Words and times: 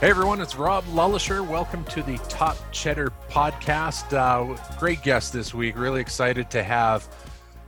Hey 0.00 0.10
everyone, 0.10 0.40
it's 0.40 0.54
Rob 0.54 0.84
Lullisher. 0.84 1.44
Welcome 1.44 1.84
to 1.86 2.04
the 2.04 2.18
Top 2.28 2.56
Cheddar 2.70 3.12
podcast. 3.28 4.12
Uh, 4.12 4.56
great 4.78 5.02
guest 5.02 5.32
this 5.32 5.52
week. 5.52 5.76
Really 5.76 6.00
excited 6.00 6.48
to 6.52 6.62
have 6.62 7.08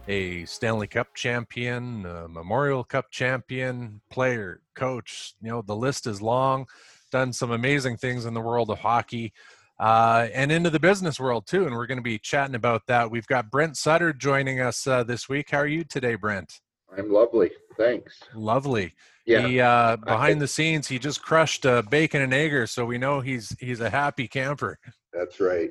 a 0.07 0.45
Stanley 0.45 0.87
Cup 0.87 1.13
champion, 1.17 2.03
Memorial 2.03 2.85
Cup 2.85 3.11
champion, 3.11 4.01
player, 4.13 4.61
coach. 4.77 5.35
You 5.43 5.49
know, 5.49 5.63
the 5.63 5.75
list 5.75 6.07
is 6.07 6.23
long. 6.23 6.69
Done 7.11 7.33
some 7.33 7.51
amazing 7.51 7.97
things 7.97 8.27
in 8.27 8.33
the 8.33 8.41
world 8.41 8.71
of 8.71 8.79
hockey 8.79 9.33
uh, 9.81 10.29
and 10.33 10.53
into 10.53 10.71
the 10.71 10.79
business 10.79 11.19
world 11.19 11.49
too. 11.49 11.67
And 11.67 11.75
we're 11.75 11.89
going 11.89 11.99
to 11.99 12.03
be 12.03 12.21
chatting 12.21 12.55
about 12.55 12.83
that. 12.87 13.11
We've 13.11 13.27
got 13.27 13.51
Brent 13.51 13.77
Sutter 13.77 14.13
joining 14.13 14.61
us 14.61 14.87
uh, 14.87 15.03
this 15.03 15.29
week. 15.29 15.51
How 15.51 15.59
are 15.59 15.67
you 15.67 15.83
today, 15.83 16.15
Brent? 16.15 16.61
I'm 16.97 17.13
lovely. 17.13 17.51
Thanks. 17.77 18.21
Lovely. 18.37 18.95
Yeah. 19.31 19.47
He, 19.47 19.61
uh, 19.61 19.97
behind 19.97 20.41
the 20.41 20.49
scenes, 20.49 20.89
he 20.89 20.99
just 20.99 21.23
crushed 21.23 21.65
uh, 21.65 21.83
bacon 21.83 22.23
and 22.23 22.35
egger, 22.35 22.67
so 22.67 22.85
we 22.85 22.99
know 22.99 23.21
he's 23.21 23.57
he's 23.61 23.81
a 23.81 23.91
happy 23.91 24.27
camper. 24.27 24.79
That's 25.13 25.39
right. 25.41 25.71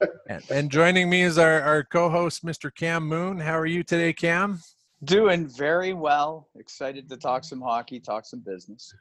and, 0.28 0.42
and, 0.50 0.70
joining 0.70 1.08
me 1.08 1.22
is 1.22 1.38
our, 1.38 1.62
our 1.62 1.84
co-host, 1.84 2.44
Mr. 2.44 2.74
Cam 2.74 3.06
Moon. 3.06 3.38
How 3.38 3.56
are 3.56 3.66
you 3.66 3.84
today, 3.84 4.12
Cam? 4.12 4.60
Doing 5.04 5.46
very 5.46 5.92
well. 5.92 6.48
Excited 6.56 7.08
to 7.08 7.16
talk 7.16 7.44
some 7.44 7.60
hockey, 7.60 8.00
talk 8.00 8.26
some 8.26 8.40
business. 8.40 8.92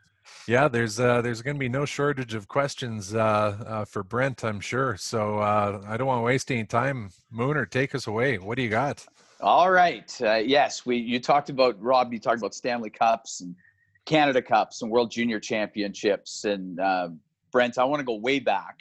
Yeah, 0.48 0.68
there's 0.68 1.00
uh, 1.00 1.22
there's 1.22 1.42
going 1.42 1.56
to 1.56 1.60
be 1.60 1.70
no 1.70 1.86
shortage 1.86 2.34
of 2.34 2.48
questions 2.48 3.14
uh, 3.14 3.20
uh, 3.20 3.86
for 3.86 4.04
Brent, 4.04 4.44
I'm 4.46 4.60
sure. 4.60 4.96
So 4.98 5.40
uh, 5.40 5.82
I 5.88 5.98
don't 5.98 6.08
want 6.08 6.20
to 6.20 6.24
waste 6.24 6.52
any 6.52 6.66
time. 6.66 7.10
Mooner, 7.34 7.70
take 7.70 7.94
us 7.96 8.08
away. 8.08 8.38
What 8.38 8.56
do 8.56 8.62
you 8.64 8.70
got? 8.70 9.06
All 9.42 9.72
right. 9.72 10.16
Uh, 10.22 10.36
yes, 10.36 10.86
we 10.86 10.98
you 10.98 11.20
talked 11.20 11.50
about 11.50 11.82
Rob. 11.82 12.14
You 12.14 12.20
talked 12.20 12.38
about 12.38 12.54
Stanley 12.54 12.92
Cups 12.92 13.42
and 13.42 13.56
Canada 14.06 14.42
Cups 14.42 14.82
and 14.82 14.92
World 14.92 15.12
Junior 15.12 15.40
Championships. 15.40 16.46
And 16.46 16.80
uh, 16.80 17.10
Brent, 17.52 17.78
I 17.78 17.84
want 17.84 18.00
to 18.00 18.06
go 18.06 18.16
way 18.16 18.40
back. 18.40 18.80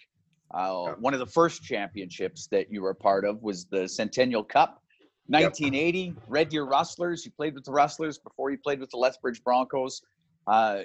Uh, 0.52 0.94
one 0.98 1.14
of 1.14 1.20
the 1.20 1.26
first 1.26 1.62
championships 1.62 2.48
that 2.48 2.72
you 2.72 2.82
were 2.82 2.90
a 2.90 2.94
part 2.94 3.24
of 3.24 3.42
was 3.42 3.66
the 3.66 3.88
Centennial 3.88 4.42
Cup, 4.42 4.82
1980. 5.26 5.98
Yep. 5.98 6.14
Red 6.26 6.48
Deer 6.48 6.64
Rustlers. 6.64 7.24
You 7.24 7.30
played 7.30 7.54
with 7.54 7.64
the 7.64 7.70
Rustlers 7.70 8.18
before 8.18 8.50
you 8.50 8.58
played 8.58 8.80
with 8.80 8.90
the 8.90 8.96
Lethbridge 8.96 9.44
Broncos. 9.44 10.02
Uh, 10.46 10.80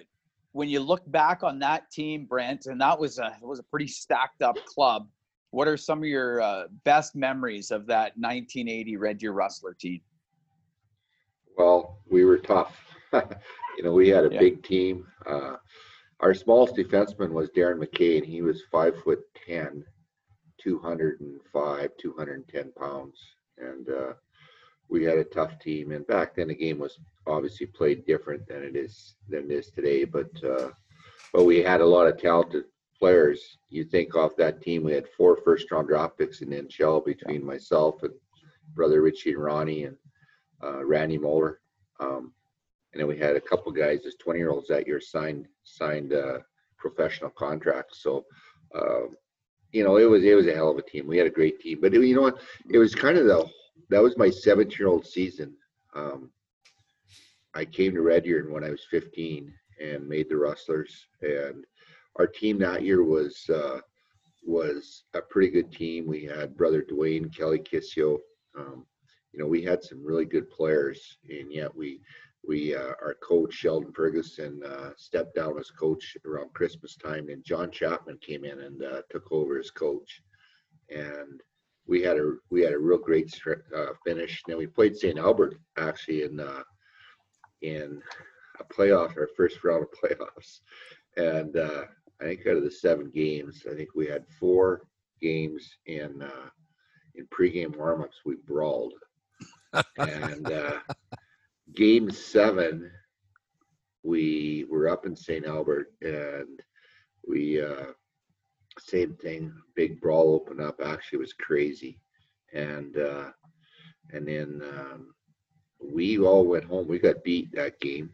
when 0.52 0.70
you 0.70 0.80
look 0.80 1.02
back 1.12 1.44
on 1.44 1.60
that 1.60 1.90
team, 1.92 2.26
Brent, 2.26 2.68
and 2.68 2.80
that 2.80 2.98
was 2.98 3.18
a 3.18 3.36
was 3.42 3.60
a 3.60 3.64
pretty 3.64 3.88
stacked 3.88 4.42
up 4.42 4.56
club. 4.66 5.08
What 5.52 5.68
are 5.68 5.78
some 5.78 6.00
of 6.00 6.06
your 6.06 6.42
uh, 6.42 6.66
best 6.84 7.16
memories 7.16 7.72
of 7.72 7.88
that 7.88 8.14
1980 8.18 8.98
Red 8.98 9.18
Deer 9.18 9.32
Rustler 9.32 9.74
team? 9.74 10.02
Well, 11.58 12.00
we 12.10 12.26
were 12.26 12.38
tough. 12.38 12.85
you 13.78 13.84
know, 13.84 13.92
we 13.92 14.10
had 14.10 14.26
a 14.26 14.34
yeah. 14.34 14.40
big 14.40 14.64
team. 14.64 15.06
Uh, 15.26 15.56
our 16.20 16.34
smallest 16.34 16.76
defenseman 16.76 17.32
was 17.32 17.50
Darren 17.50 17.84
McKay, 17.84 18.18
and 18.18 18.26
he 18.26 18.42
was 18.42 18.64
five 18.72 18.96
foot 19.04 19.20
ten, 19.46 19.84
205, 20.62 21.90
210 21.98 22.72
pounds, 22.72 23.20
and 23.58 23.90
uh, 23.90 24.14
we 24.90 25.04
had 25.04 25.18
a 25.18 25.24
tough 25.24 25.60
team. 25.60 25.92
And 25.92 26.08
back 26.08 26.36
then, 26.36 26.48
the 26.48 26.56
game 26.56 26.80
was 26.80 27.00
obviously 27.28 27.68
played 27.68 28.06
different 28.06 28.48
than 28.48 28.64
it 28.64 28.76
is 28.76 29.16
than 29.30 29.46
it 29.46 29.52
is 29.52 29.70
today. 29.70 30.06
But 30.06 30.32
uh, 30.44 30.70
but 31.34 31.44
we 31.44 31.62
had 31.62 31.82
a 31.82 31.86
lot 31.86 32.08
of 32.08 32.18
talented 32.18 32.66
players. 32.98 33.58
You 33.70 33.84
think 33.84 34.16
off 34.16 34.36
that 34.38 34.62
team, 34.62 34.84
we 34.84 34.94
had 34.94 35.08
four 35.18 35.38
first 35.44 35.70
round 35.72 35.88
draft 35.88 36.18
picks 36.18 36.42
in 36.42 36.50
NHL 36.50 37.06
between 37.06 37.46
myself 37.46 38.04
and 38.04 38.14
brother 38.74 39.02
Richie 39.02 39.34
and 39.34 39.44
Ronnie 39.44 39.84
and 39.84 39.98
uh, 40.64 40.84
Randy 40.86 41.18
Moller. 41.18 41.60
Um, 42.00 42.34
and 42.96 43.02
then 43.02 43.08
we 43.10 43.18
had 43.18 43.36
a 43.36 43.42
couple 43.42 43.70
guys 43.74 44.06
as 44.08 44.16
20 44.16 44.40
year 44.40 44.52
olds 44.52 44.70
that 44.70 44.88
year 44.88 45.02
signed 45.02 45.48
signed 45.64 46.14
uh, 46.14 46.40
professional 46.78 47.30
contracts. 47.30 48.02
So. 48.02 48.26
Uh, 48.74 49.08
you 49.72 49.84
know, 49.84 49.98
it 49.98 50.06
was 50.06 50.24
it 50.24 50.36
was 50.36 50.48
a 50.48 50.54
hell 50.54 50.70
of 50.70 50.78
a 50.78 50.82
team. 50.82 51.06
We 51.06 51.18
had 51.18 51.28
a 51.28 51.32
great 51.32 51.60
team, 51.60 51.80
but 51.82 51.94
it, 51.94 52.02
you 52.02 52.16
know 52.16 52.22
what? 52.22 52.40
It 52.70 52.78
was 52.78 52.96
kind 52.96 53.18
of 53.18 53.26
the 53.26 53.46
that 53.90 54.02
was 54.02 54.18
my 54.18 54.30
17 54.30 54.78
year 54.80 54.88
old 54.88 55.06
season. 55.06 55.54
Um, 55.94 56.30
I 57.54 57.66
came 57.66 57.94
to 57.94 58.02
Red 58.02 58.24
Deer 58.24 58.50
when 58.50 58.64
I 58.64 58.70
was 58.70 58.86
15 58.90 59.54
and 59.82 60.08
made 60.08 60.30
the 60.30 60.38
Rustlers. 60.38 61.08
And 61.22 61.66
our 62.18 62.28
team 62.28 62.60
that 62.60 62.84
year 62.84 63.04
was 63.04 63.50
uh, 63.50 63.80
was 64.46 65.04
a 65.14 65.22
pretty 65.22 65.50
good 65.50 65.72
team. 65.72 66.08
We 66.08 66.24
had 66.24 66.56
brother 66.56 66.82
Duane 66.82 67.30
Kelly 67.30 67.60
Kisio. 67.60 68.20
Um, 68.58 68.86
you 69.34 69.40
know, 69.40 69.48
we 69.48 69.62
had 69.62 69.84
some 69.84 70.06
really 70.06 70.24
good 70.24 70.50
players, 70.50 71.18
and 71.30 71.52
yet 71.52 71.76
we 71.76 72.00
we 72.48 72.76
uh, 72.76 72.94
our 73.02 73.16
coach 73.22 73.54
Sheldon 73.54 73.92
Ferguson 73.94 74.62
uh, 74.64 74.92
stepped 74.98 75.36
down 75.36 75.58
as 75.60 75.72
coach 75.72 76.18
around 76.26 76.54
Christmas 76.54 76.96
time, 76.96 77.30
and 77.30 77.44
John 77.44 77.72
Chapman 77.72 78.18
came 78.20 78.46
in 78.46 78.60
and 78.62 78.84
uh, 78.84 79.02
took 79.10 79.32
over 79.32 79.60
as 79.60 79.72
coach. 79.72 80.22
And 80.90 81.42
we 81.88 82.02
had 82.02 82.18
a 82.18 82.36
we 82.50 82.62
had 82.62 82.74
a 82.74 82.80
real 82.80 82.98
great 82.98 83.34
uh, 83.76 83.94
finish. 84.06 84.42
Then 84.48 84.58
we 84.58 84.68
played 84.68 84.96
St. 84.96 85.18
Albert 85.18 85.56
actually 85.78 86.24
in 86.24 86.40
uh, 86.40 86.64
in 87.62 88.02
a 88.60 88.64
playoff, 88.74 89.18
our 89.18 89.30
first 89.36 89.64
round 89.64 89.84
of 89.84 89.90
playoffs, 90.04 90.60
and 91.18 91.58
uh, 91.58 91.84
I 92.22 92.26
think 92.26 92.48
out 92.48 92.58
of 92.58 92.64
the 92.64 92.72
seven 92.72 93.12
games, 93.14 93.66
I 93.70 93.76
think 93.76 93.90
we 93.96 94.08
had 94.08 94.26
four 94.40 94.84
games 95.22 95.70
in 95.86 96.22
uh, 96.22 96.50
in 97.16 97.28
pregame 97.28 97.76
warmups 97.76 98.24
we 98.26 98.36
brawled, 98.46 98.94
and 99.98 100.52
uh, 100.52 100.80
game 101.74 102.10
seven 102.12 102.92
we 104.04 104.66
were 104.70 104.88
up 104.88 105.06
in 105.06 105.16
St. 105.16 105.46
Albert 105.46 105.92
and 106.02 106.62
we 107.28 107.62
uh, 107.62 107.92
same 108.80 109.16
thing. 109.16 109.54
Big 109.76 110.00
brawl 110.00 110.34
opened 110.34 110.62
up. 110.62 110.80
Actually, 110.84 111.20
was 111.20 111.34
crazy, 111.34 112.00
and 112.54 112.98
uh, 112.98 113.30
and 114.12 114.28
then 114.28 114.62
um, 114.78 115.14
we 115.82 116.20
all 116.20 116.46
went 116.46 116.66
home. 116.66 116.88
We 116.88 117.00
got 117.00 117.24
beat 117.24 117.52
that 117.54 117.80
game. 117.80 118.10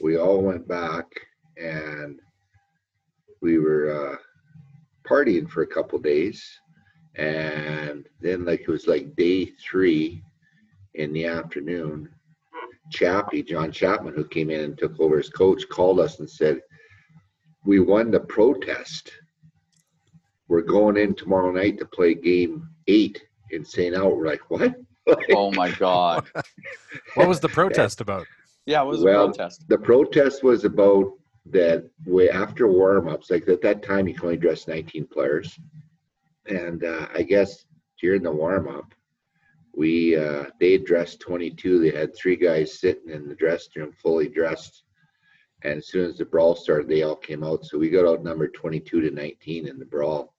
We 0.00 0.18
all 0.18 0.42
went 0.42 0.66
back, 0.66 1.06
and 1.56 2.20
we 3.40 3.58
were 3.58 4.12
uh, 4.14 4.16
partying 5.08 5.48
for 5.48 5.62
a 5.62 5.66
couple 5.66 5.98
days, 5.98 6.44
and 7.16 8.06
then 8.20 8.44
like 8.44 8.60
it 8.60 8.68
was 8.68 8.86
like 8.86 9.16
day 9.16 9.46
three 9.46 10.22
in 10.94 11.12
the 11.12 11.26
afternoon. 11.26 12.08
Chappie, 12.90 13.42
John 13.42 13.72
Chapman, 13.72 14.14
who 14.14 14.26
came 14.26 14.50
in 14.50 14.60
and 14.60 14.78
took 14.78 14.98
over 15.00 15.18
as 15.18 15.30
coach, 15.30 15.68
called 15.68 16.00
us 16.00 16.18
and 16.18 16.30
said, 16.30 16.60
"We 17.64 17.80
won 17.80 18.10
the 18.10 18.20
protest." 18.20 19.12
we're 20.48 20.62
going 20.62 20.96
in 20.96 21.14
tomorrow 21.14 21.50
night 21.50 21.78
to 21.78 21.86
play 21.86 22.14
game 22.14 22.68
eight 22.86 23.22
in 23.50 23.64
St. 23.64 23.94
Albert. 23.94 24.16
We're 24.16 24.26
like, 24.26 24.50
what? 24.50 24.74
oh 25.32 25.50
my 25.52 25.70
God. 25.70 26.26
what 27.14 27.28
was 27.28 27.40
the 27.40 27.48
protest 27.48 28.00
about? 28.00 28.26
Yeah, 28.66 28.82
what 28.82 28.92
was 28.92 29.02
well, 29.02 29.28
the 29.28 29.34
protest? 29.34 29.68
The 29.68 29.78
protest 29.78 30.42
was 30.42 30.64
about 30.64 31.12
that 31.46 31.84
way 32.06 32.30
after 32.30 32.66
warm 32.66 33.08
ups, 33.08 33.30
like 33.30 33.46
at 33.48 33.60
that 33.62 33.82
time, 33.82 34.08
you 34.08 34.14
can 34.14 34.24
only 34.24 34.36
dress 34.36 34.66
19 34.66 35.06
players. 35.06 35.58
And 36.46 36.84
uh, 36.84 37.08
I 37.14 37.22
guess 37.22 37.64
during 38.00 38.22
the 38.22 38.30
warm 38.30 38.68
up, 38.68 38.94
we 39.76 40.16
uh, 40.16 40.44
they 40.60 40.78
dressed 40.78 41.20
22. 41.20 41.78
They 41.78 41.90
had 41.90 42.14
three 42.14 42.36
guys 42.36 42.78
sitting 42.80 43.10
in 43.10 43.28
the 43.28 43.34
dressing 43.34 43.82
room, 43.82 43.92
fully 43.92 44.28
dressed. 44.28 44.82
And 45.62 45.78
as 45.78 45.88
soon 45.88 46.10
as 46.10 46.18
the 46.18 46.26
brawl 46.26 46.54
started, 46.54 46.88
they 46.88 47.02
all 47.02 47.16
came 47.16 47.42
out. 47.42 47.64
So 47.64 47.78
we 47.78 47.88
got 47.88 48.06
out 48.06 48.22
number 48.22 48.48
22 48.48 49.00
to 49.00 49.10
19 49.10 49.66
in 49.66 49.78
the 49.78 49.86
brawl 49.86 50.34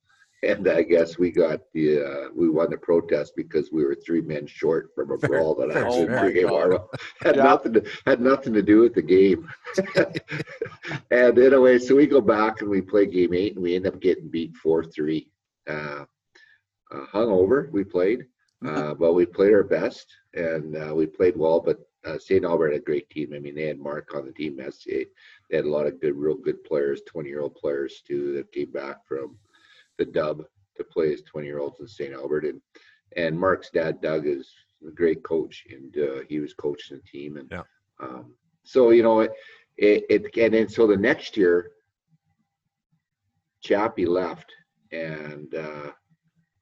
and 0.45 0.67
I 0.67 0.83
guess 0.83 1.17
we 1.17 1.31
got 1.31 1.61
the 1.73 2.03
uh, 2.03 2.29
we 2.35 2.49
won 2.49 2.69
the 2.69 2.77
protest 2.77 3.33
because 3.35 3.71
we 3.71 3.83
were 3.83 3.95
three 3.95 4.21
men 4.21 4.45
short 4.45 4.91
from 4.93 5.11
a 5.11 5.17
brawl 5.27 5.55
that 5.55 5.71
actually 5.71 6.07
oh 6.09 6.31
game 6.31 6.79
had 7.21 7.35
yeah. 7.35 7.43
nothing 7.43 7.73
to 7.73 7.85
had 8.05 8.21
nothing 8.21 8.53
to 8.53 8.61
do 8.61 8.81
with 8.81 8.93
the 8.93 9.01
game. 9.01 9.49
and 11.11 11.37
anyway, 11.37 11.79
so 11.79 11.95
we 11.95 12.07
go 12.07 12.21
back 12.21 12.61
and 12.61 12.69
we 12.69 12.81
play 12.81 13.05
game 13.05 13.33
eight, 13.33 13.55
and 13.55 13.63
we 13.63 13.75
end 13.75 13.87
up 13.87 13.99
getting 13.99 14.29
beat 14.29 14.55
four 14.55 14.83
three. 14.83 15.29
Uh, 15.67 16.05
uh, 16.91 17.05
hung 17.11 17.29
over, 17.29 17.69
we 17.73 17.83
played. 17.83 18.25
Uh, 18.67 18.93
but 18.93 19.13
we 19.13 19.25
played 19.25 19.53
our 19.53 19.63
best 19.63 20.07
and 20.33 20.75
uh, 20.75 20.93
we 20.93 21.05
played 21.05 21.37
well. 21.37 21.59
But 21.59 21.79
uh, 22.05 22.17
St. 22.19 22.45
Albert 22.45 22.71
had 22.71 22.81
a 22.81 22.85
great 22.85 23.09
team. 23.09 23.33
I 23.33 23.39
mean, 23.39 23.55
they 23.55 23.67
had 23.67 23.79
Mark 23.79 24.13
on 24.15 24.25
the 24.25 24.31
team. 24.31 24.57
They 24.57 25.05
had 25.51 25.65
a 25.65 25.69
lot 25.69 25.87
of 25.87 25.99
good, 25.99 26.15
real 26.15 26.35
good 26.35 26.63
players, 26.63 27.01
twenty 27.05 27.29
year 27.29 27.41
old 27.41 27.55
players 27.55 28.01
too 28.05 28.33
that 28.33 28.51
came 28.51 28.71
back 28.71 29.07
from 29.07 29.37
the 29.97 30.05
dub 30.05 30.43
to 30.77 30.83
play 30.83 31.13
as 31.13 31.21
20 31.21 31.47
year 31.47 31.59
olds 31.59 31.79
in 31.79 31.87
St. 31.87 32.13
Albert. 32.13 32.45
And, 32.45 32.61
and 33.15 33.39
Mark's 33.39 33.69
dad, 33.69 34.01
Doug, 34.01 34.27
is 34.27 34.53
a 34.85 34.91
great 34.91 35.23
coach, 35.23 35.65
and 35.69 35.95
uh, 35.97 36.21
he 36.27 36.39
was 36.39 36.53
coaching 36.53 36.97
the 36.97 37.03
team. 37.03 37.37
And 37.37 37.47
yeah. 37.51 37.63
um, 38.01 38.33
so, 38.63 38.89
you 38.91 39.03
know, 39.03 39.21
it, 39.21 39.31
it, 39.77 40.05
it, 40.09 40.37
and 40.37 40.53
then 40.53 40.69
so 40.69 40.87
the 40.87 40.97
next 40.97 41.37
year, 41.37 41.71
Chappie 43.61 44.05
left, 44.05 44.51
and 44.91 45.53
uh, 45.55 45.91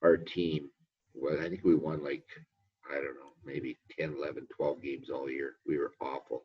our 0.02 0.16
team, 0.16 0.70
well, 1.14 1.38
I 1.40 1.48
think 1.48 1.64
we 1.64 1.74
won 1.74 2.02
like, 2.02 2.26
I 2.90 2.94
don't 2.96 3.14
know, 3.14 3.32
maybe 3.44 3.78
10, 3.98 4.16
11, 4.18 4.46
12 4.54 4.82
games 4.82 5.10
all 5.10 5.30
year. 5.30 5.54
We 5.66 5.78
were 5.78 5.92
awful. 6.00 6.44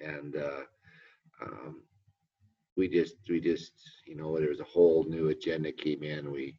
And, 0.00 0.36
uh, 0.36 0.64
um, 1.42 1.82
we 2.76 2.88
just 2.88 3.16
we 3.28 3.40
just 3.40 3.72
you 4.06 4.16
know 4.16 4.38
there 4.38 4.48
was 4.48 4.60
a 4.60 4.64
whole 4.64 5.04
new 5.04 5.28
agenda 5.28 5.70
came 5.70 6.02
in. 6.02 6.32
We 6.32 6.56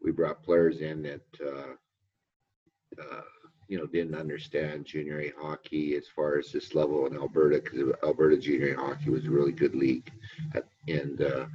we 0.00 0.12
brought 0.12 0.42
players 0.44 0.80
in 0.80 1.02
that 1.02 1.26
uh, 1.44 3.02
uh, 3.02 3.22
you 3.68 3.76
know 3.76 3.86
didn't 3.86 4.14
understand 4.14 4.86
junior 4.86 5.20
A 5.20 5.32
hockey 5.40 5.96
as 5.96 6.06
far 6.14 6.38
as 6.38 6.52
this 6.52 6.74
level 6.74 7.06
in 7.06 7.16
Alberta 7.16 7.60
because 7.62 7.92
Alberta 8.04 8.36
junior 8.36 8.74
A 8.74 8.80
hockey 8.80 9.10
was 9.10 9.26
a 9.26 9.30
really 9.30 9.52
good 9.52 9.74
league, 9.74 10.10
and 10.88 11.22
uh, 11.22 11.46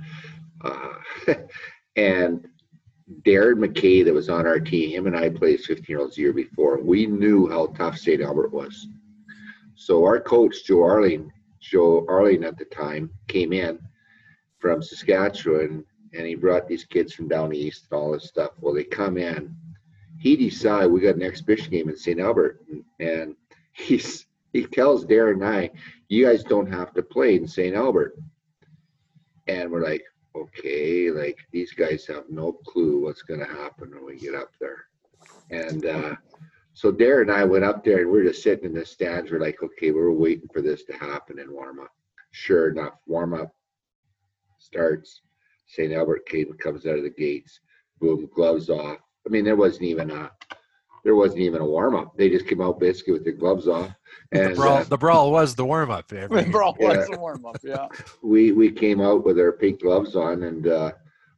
uh, 0.61 1.33
and 1.95 2.47
Darren 3.23 3.63
McKay 3.65 4.03
that 4.05 4.13
was 4.13 4.29
on 4.29 4.47
our 4.47 4.59
team, 4.59 4.91
him 4.91 5.07
and 5.07 5.15
I 5.15 5.29
played 5.29 5.61
15 5.61 5.85
year 5.87 5.99
olds 5.99 6.15
the 6.15 6.23
year 6.23 6.33
before. 6.33 6.81
We 6.81 7.05
knew 7.05 7.47
how 7.47 7.67
tough 7.67 7.97
St. 7.97 8.21
Albert 8.21 8.51
was. 8.51 8.87
So 9.75 10.03
our 10.05 10.19
coach, 10.19 10.65
Joe 10.65 10.77
Arling, 10.77 11.29
Joe 11.59 12.05
Arling 12.07 12.45
at 12.45 12.57
the 12.57 12.65
time, 12.65 13.11
came 13.27 13.53
in 13.53 13.79
from 14.59 14.81
Saskatchewan 14.81 15.83
and 16.13 16.27
he 16.27 16.35
brought 16.35 16.67
these 16.67 16.83
kids 16.83 17.13
from 17.13 17.27
down 17.27 17.53
east 17.53 17.87
and 17.89 17.99
all 17.99 18.11
this 18.11 18.27
stuff. 18.27 18.51
Well, 18.59 18.73
they 18.73 18.83
come 18.83 19.17
in. 19.17 19.55
He 20.19 20.35
decided 20.35 20.91
we 20.91 21.01
got 21.01 21.15
an 21.15 21.23
exhibition 21.23 21.71
game 21.71 21.89
in 21.89 21.97
St. 21.97 22.19
Albert, 22.19 22.63
and 22.99 23.35
he's 23.71 24.27
he 24.53 24.65
tells 24.65 25.05
Darren 25.05 25.33
and 25.33 25.45
I, 25.45 25.71
"You 26.09 26.25
guys 26.25 26.43
don't 26.43 26.71
have 26.71 26.93
to 26.93 27.01
play 27.01 27.35
in 27.35 27.47
St. 27.47 27.75
Albert." 27.75 28.17
And 29.47 29.71
we're 29.71 29.83
like, 29.83 30.03
"Okay, 30.35 31.11
like 31.11 31.39
these 31.51 31.73
guys 31.73 32.05
have 32.07 32.25
no 32.29 32.53
clue 32.53 33.01
what's 33.01 33.21
going 33.21 33.39
to 33.39 33.45
happen 33.45 33.91
when 33.91 34.05
we 34.05 34.17
get 34.17 34.35
up 34.35 34.51
there." 34.59 34.85
And 35.49 35.85
uh, 35.85 36.15
so 36.73 36.91
Darren 36.91 37.23
and 37.23 37.31
I 37.31 37.43
went 37.43 37.65
up 37.65 37.83
there, 37.83 38.01
and 38.01 38.11
we 38.11 38.19
are 38.19 38.29
just 38.29 38.43
sitting 38.43 38.65
in 38.65 38.73
the 38.73 38.85
stands. 38.85 39.31
We're 39.31 39.39
like, 39.39 39.61
"Okay, 39.63 39.91
we're 39.91 40.11
waiting 40.11 40.49
for 40.53 40.61
this 40.61 40.83
to 40.85 40.93
happen 40.93 41.39
in 41.39 41.51
warm 41.51 41.79
up." 41.79 41.91
Sure 42.31 42.69
enough, 42.69 42.93
warm 43.07 43.33
up 43.33 43.53
starts. 44.57 45.21
St. 45.67 45.93
Albert 45.93 46.25
came 46.25 46.53
comes 46.53 46.85
out 46.85 46.97
of 46.97 47.03
the 47.03 47.09
gates. 47.09 47.59
Boom, 47.99 48.29
gloves 48.33 48.69
off. 48.69 48.97
I 49.25 49.29
mean, 49.29 49.45
there 49.45 49.55
wasn't 49.55 49.83
even 49.83 50.11
a 50.11 50.31
there 51.03 51.15
wasn't 51.15 51.41
even 51.41 51.61
a 51.61 51.65
warm 51.65 51.95
up. 51.95 52.15
They 52.17 52.29
just 52.29 52.47
came 52.47 52.61
out 52.61 52.79
basically 52.79 53.13
with 53.13 53.23
their 53.23 53.33
gloves 53.33 53.67
off. 53.67 53.91
And 54.31 54.51
the 54.51 54.55
brawl, 54.55 54.77
uh, 54.77 54.83
the 54.83 54.97
brawl 54.97 55.31
was 55.31 55.55
the 55.55 55.65
warm 55.65 55.91
up. 55.91 56.07
The 56.09 56.47
brawl 56.51 56.75
yeah. 56.79 56.97
was 56.97 57.09
the 57.09 57.17
warm 57.17 57.45
up. 57.45 57.57
Yeah. 57.63 57.87
We 58.23 58.51
we 58.51 58.71
came 58.71 59.01
out 59.01 59.25
with 59.25 59.39
our 59.39 59.51
pink 59.51 59.81
gloves 59.81 60.15
on 60.15 60.43
and 60.43 60.67
uh, 60.67 60.91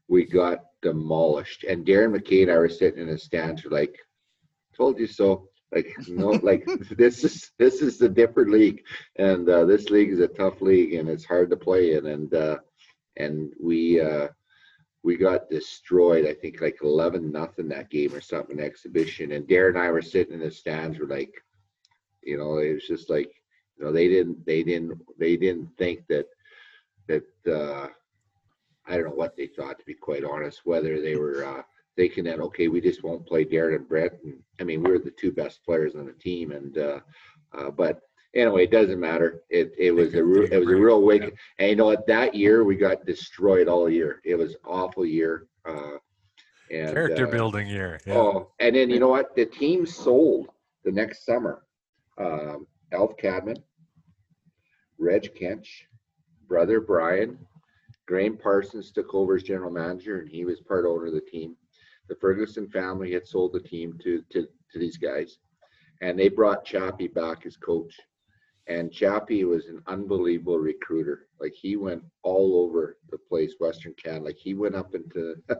we 0.07 0.25
got 0.25 0.60
demolished. 0.81 1.63
And 1.63 1.86
Darren 1.86 2.15
McKay 2.15 2.44
and 2.44 2.51
I 2.51 2.57
were 2.57 2.69
sitting 2.69 3.01
in 3.01 3.10
the 3.10 3.18
stands. 3.18 3.63
We're 3.63 3.71
like, 3.71 3.95
"Told 4.75 5.00
you 5.00 5.07
so." 5.07 5.50
Like 5.74 5.95
no, 6.07 6.27
like 6.44 6.68
this 6.92 7.24
is 7.24 7.51
this 7.57 7.81
is 7.81 8.01
a 8.01 8.09
different 8.09 8.51
league, 8.51 8.83
and 9.18 9.50
uh, 9.50 9.66
this 9.66 9.89
league 9.89 10.12
is 10.12 10.19
a 10.19 10.27
tough 10.27 10.62
league, 10.62 10.94
and 10.94 11.09
it's 11.09 11.25
hard 11.25 11.50
to 11.50 11.57
play 11.57 11.94
in. 11.94 12.06
And 12.06 12.33
uh, 12.33 12.57
and 13.18 13.51
we 13.59 14.00
uh, 14.00 14.27
we 15.03 15.17
got 15.17 15.50
destroyed. 15.50 16.25
I 16.25 16.33
think 16.33 16.61
like 16.61 16.79
eleven 16.81 17.31
nothing 17.31 17.67
that 17.69 17.89
game 17.89 18.13
or 18.13 18.21
something 18.21 18.59
exhibition. 18.59 19.33
And 19.33 19.47
Darren 19.47 19.69
and 19.69 19.79
I 19.79 19.91
were 19.91 20.01
sitting 20.01 20.33
in 20.33 20.39
the 20.39 20.51
stands. 20.51 20.97
We're 20.97 21.07
like, 21.07 21.33
you 22.23 22.38
know, 22.38 22.57
it 22.57 22.73
was 22.73 22.88
just 22.88 23.09
like, 23.09 23.33
you 23.77 23.85
know, 23.85 23.91
they 23.91 24.07
didn't 24.07 24.45
they 24.45 24.63
didn't 24.63 24.97
they 25.19 25.35
didn't 25.35 25.69
think 25.77 26.07
that 26.07 26.27
that 27.07 27.25
uh, 27.47 27.88
I 28.88 28.95
don't 28.95 29.09
know 29.09 29.15
what 29.15 29.35
they 29.35 29.47
thought 29.47 29.77
to 29.79 29.85
be 29.85 29.94
quite 29.94 30.23
honest. 30.23 30.61
Whether 30.63 31.01
they 31.01 31.17
were 31.17 31.45
uh, 31.45 31.63
thinking 31.97 32.23
that 32.25 32.39
okay, 32.39 32.69
we 32.69 32.79
just 32.79 33.03
won't 33.03 33.27
play 33.27 33.44
Darren 33.44 33.75
and 33.75 33.89
Brett. 33.89 34.17
And 34.23 34.39
I 34.61 34.63
mean, 34.63 34.83
we 34.83 34.91
were 34.91 34.99
the 34.99 35.11
two 35.11 35.33
best 35.33 35.63
players 35.65 35.95
on 35.95 36.06
the 36.06 36.13
team, 36.13 36.51
and 36.51 36.77
uh, 36.77 36.99
uh, 37.57 37.71
but 37.71 38.01
anyway, 38.35 38.63
it 38.63 38.71
doesn't 38.71 39.00
matter. 39.00 39.41
It 39.50 39.74
it 39.77 39.91
was 39.91 40.13
a 40.13 40.19
it 40.19 40.59
was 40.59 40.69
a 40.69 40.75
real 40.75 41.01
wake. 41.01 41.33
And 41.59 41.69
you 41.69 41.75
know 41.75 41.85
what? 41.85 42.07
That 42.07 42.35
year 42.35 42.63
we 42.63 42.75
got 42.75 43.06
destroyed 43.06 43.68
all 43.68 43.89
year. 43.89 44.21
It 44.24 44.35
was 44.35 44.56
awful 44.65 45.06
year. 45.06 45.47
Uh, 45.65 45.97
and, 46.71 46.94
Character 46.94 47.27
uh, 47.27 47.31
building 47.31 47.68
year. 47.68 48.00
Yeah. 48.06 48.15
Oh, 48.15 48.51
and 48.59 48.75
then 48.75 48.89
you 48.89 49.00
know 49.00 49.09
what? 49.09 49.35
The 49.35 49.45
team 49.45 49.85
sold 49.85 50.50
the 50.83 50.91
next 50.91 51.25
summer. 51.25 51.63
Um, 52.18 52.68
Alf 52.91 53.18
Cadman, 53.18 53.57
Reg 55.00 55.33
Kench, 55.35 55.68
brother 56.47 56.80
Brian, 56.80 57.38
Graham 58.06 58.38
Parsons 58.38 58.91
took 58.91 59.13
over 59.13 59.35
as 59.35 59.44
general 59.44 59.71
manager, 59.71 60.19
and 60.19 60.30
he 60.30 60.45
was 60.45 60.59
part 60.62 60.85
owner 60.85 61.07
of 61.07 61.13
the 61.13 61.21
team. 61.21 61.56
The 62.09 62.15
Ferguson 62.15 62.69
family 62.69 63.13
had 63.13 63.27
sold 63.27 63.53
the 63.53 63.59
team 63.59 63.97
to 64.03 64.24
to, 64.31 64.47
to 64.71 64.80
these 64.80 64.97
guys, 64.97 65.39
and 66.01 66.18
they 66.18 66.30
brought 66.30 66.65
Chappie 66.65 67.07
back 67.07 67.45
as 67.45 67.57
coach. 67.57 68.00
And 68.68 68.92
Chappie 68.92 69.44
was 69.44 69.68
an 69.68 69.81
unbelievable 69.88 70.57
recruiter. 70.57 71.27
Like 71.39 71.54
he 71.54 71.75
went 71.75 72.04
all 72.24 72.63
over 72.63 72.98
the 73.10 73.18
place, 73.18 73.56
Western 73.60 73.94
Canada. 73.95 74.25
Like 74.25 74.38
he 74.38 74.54
went 74.54 74.75
up 74.75 74.95
into 74.95 75.36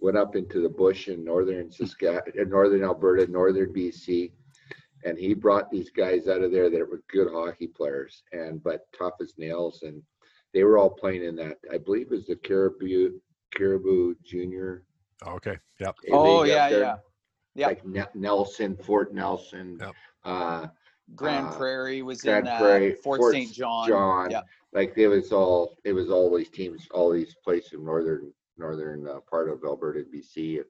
went 0.00 0.16
up 0.16 0.36
into 0.36 0.60
the 0.60 0.68
bush 0.68 1.08
in 1.08 1.24
northern 1.24 1.72
Saskatchewan, 1.72 2.48
northern 2.48 2.84
Alberta, 2.84 3.26
northern 3.26 3.72
BC, 3.72 4.30
and 5.04 5.18
he 5.18 5.34
brought 5.34 5.70
these 5.70 5.90
guys 5.90 6.28
out 6.28 6.42
of 6.42 6.52
there 6.52 6.70
that 6.70 6.88
were 6.88 7.02
good 7.10 7.28
hockey 7.32 7.66
players 7.66 8.22
and 8.32 8.62
but 8.62 8.86
tough 8.96 9.14
as 9.20 9.34
nails. 9.36 9.82
And 9.82 10.02
they 10.52 10.64
were 10.64 10.78
all 10.78 10.90
playing 10.90 11.24
in 11.24 11.36
that. 11.36 11.58
I 11.72 11.78
believe 11.78 12.06
it 12.06 12.10
was 12.10 12.26
the 12.26 12.36
Caribou 12.36 13.18
Caribou 13.54 14.14
Junior. 14.24 14.84
Okay. 15.26 15.58
Yep. 15.80 15.96
Oh 16.12 16.44
yeah, 16.44 16.68
yeah. 16.68 16.96
Yeah. 17.54 17.68
Like 17.68 18.14
Nelson, 18.14 18.76
Fort 18.76 19.14
Nelson. 19.14 19.78
Yep. 19.80 19.94
Uh, 20.24 20.66
Grand 21.14 21.48
uh, 21.48 21.52
Prairie 21.52 22.02
was 22.02 22.22
Grand 22.22 22.46
in 22.46 22.52
uh, 22.52 22.58
Prairie, 22.58 22.92
Fort, 22.94 23.18
Fort 23.20 23.34
St. 23.34 23.52
John. 23.52 23.88
John. 23.88 24.30
Yeah. 24.30 24.42
Like 24.72 24.94
it 24.96 25.08
was 25.08 25.32
all 25.32 25.76
it 25.84 25.92
was 25.92 26.10
all 26.10 26.34
these 26.34 26.50
teams, 26.50 26.88
all 26.90 27.12
these 27.12 27.34
places 27.44 27.74
in 27.74 27.84
northern 27.84 28.32
northern 28.56 29.06
uh, 29.06 29.20
part 29.28 29.48
of 29.48 29.62
Alberta 29.64 30.00
and 30.00 30.12
BC. 30.12 30.62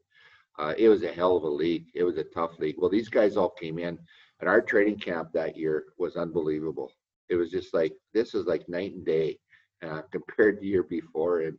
Uh, 0.58 0.74
it 0.78 0.88
was 0.88 1.02
a 1.02 1.12
hell 1.12 1.36
of 1.36 1.42
a 1.44 1.48
league. 1.48 1.86
It 1.94 2.04
was 2.04 2.16
a 2.16 2.24
tough 2.24 2.58
league. 2.58 2.76
Well, 2.78 2.90
these 2.90 3.08
guys 3.08 3.36
all 3.36 3.50
came 3.50 3.78
in, 3.78 3.98
and 4.40 4.48
our 4.48 4.60
training 4.60 4.98
camp 4.98 5.30
that 5.32 5.56
year 5.56 5.86
was 5.98 6.16
unbelievable. 6.16 6.92
It 7.28 7.36
was 7.36 7.50
just 7.50 7.74
like 7.74 7.92
this 8.12 8.34
is 8.34 8.46
like 8.46 8.68
night 8.68 8.92
and 8.92 9.04
day 9.04 9.38
uh, 9.82 10.02
compared 10.12 10.56
to 10.56 10.60
the 10.60 10.68
year 10.68 10.82
before. 10.82 11.40
And 11.40 11.58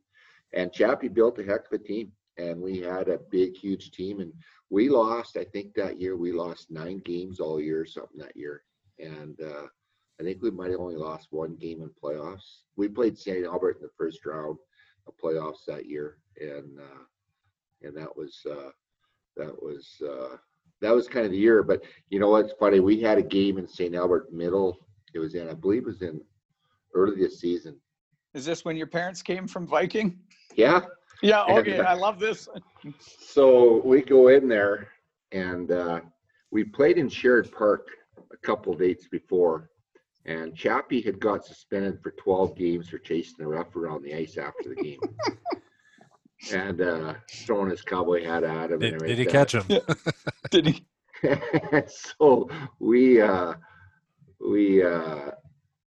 and 0.53 0.71
Chappie 0.71 1.09
built 1.09 1.39
a 1.39 1.43
heck 1.43 1.65
of 1.65 1.73
a 1.73 1.83
team, 1.83 2.11
and 2.37 2.61
we 2.61 2.79
had 2.79 3.09
a 3.09 3.19
big, 3.31 3.57
huge 3.57 3.91
team, 3.91 4.19
and 4.19 4.31
we 4.69 4.89
lost. 4.89 5.37
I 5.37 5.45
think 5.45 5.73
that 5.73 5.99
year 5.99 6.15
we 6.15 6.31
lost 6.31 6.71
nine 6.71 6.99
games 6.99 7.39
all 7.39 7.59
year, 7.59 7.81
or 7.81 7.85
something 7.85 8.19
that 8.19 8.37
year, 8.37 8.63
and 8.99 9.39
uh, 9.41 9.67
I 10.19 10.23
think 10.23 10.41
we 10.41 10.51
might 10.51 10.71
have 10.71 10.79
only 10.79 10.95
lost 10.95 11.27
one 11.31 11.55
game 11.55 11.81
in 11.81 11.89
playoffs. 12.01 12.61
We 12.75 12.87
played 12.87 13.17
St. 13.17 13.45
Albert 13.45 13.77
in 13.77 13.83
the 13.83 13.91
first 13.97 14.25
round 14.25 14.57
of 15.07 15.13
playoffs 15.21 15.65
that 15.67 15.87
year, 15.87 16.17
and 16.39 16.79
uh, 16.79 17.03
and 17.81 17.95
that 17.97 18.15
was 18.15 18.39
uh, 18.49 18.69
that 19.35 19.53
was 19.61 20.01
uh, 20.07 20.37
that 20.81 20.93
was 20.93 21.07
kind 21.07 21.25
of 21.25 21.31
the 21.31 21.37
year. 21.37 21.63
But 21.63 21.83
you 22.09 22.19
know 22.19 22.29
what's 22.29 22.53
funny? 22.59 22.79
We 22.79 23.01
had 23.01 23.17
a 23.17 23.23
game 23.23 23.57
in 23.57 23.67
St. 23.67 23.95
Albert 23.95 24.33
middle. 24.33 24.77
It 25.13 25.19
was 25.19 25.35
in, 25.35 25.49
I 25.49 25.53
believe, 25.53 25.83
it 25.83 25.87
was 25.87 26.01
in 26.01 26.21
early 26.93 27.15
this 27.15 27.39
season. 27.39 27.77
Is 28.33 28.43
this 28.45 28.65
when 28.65 28.75
your 28.75 28.87
parents 28.87 29.21
came 29.21 29.47
from 29.47 29.65
Viking? 29.65 30.19
Yeah, 30.55 30.81
yeah, 31.21 31.43
okay, 31.43 31.79
and, 31.79 31.87
I 31.87 31.93
love 31.93 32.19
this. 32.19 32.47
so 33.19 33.81
we 33.85 34.01
go 34.01 34.27
in 34.27 34.47
there 34.47 34.89
and 35.31 35.71
uh, 35.71 36.01
we 36.51 36.63
played 36.63 36.97
in 36.97 37.09
Sherwood 37.09 37.51
Park 37.51 37.87
a 38.31 38.37
couple 38.37 38.73
dates 38.73 39.07
before, 39.07 39.69
and 40.25 40.55
Chappie 40.55 41.01
had 41.01 41.19
got 41.19 41.45
suspended 41.45 42.01
for 42.01 42.11
12 42.11 42.55
games 42.55 42.89
for 42.89 42.97
chasing 42.97 43.35
the 43.39 43.47
ref 43.47 43.75
around 43.75 44.03
the 44.03 44.13
ice 44.13 44.37
after 44.37 44.69
the 44.69 44.75
game. 44.75 44.99
and 46.53 46.81
uh, 46.81 47.13
throwing 47.31 47.69
his 47.69 47.81
cowboy 47.81 48.23
hat 48.23 48.43
at 48.43 48.71
him. 48.71 48.79
Did, 48.79 48.99
did 48.99 49.17
he 49.17 49.25
catch 49.25 49.55
him? 49.55 49.65
did 50.51 50.67
he? 50.67 50.85
so 51.87 52.49
we 52.79 53.21
uh, 53.21 53.53
we 54.39 54.83
uh, 54.83 55.31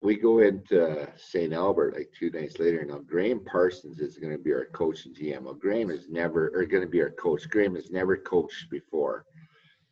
we 0.01 0.15
go 0.15 0.39
into 0.39 1.07
St. 1.17 1.51
Albert 1.51 1.95
like 1.95 2.11
two 2.17 2.29
nights 2.29 2.59
later. 2.59 2.85
Now 2.85 2.99
Graham 2.99 3.43
Parsons 3.43 3.99
is 3.99 4.17
going 4.17 4.33
to 4.33 4.41
be 4.41 4.53
our 4.53 4.65
coach 4.65 5.05
and 5.05 5.15
GM. 5.15 5.41
Well, 5.41 5.55
Graham 5.55 5.89
is 5.89 6.07
never, 6.09 6.51
or 6.53 6.65
going 6.65 6.83
to 6.83 6.89
be 6.89 7.01
our 7.01 7.11
coach. 7.11 7.49
Graham 7.49 7.75
has 7.75 7.89
never 7.89 8.15
coached 8.15 8.69
before, 8.69 9.25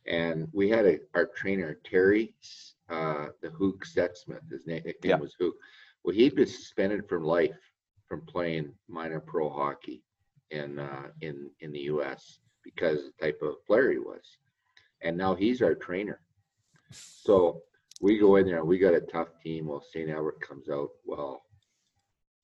and 0.05 0.47
we 0.51 0.69
had 0.69 0.85
a 0.85 0.99
our 1.13 1.25
trainer 1.25 1.79
Terry, 1.83 2.35
uh, 2.89 3.27
the 3.41 3.49
Hook 3.49 3.85
Setsmith. 3.85 4.49
His 4.51 4.67
name, 4.67 4.83
nickname 4.85 5.09
yeah. 5.09 5.15
was 5.17 5.35
Hook. 5.39 5.55
Well, 6.03 6.15
he'd 6.15 6.35
been 6.35 6.47
suspended 6.47 7.07
from 7.07 7.23
life 7.23 7.57
from 8.07 8.21
playing 8.21 8.73
minor 8.87 9.19
pro 9.19 9.49
hockey 9.49 10.03
in 10.51 10.79
uh, 10.79 11.07
in 11.21 11.49
in 11.61 11.71
the 11.71 11.79
U.S. 11.79 12.39
because 12.63 12.99
the 13.05 13.25
type 13.25 13.39
of 13.41 13.65
player 13.65 13.91
he 13.91 13.99
was, 13.99 14.37
and 15.01 15.17
now 15.17 15.35
he's 15.35 15.61
our 15.61 15.75
trainer. 15.75 16.19
So 16.91 17.61
we 18.01 18.17
go 18.17 18.35
in 18.35 18.45
there 18.45 18.59
and 18.59 18.67
we 18.67 18.77
got 18.77 18.93
a 18.93 19.01
tough 19.01 19.29
team. 19.41 19.67
Well, 19.67 19.81
St. 19.81 20.09
Albert 20.09 20.41
comes 20.41 20.69
out. 20.69 20.89
Well, 21.05 21.43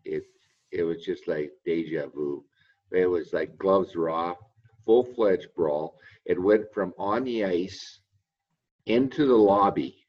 it 0.05 0.23
it 0.71 0.83
was 0.83 1.03
just 1.03 1.27
like 1.27 1.51
deja 1.65 2.07
vu. 2.07 2.43
It 2.91 3.05
was 3.07 3.33
like 3.33 3.57
gloves 3.57 3.95
were 3.95 4.09
off, 4.09 4.37
full 4.85 5.03
fledged 5.03 5.47
brawl. 5.55 5.97
It 6.25 6.41
went 6.41 6.65
from 6.73 6.93
on 6.97 7.23
the 7.23 7.45
ice 7.45 7.99
into 8.85 9.25
the 9.25 9.35
lobby 9.35 10.05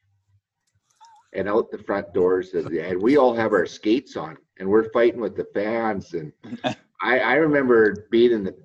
and 1.33 1.47
out 1.47 1.71
the 1.71 1.77
front 1.77 2.13
doors, 2.13 2.53
and, 2.53 2.67
and 2.67 3.01
we 3.01 3.17
all 3.17 3.33
have 3.33 3.53
our 3.53 3.65
skates 3.65 4.17
on, 4.17 4.37
and 4.59 4.67
we're 4.67 4.91
fighting 4.91 5.21
with 5.21 5.35
the 5.35 5.47
fans. 5.53 6.13
And 6.13 6.31
I, 7.01 7.19
I 7.19 7.33
remember 7.35 8.07
being 8.11 8.31
in 8.31 8.43
the 8.43 8.55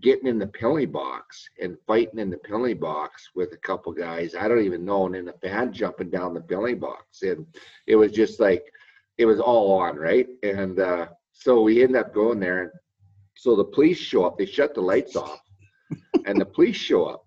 getting 0.00 0.26
in 0.26 0.38
the 0.38 0.46
penalty 0.46 0.86
box 0.86 1.48
and 1.60 1.76
fighting 1.86 2.18
in 2.18 2.30
the 2.30 2.38
penalty 2.38 2.72
box 2.72 3.30
with 3.34 3.52
a 3.52 3.58
couple 3.58 3.92
guys 3.92 4.34
I 4.34 4.48
don't 4.48 4.64
even 4.64 4.84
know, 4.84 5.06
and 5.06 5.14
then 5.14 5.26
the 5.26 5.34
fan 5.46 5.72
jumping 5.72 6.10
down 6.10 6.34
the 6.34 6.40
penalty 6.40 6.74
box, 6.74 7.22
and 7.22 7.46
it 7.86 7.96
was 7.96 8.12
just 8.12 8.40
like 8.40 8.64
it 9.18 9.26
was 9.26 9.40
all 9.40 9.78
on, 9.80 9.96
right? 9.96 10.26
And 10.42 10.78
uh, 10.80 11.06
so 11.32 11.62
we 11.62 11.82
end 11.82 11.96
up 11.96 12.14
going 12.14 12.40
there. 12.40 12.72
So 13.42 13.56
the 13.56 13.64
police 13.64 13.98
show 13.98 14.24
up. 14.24 14.38
They 14.38 14.46
shut 14.46 14.72
the 14.72 14.80
lights 14.80 15.16
off, 15.16 15.42
and 16.26 16.40
the 16.40 16.46
police 16.46 16.76
show 16.76 17.06
up. 17.06 17.26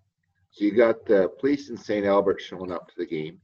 So 0.49 0.63
you 0.63 0.71
got 0.71 1.05
the 1.05 1.29
police 1.41 1.69
in 1.69 1.75
St. 1.75 2.05
Albert 2.05 2.39
showing 2.39 2.71
up 2.71 2.87
to 2.87 2.93
the 2.97 3.05
game. 3.05 3.41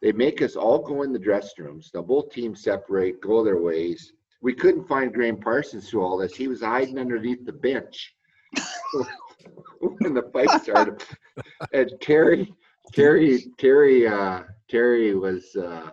They 0.00 0.12
make 0.12 0.40
us 0.40 0.56
all 0.56 0.78
go 0.78 1.02
in 1.02 1.12
the 1.12 1.18
dressing 1.18 1.66
rooms. 1.66 1.90
Now 1.92 2.00
both 2.00 2.30
teams 2.32 2.62
separate, 2.62 3.20
go 3.20 3.44
their 3.44 3.60
ways. 3.60 4.14
We 4.40 4.54
couldn't 4.54 4.88
find 4.88 5.12
Graham 5.12 5.36
Parsons 5.36 5.90
through 5.90 6.04
all 6.04 6.16
this. 6.16 6.34
He 6.34 6.48
was 6.48 6.62
hiding 6.62 6.98
underneath 6.98 7.44
the 7.44 7.52
bench 7.52 8.14
when 9.80 10.14
the 10.14 10.30
fight 10.32 10.62
started. 10.62 11.04
and 11.74 11.92
Terry, 12.00 12.50
Terry, 12.94 13.44
Terry, 13.58 14.08
uh, 14.08 14.44
Terry 14.70 15.14
was 15.14 15.54
uh, 15.54 15.90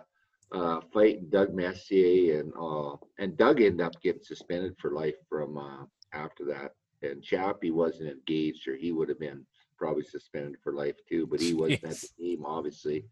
uh, 0.52 0.80
fighting 0.90 1.26
Doug 1.28 1.52
Messier, 1.52 2.40
and 2.40 2.50
uh, 2.58 2.96
and 3.18 3.36
Doug 3.36 3.60
ended 3.60 3.82
up 3.82 4.00
getting 4.00 4.22
suspended 4.22 4.74
for 4.78 4.92
life 4.92 5.16
from 5.28 5.58
uh, 5.58 5.84
after 6.14 6.44
that. 6.46 6.74
And 7.02 7.22
Chappie 7.22 7.70
wasn't 7.70 8.10
engaged, 8.10 8.66
or 8.66 8.76
he 8.76 8.92
would 8.92 9.08
have 9.08 9.20
been 9.20 9.44
probably 9.76 10.04
suspended 10.04 10.56
for 10.62 10.72
life 10.72 10.96
too. 11.08 11.26
But 11.26 11.40
he 11.40 11.54
wasn't 11.54 11.84
at 11.84 11.96
the 11.96 12.08
game, 12.18 12.44
obviously. 12.46 13.04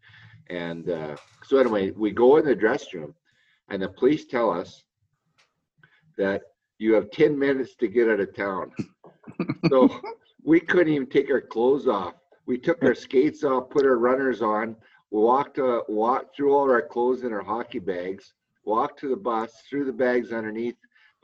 And 0.49 0.89
uh, 0.89 1.15
so 1.43 1.57
anyway, 1.57 1.91
we 1.91 2.11
go 2.11 2.37
in 2.37 2.45
the 2.45 2.55
dressing 2.55 3.01
room, 3.01 3.15
and 3.69 3.81
the 3.81 3.89
police 3.89 4.25
tell 4.25 4.49
us 4.49 4.83
that 6.17 6.41
you 6.79 6.93
have 6.93 7.11
10 7.11 7.37
minutes 7.37 7.75
to 7.75 7.87
get 7.87 8.09
out 8.09 8.19
of 8.19 8.35
town. 8.35 8.71
so 9.69 9.89
we 10.43 10.59
couldn't 10.59 10.93
even 10.93 11.09
take 11.09 11.29
our 11.29 11.41
clothes 11.41 11.87
off. 11.87 12.15
We 12.45 12.57
took 12.57 12.83
our 12.83 12.95
skates 13.05 13.43
off, 13.43 13.69
put 13.69 13.85
our 13.85 13.97
runners 13.97 14.41
on, 14.41 14.75
we 15.13 15.21
walked 15.21 15.59
uh, 15.59 15.83
walked 15.87 16.35
through 16.35 16.55
all 16.55 16.69
our 16.71 16.81
clothes 16.81 17.21
in 17.21 17.31
our 17.31 17.43
hockey 17.43 17.77
bags, 17.77 18.33
walked 18.65 18.99
to 19.01 19.09
the 19.09 19.15
bus, 19.15 19.51
threw 19.69 19.85
the 19.85 19.93
bags 19.93 20.33
underneath, 20.33 20.75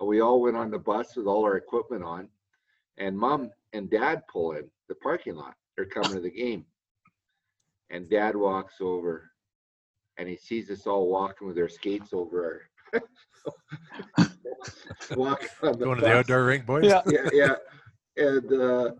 we 0.06 0.22
all 0.22 0.42
went 0.42 0.58
on 0.58 0.72
the 0.72 0.80
bus 0.80 1.16
with 1.16 1.28
all 1.28 1.44
our 1.44 1.58
equipment 1.58 2.04
on. 2.04 2.30
And 2.98 3.18
mom 3.18 3.52
and 3.74 3.90
dad 3.90 4.24
pull 4.32 4.54
in 4.54 4.70
the 4.88 4.96
parking 4.96 5.36
lot. 5.36 5.56
They're 5.76 5.86
coming 5.86 6.16
to 6.16 6.22
the 6.22 6.32
game. 6.32 6.66
And 7.90 8.10
dad 8.10 8.36
walks 8.36 8.76
over 8.82 9.32
and 10.18 10.28
he 10.28 10.36
sees 10.36 10.70
us 10.70 10.86
all 10.86 11.10
walking 11.10 11.48
with 11.48 11.58
our 11.58 11.70
skates 11.70 12.14
over 12.14 12.70
our 12.94 13.02
walk 15.16 15.44
on 15.64 15.80
the 15.80 15.86
Going 15.86 16.00
to 16.00 16.06
the 16.06 16.14
outdoor 16.14 16.46
rink, 16.46 16.66
boys? 16.66 16.86
Yeah. 16.86 17.02
Yeah, 17.08 17.30
yeah. 17.34 17.56
And 18.18 18.54
uh, 18.54 18.92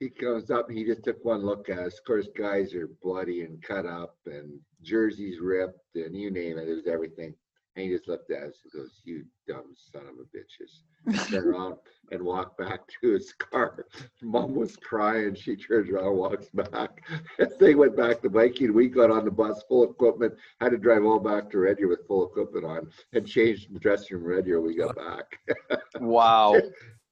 he 0.00 0.08
comes 0.08 0.50
up 0.50 0.68
and 0.68 0.78
he 0.78 0.84
just 0.84 1.04
took 1.04 1.24
one 1.24 1.44
look 1.44 1.68
at 1.68 1.78
us. 1.78 1.98
Of 1.98 2.04
course, 2.04 2.28
guys 2.36 2.74
are 2.74 2.88
bloody 3.02 3.42
and 3.42 3.62
cut 3.62 3.86
up 3.86 4.16
and 4.26 4.58
jerseys 4.82 5.38
ripped 5.40 5.94
and 5.94 6.16
you 6.16 6.30
name 6.30 6.58
it, 6.58 6.68
it 6.68 6.74
was 6.74 6.86
everything. 6.86 7.34
And 7.74 7.86
he 7.86 7.90
just 7.90 8.06
looked 8.06 8.30
at 8.30 8.42
us 8.42 8.54
and 8.64 8.72
goes, 8.72 9.00
You 9.04 9.24
dumb 9.48 9.74
son 9.92 10.02
of 10.02 10.14
a 10.20 10.26
bitches. 10.36 11.28
Turned 11.30 11.46
around 11.54 11.76
and 12.10 12.22
walked 12.22 12.58
back 12.58 12.80
to 13.00 13.12
his 13.12 13.32
car. 13.32 13.86
Mom 14.20 14.54
was 14.54 14.76
crying. 14.76 15.34
She 15.34 15.56
turns 15.56 15.88
around, 15.90 16.16
walks 16.16 16.48
back. 16.50 17.02
they 17.58 17.74
went 17.74 17.96
back 17.96 18.20
to 18.22 18.28
Viking. 18.28 18.74
We 18.74 18.88
got 18.88 19.10
on 19.10 19.24
the 19.24 19.30
bus, 19.30 19.62
full 19.68 19.84
equipment, 19.90 20.34
had 20.60 20.70
to 20.70 20.78
drive 20.78 21.04
all 21.04 21.18
back 21.18 21.50
to 21.50 21.58
Red 21.58 21.78
Deer 21.78 21.88
with 21.88 22.06
full 22.06 22.26
equipment 22.28 22.64
on 22.66 22.90
and 23.14 23.26
changed 23.26 23.74
the 23.74 23.80
dressing 23.80 24.18
room 24.18 24.26
Red 24.26 24.44
Deer. 24.44 24.60
We 24.60 24.76
got 24.76 24.94
back. 24.96 25.78
Wow. 26.00 26.54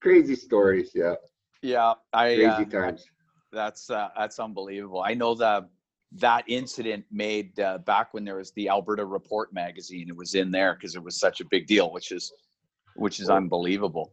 Crazy 0.01 0.35
stories, 0.37 0.93
yeah. 0.95 1.15
Yeah, 1.63 1.95
I. 2.13 2.35
Crazy 2.35 2.47
Uh, 2.47 2.65
times. 2.67 3.07
that's 3.53 3.91
uh, 3.91 4.09
that's 4.17 4.39
unbelievable. 4.39 5.03
I 5.03 5.15
know 5.15 5.35
that 5.35 5.69
that 6.13 6.45
incident 6.49 7.05
made 7.11 7.59
uh, 7.61 7.79
back 7.79 8.13
when 8.13 8.25
there 8.25 8.37
was 8.37 8.51
the 8.53 8.69
Alberta 8.69 9.05
Report 9.05 9.53
magazine. 9.53 10.09
It 10.09 10.17
was 10.17 10.35
in 10.35 10.51
there 10.51 10.75
because 10.75 10.97
it 10.97 11.03
was 11.03 11.19
such 11.19 11.41
a 11.41 11.45
big 11.45 11.67
deal, 11.67 11.93
which 11.93 12.11
is 12.13 12.33
which 12.97 13.21
is 13.21 13.29
Well, 13.29 13.37
unbelievable. 13.37 14.13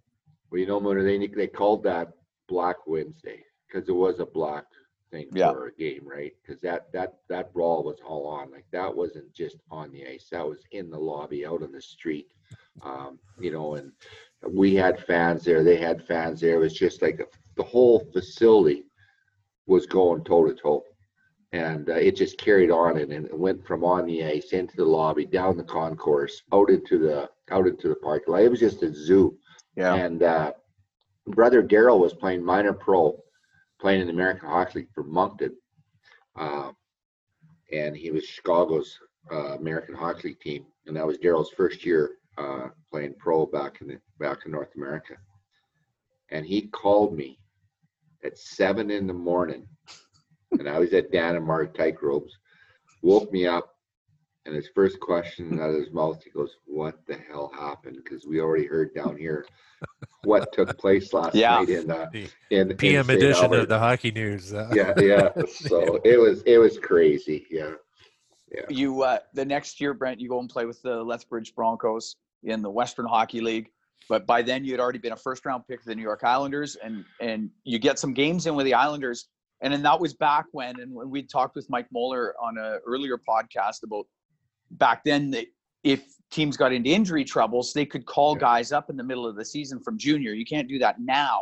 Well, 0.51 0.59
you 0.61 0.67
know, 0.67 0.79
Mona, 0.79 1.03
they 1.03 1.25
they 1.27 1.47
called 1.47 1.83
that 1.83 2.09
Black 2.47 2.75
Wednesday 2.85 3.43
because 3.67 3.89
it 3.89 3.95
was 3.95 4.19
a 4.19 4.25
black 4.25 4.65
thing 5.11 5.27
Yeah. 5.33 5.51
for 5.51 5.67
a 5.67 5.73
game, 5.73 6.01
right? 6.05 6.33
Because 6.41 6.61
that 6.61 6.91
that 6.93 7.15
that 7.29 7.51
brawl 7.53 7.83
was 7.83 7.99
all 8.05 8.27
on. 8.27 8.51
Like 8.51 8.65
that 8.71 8.95
wasn't 8.95 9.33
just 9.33 9.57
on 9.71 9.91
the 9.91 10.05
ice. 10.05 10.27
That 10.31 10.47
was 10.47 10.59
in 10.71 10.89
the 10.91 10.99
lobby, 10.99 11.45
out 11.45 11.63
on 11.63 11.71
the 11.71 11.81
street. 11.81 12.27
Um, 12.83 13.17
you 13.39 13.51
know, 13.51 13.73
and 13.75 13.91
we 14.47 14.75
had 14.75 15.03
fans 15.05 15.43
there. 15.43 15.63
They 15.63 15.77
had 15.77 16.05
fans 16.05 16.41
there. 16.41 16.55
It 16.55 16.59
was 16.59 16.73
just 16.73 17.01
like 17.01 17.19
the 17.55 17.63
whole 17.63 18.07
facility 18.13 18.83
was 19.65 19.87
going 19.87 20.23
toe 20.23 20.45
to 20.45 20.53
toe. 20.53 20.83
And 21.53 21.89
uh, 21.89 21.93
it 21.93 22.15
just 22.15 22.37
carried 22.37 22.71
on 22.71 22.97
and, 22.97 23.11
and 23.13 23.25
it 23.25 23.37
went 23.37 23.65
from 23.65 23.83
on 23.83 24.05
the 24.05 24.23
ice 24.23 24.51
into 24.51 24.75
the 24.75 24.85
lobby, 24.85 25.25
down 25.25 25.55
the 25.55 25.63
concourse, 25.63 26.43
out 26.53 26.69
into 26.69 26.99
the 26.99 27.29
out 27.51 27.67
into 27.67 27.87
the 27.87 27.95
parking 27.95 28.33
lot. 28.33 28.43
It 28.43 28.51
was 28.51 28.59
just 28.59 28.83
a 28.83 28.93
zoo. 28.93 29.37
Yeah. 29.75 29.95
And 29.95 30.23
uh, 30.23 30.51
brother 31.27 31.63
Darryl 31.63 31.99
was 31.99 32.13
playing 32.13 32.43
minor 32.43 32.73
pro, 32.73 33.17
playing 33.79 34.01
in 34.01 34.07
the 34.07 34.13
American 34.13 34.49
Hockey 34.49 34.79
League 34.79 34.89
for 34.93 35.03
Moncton. 35.03 35.55
Um, 36.35 36.75
and 37.71 37.95
he 37.95 38.11
was 38.11 38.25
Chicago's 38.25 38.97
uh, 39.31 39.55
American 39.55 39.95
Hockey 39.95 40.29
League 40.29 40.39
team. 40.39 40.65
And 40.85 40.95
that 40.95 41.07
was 41.07 41.17
Darryl's 41.17 41.51
first 41.51 41.85
year 41.85 42.11
uh, 42.37 42.67
playing 42.91 43.15
pro 43.17 43.45
back 43.45 43.81
in 43.81 43.87
the, 43.87 43.99
back 44.19 44.39
in 44.45 44.51
North 44.51 44.73
America. 44.75 45.15
And 46.29 46.45
he 46.45 46.67
called 46.67 47.15
me 47.15 47.39
at 48.23 48.37
seven 48.37 48.91
in 48.91 49.07
the 49.07 49.13
morning. 49.13 49.67
And 50.51 50.67
I 50.69 50.79
was 50.79 50.93
at 50.93 51.11
Dan 51.11 51.35
and 51.35 51.45
Mark 51.45 51.75
Tight 51.75 52.01
Ropes, 52.01 52.37
woke 53.01 53.31
me 53.31 53.47
up. 53.47 53.73
And 54.45 54.55
his 54.55 54.69
first 54.73 55.01
question 55.01 55.59
out 55.59 55.71
of 55.71 55.75
his 55.75 55.91
mouth, 55.91 56.23
he 56.23 56.29
goes, 56.29 56.51
What 56.65 57.05
the 57.05 57.17
hell 57.29 57.51
happened? 57.53 57.97
Because 58.01 58.25
we 58.25 58.39
already 58.39 58.65
heard 58.65 58.95
down 58.95 59.17
here 59.17 59.45
what 60.23 60.53
took 60.53 60.77
place 60.77 61.11
last 61.11 61.35
Yeah. 61.35 61.55
night 61.55 61.69
in 61.69 61.91
uh, 61.91 62.07
The 62.13 62.29
in 62.51 62.71
in 62.71 62.77
PM 62.77 63.05
St. 63.07 63.17
edition 63.21 63.43
Albert. 63.43 63.59
of 63.59 63.67
the 63.67 63.77
hockey 63.79 64.09
news. 64.11 64.53
Uh, 64.53 64.69
yeah, 64.73 64.93
yeah. 65.01 65.29
So 65.47 65.99
it 66.05 66.17
was 66.17 66.43
it 66.43 66.59
was 66.59 66.79
crazy. 66.79 67.45
Yeah. 67.51 67.73
You 68.69 69.01
uh, 69.03 69.19
the 69.33 69.43
next 69.43 69.81
year, 69.81 69.93
Brent, 69.93 70.21
you 70.21 70.29
go 70.29 70.39
and 70.39 70.49
play 70.49 70.65
with 70.65 70.81
the 70.81 71.03
Lethbridge 71.03 71.53
Broncos 71.53 72.15
in 72.43 72.61
the 72.61 72.69
Western 72.69 73.05
Hockey 73.05 73.41
League. 73.41 73.69
But 74.07 74.25
by 74.25 74.41
then, 74.41 74.63
you 74.63 74.71
had 74.71 74.79
already 74.79 74.99
been 74.99 75.11
a 75.11 75.17
first 75.17 75.45
round 75.45 75.67
pick 75.67 75.79
of 75.81 75.85
the 75.85 75.93
New 75.95 76.01
York 76.03 76.23
Islanders, 76.23 76.77
and 76.77 77.03
and 77.19 77.49
you 77.65 77.77
get 77.79 77.99
some 77.99 78.13
games 78.13 78.47
in 78.47 78.55
with 78.55 78.65
the 78.65 78.73
Islanders. 78.75 79.27
And 79.61 79.73
then 79.73 79.81
that 79.83 79.99
was 79.99 80.13
back 80.13 80.45
when, 80.51 80.79
and 80.79 80.93
when 80.93 81.09
we 81.09 81.23
talked 81.23 81.55
with 81.55 81.69
Mike 81.69 81.87
Moller 81.91 82.35
on 82.41 82.57
an 82.57 82.79
earlier 82.85 83.17
podcast 83.17 83.83
about 83.83 84.05
back 84.71 85.03
then, 85.03 85.31
that 85.31 85.47
if 85.83 86.03
teams 86.29 86.57
got 86.57 86.71
into 86.73 86.89
injury 86.89 87.23
troubles, 87.23 87.73
they 87.73 87.85
could 87.85 88.05
call 88.05 88.33
Yeah. 88.35 88.41
guys 88.41 88.71
up 88.71 88.89
in 88.89 88.97
the 88.97 89.03
middle 89.03 89.25
of 89.25 89.35
the 89.35 89.45
season 89.45 89.79
from 89.79 89.97
junior. 89.97 90.33
You 90.33 90.45
can't 90.45 90.67
do 90.67 90.77
that 90.79 90.99
now. 90.99 91.41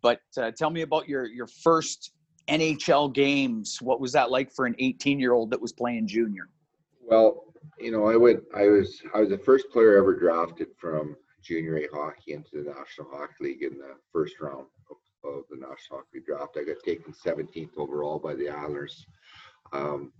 But 0.00 0.20
uh, 0.36 0.50
tell 0.50 0.70
me 0.70 0.80
about 0.82 1.08
your 1.08 1.26
your 1.26 1.46
first 1.46 2.12
NHL 2.48 3.12
games. 3.14 3.80
What 3.80 4.00
was 4.00 4.12
that 4.12 4.30
like 4.32 4.50
for 4.52 4.66
an 4.66 4.74
18 4.80 5.20
year 5.20 5.32
old 5.32 5.50
that 5.52 5.60
was 5.60 5.72
playing 5.72 6.08
junior? 6.08 6.48
Well, 7.00 7.44
you 7.78 7.92
know, 7.92 8.06
I 8.08 8.16
went. 8.16 8.42
I 8.56 8.66
was 8.66 9.00
I 9.14 9.20
was 9.20 9.28
the 9.28 9.38
first 9.38 9.70
player 9.70 9.96
ever 9.96 10.18
drafted 10.18 10.68
from 10.76 11.14
junior 11.42 11.76
A 11.78 11.86
hockey 11.94 12.32
into 12.32 12.50
the 12.64 12.70
National 12.70 13.08
Hockey 13.12 13.34
League 13.40 13.62
in 13.62 13.78
the 13.78 13.94
first 14.12 14.40
round 14.40 14.66
of, 15.24 15.44
the 15.50 15.56
National 15.56 15.98
Hockey 16.00 16.08
League 16.14 16.26
draft. 16.26 16.56
I 16.56 16.64
got 16.64 16.82
taken 16.84 17.12
17th 17.12 17.76
overall 17.76 18.18
by 18.18 18.34
the 18.34 18.48
Islanders. 18.48 19.06
Um, 19.72 20.12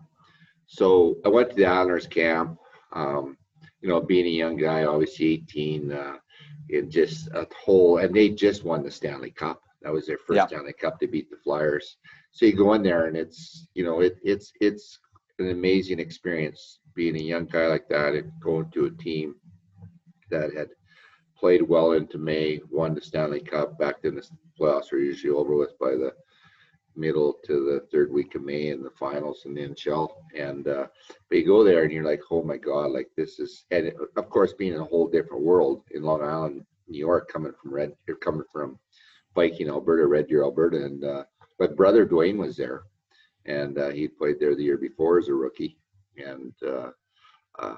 so 0.67 1.17
I 1.25 1.29
went 1.29 1.51
to 1.51 1.57
the 1.57 1.67
Islanders 1.67 2.07
camp. 2.07 2.59
Um, 2.93 3.37
you 3.81 3.89
know, 3.89 4.01
being 4.01 4.27
a 4.27 4.31
young 4.31 4.57
guy, 4.57 4.85
obviously 4.85 5.27
18, 5.27 5.93
uh, 5.93 6.17
it 6.69 6.89
just 6.89 7.29
a 7.29 7.47
whole, 7.55 7.99
and 7.99 8.15
they 8.15 8.29
just 8.29 8.65
won 8.65 8.83
the 8.83 8.91
Stanley 8.91 9.31
Cup. 9.31 9.61
That 9.83 9.93
was 9.93 10.07
their 10.07 10.19
first 10.19 10.37
Yeah. 10.37 10.47
Stanley 10.47 10.73
Cup 10.73 11.01
to 11.01 11.09
beat 11.09 11.29
the 11.31 11.37
Flyers. 11.37 11.97
So 12.31 12.47
you 12.47 12.55
go 12.55 12.75
in 12.75 12.83
there, 12.83 13.07
and 13.07 13.17
it's 13.17 13.67
you 13.75 13.85
know, 13.85 14.01
it, 14.01 14.17
it's 14.23 14.53
it's 14.61 14.99
an 15.39 15.51
amazing 15.51 15.99
experience 15.99 16.79
being 16.95 17.17
a 17.17 17.23
young 17.23 17.47
guy 17.47 17.67
like 17.67 17.89
that 17.89 18.15
and 18.15 18.31
going 18.41 18.71
to 18.71 18.87
a 18.87 18.91
team 18.91 19.35
that 20.31 20.55
had 20.55 20.69
played 21.43 21.63
well 21.63 21.93
into 21.93 22.19
May, 22.19 22.61
won 22.71 22.95
the 22.95 23.01
Stanley 23.01 23.41
Cup. 23.41 23.77
Back 23.77 24.01
then, 24.01 24.15
the 24.15 24.25
playoffs 24.59 24.93
were 24.93 24.99
usually 24.99 25.33
over 25.33 25.57
with 25.57 25.77
by 25.77 25.91
the 25.91 26.13
middle 26.95 27.35
to 27.45 27.53
the 27.65 27.85
third 27.91 28.13
week 28.13 28.37
of 28.37 28.45
May 28.45 28.69
in 28.69 28.81
the 28.81 28.91
finals 28.91 29.43
in 29.45 29.55
the 29.55 29.63
NHL. 29.63 30.09
And 30.39 30.69
uh, 30.69 30.87
but 31.29 31.39
you 31.39 31.45
go 31.45 31.65
there 31.65 31.83
and 31.83 31.93
you're 31.93 32.05
like, 32.05 32.21
oh 32.31 32.45
my 32.45 32.57
god, 32.57 32.93
like 32.93 33.11
this 33.17 33.41
is, 33.41 33.65
and 33.73 33.93
of 34.17 34.31
course, 34.31 34.53
being 34.53 34.75
in 34.75 34.81
a 34.81 34.85
whole 34.85 35.09
different 35.09 35.43
world 35.43 35.83
in 35.91 36.05
Long 36.05 36.23
Island, 36.23 36.65
New 36.87 37.01
York, 37.01 37.29
coming 37.29 37.53
from 37.61 37.75
Red, 37.75 37.93
you're 38.07 38.17
coming 38.19 38.45
from 38.53 38.79
Viking, 39.35 39.69
Alberta, 39.69 40.07
Red 40.07 40.29
Deer, 40.29 40.45
Alberta, 40.45 40.85
and 40.85 41.05
uh, 41.05 41.25
but 41.59 41.75
brother 41.75 42.05
Duane 42.05 42.39
was 42.39 42.57
there, 42.57 42.85
and 43.47 43.79
uh, 43.79 43.89
he 43.89 44.07
played 44.07 44.39
there 44.39 44.55
the 44.55 44.63
year 44.63 44.79
before 44.79 45.19
as 45.19 45.27
a 45.27 45.35
rookie, 45.35 45.77
and 46.17 46.53
uh, 46.65 46.91
uh, 47.59 47.75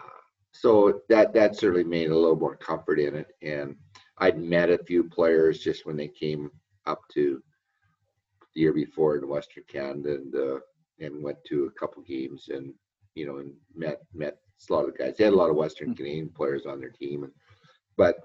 so 0.54 1.02
that 1.08 1.34
that 1.34 1.56
certainly 1.56 1.84
made 1.84 2.11
a 2.11 2.16
little 2.16 2.37
more 2.37 2.56
comfort 2.56 3.00
in 3.00 3.16
it. 3.16 3.28
And 3.42 3.76
I'd 4.18 4.38
met 4.38 4.70
a 4.70 4.78
few 4.78 5.04
players 5.04 5.58
just 5.58 5.84
when 5.84 5.96
they 5.96 6.08
came 6.08 6.50
up 6.87 7.00
to 7.14 7.42
the 8.54 8.61
year 8.61 8.73
before 8.73 9.16
in 9.16 9.28
Western 9.28 9.64
Canada 9.68 10.14
and 10.14 10.34
uh, 10.34 10.58
and 11.00 11.23
went 11.23 11.38
to 11.49 11.64
a 11.64 11.78
couple 11.78 12.02
games 12.02 12.49
and 12.50 12.73
you 13.16 13.26
know 13.26 13.38
and 13.38 13.52
met 13.75 14.02
met 14.14 14.38
a 14.70 14.73
lot 14.73 14.88
of 14.88 14.96
guys. 14.96 15.16
They 15.16 15.25
had 15.25 15.32
a 15.32 15.37
lot 15.37 15.50
of 15.50 15.56
Western 15.56 15.88
mm-hmm. 15.88 15.96
Canadian 15.96 16.28
players 16.28 16.66
on 16.66 16.78
their 16.78 16.90
team, 16.90 17.25
and, 17.25 17.32
but 17.96 18.16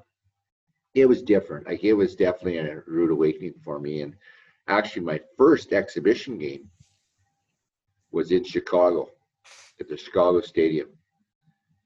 it 0.93 1.07
was 1.07 1.23
different. 1.23 1.65
Like 1.65 1.83
it 1.83 1.93
was 1.93 2.15
definitely 2.15 2.57
a 2.59 2.81
rude 2.85 3.11
awakening 3.11 3.55
for 3.63 3.79
me. 3.79 4.01
And 4.01 4.15
actually, 4.67 5.01
my 5.01 5.19
first 5.35 5.73
exhibition 5.73 6.37
game 6.37 6.69
was 8.11 8.31
in 8.31 8.43
Chicago 8.43 9.09
at 9.79 9.89
the 9.89 9.97
Chicago 9.97 10.41
Stadium. 10.41 10.89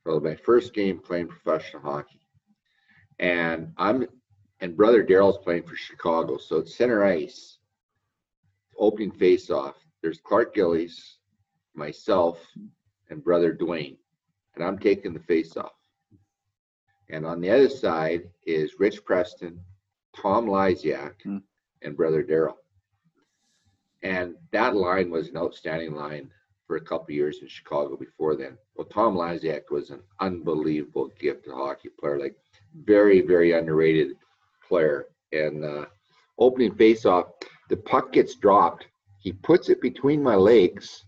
So 0.06 0.20
my 0.20 0.36
first 0.36 0.74
game 0.74 1.00
playing 1.00 1.30
professional 1.30 1.82
hockey, 1.82 2.20
and 3.20 3.72
I'm 3.78 4.06
and 4.60 4.76
brother 4.76 5.04
Darryl's 5.04 5.38
playing 5.38 5.64
for 5.64 5.76
Chicago, 5.76 6.38
so 6.38 6.58
it's 6.58 6.76
center 6.76 7.04
ice, 7.04 7.58
opening 8.78 9.12
face 9.12 9.50
off. 9.50 9.76
There's 10.02 10.20
Clark 10.20 10.54
Gillies, 10.54 11.18
myself, 11.74 12.40
and 13.10 13.24
brother 13.24 13.54
Duane, 13.54 13.98
and 14.56 14.64
I'm 14.64 14.78
taking 14.78 15.14
the 15.14 15.20
face 15.22 15.56
off. 15.56 15.74
And 17.10 17.26
on 17.26 17.40
the 17.40 17.50
other 17.50 17.70
side 17.70 18.24
is 18.46 18.80
Rich 18.80 19.06
Preston, 19.06 19.60
Tom 20.16 20.48
Lysiak, 20.48 21.16
mm. 21.26 21.42
and 21.82 21.96
brother 21.96 22.24
Darryl. 22.24 22.56
And 24.02 24.36
that 24.52 24.76
line 24.76 25.10
was 25.10 25.30
an 25.30 25.38
outstanding 25.38 25.94
line 25.94 26.30
for 26.74 26.78
a 26.78 26.82
couple 26.82 27.14
years 27.14 27.38
in 27.44 27.48
Chicago 27.48 27.96
before 27.96 28.36
then. 28.36 28.58
Well, 28.76 28.88
Tom 28.88 29.14
Lysiak 29.16 29.70
was 29.70 29.92
an 29.92 30.02
unbelievable 30.20 31.12
gifted 31.20 31.54
hockey 31.54 31.90
player, 32.00 32.20
like 32.20 32.36
very, 32.84 33.22
very 33.22 33.52
underrated 33.52 34.16
player. 34.68 35.06
And 35.32 35.64
uh, 35.64 35.86
opening 36.40 36.74
face-off, 36.74 37.28
the 37.70 37.78
puck 37.78 38.12
gets 38.12 38.34
dropped. 38.34 38.88
He 39.20 39.34
puts 39.34 39.70
it 39.70 39.82
between 39.82 40.24
my 40.24 40.34
legs. 40.34 41.06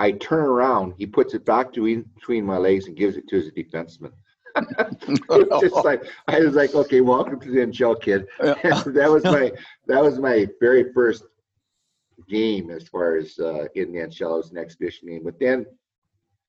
I 0.00 0.10
turn 0.10 0.46
around. 0.46 0.94
He 0.98 1.06
puts 1.06 1.32
it 1.32 1.44
back 1.44 1.70
between, 1.70 2.02
between 2.16 2.44
my 2.44 2.56
legs 2.56 2.88
and 2.88 2.96
gives 2.96 3.16
it 3.16 3.28
to 3.28 3.36
his 3.36 3.52
defenseman. 3.52 4.10
it's 4.56 5.60
just 5.60 5.84
like 5.84 6.02
I 6.26 6.40
was 6.40 6.56
like, 6.56 6.74
okay, 6.74 7.02
welcome 7.02 7.38
to 7.38 7.50
the 7.52 7.58
NHL, 7.58 8.02
kid. 8.02 8.26
that 8.40 9.10
was 9.12 9.22
my 9.22 9.52
that 9.86 10.02
was 10.02 10.18
my 10.18 10.48
very 10.60 10.92
first 10.92 11.24
game 12.28 12.70
as 12.70 12.88
far 12.88 13.16
as 13.16 13.38
uh, 13.38 13.66
in. 13.74 13.94
It 13.94 14.20
an 14.20 14.58
exhibition 14.58 15.08
game, 15.08 15.22
but 15.24 15.38
then 15.38 15.66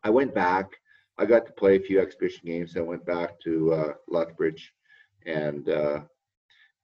I 0.04 0.10
went 0.10 0.34
back. 0.34 0.70
I 1.18 1.26
got 1.26 1.46
to 1.46 1.54
play 1.54 1.78
a 1.78 1.82
few 1.82 2.00
exhibition 2.00 2.42
games. 2.46 2.76
I 2.76 2.82
went 2.82 3.06
back 3.06 3.40
to 3.42 3.74
uh, 3.74 3.94
Lethbridge 4.08 4.74
and 5.26 5.70
uh, 5.70 6.02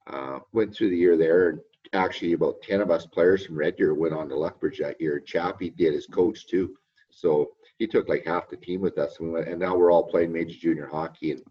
uh, 0.08 0.40
went 0.54 0.74
through 0.74 0.90
the 0.90 0.98
year 0.98 1.18
there. 1.18 1.50
And 1.50 1.60
actually, 1.94 2.34
about 2.34 2.62
ten 2.62 2.82
of 2.82 2.92
us 2.92 3.06
players 3.06 3.46
from 3.46 3.58
Red 3.58 3.76
Deer 3.76 3.94
went 3.94 4.14
on 4.14 4.30
to 4.30 4.38
Lethbridge 4.38 4.80
that 4.80 5.00
year. 5.02 5.20
Chappie 5.20 5.70
did 5.70 5.94
as 5.94 6.08
coach 6.08 6.48
too. 6.48 6.76
So 7.12 7.52
he 7.78 7.88
took 7.88 8.08
like 8.08 8.26
half 8.26 8.50
the 8.50 8.58
team 8.58 8.82
with 8.82 8.98
us, 8.98 9.20
and, 9.20 9.28
we 9.28 9.34
went, 9.34 9.48
and 9.50 9.60
now 9.60 9.76
we're 9.76 9.92
all 9.92 10.04
playing 10.04 10.32
major 10.32 10.58
junior 10.58 10.88
hockey. 10.88 11.32
And 11.32 11.42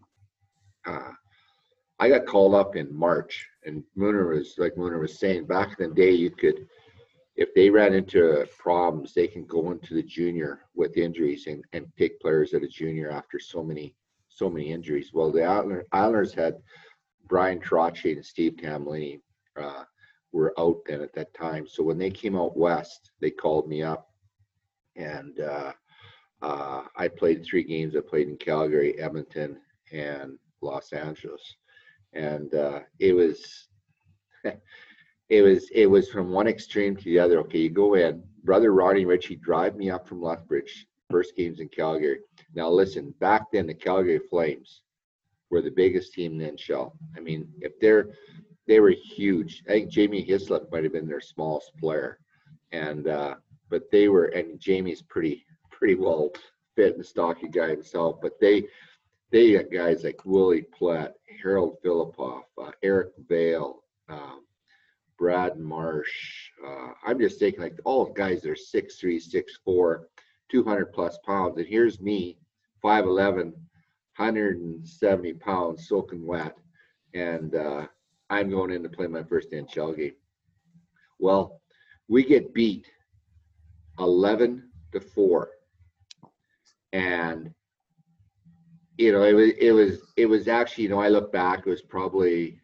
uh, 0.87 1.12
I 1.99 2.08
got 2.08 2.26
called 2.26 2.54
up 2.54 2.76
in 2.76 2.94
March, 2.94 3.46
and 3.64 3.84
Mooner 3.96 4.34
was 4.34 4.54
like 4.56 4.75
Mooner 4.75 5.00
was 5.00 5.18
saying 5.18 5.46
back 5.46 5.78
in 5.78 5.90
the 5.90 5.94
day, 5.94 6.12
you 6.12 6.30
could 6.30 6.66
if 7.40 7.54
they 7.54 7.70
ran 7.70 7.94
into 7.94 8.47
problems, 8.59 9.14
they 9.14 9.26
can 9.26 9.47
go 9.47 9.70
into 9.70 9.94
the 9.94 10.02
junior 10.02 10.61
with 10.75 10.98
injuries 10.98 11.46
and, 11.46 11.64
and 11.72 11.87
take 11.98 12.20
players 12.20 12.53
at 12.53 12.62
a 12.62 12.68
junior 12.68 13.11
after 13.11 13.40
so 13.40 13.64
many 13.64 13.96
so 14.29 14.48
many 14.48 14.70
injuries. 14.70 15.12
Well, 15.12 15.33
the 15.33 15.44
Islanders 15.92 16.33
had 16.33 16.59
Bryan 17.26 17.59
Trottier 17.59 18.14
and 18.16 18.24
Steve 18.24 18.53
Tambellini 18.53 19.20
uh, 19.59 19.85
were 20.33 20.55
out 20.59 20.83
then 20.87 21.00
at 21.00 21.14
that 21.14 21.35
time. 21.35 21.66
So 21.66 21.83
when 21.83 21.98
they 21.98 22.11
came 22.11 22.37
out 22.37 22.57
west, 22.57 23.11
they 23.20 23.31
called 23.31 23.68
me 23.68 23.83
up, 23.83 24.11
and 24.96 25.40
uh, 25.40 25.72
uh, 26.42 26.83
I 26.96 27.09
played 27.09 27.44
three 27.44 27.64
games. 27.64 27.96
I 27.96 28.00
played 28.00 28.29
in 28.29 28.37
Calgary, 28.37 29.00
Edmonton, 29.00 29.59
and 29.92 30.38
Los 30.61 30.92
Angeles, 30.92 31.42
and 32.12 32.55
uh, 32.55 32.81
it 32.98 33.14
was 33.14 33.68
it 35.31 35.43
was 35.43 35.71
it 35.73 35.87
was 35.87 36.11
from 36.11 36.31
one 36.31 36.49
extreme 36.49 36.97
to 36.97 37.05
the 37.05 37.19
other. 37.19 37.38
Okay, 37.40 37.61
you 37.61 37.71
go 37.71 37.95
in, 37.95 38.23
brother 38.45 38.73
Ronnie 38.73 39.05
Richie 39.07 39.37
drive 39.37 39.77
me 39.77 39.88
up 39.88 40.07
from 40.07 40.21
Lethbridge, 40.21 40.87
first 41.09 41.37
games 41.37 41.61
in 41.61 41.69
Calgary. 41.69 42.19
Now 42.55 42.69
listen, 42.69 43.14
back 43.21 43.51
then 43.53 43.66
the 43.66 43.75
Calgary 43.75 44.21
Flames 44.29 44.83
were 45.49 45.62
the 45.62 45.71
biggest 45.71 46.12
team 46.12 46.40
in 46.40 46.57
NHL. 46.57 46.93
I 47.16 47.21
mean, 47.21 47.49
if 47.61 47.79
they're 47.81 48.11
they 48.66 48.81
were 48.81 48.90
huge. 48.90 49.62
I 49.69 49.73
think 49.73 49.90
Jamie 49.90 50.23
Hislop 50.23 50.71
might 50.71 50.85
have 50.85 50.93
been 50.93 51.09
their 51.09 51.21
smallest 51.21 51.73
player, 51.79 52.19
and 52.73 53.09
uh, 53.09 53.37
but 53.69 53.90
they 53.90 54.09
were 54.09 54.27
and 54.27 54.61
Jamie's 54.61 55.03
pretty 55.03 55.47
pretty 55.71 55.95
well 55.95 56.31
fit 56.77 56.97
and 56.97 57.07
stocky 57.07 57.49
guy 57.49 57.71
himself, 57.71 58.21
but 58.21 58.33
they 58.40 58.66
they 59.31 59.53
got 59.53 59.71
guys 59.71 60.03
like 60.03 60.25
Willi 60.25 60.66
Plett, 60.77 61.12
Harold 61.40 61.77
Phillipoff, 61.85 62.43
uh, 62.61 62.73
Eric 62.83 63.12
Vail, 63.29 63.85
um, 64.09 64.40
Brad 65.20 65.59
Marsh. 65.59 66.50
Uh, 66.66 66.92
I'm 67.06 67.18
just 67.18 67.38
thinking 67.38 67.61
like 67.61 67.78
all 67.85 68.06
guys 68.06 68.46
are 68.46 68.56
6'3", 68.56 69.20
6'4", 69.68 70.04
200 70.50 70.92
plus 70.92 71.18
pounds, 71.26 71.59
and 71.59 71.66
here's 71.66 72.00
me, 72.00 72.38
5'11", 72.83 73.52
170 74.16 75.33
pounds, 75.35 75.87
soaking 75.87 76.26
wet, 76.26 76.56
and 77.12 77.54
uh, 77.54 77.87
I'm 78.30 78.48
going 78.48 78.70
in 78.70 78.83
to 78.83 78.88
play 78.88 79.06
my 79.09 79.22
first 79.22 79.52
NHL 79.52 79.94
game. 79.96 80.14
Well, 81.18 81.61
we 82.09 82.24
get 82.24 82.54
beat 82.54 82.87
11 83.98 84.70
to 84.92 85.00
four 85.00 85.50
and 86.92 87.52
you 88.96 89.12
know 89.12 89.22
it 89.22 89.35
was 89.35 89.50
it 89.59 89.72
was 89.72 90.00
it 90.16 90.26
was 90.26 90.48
actually 90.48 90.85
you 90.85 90.90
know 90.90 90.98
i 90.98 91.09
look 91.09 91.30
back 91.33 91.61
it 91.61 91.70
was 91.70 91.83
probably 91.83 92.59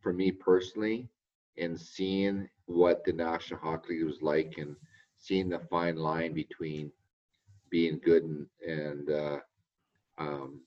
for 0.00 0.12
me 0.12 0.30
personally 0.30 1.08
in 1.56 1.76
seeing 1.76 2.48
what 2.66 3.04
the 3.04 3.12
national 3.12 3.60
hockey 3.60 3.94
league 3.94 4.04
was 4.04 4.22
like 4.22 4.54
and 4.58 4.76
seeing 5.16 5.48
the 5.48 5.58
fine 5.70 5.96
line 5.96 6.32
between 6.32 6.90
being 7.70 8.00
good 8.04 8.22
and 8.24 8.46
and 8.66 9.10
uh, 9.10 9.38
um, 10.18 10.60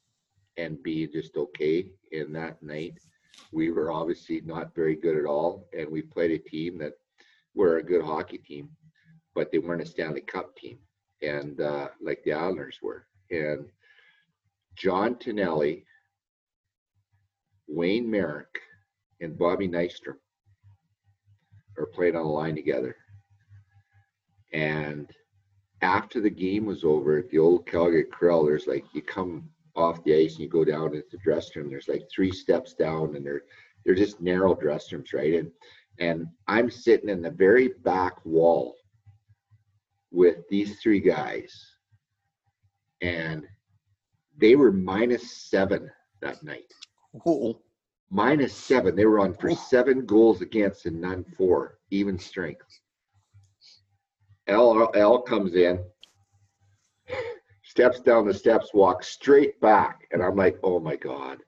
and 0.58 0.82
being 0.84 1.10
just 1.12 1.38
okay 1.38 1.90
in 2.12 2.34
that 2.34 2.62
night 2.62 2.98
we 3.52 3.72
were 3.72 3.92
obviously 3.92 4.42
not 4.42 4.76
very 4.76 4.96
good 4.96 5.18
at 5.18 5.26
all 5.26 5.68
and 5.78 5.90
we 5.90 6.02
played 6.02 6.32
a 6.32 6.50
team 6.50 6.78
that 6.78 6.94
were 7.56 7.78
a 7.78 7.84
good 7.84 8.04
hockey 8.04 8.38
team 8.38 8.70
but 9.36 9.52
they 9.52 9.60
weren't 9.60 9.82
a 9.82 9.86
stanley 9.86 10.22
cup 10.22 10.56
team 10.56 10.78
and 11.22 11.60
uh, 11.60 11.90
like 12.02 12.24
the 12.24 12.34
Islanders 12.34 12.80
were. 12.82 13.06
And 13.32 13.66
John 14.76 15.16
Tonelli, 15.16 15.86
Wayne 17.68 18.10
Merrick, 18.10 18.60
and 19.22 19.38
Bobby 19.38 19.68
Nystrom 19.68 20.18
are 21.80 21.86
played 21.86 22.16
on 22.16 22.24
the 22.24 22.30
line 22.30 22.56
together. 22.56 22.96
And 24.54 25.10
after 25.82 26.20
the 26.20 26.30
game 26.30 26.66
was 26.66 26.84
over 26.84 27.18
at 27.18 27.30
the 27.30 27.40
old 27.40 27.66
Calgary 27.66 28.06
Corral, 28.12 28.46
there's 28.46 28.68
like 28.68 28.86
you 28.94 29.02
come 29.02 29.50
off 29.76 30.04
the 30.04 30.14
ice 30.14 30.34
and 30.34 30.42
you 30.42 30.50
go 30.50 30.66
down 30.66 30.94
into 30.94 31.06
the 31.12 31.18
dressing 31.18 31.62
room. 31.62 31.72
There's 31.72 31.88
like 31.88 32.04
three 32.14 32.32
steps 32.32 32.74
down, 32.74 33.16
and 33.16 33.26
they're 33.26 33.44
they're 33.86 33.96
just 33.96 34.22
narrow 34.22 34.54
dressing 34.56 34.98
rooms, 34.98 35.14
right? 35.14 35.36
And 35.36 35.52
and 36.00 36.28
I'm 36.48 36.70
sitting 36.70 37.10
in 37.10 37.22
the 37.22 37.32
very 37.32 37.70
back 37.84 38.26
wall 38.26 38.76
with 40.12 40.38
these 40.50 40.80
three 40.80 41.00
guys, 41.00 41.54
and 43.02 43.46
they 44.38 44.56
were 44.56 44.72
minus 44.72 45.32
seven 45.50 45.90
that 46.22 46.44
night. 46.44 46.74
Cool. 47.24 47.62
Minus 48.10 48.54
seven. 48.54 48.96
They 48.96 49.06
were 49.06 49.20
on 49.20 49.34
for 49.34 49.52
seven 49.52 50.06
goals 50.06 50.42
against 50.42 50.86
and 50.86 51.00
none 51.00 51.24
for, 51.38 51.78
even 51.92 52.18
strength. 52.18 52.80
L 54.48 54.90
L 54.96 55.22
comes 55.22 55.54
in, 55.54 55.80
steps 57.64 58.00
down 58.00 58.28
the 58.28 58.34
steps, 58.34 58.74
walks 58.74 59.10
straight 59.10 59.60
back, 59.62 60.08
and 60.12 60.24
I'm 60.24 60.36
like, 60.36 60.58
oh 60.64 60.80
my 60.80 60.96
god. 60.96 61.40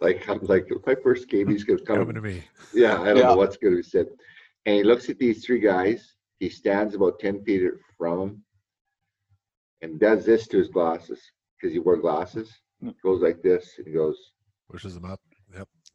Like 0.00 0.26
I'm 0.28 0.40
like 0.44 0.66
my 0.86 0.94
first 1.02 1.28
game, 1.28 1.48
he's 1.48 1.64
gonna 1.64 1.80
come 1.80 1.98
coming 1.98 2.14
to 2.14 2.22
me. 2.22 2.42
Yeah, 2.72 3.00
I 3.00 3.06
don't 3.08 3.18
yeah. 3.18 3.22
know 3.24 3.36
what's 3.36 3.58
gonna 3.58 3.76
be 3.76 3.82
said. 3.82 4.06
And 4.64 4.76
he 4.76 4.82
looks 4.82 5.10
at 5.10 5.18
these 5.18 5.44
three 5.44 5.60
guys 5.60 6.14
he 6.40 6.48
stands 6.48 6.94
about 6.94 7.20
10 7.20 7.44
feet 7.44 7.70
from 7.96 8.20
him 8.20 8.42
and 9.82 10.00
does 10.00 10.24
this 10.24 10.48
to 10.48 10.58
his 10.58 10.68
glasses 10.68 11.20
because 11.56 11.72
he 11.72 11.78
wore 11.78 11.98
glasses. 11.98 12.50
Hmm. 12.82 12.90
Goes 13.02 13.20
like 13.20 13.42
this 13.42 13.74
and 13.76 13.86
he 13.86 13.92
goes, 13.92 14.16
pushes 14.68 14.94
them 14.94 15.04
up. 15.04 15.20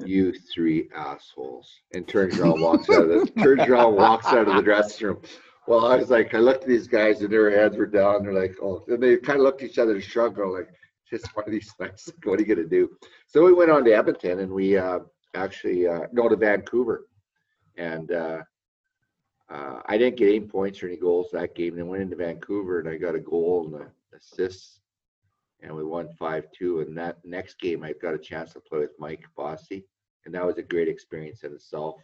You 0.04 0.34
three 0.34 0.90
assholes. 0.96 1.72
And 1.94 2.08
turns 2.08 2.40
around, 2.40 2.62
walks 2.62 2.90
out 2.90 3.04
of 3.04 3.10
the 3.10 3.32
turns 3.42 3.68
around, 3.68 3.96
walks 3.96 4.28
out 4.28 4.48
of 4.48 4.56
the 4.56 4.62
dressing 4.62 5.08
room. 5.08 5.22
Well, 5.68 5.86
I 5.86 5.96
was 5.96 6.10
like, 6.10 6.34
I 6.34 6.40
looked 6.40 6.64
at 6.64 6.70
these 6.70 6.88
guys 6.88 7.22
and 7.22 7.32
their 7.32 7.50
heads 7.50 7.78
were 7.78 7.88
down. 7.88 8.24
They're 8.24 8.34
like, 8.34 8.56
oh, 8.62 8.84
and 8.88 9.02
they 9.02 9.18
kind 9.18 9.40
of 9.40 9.46
looked 9.46 9.64
at 9.64 9.70
each 9.70 9.80
other 9.80 9.96
and 9.96 10.04
shrugged. 10.04 10.38
They're 10.38 10.48
like, 10.48 10.70
just 11.10 11.36
one 11.36 11.46
of 11.46 11.52
these 11.52 11.74
nights. 11.80 12.12
What 12.24 12.40
are 12.40 12.44
you 12.44 12.56
gonna 12.56 12.68
do? 12.68 12.90
So 13.28 13.44
we 13.44 13.54
went 13.54 13.72
on 13.72 13.86
to 13.86 13.92
Edmonton 13.92 14.40
and 14.40 14.52
we 14.52 14.78
uh, 14.78 15.00
actually 15.34 15.88
uh, 15.88 16.08
no 16.12 16.28
to 16.28 16.36
Vancouver, 16.36 17.08
and 17.78 18.12
uh, 18.12 18.42
uh, 19.50 19.82
I 19.86 19.98
didn't 19.98 20.18
get 20.18 20.30
any 20.30 20.42
points 20.42 20.82
or 20.82 20.88
any 20.88 20.98
goals 20.98 21.30
that 21.32 21.56
game. 21.56 21.76
Then 21.76 21.88
went 21.88 22.04
into 22.04 22.16
Vancouver 22.16 22.80
and 22.80 22.90
I 22.90 22.98
got 22.98 23.16
a 23.16 23.20
goal 23.20 23.66
and 23.68 23.84
a 23.84 24.18
assist, 24.18 24.80
and 25.62 25.76
we 25.76 25.84
won 25.84 26.10
five 26.20 26.46
two. 26.52 26.82
And 26.82 26.98
that 26.98 27.18
next 27.24 27.60
game 27.60 27.84
I 27.84 27.94
got 27.94 28.14
a 28.14 28.20
chance 28.20 28.54
to 28.54 28.60
play 28.60 28.80
with 28.80 29.00
Mike 29.00 29.24
Bossy, 29.36 29.86
and 30.26 30.34
that 30.34 30.46
was 30.46 30.58
a 30.58 30.64
great 30.64 30.88
experience 30.88 31.44
in 31.44 31.54
itself. 31.54 31.96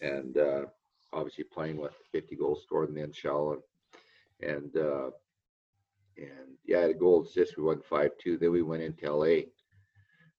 And 0.00 0.36
uh, 0.38 0.62
obviously 1.12 1.44
playing 1.44 1.76
with 1.76 1.92
50 2.12 2.36
goals 2.36 2.62
scored 2.62 2.88
in 2.88 2.94
the 2.94 3.02
NHL 3.02 3.54
and 3.54 3.62
and 4.42 4.76
uh, 4.76 5.10
and 6.16 6.56
yeah, 6.64 6.86
the 6.86 6.94
goal 6.94 7.24
assist 7.24 7.56
we 7.56 7.62
won 7.62 7.80
five 7.80 8.10
two. 8.18 8.38
Then 8.38 8.52
we 8.52 8.62
went 8.62 8.82
into 8.82 9.12
LA 9.12 9.42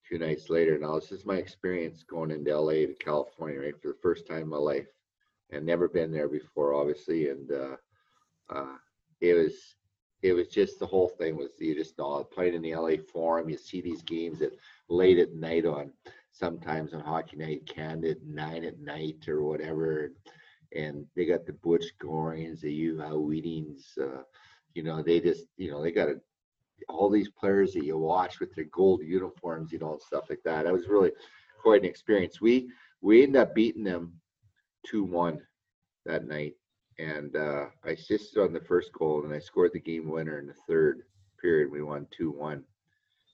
two 0.08 0.18
nights 0.18 0.50
later. 0.50 0.78
Now 0.78 0.96
this 0.96 1.12
is 1.12 1.26
my 1.26 1.36
experience 1.36 2.04
going 2.04 2.32
into 2.32 2.58
LA 2.58 2.72
to 2.88 2.96
California, 3.00 3.60
right, 3.60 3.82
for 3.82 3.90
the 3.90 4.00
first 4.02 4.28
time 4.28 4.44
in 4.44 4.50
my 4.50 4.58
life, 4.58 4.88
and 5.52 5.66
never 5.66 5.88
been 5.88 6.12
there 6.12 6.30
before, 6.30 6.74
obviously. 6.74 7.30
And 7.30 7.52
uh, 7.52 7.76
uh, 8.50 8.76
it 9.22 9.34
was 9.34 9.76
it 10.22 10.34
was 10.34 10.48
just 10.48 10.80
the 10.80 10.86
whole 10.86 11.10
thing 11.10 11.36
was 11.36 11.52
you 11.60 11.76
just 11.76 11.98
know 11.98 12.24
playing 12.24 12.54
in 12.54 12.62
the 12.62 12.76
LA 12.76 12.96
Forum. 13.12 13.50
You 13.50 13.58
see 13.58 13.82
these 13.82 14.02
games 14.04 14.42
at 14.42 14.52
late 14.90 15.18
at 15.18 15.34
night 15.34 15.66
on 15.66 15.92
sometimes 16.32 16.94
on 16.94 17.02
Hockey 17.02 17.38
Night 17.38 17.66
Canada 17.66 18.16
nine 18.26 18.64
at 18.64 18.80
night 18.80 19.28
or 19.28 19.44
whatever. 19.44 20.12
And 20.74 21.06
they 21.16 21.26
got 21.26 21.46
the 21.46 21.54
Butch 21.54 21.86
Gorings, 22.02 22.62
the 22.62 22.70
Juha 22.70 23.20
Widings, 23.20 23.98
uh, 24.02 24.24
you 24.74 24.84
know, 24.84 25.02
they 25.02 25.20
just, 25.20 25.46
you 25.58 25.70
know, 25.70 25.82
they 25.82 25.92
got 25.92 26.10
a, 26.10 26.16
all 26.88 27.10
these 27.10 27.30
players 27.30 27.74
that 27.74 27.84
you 27.84 27.98
watch 27.98 28.40
with 28.40 28.54
their 28.56 28.66
gold 28.66 29.02
uniforms, 29.04 29.72
you 29.72 29.80
know, 29.80 29.94
and 29.94 30.02
stuff 30.02 30.30
like 30.30 30.42
that. 30.46 30.64
That 30.64 30.74
was 30.74 30.88
really 30.88 31.12
quite 31.62 31.82
an 31.82 31.90
experience. 31.90 32.42
We 32.42 32.70
we 33.02 33.24
ended 33.24 33.42
up 33.42 33.54
beating 33.54 33.84
them 33.84 34.14
two 34.86 35.04
one 35.04 35.42
that 36.06 36.26
night, 36.26 36.56
and 37.02 37.36
uh, 37.36 37.66
I 37.84 37.92
assisted 37.92 38.42
on 38.42 38.54
the 38.54 38.60
first 38.60 38.94
goal, 38.94 39.24
and 39.24 39.34
I 39.34 39.40
scored 39.40 39.72
the 39.74 39.80
game 39.80 40.10
winner 40.10 40.38
in 40.38 40.48
the 40.48 40.54
third 40.68 41.04
period. 41.42 41.72
We 41.72 41.82
won 41.82 42.08
two 42.12 42.32
one, 42.32 42.64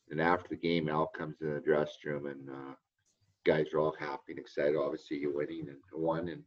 and 0.10 0.22
after 0.22 0.50
the 0.50 0.56
game, 0.56 0.88
Al 0.88 1.08
comes 1.08 1.42
in 1.42 1.54
the 1.54 1.60
dressing 1.60 2.12
room, 2.12 2.28
and 2.28 2.50
uh, 2.50 2.76
guys 3.46 3.74
are 3.74 3.80
all 3.80 3.96
happy 4.00 4.30
and 4.30 4.40
excited. 4.40 4.78
Obviously, 4.78 5.18
you're 5.18 5.36
winning 5.36 5.68
and 5.68 5.78
won, 5.94 6.30
and 6.30 6.44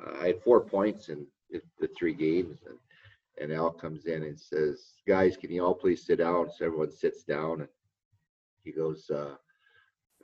uh, 0.00 0.20
I 0.20 0.26
had 0.28 0.42
four 0.42 0.60
points 0.60 1.08
in 1.08 1.26
the 1.50 1.88
three 1.98 2.14
games, 2.14 2.58
and 2.66 2.78
and 3.40 3.52
Al 3.52 3.72
comes 3.72 4.04
in 4.04 4.22
and 4.22 4.38
says, 4.38 4.92
"Guys, 5.08 5.36
can 5.36 5.50
you 5.50 5.64
all 5.64 5.74
please 5.74 6.06
sit 6.06 6.18
down?" 6.18 6.50
So 6.56 6.66
everyone 6.66 6.92
sits 6.92 7.24
down, 7.24 7.62
and 7.62 7.68
he 8.62 8.70
goes, 8.70 9.10
uh, 9.10 9.34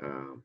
um, 0.02 0.44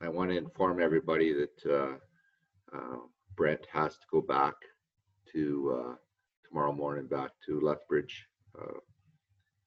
"I 0.00 0.08
want 0.08 0.30
to 0.30 0.36
inform 0.36 0.80
everybody 0.80 1.32
that 1.32 1.66
uh, 1.68 2.76
uh, 2.76 2.98
Brent 3.34 3.66
has 3.72 3.94
to 3.94 4.06
go 4.12 4.20
back 4.20 4.54
to 5.34 5.78
uh, 5.78 5.94
tomorrow 6.48 6.72
morning, 6.72 7.06
back 7.06 7.30
to 7.46 7.60
Lethbridge. 7.60 8.26
Uh, 8.58 8.78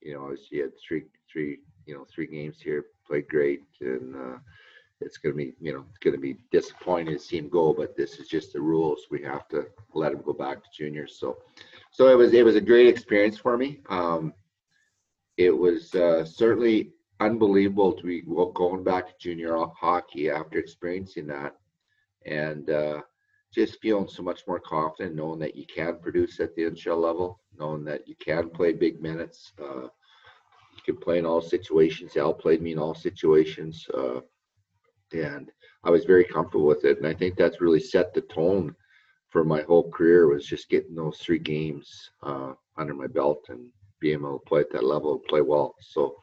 you 0.01 0.13
know, 0.13 0.35
he 0.49 0.57
had 0.57 0.71
three, 0.85 1.03
three, 1.31 1.59
you 1.85 1.95
know, 1.95 2.05
three 2.13 2.27
games 2.27 2.61
here, 2.61 2.85
played 3.05 3.27
great, 3.27 3.63
and 3.81 4.15
uh, 4.15 4.37
it's 5.01 5.17
going 5.17 5.33
to 5.33 5.37
be, 5.37 5.53
you 5.59 5.73
know, 5.73 5.83
it's 5.89 5.97
going 5.99 6.15
to 6.15 6.21
be 6.21 6.37
disappointing 6.51 7.13
to 7.13 7.19
see 7.19 7.37
him 7.37 7.49
go, 7.49 7.73
but 7.73 7.95
this 7.95 8.19
is 8.19 8.27
just 8.27 8.53
the 8.53 8.61
rules. 8.61 9.07
We 9.11 9.21
have 9.23 9.47
to 9.49 9.67
let 9.93 10.13
him 10.13 10.21
go 10.23 10.33
back 10.33 10.63
to 10.63 10.69
juniors. 10.73 11.17
So, 11.19 11.37
so 11.91 12.07
it 12.07 12.15
was, 12.15 12.33
it 12.33 12.45
was 12.45 12.55
a 12.55 12.61
great 12.61 12.87
experience 12.87 13.37
for 13.37 13.57
me. 13.57 13.81
Um, 13.89 14.33
it 15.37 15.51
was 15.51 15.93
uh, 15.93 16.25
certainly 16.25 16.93
unbelievable 17.19 17.93
to 17.93 18.03
be 18.03 18.21
going 18.21 18.83
back 18.83 19.07
to 19.07 19.13
junior 19.19 19.57
hockey 19.75 20.29
after 20.29 20.57
experiencing 20.57 21.27
that, 21.27 21.55
and 22.25 22.69
uh, 22.69 23.01
just 23.53 23.79
feeling 23.81 24.07
so 24.07 24.21
much 24.23 24.41
more 24.47 24.59
confident, 24.59 25.15
knowing 25.15 25.39
that 25.39 25.55
you 25.55 25.65
can 25.65 25.99
produce 25.99 26.39
at 26.39 26.55
the 26.55 26.63
NHL 26.63 27.01
level, 27.01 27.39
knowing 27.57 27.83
that 27.85 28.07
you 28.07 28.15
can 28.15 28.49
play 28.49 28.73
big 28.73 29.01
minutes. 29.01 29.53
Uh, 29.61 29.83
you 29.83 30.83
can 30.93 30.97
play 30.97 31.17
in 31.17 31.25
all 31.25 31.41
situations. 31.41 32.17
Al 32.17 32.33
played 32.33 32.61
me 32.61 32.73
in 32.73 32.79
all 32.79 32.93
situations. 32.93 33.87
Uh, 33.93 34.19
and 35.13 35.51
I 35.83 35.89
was 35.89 36.05
very 36.05 36.23
comfortable 36.23 36.67
with 36.67 36.85
it. 36.85 36.97
And 36.97 37.07
I 37.07 37.13
think 37.13 37.35
that's 37.35 37.61
really 37.61 37.79
set 37.79 38.13
the 38.13 38.21
tone 38.21 38.75
for 39.29 39.43
my 39.43 39.61
whole 39.63 39.89
career 39.91 40.27
was 40.27 40.45
just 40.45 40.69
getting 40.69 40.95
those 40.95 41.17
three 41.19 41.39
games 41.39 42.09
uh, 42.23 42.53
under 42.77 42.93
my 42.93 43.07
belt 43.07 43.45
and 43.49 43.69
being 43.99 44.19
able 44.19 44.39
to 44.39 44.45
play 44.45 44.61
at 44.61 44.71
that 44.71 44.83
level 44.83 45.13
and 45.13 45.23
play 45.23 45.41
well. 45.41 45.75
So 45.81 46.15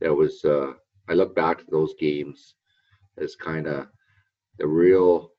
that 0.00 0.14
was 0.14 0.44
uh, 0.44 0.72
I 1.08 1.14
look 1.14 1.34
back 1.34 1.58
to 1.58 1.64
those 1.70 1.94
games 1.98 2.54
as 3.18 3.34
kind 3.36 3.66
of 3.66 3.88
the 4.58 4.66
real 4.66 5.31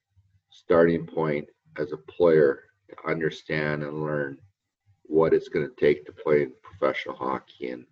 starting 0.53 1.05
point 1.05 1.47
as 1.77 1.91
a 1.91 1.97
player 1.97 2.65
to 2.89 3.09
understand 3.09 3.83
and 3.83 4.03
learn 4.03 4.37
what 5.03 5.33
it's 5.33 5.49
going 5.49 5.67
to 5.67 5.75
take 5.75 6.05
to 6.05 6.11
play 6.11 6.43
in 6.43 6.53
professional 6.61 7.15
hockey 7.15 7.71
and 7.71 7.85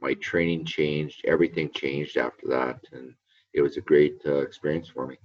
my 0.00 0.14
training 0.14 0.64
changed 0.64 1.22
everything 1.26 1.70
changed 1.72 2.16
after 2.16 2.46
that 2.48 2.80
and 2.92 3.14
it 3.52 3.62
was 3.62 3.76
a 3.76 3.80
great 3.80 4.20
uh, 4.26 4.36
experience 4.36 4.88
for 4.88 5.06
me. 5.06 5.16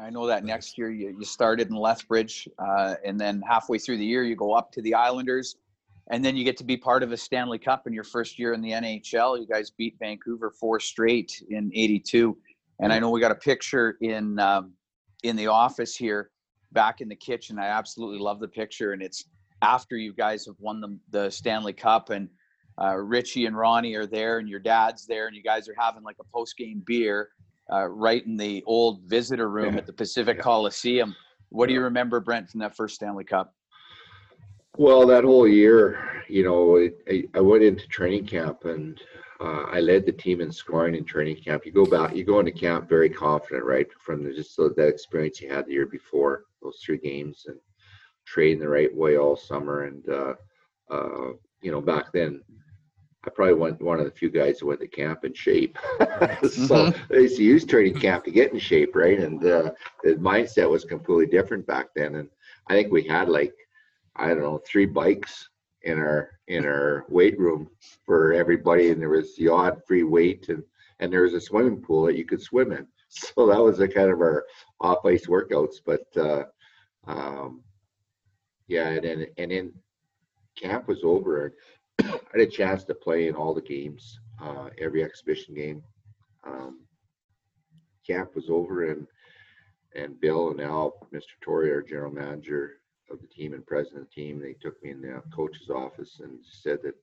I 0.00 0.10
know 0.10 0.26
that 0.26 0.44
next 0.44 0.76
year 0.76 0.90
you, 0.90 1.14
you 1.18 1.24
started 1.24 1.68
in 1.68 1.76
Lethbridge, 1.76 2.48
uh, 2.58 2.96
and 3.04 3.18
then 3.18 3.42
halfway 3.48 3.78
through 3.78 3.98
the 3.98 4.04
year 4.04 4.24
you 4.24 4.34
go 4.36 4.52
up 4.52 4.72
to 4.72 4.82
the 4.82 4.92
Islanders, 4.92 5.56
and 6.10 6.24
then 6.24 6.36
you 6.36 6.44
get 6.44 6.56
to 6.58 6.64
be 6.64 6.76
part 6.76 7.02
of 7.02 7.12
a 7.12 7.16
Stanley 7.16 7.58
Cup 7.58 7.86
in 7.86 7.92
your 7.92 8.04
first 8.04 8.38
year 8.38 8.52
in 8.52 8.60
the 8.60 8.72
NHL. 8.72 9.40
You 9.40 9.46
guys 9.46 9.70
beat 9.70 9.96
Vancouver 9.98 10.50
four 10.50 10.80
straight 10.80 11.42
in 11.48 11.70
'82, 11.72 12.36
and 12.80 12.92
I 12.92 12.98
know 12.98 13.08
we 13.08 13.20
got 13.20 13.30
a 13.30 13.36
picture 13.36 13.96
in 14.00 14.38
um, 14.40 14.72
in 15.24 15.34
the 15.34 15.48
office 15.48 15.96
here, 15.96 16.30
back 16.72 17.00
in 17.00 17.08
the 17.08 17.16
kitchen. 17.16 17.58
I 17.58 17.66
absolutely 17.66 18.18
love 18.18 18.38
the 18.38 18.48
picture, 18.48 18.92
and 18.92 19.02
it's 19.02 19.24
after 19.62 19.96
you 19.96 20.12
guys 20.12 20.46
have 20.46 20.56
won 20.60 20.80
the 20.80 20.98
the 21.10 21.30
Stanley 21.30 21.72
Cup, 21.72 22.10
and 22.10 22.28
uh, 22.80 22.94
Richie 22.96 23.46
and 23.46 23.56
Ronnie 23.56 23.94
are 23.94 24.06
there, 24.06 24.38
and 24.38 24.48
your 24.48 24.60
dad's 24.60 25.06
there, 25.06 25.26
and 25.26 25.34
you 25.34 25.42
guys 25.42 25.68
are 25.68 25.74
having 25.76 26.02
like 26.02 26.16
a 26.20 26.24
post 26.32 26.56
game 26.56 26.82
beer 26.86 27.30
uh, 27.72 27.86
right 27.86 28.24
in 28.24 28.36
the 28.36 28.62
old 28.66 29.02
visitor 29.02 29.50
room 29.50 29.74
yeah. 29.74 29.80
at 29.80 29.86
the 29.86 29.92
Pacific 29.92 30.36
yeah. 30.36 30.42
Coliseum. 30.42 31.16
What 31.48 31.68
do 31.68 31.72
you 31.72 31.82
remember, 31.82 32.20
Brent, 32.20 32.50
from 32.50 32.60
that 32.60 32.76
first 32.76 32.96
Stanley 32.96 33.24
Cup? 33.24 33.54
Well, 34.76 35.06
that 35.06 35.24
whole 35.24 35.46
year, 35.46 36.24
you 36.28 36.42
know, 36.42 36.88
I, 37.08 37.24
I 37.34 37.40
went 37.40 37.62
into 37.62 37.86
training 37.86 38.26
camp 38.26 38.64
and 38.64 39.00
uh, 39.40 39.64
I 39.70 39.80
led 39.80 40.06
the 40.06 40.12
team 40.12 40.40
in 40.40 40.50
scoring 40.50 40.94
in 40.94 41.04
training 41.04 41.36
camp. 41.36 41.64
You 41.64 41.72
go 41.72 41.86
back, 41.86 42.14
you 42.16 42.24
go 42.24 42.40
into 42.40 42.52
camp 42.52 42.88
very 42.88 43.08
confident, 43.08 43.64
right, 43.64 43.86
from 44.00 44.24
the, 44.24 44.32
just 44.32 44.56
that 44.56 44.88
experience 44.88 45.40
you 45.40 45.48
had 45.48 45.66
the 45.66 45.72
year 45.72 45.86
before, 45.86 46.44
those 46.62 46.80
three 46.84 46.98
games, 46.98 47.44
and 47.46 47.58
train 48.26 48.58
the 48.58 48.68
right 48.68 48.94
way 48.94 49.16
all 49.16 49.36
summer. 49.36 49.84
And 49.84 50.08
uh, 50.08 50.34
uh, 50.90 51.32
you 51.62 51.70
know, 51.70 51.80
back 51.80 52.12
then, 52.12 52.42
I 53.26 53.30
probably 53.30 53.54
went 53.54 53.80
one 53.80 54.00
of 54.00 54.04
the 54.04 54.10
few 54.10 54.30
guys 54.30 54.58
who 54.58 54.66
went 54.66 54.80
to 54.80 54.88
camp 54.88 55.24
in 55.24 55.34
shape. 55.34 55.78
so 56.00 56.06
mm-hmm. 56.06 57.12
they 57.12 57.22
used 57.22 57.36
to 57.36 57.42
use 57.42 57.64
training 57.64 57.98
camp 57.98 58.24
to 58.24 58.30
get 58.30 58.52
in 58.52 58.58
shape, 58.58 58.94
right? 58.94 59.18
And 59.18 59.44
uh, 59.44 59.70
the 60.02 60.14
mindset 60.14 60.68
was 60.68 60.84
completely 60.84 61.26
different 61.26 61.66
back 61.66 61.86
then. 61.94 62.16
And 62.16 62.28
I 62.68 62.74
think 62.74 62.92
we 62.92 63.02
had 63.04 63.28
like, 63.28 63.54
I 64.16 64.28
don't 64.28 64.40
know, 64.40 64.60
three 64.66 64.86
bikes 64.86 65.48
in 65.82 65.98
our 65.98 66.30
in 66.48 66.64
our 66.64 67.04
weight 67.08 67.38
room 67.38 67.68
for 68.04 68.32
everybody, 68.32 68.90
and 68.90 69.00
there 69.00 69.10
was 69.10 69.36
the 69.36 69.48
odd 69.48 69.80
free 69.86 70.02
weight, 70.02 70.48
and 70.48 70.62
and 71.00 71.12
there 71.12 71.22
was 71.22 71.34
a 71.34 71.40
swimming 71.40 71.80
pool 71.82 72.06
that 72.06 72.16
you 72.16 72.24
could 72.24 72.42
swim 72.42 72.72
in. 72.72 72.86
So 73.16 73.46
that 73.46 73.62
was 73.62 73.78
the 73.78 73.86
kind 73.86 74.10
of 74.10 74.20
our 74.20 74.44
off 74.80 75.04
ice 75.04 75.26
workouts. 75.26 75.76
But 75.86 76.04
uh, 76.16 76.44
um, 77.06 77.62
yeah, 78.66 78.88
and 78.88 79.04
then 79.04 79.26
and 79.38 79.52
then 79.52 79.72
camp 80.56 80.88
was 80.88 81.04
over 81.04 81.54
I 82.02 82.18
had 82.32 82.40
a 82.40 82.46
chance 82.46 82.82
to 82.84 82.94
play 82.94 83.28
in 83.28 83.36
all 83.36 83.54
the 83.54 83.60
games, 83.60 84.18
uh, 84.42 84.70
every 84.80 85.04
exhibition 85.04 85.54
game. 85.54 85.82
Um, 86.44 86.80
camp 88.04 88.34
was 88.34 88.50
over, 88.50 88.90
and 88.90 89.06
and 89.94 90.20
Bill 90.20 90.50
and 90.50 90.60
Al, 90.60 91.06
Mr. 91.14 91.38
Torrey, 91.40 91.70
our 91.70 91.82
general 91.82 92.10
manager 92.10 92.80
of 93.14 93.22
the 93.22 93.28
team 93.28 93.54
and 93.54 93.66
president 93.66 94.02
of 94.02 94.08
the 94.08 94.22
team, 94.22 94.40
they 94.40 94.54
took 94.54 94.82
me 94.82 94.90
in 94.90 95.00
the 95.00 95.22
coach's 95.34 95.70
office 95.70 96.20
and 96.22 96.38
said 96.42 96.78
that, 96.82 96.94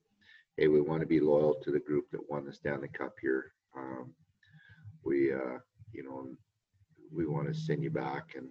hey, 0.56 0.68
we 0.68 0.80
want 0.80 1.00
to 1.00 1.06
be 1.06 1.20
loyal 1.20 1.54
to 1.62 1.70
the 1.70 1.80
group 1.80 2.10
that 2.12 2.30
won 2.30 2.44
the 2.44 2.52
Stanley 2.52 2.88
Cup 2.88 3.14
here. 3.20 3.52
Um, 3.76 4.12
we, 5.04 5.32
uh, 5.32 5.58
you 5.92 6.04
know, 6.04 6.28
we 7.10 7.26
want 7.26 7.48
to 7.48 7.54
send 7.54 7.82
you 7.82 7.90
back, 7.90 8.34
and 8.36 8.48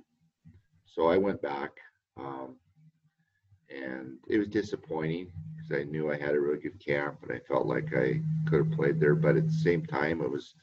so 0.86 1.08
I 1.08 1.18
went 1.18 1.42
back. 1.42 1.72
Um, 2.20 2.58
and 3.70 4.18
it 4.28 4.38
was 4.38 4.48
disappointing 4.48 5.32
because 5.56 5.80
I 5.80 5.90
knew 5.90 6.12
I 6.12 6.18
had 6.18 6.36
a 6.36 6.40
really 6.40 6.60
good 6.60 6.84
camp 6.84 7.20
and 7.24 7.32
I 7.32 7.40
felt 7.40 7.66
like 7.66 7.96
I 7.96 8.22
could 8.48 8.66
have 8.66 8.78
played 8.78 9.00
there. 9.00 9.16
But 9.16 9.38
at 9.38 9.48
the 9.48 9.54
same 9.54 9.86
time, 9.86 10.22
it 10.22 10.30
was 10.30 10.56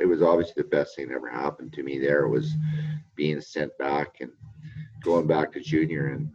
it 0.00 0.06
was 0.06 0.22
obviously 0.22 0.62
the 0.62 0.68
best 0.68 0.96
thing 0.96 1.08
that 1.08 1.14
ever 1.14 1.30
happened 1.30 1.72
to 1.74 1.82
me. 1.82 1.98
There 1.98 2.28
was 2.28 2.54
being 3.14 3.40
sent 3.40 3.76
back 3.78 4.16
and 4.20 4.32
going 5.02 5.26
back 5.26 5.52
to 5.52 5.60
junior, 5.60 6.08
and 6.08 6.30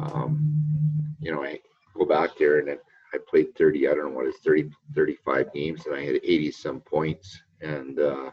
um, 0.00 1.14
you 1.20 1.32
know 1.32 1.42
I 1.42 1.60
go 1.96 2.04
back 2.04 2.30
there 2.38 2.58
and 2.58 2.78
I 3.14 3.18
played 3.28 3.54
30, 3.56 3.88
I 3.88 3.94
don't 3.94 4.10
know 4.10 4.16
what 4.16 4.26
it's 4.26 4.40
30, 4.40 4.70
35 4.94 5.52
games, 5.52 5.86
and 5.86 5.94
I 5.94 6.04
had 6.04 6.16
80 6.16 6.50
some 6.50 6.80
points. 6.80 7.40
And 7.60 8.00
uh, 8.00 8.30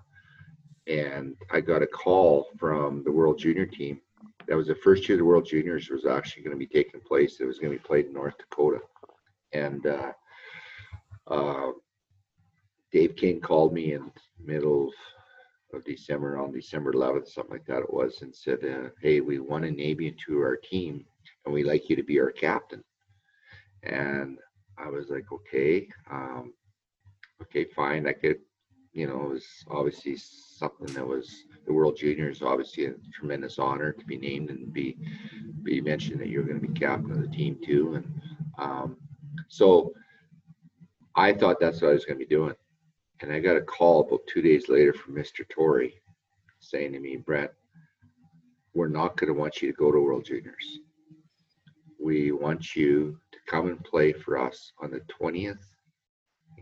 and 0.87 1.35
I 1.51 1.61
got 1.61 1.83
a 1.83 1.87
call 1.87 2.47
from 2.57 3.03
the 3.03 3.11
World 3.11 3.37
Junior 3.37 3.65
team. 3.65 4.01
That 4.47 4.57
was 4.57 4.67
the 4.67 4.75
first 4.75 5.07
year 5.07 5.17
the 5.17 5.23
World 5.23 5.45
Juniors 5.45 5.89
was 5.89 6.05
actually 6.05 6.43
going 6.43 6.55
to 6.55 6.59
be 6.59 6.65
taking 6.65 6.99
place. 6.99 7.39
It 7.39 7.45
was 7.45 7.59
going 7.59 7.71
to 7.71 7.77
be 7.77 7.87
played 7.87 8.07
in 8.07 8.13
North 8.13 8.37
Dakota, 8.37 8.79
and 9.53 9.85
uh, 9.85 10.11
uh, 11.27 11.71
Dave 12.91 13.15
King 13.15 13.39
called 13.39 13.73
me 13.73 13.93
in 13.93 14.11
middle 14.43 14.87
of, 14.87 14.93
of 15.73 15.83
December, 15.85 16.37
on 16.37 16.51
December 16.51 16.91
11th, 16.93 17.27
something 17.27 17.53
like 17.53 17.65
that 17.65 17.83
it 17.83 17.93
was, 17.93 18.21
and 18.21 18.35
said, 18.35 18.63
uh, 18.63 18.89
"Hey, 19.01 19.21
we 19.21 19.39
want 19.39 19.65
a 19.65 19.71
Navy 19.71 20.05
you 20.05 20.11
to 20.25 20.39
our 20.39 20.55
team, 20.57 21.05
and 21.45 21.53
we'd 21.53 21.65
like 21.65 21.89
you 21.89 21.95
to 21.95 22.03
be 22.03 22.19
our 22.19 22.31
captain." 22.31 22.83
And 23.83 24.39
I 24.77 24.89
was 24.89 25.09
like, 25.09 25.31
"Okay, 25.31 25.87
um, 26.09 26.53
okay, 27.41 27.65
fine. 27.65 28.07
I 28.07 28.13
could, 28.13 28.39
you 28.93 29.07
know, 29.07 29.23
it 29.25 29.29
was 29.29 29.47
obviously 29.69 30.17
something 30.17 30.93
that 30.93 31.07
was 31.07 31.45
the 31.65 31.73
World 31.73 31.97
Juniors, 31.97 32.41
obviously 32.41 32.85
a 32.85 32.95
tremendous 33.13 33.59
honor 33.59 33.91
to 33.93 34.05
be 34.05 34.17
named 34.17 34.49
and 34.49 34.73
be 34.73 34.97
be 35.63 35.81
mentioned 35.81 36.19
that 36.19 36.29
you're 36.29 36.43
going 36.43 36.59
to 36.59 36.67
be 36.67 36.79
captain 36.79 37.11
of 37.11 37.21
the 37.21 37.27
team 37.27 37.57
too, 37.63 37.95
and 37.95 38.21
um, 38.57 38.97
so." 39.47 39.93
I 41.13 41.33
thought 41.33 41.59
that's 41.59 41.81
what 41.81 41.89
I 41.89 41.93
was 41.93 42.05
going 42.05 42.17
to 42.17 42.25
be 42.25 42.35
doing. 42.35 42.55
And 43.21 43.31
I 43.31 43.39
got 43.39 43.57
a 43.57 43.61
call 43.61 44.01
about 44.01 44.25
two 44.27 44.41
days 44.41 44.67
later 44.67 44.93
from 44.93 45.15
Mr. 45.15 45.47
Torrey 45.47 45.93
saying 46.59 46.93
to 46.93 46.99
me, 46.99 47.17
Brett, 47.17 47.53
we're 48.73 48.87
not 48.87 49.17
going 49.17 49.31
to 49.31 49.39
want 49.39 49.61
you 49.61 49.71
to 49.71 49.77
go 49.77 49.91
to 49.91 49.99
World 49.99 50.25
Juniors. 50.25 50.79
We 52.03 52.31
want 52.31 52.75
you 52.75 53.19
to 53.31 53.37
come 53.47 53.67
and 53.67 53.83
play 53.83 54.11
for 54.11 54.39
us 54.39 54.71
on 54.81 54.89
the 54.89 55.01
20th 55.21 55.59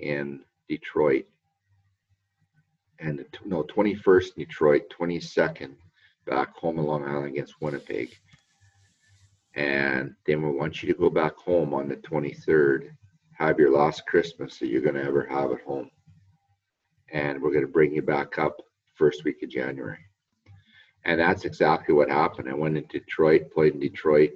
in 0.01 0.41
Detroit. 0.67 1.25
And 2.99 3.25
no, 3.45 3.63
21st 3.63 4.35
Detroit, 4.35 4.93
22nd 4.99 5.75
back 6.25 6.53
home 6.55 6.77
in 6.79 6.85
Long 6.85 7.05
Island 7.05 7.27
against 7.27 7.61
Winnipeg. 7.61 8.09
And 9.55 10.13
then 10.25 10.41
we 10.41 10.51
want 10.51 10.83
you 10.83 10.91
to 10.91 10.99
go 10.99 11.09
back 11.09 11.37
home 11.37 11.73
on 11.73 11.87
the 11.87 11.95
23rd 11.95 12.89
have 13.39 13.57
your 13.57 13.71
last 13.71 14.05
Christmas 14.05 14.59
that 14.59 14.67
you're 14.67 14.81
going 14.81 14.95
to 14.95 15.03
ever 15.03 15.25
have 15.25 15.53
at 15.53 15.61
home. 15.61 15.89
And 17.11 17.41
we're 17.41 17.51
going 17.51 17.65
to 17.65 17.71
bring 17.71 17.93
you 17.93 18.01
back 18.01 18.37
up 18.37 18.61
first 18.95 19.23
week 19.23 19.41
of 19.43 19.49
January. 19.49 19.99
And 21.05 21.19
that's 21.19 21.45
exactly 21.45 21.93
what 21.93 22.09
happened. 22.09 22.49
I 22.49 22.53
went 22.53 22.77
into 22.77 22.99
Detroit, 22.99 23.51
played 23.51 23.73
in 23.73 23.79
Detroit, 23.79 24.31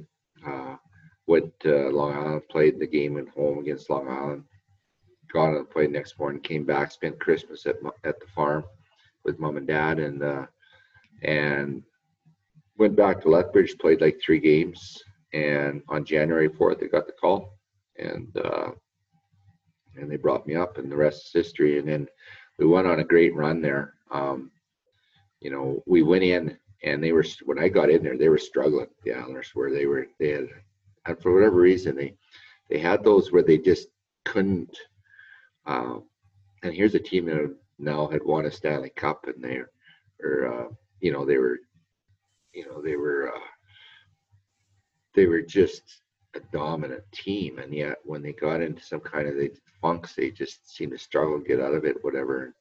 uh, 0.45 0.75
went 1.27 1.51
to 1.61 1.89
Long 1.89 2.13
Island, 2.13 2.41
played 2.49 2.79
the 2.79 2.87
game 2.87 3.17
at 3.17 3.27
home 3.29 3.59
against 3.59 3.89
Long 3.89 4.07
Island, 4.07 4.43
got 5.31 5.49
on 5.49 5.55
and 5.55 5.69
played 5.69 5.91
next 5.91 6.17
morning, 6.19 6.41
came 6.41 6.65
back, 6.65 6.91
spent 6.91 7.19
Christmas 7.19 7.65
at, 7.65 7.75
at 8.03 8.19
the 8.19 8.27
farm 8.27 8.63
with 9.25 9.39
mom 9.39 9.57
and 9.57 9.67
dad, 9.67 9.99
and 9.99 10.23
uh, 10.23 10.45
and 11.23 11.83
went 12.77 12.95
back 12.95 13.21
to 13.21 13.29
Lethbridge, 13.29 13.77
played 13.79 14.01
like 14.01 14.19
three 14.21 14.39
games, 14.39 15.01
and 15.33 15.81
on 15.89 16.05
January 16.05 16.49
4th, 16.49 16.83
I 16.83 16.87
got 16.87 17.07
the 17.07 17.13
call, 17.13 17.57
and 17.97 18.35
uh, 18.37 18.71
and 19.95 20.11
they 20.11 20.17
brought 20.17 20.47
me 20.47 20.55
up, 20.55 20.77
and 20.77 20.91
the 20.91 20.97
rest 20.97 21.27
is 21.27 21.45
history. 21.45 21.79
And 21.79 21.87
then 21.87 22.07
we 22.63 22.69
went 22.69 22.87
on 22.87 23.01
a 23.01 23.03
great 23.03 23.35
run 23.35 23.61
there. 23.61 23.95
Um, 24.09 24.49
you 25.41 25.51
know, 25.51 25.83
we 25.85 26.01
went 26.01 26.23
in, 26.23 26.57
and 26.83 27.03
they 27.03 27.11
were 27.11 27.25
when 27.43 27.59
I 27.59 27.67
got 27.67 27.89
in 27.89 28.01
there, 28.01 28.17
they 28.17 28.29
were 28.29 28.37
struggling. 28.37 28.87
The 29.03 29.13
Islanders 29.13 29.51
where 29.53 29.69
they 29.69 29.85
were 29.85 30.07
they 30.17 30.29
had, 30.29 30.47
and 31.05 31.21
for 31.21 31.33
whatever 31.33 31.57
reason, 31.57 31.97
they 31.97 32.15
they 32.69 32.79
had 32.79 33.03
those 33.03 33.31
where 33.31 33.43
they 33.43 33.57
just 33.57 33.89
couldn't. 34.23 34.77
Uh, 35.65 35.97
and 36.63 36.73
here's 36.73 36.95
a 36.95 36.99
team 36.99 37.25
that 37.25 37.53
now 37.79 38.07
had 38.07 38.23
won 38.23 38.45
a 38.45 38.51
Stanley 38.51 38.91
Cup, 38.95 39.25
and 39.27 39.43
they 39.43 39.59
or 40.23 40.47
uh, 40.47 40.73
you 41.01 41.11
know 41.11 41.25
they 41.25 41.37
were, 41.37 41.59
you 42.53 42.65
know 42.65 42.81
they 42.81 42.95
were. 42.95 43.33
Uh, 43.35 43.39
they 45.15 45.25
were 45.27 45.41
just 45.41 46.01
a 46.35 46.39
dominant 46.51 47.03
team, 47.11 47.59
and 47.59 47.73
yet 47.73 47.97
when 48.03 48.21
they 48.21 48.33
got 48.33 48.61
into 48.61 48.83
some 48.83 48.99
kind 48.99 49.27
of 49.27 49.35
the 49.35 49.51
funks, 49.81 50.13
they 50.13 50.31
just 50.31 50.69
seem 50.75 50.89
to 50.91 50.97
struggle 50.97 51.39
to 51.39 51.45
get 51.45 51.59
out 51.59 51.73
of 51.73 51.85
it. 51.85 52.03
Whatever. 52.03 52.55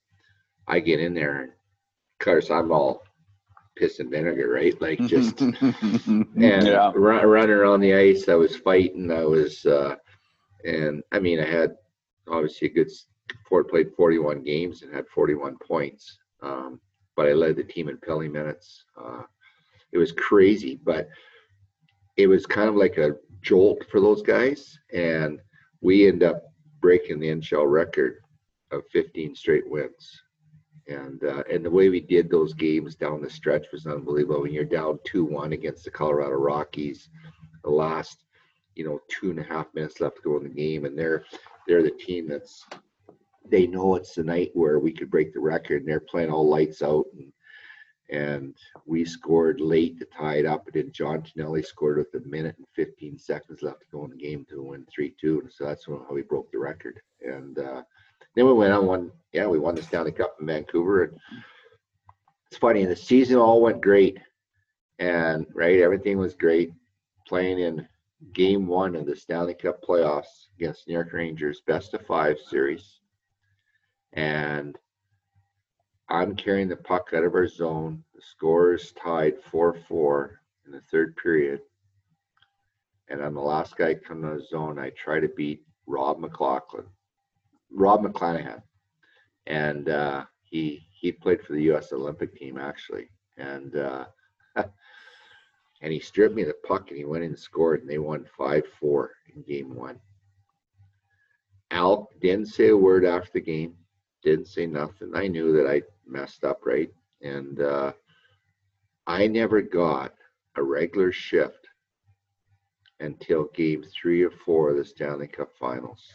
I 0.69 0.81
get 0.81 1.01
in 1.01 1.15
there, 1.15 1.43
and 1.43 1.51
of 1.51 2.25
course 2.25 2.51
I'm 2.51 2.71
all 2.71 3.03
piss 3.77 3.99
and 4.01 4.11
vinegar, 4.11 4.51
right? 4.51 4.81
Like 4.81 5.01
just 5.07 5.41
and 5.41 6.27
yeah. 6.37 6.93
run, 6.95 7.27
running 7.27 7.51
around 7.51 7.81
the 7.81 7.95
ice. 7.95 8.29
I 8.29 8.35
was 8.35 8.57
fighting. 8.57 9.11
I 9.11 9.25
was, 9.25 9.65
uh, 9.67 9.97
and 10.65 11.03
I 11.13 11.19
mean, 11.19 11.41
I 11.41 11.47
had 11.47 11.77
obviously 12.29 12.69
a 12.69 12.73
good. 12.73 12.91
Ford 13.49 13.69
played 13.69 13.93
41 13.97 14.43
games 14.43 14.83
and 14.83 14.95
had 14.95 15.07
41 15.09 15.57
points, 15.67 16.19
um, 16.43 16.81
but 17.17 17.27
I 17.27 17.33
led 17.33 17.57
the 17.57 17.65
team 17.65 17.89
in 17.89 17.97
penalty 17.99 18.29
minutes. 18.29 18.85
Uh, 19.01 19.23
it 19.93 19.99
was 19.99 20.13
crazy, 20.13 20.79
but 20.85 21.09
it 22.17 22.27
was 22.27 22.47
kind 22.47 22.69
of 22.69 22.75
like 22.75 22.99
a 22.99 23.17
jolt 23.43 23.85
for 23.91 24.01
those 24.01 24.23
guys, 24.23 24.79
and 24.93 25.41
we 25.81 26.09
end 26.09 26.23
up 26.23 26.43
breaking 26.81 27.21
the 27.21 27.29
NHL 27.29 27.71
record 27.71 28.17
of 28.71 28.83
15 28.93 29.35
straight 29.35 29.69
wins. 29.69 30.23
And 30.89 31.23
uh, 31.23 31.45
and 31.51 31.65
the 31.65 31.71
way 31.71 31.89
we 31.91 32.01
did 32.01 32.29
those 32.29 32.55
games 32.55 32.97
down 32.97 33.23
the 33.23 33.31
stretch 33.31 33.67
was 33.73 33.87
unbelievable. 33.87 34.43
When 34.43 34.53
you're 34.53 34.65
down 34.65 34.99
two 35.05 35.25
one 35.25 35.53
against 35.53 35.85
the 35.85 35.93
Colorado 35.93 36.35
Rockies, 36.35 37.09
the 37.63 37.71
last 37.71 38.25
you 38.75 38.85
know 38.85 38.99
two 39.09 39.31
and 39.31 39.39
a 39.39 39.45
half 39.45 39.73
minutes 39.75 40.01
left 40.01 40.17
to 40.17 40.23
go 40.23 40.37
in 40.39 40.43
the 40.43 40.49
game, 40.49 40.85
and 40.85 40.99
they're 40.99 41.25
they're 41.69 41.85
the 41.85 41.93
team 41.93 42.27
that's 42.29 42.67
they 43.49 43.69
know 43.69 43.95
it's 43.95 44.17
the 44.17 44.25
night 44.25 44.51
where 44.55 44.81
we 44.81 44.93
could 44.93 45.09
break 45.09 45.33
the 45.33 45.39
record, 45.39 45.83
and 45.83 45.89
they're 45.89 46.01
playing 46.01 46.31
all 46.31 46.49
lights 46.49 46.83
out 46.83 47.05
and 47.17 47.33
and 48.13 48.55
we 48.85 49.05
scored 49.05 49.61
late 49.61 49.99
to 49.99 50.05
tie 50.05 50.37
it 50.37 50.47
up. 50.47 50.67
And 50.67 50.75
then 50.75 50.93
John 50.93 51.23
Tonelli 51.23 51.63
scored 51.63 51.97
with 51.97 52.15
a 52.15 52.29
minute 52.29 52.57
and 52.59 52.67
15 52.75 53.19
seconds 53.19 53.63
left 53.63 53.81
to 53.81 53.87
go 53.91 54.05
in 54.05 54.11
the 54.11 54.17
game 54.17 54.47
to 54.51 54.63
win 54.63 54.87
3 54.95 55.15
2. 55.19 55.41
And 55.41 55.53
so 55.53 55.65
that's 55.65 55.87
how 55.87 56.07
we 56.11 56.23
broke 56.23 56.53
the 56.53 56.59
record. 56.59 57.01
And 57.23 57.59
uh, 57.59 57.83
then 58.37 58.47
we 58.47 58.53
went 58.53 58.75
on 58.75 58.87
one, 58.87 59.11
yeah, 59.33 59.47
we 59.47 59.59
won 59.59 59.75
the 59.75 59.83
Stanley 59.83 60.13
Cup 60.13 60.37
in 60.41 60.47
Vancouver. 60.47 61.05
And 61.05 61.19
it's 62.49 62.59
funny, 62.59 62.85
the 62.85 62.95
season 62.95 63.39
all 63.39 63.63
went 63.63 63.81
great. 63.81 64.19
And 64.99 65.47
right, 65.55 65.81
everything 65.81 66.19
was 66.19 66.35
great. 66.35 66.73
Playing 67.27 67.61
in 67.61 67.89
game 68.35 68.67
one 68.67 68.95
of 68.95 69.07
the 69.07 69.17
Stanley 69.17 69.55
Cup 69.55 69.83
playoffs 69.83 70.49
against 70.59 70.87
New 70.87 70.95
York 70.95 71.13
Rangers, 71.15 71.63
best 71.67 71.95
of 71.95 72.07
five 72.07 72.37
series. 72.39 73.01
And 74.13 74.77
I'm 76.13 76.37
carrying 76.37 76.69
the 76.69 76.77
puck 76.77 77.09
out 77.15 77.25
of 77.25 77.35
our 77.35 77.49
zone. 77.49 78.05
The 78.15 78.21
score 78.21 78.75
is 78.75 78.93
tied 78.93 79.43
4 79.51 79.79
4 79.89 80.41
in 80.67 80.73
the 80.73 80.83
third 80.83 81.17
period. 81.17 81.63
And 83.09 83.23
I'm 83.23 83.33
the 83.33 83.41
last 83.41 83.79
guy 83.79 83.95
coming 83.95 84.27
out 84.27 84.35
of 84.35 84.39
the 84.41 84.47
zone. 84.47 84.79
I 84.79 84.91
try 84.91 85.21
to 85.21 85.29
beat 85.29 85.63
Rob 85.87 86.19
McLaughlin, 86.19 86.85
Rob 87.71 88.05
McClanahan. 88.05 88.63
And 89.47 89.89
uh, 89.89 90.27
he 90.43 90.87
he 90.93 91.13
played 91.13 91.43
for 91.43 91.55
the 91.55 91.63
U.S. 91.63 91.95
Olympic 91.95 92.37
team, 92.37 92.59
actually. 92.59 93.09
And 93.39 93.75
uh, 93.75 94.05
and 94.57 95.93
he 95.93 95.99
stripped 95.99 96.35
me 96.35 96.45
the 96.45 96.55
puck 96.69 96.91
and 96.91 96.99
he 96.99 97.07
went 97.07 97.25
in 97.25 97.31
and 97.31 97.39
scored, 97.39 97.81
and 97.81 97.89
they 97.89 97.99
won 97.99 98.27
5 98.37 98.65
4 98.79 99.11
in 99.35 99.43
game 99.45 99.75
one. 99.75 99.99
Al 101.71 102.11
didn't 102.21 102.49
say 102.49 102.69
a 102.69 102.77
word 102.77 103.07
after 103.07 103.31
the 103.33 103.41
game, 103.41 103.75
didn't 104.23 104.49
say 104.49 104.67
nothing. 104.67 105.13
I 105.15 105.27
knew 105.27 105.55
that 105.55 105.67
I 105.67 105.81
messed 106.13 106.45
up, 106.45 106.61
right? 106.65 106.91
And 107.23 107.61
uh, 107.61 107.93
I 109.07 109.27
never 109.27 109.63
got 109.63 110.15
a 110.57 110.63
regular 110.63 111.13
shift 111.13 111.69
until 113.01 113.49
game 113.55 113.83
three 113.83 114.23
or 114.23 114.31
four 114.31 114.71
of 114.71 114.77
the 114.77 114.85
Stanley 114.85 115.27
Cup 115.27 115.51
Finals. 115.59 116.15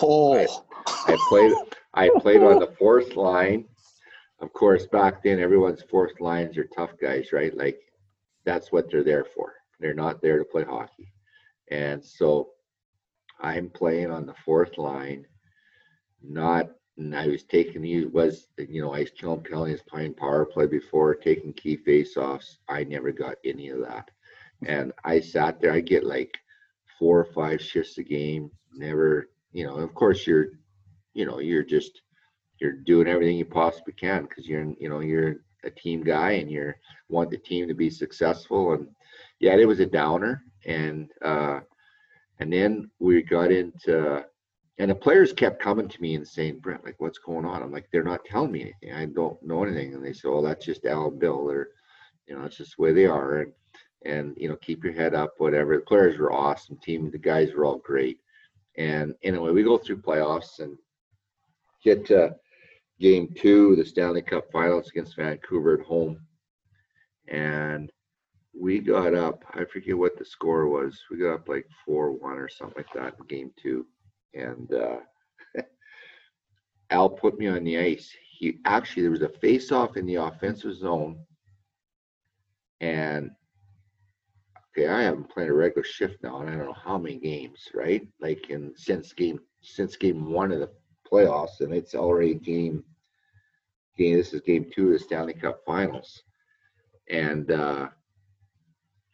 Oh, 0.00 0.48
I, 0.86 1.12
I 1.12 1.16
played. 1.28 1.52
I 1.94 2.10
played 2.18 2.42
on 2.42 2.58
the 2.58 2.74
fourth 2.78 3.16
line. 3.16 3.66
Of 4.40 4.52
course, 4.52 4.86
back 4.86 5.22
then 5.22 5.38
everyone's 5.38 5.82
fourth 5.82 6.20
lines 6.20 6.58
are 6.58 6.68
tough 6.76 6.90
guys, 7.00 7.32
right? 7.32 7.56
Like 7.56 7.78
that's 8.44 8.72
what 8.72 8.90
they're 8.90 9.04
there 9.04 9.26
for. 9.34 9.52
They're 9.78 9.94
not 9.94 10.20
there 10.20 10.38
to 10.38 10.44
play 10.44 10.64
hockey, 10.64 11.12
and 11.70 12.04
so 12.04 12.50
I'm 13.40 13.70
playing 13.70 14.10
on 14.10 14.26
the 14.26 14.34
fourth 14.44 14.76
line, 14.76 15.26
not 16.22 16.68
and 16.96 17.14
I 17.14 17.26
was 17.26 17.42
taking 17.44 17.82
he 17.82 18.04
was 18.04 18.48
you 18.56 18.80
know 18.80 18.94
I 18.94 19.00
was 19.00 19.10
killing 19.10 19.42
penalties 19.42 19.82
playing 19.86 20.14
power 20.14 20.44
play 20.44 20.66
before 20.66 21.14
taking 21.14 21.52
key 21.52 21.76
face 21.76 22.16
offs. 22.16 22.58
I 22.68 22.84
never 22.84 23.12
got 23.12 23.36
any 23.44 23.70
of 23.70 23.80
that, 23.80 24.10
and 24.66 24.92
I 25.04 25.20
sat 25.20 25.60
there. 25.60 25.72
I 25.72 25.80
get 25.80 26.04
like 26.04 26.32
four 26.98 27.20
or 27.20 27.32
five 27.32 27.60
shifts 27.60 27.98
a 27.98 28.02
game. 28.02 28.50
Never, 28.72 29.30
you 29.52 29.66
know. 29.66 29.76
Of 29.76 29.94
course, 29.94 30.26
you're, 30.26 30.48
you 31.14 31.26
know, 31.26 31.40
you're 31.40 31.64
just 31.64 32.02
you're 32.60 32.72
doing 32.72 33.08
everything 33.08 33.36
you 33.36 33.44
possibly 33.44 33.94
can 33.94 34.22
because 34.22 34.46
you're 34.46 34.72
you 34.78 34.88
know 34.88 35.00
you're 35.00 35.36
a 35.64 35.70
team 35.70 36.02
guy 36.02 36.32
and 36.32 36.50
you're 36.50 36.76
want 37.08 37.30
the 37.30 37.38
team 37.38 37.66
to 37.68 37.74
be 37.74 37.90
successful. 37.90 38.74
And 38.74 38.88
yeah, 39.40 39.56
it 39.56 39.66
was 39.66 39.80
a 39.80 39.86
downer, 39.86 40.44
and 40.64 41.10
uh, 41.22 41.60
and 42.38 42.52
then 42.52 42.90
we 43.00 43.22
got 43.22 43.50
into 43.50 44.24
and 44.78 44.90
the 44.90 44.94
players 44.94 45.32
kept 45.32 45.62
coming 45.62 45.88
to 45.88 46.02
me 46.02 46.16
and 46.16 46.26
saying, 46.26 46.58
Brent, 46.58 46.84
like, 46.84 46.96
what's 46.98 47.18
going 47.18 47.44
on? 47.44 47.62
I'm 47.62 47.70
like, 47.70 47.86
they're 47.92 48.02
not 48.02 48.24
telling 48.24 48.50
me 48.50 48.62
anything. 48.62 48.92
I 48.92 49.06
don't 49.06 49.40
know 49.42 49.62
anything. 49.62 49.94
And 49.94 50.04
they 50.04 50.12
said, 50.12 50.30
well, 50.30 50.42
that's 50.42 50.66
just 50.66 50.84
Al 50.84 51.08
and 51.08 51.20
Bill. 51.20 51.46
They're, 51.46 51.68
you 52.26 52.36
know, 52.36 52.44
it's 52.44 52.56
just 52.56 52.76
the 52.76 52.82
way 52.82 52.92
they 52.92 53.06
are. 53.06 53.42
And, 53.42 53.52
and, 54.04 54.34
you 54.36 54.48
know, 54.48 54.56
keep 54.56 54.82
your 54.82 54.92
head 54.92 55.14
up, 55.14 55.34
whatever. 55.38 55.76
The 55.76 55.82
players 55.82 56.18
were 56.18 56.32
awesome. 56.32 56.76
Team, 56.78 57.10
the 57.10 57.18
guys 57.18 57.52
were 57.52 57.64
all 57.64 57.78
great. 57.78 58.18
And 58.76 59.14
anyway, 59.22 59.52
we 59.52 59.62
go 59.62 59.78
through 59.78 60.02
playoffs 60.02 60.58
and 60.58 60.76
get 61.84 62.04
to 62.06 62.34
game 62.98 63.32
two, 63.38 63.76
the 63.76 63.84
Stanley 63.84 64.22
Cup 64.22 64.50
finals 64.52 64.88
against 64.88 65.16
Vancouver 65.16 65.78
at 65.78 65.86
home. 65.86 66.18
And 67.28 67.92
we 68.52 68.80
got 68.80 69.14
up, 69.14 69.44
I 69.54 69.64
forget 69.66 69.96
what 69.96 70.18
the 70.18 70.24
score 70.24 70.68
was. 70.68 71.00
We 71.10 71.18
got 71.18 71.34
up 71.34 71.48
like 71.48 71.66
4 71.86 72.10
1 72.10 72.32
or 72.32 72.48
something 72.48 72.76
like 72.76 72.92
that 72.94 73.14
in 73.20 73.26
game 73.26 73.52
two 73.56 73.86
and 74.34 74.72
uh, 74.72 74.96
Al 76.90 77.08
put 77.08 77.38
me 77.38 77.48
on 77.48 77.64
the 77.64 77.78
ice. 77.78 78.12
He 78.38 78.58
actually 78.64 79.02
there 79.02 79.10
was 79.10 79.22
a 79.22 79.28
face-off 79.28 79.96
in 79.96 80.06
the 80.06 80.16
offensive 80.16 80.76
zone, 80.76 81.18
and 82.80 83.30
okay, 84.76 84.88
I 84.88 85.02
haven't 85.02 85.30
played 85.30 85.48
a 85.48 85.52
regular 85.52 85.84
shift 85.84 86.22
now, 86.22 86.40
and 86.40 86.50
I 86.50 86.56
don't 86.56 86.66
know 86.66 86.72
how 86.72 86.98
many 86.98 87.16
games, 87.18 87.68
right? 87.74 88.06
Like 88.20 88.50
in 88.50 88.72
since 88.76 89.12
game 89.12 89.40
since 89.62 89.96
game 89.96 90.30
one 90.30 90.52
of 90.52 90.60
the 90.60 90.70
playoffs, 91.10 91.60
and 91.60 91.72
it's 91.72 91.94
already 91.94 92.34
game 92.34 92.84
game. 93.96 94.16
This 94.16 94.34
is 94.34 94.40
game 94.40 94.70
two 94.74 94.86
of 94.86 94.92
the 94.92 94.98
Stanley 94.98 95.34
Cup 95.34 95.60
Finals, 95.64 96.22
and 97.08 97.50
uh, 97.50 97.88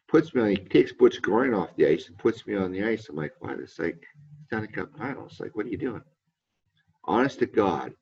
puts 0.07 0.33
me 0.33 0.41
on. 0.41 0.49
He 0.49 0.57
takes 0.57 0.91
Butch 0.91 1.21
Goring 1.21 1.53
off 1.53 1.75
the 1.77 1.87
ice 1.87 2.07
and 2.07 2.17
puts 2.17 2.45
me 2.45 2.55
on 2.55 2.71
the 2.71 2.83
ice. 2.83 3.07
I'm 3.09 3.15
like, 3.15 3.33
what? 3.39 3.59
It's 3.59 3.79
like 3.79 4.03
Stanley 4.51 4.67
Cup 4.67 4.89
Finals. 4.97 5.39
Like, 5.39 5.55
what 5.55 5.65
are 5.65 5.69
you 5.69 5.77
doing? 5.77 6.01
Honest 7.05 7.39
to 7.39 7.45
God, 7.45 7.93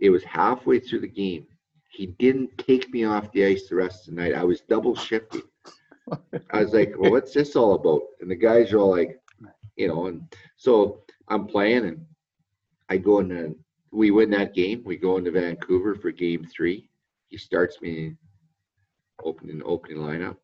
it 0.00 0.08
was 0.08 0.24
halfway 0.24 0.80
through 0.80 1.00
the 1.00 1.06
game. 1.06 1.46
He 1.90 2.06
didn't 2.18 2.56
take 2.56 2.90
me 2.90 3.04
off 3.04 3.30
the 3.32 3.44
ice 3.44 3.68
the 3.68 3.74
rest 3.74 4.08
of 4.08 4.14
the 4.14 4.22
night. 4.22 4.34
I 4.34 4.42
was 4.42 4.62
double 4.62 4.96
shifting. 4.96 5.42
I 6.50 6.62
was 6.62 6.72
like, 6.72 6.94
well, 6.96 7.10
what's 7.10 7.34
this 7.34 7.56
all 7.56 7.74
about? 7.74 8.00
And 8.22 8.30
the 8.30 8.36
guys 8.36 8.72
are 8.72 8.78
all 8.78 8.90
like, 8.90 9.20
you 9.76 9.88
know, 9.88 10.06
and 10.06 10.34
so 10.56 11.02
I'm 11.28 11.46
playing 11.46 11.84
and 11.84 12.06
I 12.88 12.96
go 12.96 13.18
in 13.18 13.30
and 13.30 13.54
we 13.92 14.10
win 14.12 14.30
that 14.30 14.54
game. 14.54 14.82
We 14.82 14.96
go 14.96 15.18
into 15.18 15.30
Vancouver 15.30 15.94
for 15.94 16.10
game 16.10 16.46
three. 16.50 16.88
He 17.28 17.36
starts 17.36 17.82
me 17.82 18.14
opening 19.22 19.60
opening 19.62 19.98
lineup. 19.98 20.36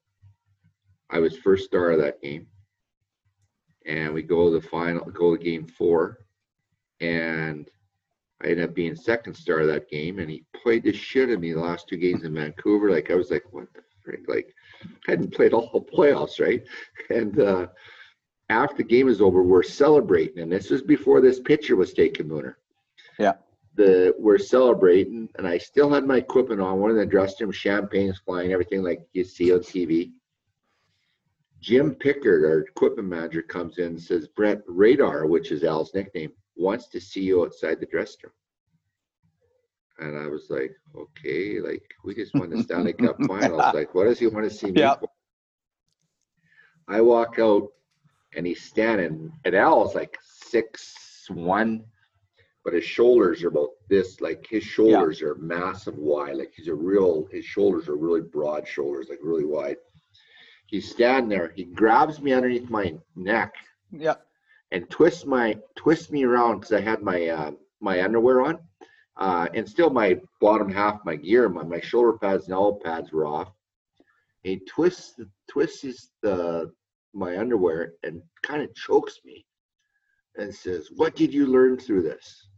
I 1.08 1.20
was 1.20 1.38
first 1.38 1.64
star 1.64 1.92
of 1.92 2.00
that 2.00 2.20
game 2.20 2.48
and 3.86 4.12
we 4.12 4.22
go 4.22 4.50
to 4.50 4.60
the 4.60 4.68
final, 4.68 5.04
go 5.06 5.36
to 5.36 5.42
game 5.42 5.66
four, 5.66 6.18
and 7.00 7.70
I 8.42 8.48
ended 8.48 8.68
up 8.68 8.74
being 8.74 8.94
second 8.94 9.34
star 9.34 9.60
of 9.60 9.68
that 9.68 9.88
game, 9.88 10.18
and 10.18 10.30
he 10.30 10.44
played 10.54 10.84
the 10.84 10.92
shit 10.92 11.30
of 11.30 11.40
me 11.40 11.52
the 11.52 11.60
last 11.60 11.88
two 11.88 11.96
games 11.96 12.24
in 12.24 12.34
Vancouver. 12.34 12.90
Like 12.90 13.10
I 13.10 13.14
was 13.14 13.30
like, 13.30 13.44
what 13.50 13.72
the 13.74 13.80
frick? 14.02 14.28
Like 14.28 14.54
I 14.84 15.12
hadn't 15.12 15.34
played 15.34 15.52
all 15.52 15.70
the 15.72 15.80
playoffs, 15.80 16.40
right? 16.40 16.62
And 17.10 17.40
uh, 17.40 17.68
after 18.48 18.76
the 18.76 18.84
game 18.84 19.08
is 19.08 19.20
over, 19.20 19.42
we're 19.42 19.62
celebrating, 19.62 20.40
and 20.40 20.52
this 20.52 20.70
was 20.70 20.82
before 20.82 21.20
this 21.20 21.40
picture 21.40 21.76
was 21.76 21.92
taken, 21.92 22.28
Mooner. 22.28 22.54
Yeah. 23.18 23.34
The 23.76 24.14
we're 24.18 24.38
celebrating, 24.38 25.28
and 25.36 25.46
I 25.46 25.58
still 25.58 25.90
had 25.90 26.04
my 26.04 26.16
equipment 26.16 26.60
on. 26.60 26.80
One 26.80 26.90
of 26.90 26.96
the 26.96 27.06
dressing 27.06 27.46
room, 27.46 27.52
champagne's 27.52 28.18
flying, 28.18 28.52
everything 28.52 28.82
like 28.82 29.00
you 29.12 29.24
see 29.24 29.52
on 29.52 29.60
TV. 29.60 30.12
Jim 31.60 31.94
Pickard, 31.94 32.44
our 32.44 32.60
equipment 32.60 33.08
manager, 33.08 33.42
comes 33.42 33.78
in 33.78 33.86
and 33.86 34.02
says, 34.02 34.28
Brent 34.28 34.62
Radar, 34.66 35.26
which 35.26 35.50
is 35.50 35.64
Al's 35.64 35.94
nickname, 35.94 36.32
wants 36.56 36.88
to 36.88 37.00
see 37.00 37.22
you 37.22 37.42
outside 37.44 37.80
the 37.80 37.86
dressing 37.86 38.20
room. 38.24 38.32
And 39.98 40.18
I 40.18 40.28
was 40.28 40.50
like, 40.50 40.76
okay, 40.94 41.58
like 41.60 41.82
we 42.04 42.14
just 42.14 42.34
won 42.34 42.50
the 42.50 42.62
Stanley 42.62 42.92
Cup 42.92 43.16
finals. 43.26 43.74
Like, 43.74 43.94
what 43.94 44.04
does 44.04 44.18
he 44.18 44.26
want 44.26 44.48
to 44.48 44.54
see 44.54 44.70
me 44.70 44.82
Yep. 44.82 45.00
for? 45.00 45.08
I 46.88 47.00
walk 47.00 47.38
out 47.38 47.68
and 48.36 48.46
he's 48.46 48.62
standing, 48.62 49.32
and 49.44 49.54
Al's 49.54 49.94
like 49.94 50.18
six 50.22 51.24
one, 51.30 51.84
but 52.64 52.74
his 52.74 52.84
shoulders 52.84 53.42
are 53.42 53.48
about 53.48 53.70
this, 53.88 54.20
like 54.20 54.46
his 54.48 54.62
shoulders 54.62 55.22
are 55.22 55.34
massive 55.36 55.96
wide. 55.96 56.36
Like 56.36 56.52
he's 56.54 56.68
a 56.68 56.74
real, 56.74 57.26
his 57.32 57.44
shoulders 57.44 57.88
are 57.88 57.96
really 57.96 58.20
broad 58.20 58.68
shoulders, 58.68 59.06
like 59.08 59.18
really 59.22 59.46
wide. 59.46 59.76
He's 60.66 60.90
standing 60.90 61.28
there. 61.28 61.52
He 61.54 61.64
grabs 61.64 62.20
me 62.20 62.32
underneath 62.32 62.68
my 62.68 62.94
neck 63.14 63.54
Yeah. 63.92 64.16
and 64.72 64.88
twists 64.90 65.24
my 65.24 65.58
twists 65.76 66.10
me 66.10 66.24
around 66.24 66.60
because 66.60 66.72
I 66.72 66.80
had 66.80 67.02
my 67.02 67.28
uh, 67.28 67.50
my 67.80 68.02
underwear 68.02 68.42
on, 68.42 68.58
uh, 69.16 69.48
and 69.54 69.68
still 69.68 69.90
my 69.90 70.20
bottom 70.40 70.70
half 70.70 71.04
my 71.04 71.14
gear, 71.16 71.48
my, 71.48 71.62
my 71.62 71.80
shoulder 71.80 72.18
pads 72.18 72.44
and 72.46 72.54
elbow 72.54 72.78
pads 72.84 73.12
were 73.12 73.26
off. 73.26 73.52
He 74.42 74.58
twists 74.66 75.20
twists 75.48 76.10
the 76.22 76.72
my 77.14 77.38
underwear 77.38 77.94
and 78.02 78.20
kind 78.42 78.62
of 78.62 78.74
chokes 78.74 79.20
me, 79.24 79.46
and 80.36 80.52
says, 80.54 80.88
"What 80.96 81.14
did 81.14 81.32
you 81.32 81.46
learn 81.46 81.78
through 81.78 82.02
this?" 82.02 82.48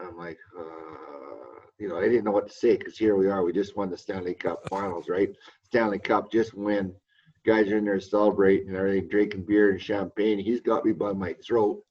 I'm 0.00 0.16
like, 0.18 0.38
uh, 0.58 1.60
you 1.78 1.88
know, 1.88 1.96
I 1.98 2.02
didn't 2.08 2.24
know 2.24 2.32
what 2.32 2.48
to 2.48 2.52
say 2.52 2.76
because 2.76 2.98
here 2.98 3.16
we 3.16 3.28
are. 3.28 3.42
We 3.44 3.52
just 3.52 3.76
won 3.76 3.90
the 3.90 3.96
Stanley 3.96 4.34
Cup 4.34 4.68
Finals, 4.68 5.08
right? 5.08 5.30
Stanley 5.62 5.98
Cup 6.00 6.30
just 6.30 6.52
win 6.54 6.94
guys 7.44 7.70
are 7.70 7.78
in 7.78 7.84
there 7.84 8.00
celebrating 8.00 8.68
and 8.68 8.76
everything, 8.76 9.08
drinking 9.08 9.44
beer 9.44 9.70
and 9.70 9.80
champagne. 9.80 10.38
He's 10.38 10.60
got 10.60 10.84
me 10.84 10.92
by 10.92 11.12
my 11.12 11.34
throat 11.46 11.82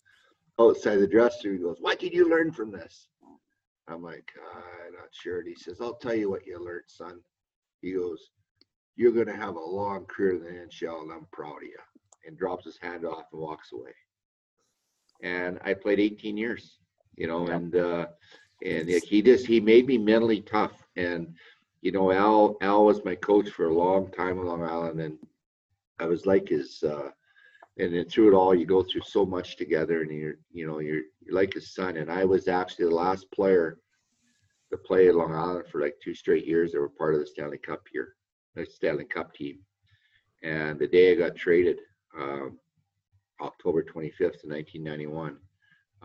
outside 0.60 0.98
the 0.98 1.08
dressing 1.08 1.52
room. 1.52 1.58
He 1.60 1.64
goes, 1.64 1.78
What 1.80 2.00
did 2.00 2.14
you 2.14 2.30
learn 2.30 2.52
from 2.52 2.72
this? 2.72 3.08
I'm 3.88 4.02
like, 4.02 4.32
I'm 4.56 4.94
not 4.94 5.10
sure. 5.12 5.40
And 5.40 5.48
he 5.48 5.56
says, 5.56 5.80
I'll 5.82 5.96
tell 5.96 6.16
you 6.16 6.30
what 6.30 6.46
you 6.48 6.64
learned, 6.64 6.86
son. 6.88 7.20
He 7.82 7.94
goes, 7.94 8.30
You're 8.96 9.12
going 9.12 9.28
to 9.28 9.36
have 9.36 9.56
a 9.56 9.60
long 9.60 10.06
career 10.06 10.36
in 10.36 10.44
the 10.44 10.50
NHL, 10.50 11.02
and 11.04 11.12
I'm 11.12 11.28
proud 11.32 11.58
of 11.58 11.64
you. 11.64 11.78
And 12.26 12.38
drops 12.38 12.66
his 12.66 12.78
hand 12.82 13.06
off 13.06 13.26
and 13.34 13.42
walks 13.42 13.74
away. 13.74 13.92
And 15.22 15.60
I 15.64 15.74
played 15.74 16.00
18 16.00 16.38
years, 16.38 16.78
you 17.16 17.28
know, 17.28 17.48
Yeah. 17.48 17.56
and, 17.56 17.76
uh, 17.76 18.08
and 18.66 18.88
he 18.90 19.22
just, 19.22 19.46
he 19.46 19.60
made 19.60 19.88
me 19.88 19.98
mentally 19.98 20.40
tough. 20.42 20.72
And, 20.96 21.36
you 21.82 21.92
know, 21.92 22.12
Al, 22.14 22.56
Al 22.62 22.86
was 22.86 23.04
my 23.04 23.16
coach 23.16 23.50
for 23.50 23.68
a 23.68 23.74
long 23.74 24.10
time 24.12 24.40
on 24.40 24.46
Long 24.46 24.64
Island, 24.64 25.02
and 25.02 25.18
I 26.00 26.06
was 26.06 26.26
like 26.26 26.50
his, 26.50 26.84
uh, 26.84 27.10
and 27.78 27.94
then 27.94 28.06
through 28.06 28.30
it 28.30 28.36
all, 28.36 28.54
you 28.54 28.66
go 28.66 28.84
through 28.84 29.02
so 29.02 29.26
much 29.26 29.58
together, 29.58 30.02
and 30.02 30.12
you're, 30.12 30.36
you 30.52 30.68
know, 30.68 30.80
you're, 30.80 31.04
you're 31.22 31.36
like 31.36 31.54
his 31.54 31.74
son. 31.74 31.98
And 31.98 32.12
I 32.12 32.26
was 32.26 32.48
actually 32.48 32.86
the 32.86 32.96
last 32.96 33.32
player 33.32 33.80
to 34.72 34.78
play 34.78 35.08
at 35.08 35.16
Long 35.16 35.34
Island 35.34 35.66
for 35.72 35.82
like 35.82 35.96
two 36.04 36.14
straight 36.14 36.46
years. 36.46 36.72
They 36.72 36.80
were 36.80 36.90
part 36.90 37.14
of 37.14 37.20
the 37.20 37.28
Stanley 37.28 37.58
Cup 37.58 37.82
here, 37.92 38.16
the 38.56 38.66
Stanley 38.66 39.06
Cup 39.06 39.34
team. 39.34 39.60
And 40.44 40.78
the 40.78 40.88
day 40.88 41.12
I 41.12 41.16
got 41.16 41.36
traded, 41.36 41.80
um, 42.20 42.60
October 43.42 43.84
25th, 43.84 44.44
1991, 44.46 45.38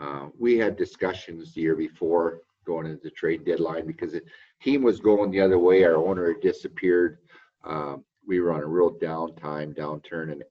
uh, 0.01 0.29
we 0.39 0.57
had 0.57 0.77
discussions 0.77 1.53
the 1.53 1.61
year 1.61 1.77
before 1.77 2.41
going 2.65 2.87
into 2.87 3.03
the 3.03 3.11
trade 3.11 3.45
deadline 3.45 3.87
because 3.87 4.13
the 4.13 4.23
team 4.63 4.83
was 4.83 5.01
going 5.01 5.31
the 5.31 5.41
other 5.41 5.59
way. 5.59 5.83
Our 5.85 5.97
owner 5.97 6.33
had 6.33 6.43
disappeared. 6.43 7.19
Um, 7.65 8.05
we 8.29 8.41
were 8.41 8.53
on 8.53 8.61
a 8.63 8.67
real 8.67 8.93
downtime, 8.93 9.75
downturn, 9.75 10.31
and 10.31 10.45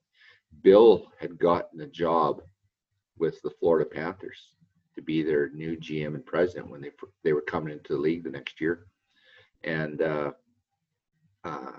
Bill 0.62 1.06
had 1.18 1.38
gotten 1.38 1.80
a 1.80 1.86
job 1.86 2.42
with 3.18 3.40
the 3.42 3.50
Florida 3.50 3.88
Panthers 3.88 4.50
to 4.96 5.02
be 5.02 5.22
their 5.22 5.48
new 5.50 5.76
GM 5.76 6.14
and 6.14 6.26
president 6.26 6.68
when 6.68 6.80
they 6.80 6.90
they 7.22 7.32
were 7.32 7.40
coming 7.40 7.72
into 7.72 7.94
the 7.94 8.00
league 8.00 8.24
the 8.24 8.30
next 8.30 8.60
year, 8.60 8.86
and 9.62 10.02
uh, 10.02 10.32
uh, 11.44 11.72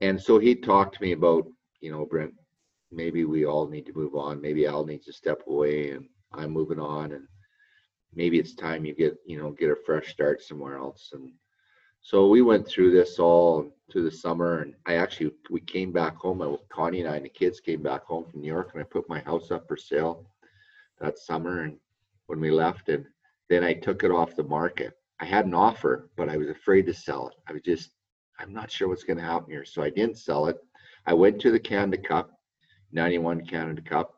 and 0.00 0.22
so 0.22 0.38
he 0.38 0.54
talked 0.54 0.94
to 0.94 1.02
me 1.02 1.12
about 1.12 1.46
you 1.80 1.90
know 1.90 2.06
Brent, 2.06 2.34
maybe 2.92 3.24
we 3.24 3.44
all 3.44 3.66
need 3.68 3.86
to 3.86 3.98
move 3.98 4.14
on. 4.14 4.40
Maybe 4.40 4.66
Al 4.66 4.86
needs 4.86 5.06
to 5.06 5.12
step 5.12 5.42
away, 5.48 5.90
and 5.90 6.06
I'm 6.32 6.52
moving 6.52 6.78
on, 6.78 7.12
and 7.12 7.26
maybe 8.14 8.38
it's 8.38 8.54
time 8.54 8.84
you 8.84 8.94
get 8.94 9.16
you 9.26 9.40
know 9.40 9.50
get 9.50 9.70
a 9.70 9.76
fresh 9.84 10.12
start 10.12 10.42
somewhere 10.42 10.78
else 10.78 11.10
and 11.12 11.32
so 12.08 12.26
we 12.26 12.40
went 12.40 12.66
through 12.66 12.90
this 12.90 13.18
all 13.18 13.70
through 13.92 14.02
the 14.02 14.10
summer 14.10 14.60
and 14.60 14.74
i 14.86 14.94
actually 14.94 15.30
we 15.50 15.60
came 15.60 15.92
back 15.92 16.16
home 16.16 16.40
I, 16.40 16.56
connie 16.74 17.00
and 17.00 17.08
i 17.10 17.16
and 17.16 17.24
the 17.26 17.28
kids 17.28 17.60
came 17.60 17.82
back 17.82 18.04
home 18.04 18.24
from 18.24 18.40
new 18.40 18.48
york 18.48 18.70
and 18.72 18.80
i 18.80 18.84
put 18.84 19.10
my 19.10 19.20
house 19.20 19.50
up 19.50 19.68
for 19.68 19.76
sale 19.76 20.24
that 21.02 21.18
summer 21.18 21.64
and 21.64 21.76
when 22.26 22.40
we 22.40 22.50
left 22.50 22.88
and 22.88 23.04
then 23.50 23.62
i 23.62 23.74
took 23.74 24.04
it 24.04 24.10
off 24.10 24.36
the 24.36 24.42
market. 24.42 24.94
I 25.20 25.26
had 25.26 25.44
an 25.44 25.52
offer 25.52 26.08
but 26.16 26.30
i 26.30 26.38
was 26.38 26.48
afraid 26.48 26.86
to 26.86 26.94
sell 26.94 27.28
it. 27.28 27.34
I 27.46 27.52
was 27.52 27.62
just 27.62 27.90
i'm 28.38 28.54
not 28.54 28.70
sure 28.70 28.88
what's 28.88 29.04
going 29.04 29.18
to 29.18 29.22
happen 29.22 29.50
here. 29.50 29.66
So 29.66 29.82
i 29.82 29.90
didn't 29.90 30.16
sell 30.16 30.46
it. 30.46 30.56
I 31.04 31.12
went 31.12 31.38
to 31.42 31.50
the 31.50 31.60
canada 31.60 31.98
cup 31.98 32.30
91 32.92 33.44
canada 33.44 33.82
cup 33.82 34.14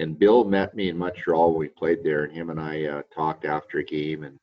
and 0.00 0.18
Bill 0.18 0.42
met 0.42 0.74
me 0.74 0.88
in 0.88 0.98
Montreal 0.98 1.50
when 1.50 1.60
we 1.60 1.68
played 1.68 2.02
there, 2.02 2.24
and 2.24 2.32
him 2.32 2.48
and 2.48 2.60
I 2.60 2.84
uh, 2.84 3.02
talked 3.12 3.44
after 3.44 3.78
a 3.78 3.84
game, 3.84 4.22
and 4.22 4.38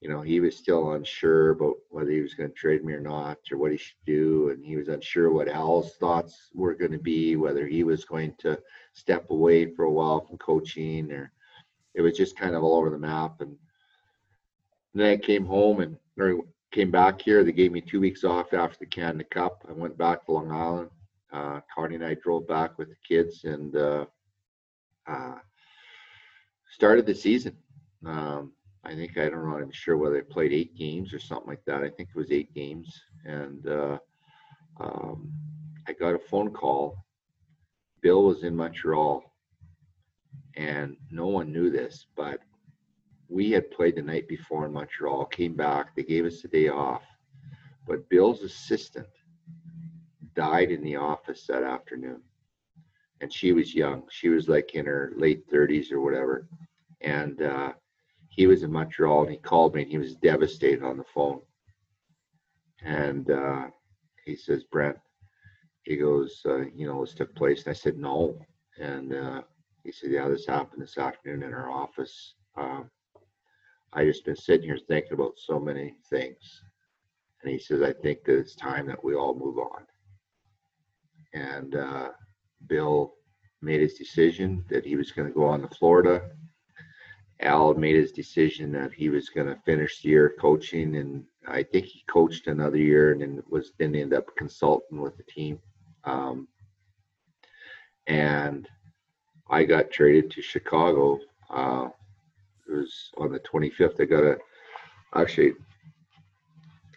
you 0.00 0.08
know 0.08 0.20
he 0.20 0.40
was 0.40 0.56
still 0.56 0.92
unsure 0.92 1.50
about 1.50 1.76
whether 1.90 2.10
he 2.10 2.20
was 2.20 2.34
going 2.34 2.48
to 2.48 2.54
trade 2.54 2.84
me 2.84 2.92
or 2.92 3.00
not, 3.00 3.38
or 3.50 3.58
what 3.58 3.72
he 3.72 3.76
should 3.76 4.04
do, 4.06 4.50
and 4.50 4.64
he 4.64 4.76
was 4.76 4.88
unsure 4.88 5.32
what 5.32 5.48
Al's 5.48 5.94
thoughts 5.96 6.50
were 6.54 6.74
going 6.74 6.92
to 6.92 6.98
be, 6.98 7.36
whether 7.36 7.66
he 7.66 7.84
was 7.84 8.04
going 8.04 8.34
to 8.38 8.58
step 8.92 9.30
away 9.30 9.74
for 9.74 9.84
a 9.84 9.92
while 9.92 10.20
from 10.20 10.38
coaching, 10.38 11.10
or 11.12 11.32
it 11.94 12.02
was 12.02 12.16
just 12.16 12.38
kind 12.38 12.54
of 12.54 12.62
all 12.62 12.78
over 12.78 12.90
the 12.90 12.98
map. 12.98 13.40
And 13.40 13.56
then 14.94 15.12
I 15.12 15.16
came 15.16 15.44
home 15.44 15.80
and 15.80 15.96
came 16.72 16.90
back 16.90 17.20
here. 17.20 17.44
They 17.44 17.52
gave 17.52 17.72
me 17.72 17.80
two 17.80 18.00
weeks 18.00 18.24
off 18.24 18.52
after 18.52 18.78
the 18.80 18.86
Canada 18.86 19.24
Cup. 19.24 19.64
I 19.68 19.72
went 19.72 19.98
back 19.98 20.24
to 20.24 20.32
Long 20.32 20.50
Island. 20.50 20.90
Uh, 21.32 21.60
and 21.76 22.04
I 22.04 22.14
drove 22.14 22.46
back 22.48 22.76
with 22.76 22.88
the 22.88 22.96
kids 23.06 23.44
and 23.44 23.74
uh, 23.76 24.04
uh, 25.06 25.36
started 26.70 27.06
the 27.06 27.14
season. 27.14 27.56
Um, 28.04 28.52
I 28.84 28.94
think 28.94 29.18
I 29.18 29.28
don't 29.28 29.48
know. 29.48 29.58
I'm 29.58 29.70
sure 29.70 29.96
whether 29.96 30.18
I 30.18 30.22
played 30.22 30.52
eight 30.52 30.74
games 30.74 31.12
or 31.12 31.18
something 31.18 31.48
like 31.48 31.64
that. 31.66 31.82
I 31.82 31.90
think 31.90 32.08
it 32.08 32.18
was 32.18 32.32
eight 32.32 32.52
games, 32.54 33.02
and 33.26 33.66
uh, 33.66 33.98
um, 34.80 35.30
I 35.86 35.92
got 35.92 36.14
a 36.14 36.18
phone 36.18 36.50
call. 36.50 37.04
Bill 38.00 38.24
was 38.24 38.42
in 38.42 38.56
Montreal, 38.56 39.22
and 40.56 40.96
no 41.10 41.26
one 41.26 41.52
knew 41.52 41.70
this, 41.70 42.06
but 42.16 42.40
we 43.28 43.50
had 43.50 43.70
played 43.70 43.96
the 43.96 44.02
night 44.02 44.26
before 44.28 44.64
in 44.64 44.72
Montreal. 44.72 45.26
Came 45.26 45.54
back. 45.54 45.94
They 45.94 46.02
gave 46.02 46.24
us 46.24 46.42
a 46.44 46.48
day 46.48 46.68
off, 46.68 47.02
but 47.86 48.08
Bill's 48.08 48.42
assistant 48.42 49.06
died 50.34 50.70
in 50.70 50.82
the 50.82 50.96
office 50.96 51.46
that 51.48 51.64
afternoon, 51.64 52.22
and 53.20 53.30
she 53.30 53.52
was 53.52 53.74
young. 53.74 54.04
She 54.10 54.30
was 54.30 54.48
like 54.48 54.74
in 54.74 54.86
her 54.86 55.12
late 55.16 55.46
30s 55.50 55.92
or 55.92 56.00
whatever, 56.00 56.48
and. 57.02 57.42
Uh, 57.42 57.72
he 58.30 58.46
was 58.46 58.62
in 58.62 58.72
Montreal 58.72 59.22
and 59.22 59.30
he 59.32 59.36
called 59.36 59.74
me 59.74 59.82
and 59.82 59.90
he 59.90 59.98
was 59.98 60.14
devastated 60.14 60.82
on 60.82 60.96
the 60.96 61.04
phone. 61.04 61.40
And 62.82 63.30
uh, 63.30 63.66
he 64.24 64.36
says, 64.36 64.64
Brent, 64.64 64.96
he 65.82 65.96
goes, 65.96 66.40
uh, 66.46 66.64
you 66.74 66.86
know, 66.86 67.04
this 67.04 67.14
took 67.14 67.34
place. 67.34 67.64
And 67.64 67.70
I 67.70 67.74
said, 67.74 67.98
no. 67.98 68.38
And 68.78 69.12
uh, 69.12 69.42
he 69.84 69.92
said, 69.92 70.12
yeah, 70.12 70.28
this 70.28 70.46
happened 70.46 70.82
this 70.82 70.96
afternoon 70.96 71.42
in 71.42 71.52
our 71.52 71.70
office. 71.70 72.34
Um, 72.56 72.88
I 73.92 74.04
just 74.04 74.24
been 74.24 74.36
sitting 74.36 74.66
here 74.66 74.78
thinking 74.88 75.14
about 75.14 75.32
so 75.36 75.58
many 75.58 75.94
things. 76.08 76.62
And 77.42 77.50
he 77.50 77.58
says, 77.58 77.82
I 77.82 77.92
think 77.92 78.24
that 78.24 78.38
it's 78.38 78.54
time 78.54 78.86
that 78.86 79.02
we 79.02 79.14
all 79.14 79.34
move 79.34 79.58
on. 79.58 79.86
And 81.34 81.74
uh, 81.74 82.10
Bill 82.68 83.14
made 83.60 83.80
his 83.80 83.94
decision 83.94 84.64
that 84.68 84.86
he 84.86 84.94
was 84.94 85.10
going 85.10 85.26
to 85.26 85.34
go 85.34 85.44
on 85.46 85.62
to 85.62 85.68
Florida 85.76 86.30
Al 87.42 87.74
made 87.74 87.96
his 87.96 88.12
decision 88.12 88.70
that 88.72 88.92
he 88.92 89.08
was 89.08 89.30
going 89.30 89.46
to 89.46 89.60
finish 89.64 90.02
the 90.02 90.10
year 90.10 90.34
coaching, 90.38 90.96
and 90.96 91.24
I 91.48 91.62
think 91.62 91.86
he 91.86 92.04
coached 92.06 92.46
another 92.46 92.76
year, 92.76 93.12
and 93.12 93.22
then 93.22 93.42
was 93.48 93.72
then 93.78 93.94
ended 93.94 94.18
up 94.18 94.36
consulting 94.36 95.00
with 95.00 95.16
the 95.16 95.22
team. 95.22 95.58
Um, 96.04 96.48
and 98.06 98.68
I 99.48 99.64
got 99.64 99.90
traded 99.90 100.30
to 100.32 100.42
Chicago. 100.42 101.18
Uh, 101.48 101.88
it 102.68 102.72
was 102.72 103.10
on 103.16 103.32
the 103.32 103.40
25th. 103.40 104.00
I 104.00 104.04
got 104.04 104.24
a 104.24 104.38
actually. 105.14 105.54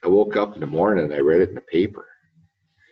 I 0.03 0.07
woke 0.09 0.35
up 0.35 0.55
in 0.55 0.59
the 0.59 0.67
morning 0.67 1.05
and 1.05 1.13
I 1.13 1.19
read 1.19 1.39
it 1.39 1.49
in 1.49 1.55
the 1.55 1.61
paper 1.61 2.05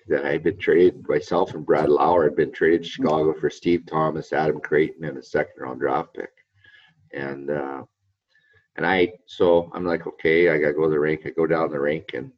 that 0.07 0.25
I 0.25 0.31
had 0.31 0.43
been 0.43 0.57
traded. 0.57 1.05
Myself 1.09 1.53
and 1.53 1.65
Brad 1.65 1.89
Lauer 1.89 2.23
had 2.23 2.37
been 2.37 2.53
traded 2.53 2.83
to 2.83 2.89
Chicago 2.89 3.33
for 3.33 3.49
Steve 3.49 3.85
Thomas, 3.85 4.31
Adam 4.31 4.61
Creighton, 4.61 5.03
and 5.03 5.17
a 5.17 5.23
second 5.23 5.61
round 5.61 5.81
draft 5.81 6.13
pick 6.13 6.29
and 7.13 7.49
uh, 7.49 7.83
and 8.75 8.85
I 8.85 9.13
so 9.25 9.69
I'm 9.73 9.85
like, 9.85 10.07
okay, 10.07 10.49
I 10.49 10.57
gotta 10.57 10.73
go 10.73 10.83
to 10.83 10.89
the 10.89 10.99
rink. 10.99 11.21
I 11.25 11.29
go 11.29 11.47
down 11.47 11.71
the 11.71 11.79
rink, 11.79 12.13
and 12.13 12.31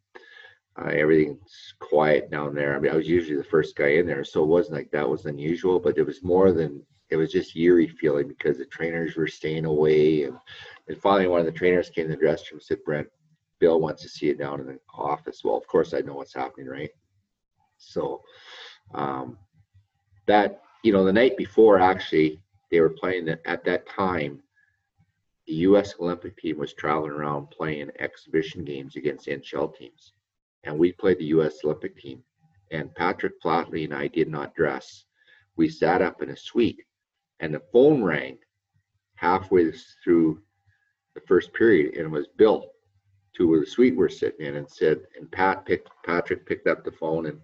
uh, 0.80 0.90
everything's 0.90 1.74
quiet 1.80 2.32
down 2.32 2.56
there. 2.56 2.76
I 2.76 2.80
mean, 2.80 2.92
I 2.92 2.96
was 2.96 3.08
usually 3.08 3.38
the 3.38 3.44
first 3.44 3.76
guy 3.76 3.90
in 3.90 4.08
there, 4.08 4.24
so 4.24 4.44
it 4.44 4.48
wasn't 4.48 4.78
like 4.78 4.92
that 4.92 5.10
was 5.10 5.26
unusual, 5.26 5.80
but 5.80 5.98
it 5.98 6.06
was 6.06 6.24
more 6.24 6.52
than 6.52 6.84
it 7.10 7.16
was 7.16 7.32
just 7.32 7.56
eerie 7.56 7.88
feeling 7.88 8.28
because 8.28 8.58
the 8.58 8.66
trainers 8.66 9.16
were 9.16 9.28
staying 9.28 9.66
away, 9.66 10.24
and 10.24 10.38
and 10.88 10.98
finally 10.98 11.28
one 11.28 11.40
of 11.40 11.46
the 11.46 11.52
trainers 11.52 11.90
came 11.90 12.06
in 12.06 12.12
the 12.12 12.18
dressing 12.18 12.48
room 12.52 12.58
and 12.58 12.64
said, 12.64 12.84
Brent, 12.86 13.08
Bill 13.60 13.80
wants 13.80 14.02
to 14.02 14.10
see 14.10 14.28
you 14.28 14.36
down 14.36 14.60
in 14.60 14.68
the 14.68 14.80
office. 14.94 15.44
Well, 15.44 15.56
of 15.56 15.68
course 15.68 15.94
I 15.94 16.02
know 16.02 16.16
what's 16.16 16.34
happening, 16.34 16.68
right? 16.68 16.90
So 17.78 18.22
um, 18.94 19.38
that 20.26 20.62
you 20.84 20.92
know 20.92 21.06
the 21.06 21.14
night 21.14 21.38
before 21.38 21.80
actually 21.80 22.42
they 22.72 22.80
were 22.82 22.90
playing 22.90 23.30
at 23.30 23.64
that 23.64 23.88
time 23.88 24.43
the 25.48 25.54
U.S. 25.54 25.96
Olympic 26.00 26.38
team 26.38 26.58
was 26.58 26.74
traveling 26.74 27.12
around 27.12 27.50
playing 27.50 27.92
exhibition 28.00 28.64
games 28.64 28.96
against 28.96 29.28
NHL 29.28 29.76
teams. 29.76 30.14
And 30.64 30.78
we 30.78 30.94
played 30.94 31.20
the 31.20 31.26
U.S. 31.26 31.58
Olympic 31.64 31.98
team. 31.98 32.24
And 32.72 32.94
Patrick 32.96 33.42
Flatley 33.42 33.84
and 33.84 33.94
I 33.94 34.08
did 34.08 34.30
not 34.30 34.56
dress. 34.56 35.06
We 35.56 35.70
sat 35.70 36.02
up 36.02 36.22
in 36.22 36.30
a 36.32 36.38
suite, 36.38 36.82
and 37.40 37.54
the 37.54 37.62
phone 37.72 38.04
rang 38.04 38.38
halfway 39.16 39.72
through 40.04 40.42
the 41.14 41.22
first 41.22 41.54
period, 41.54 41.96
and 41.96 42.06
it 42.06 42.10
was 42.10 42.28
Bill 42.38 42.72
to 43.36 43.48
where 43.48 43.60
the 43.60 43.66
suite 43.66 43.96
we're 43.96 44.10
sitting 44.10 44.46
in, 44.46 44.56
and 44.56 44.70
said, 44.70 45.02
and 45.18 45.32
Pat 45.32 45.66
picked 45.66 45.90
Patrick 46.04 46.46
picked 46.46 46.68
up 46.68 46.84
the 46.84 46.92
phone, 46.92 47.28
and 47.28 47.40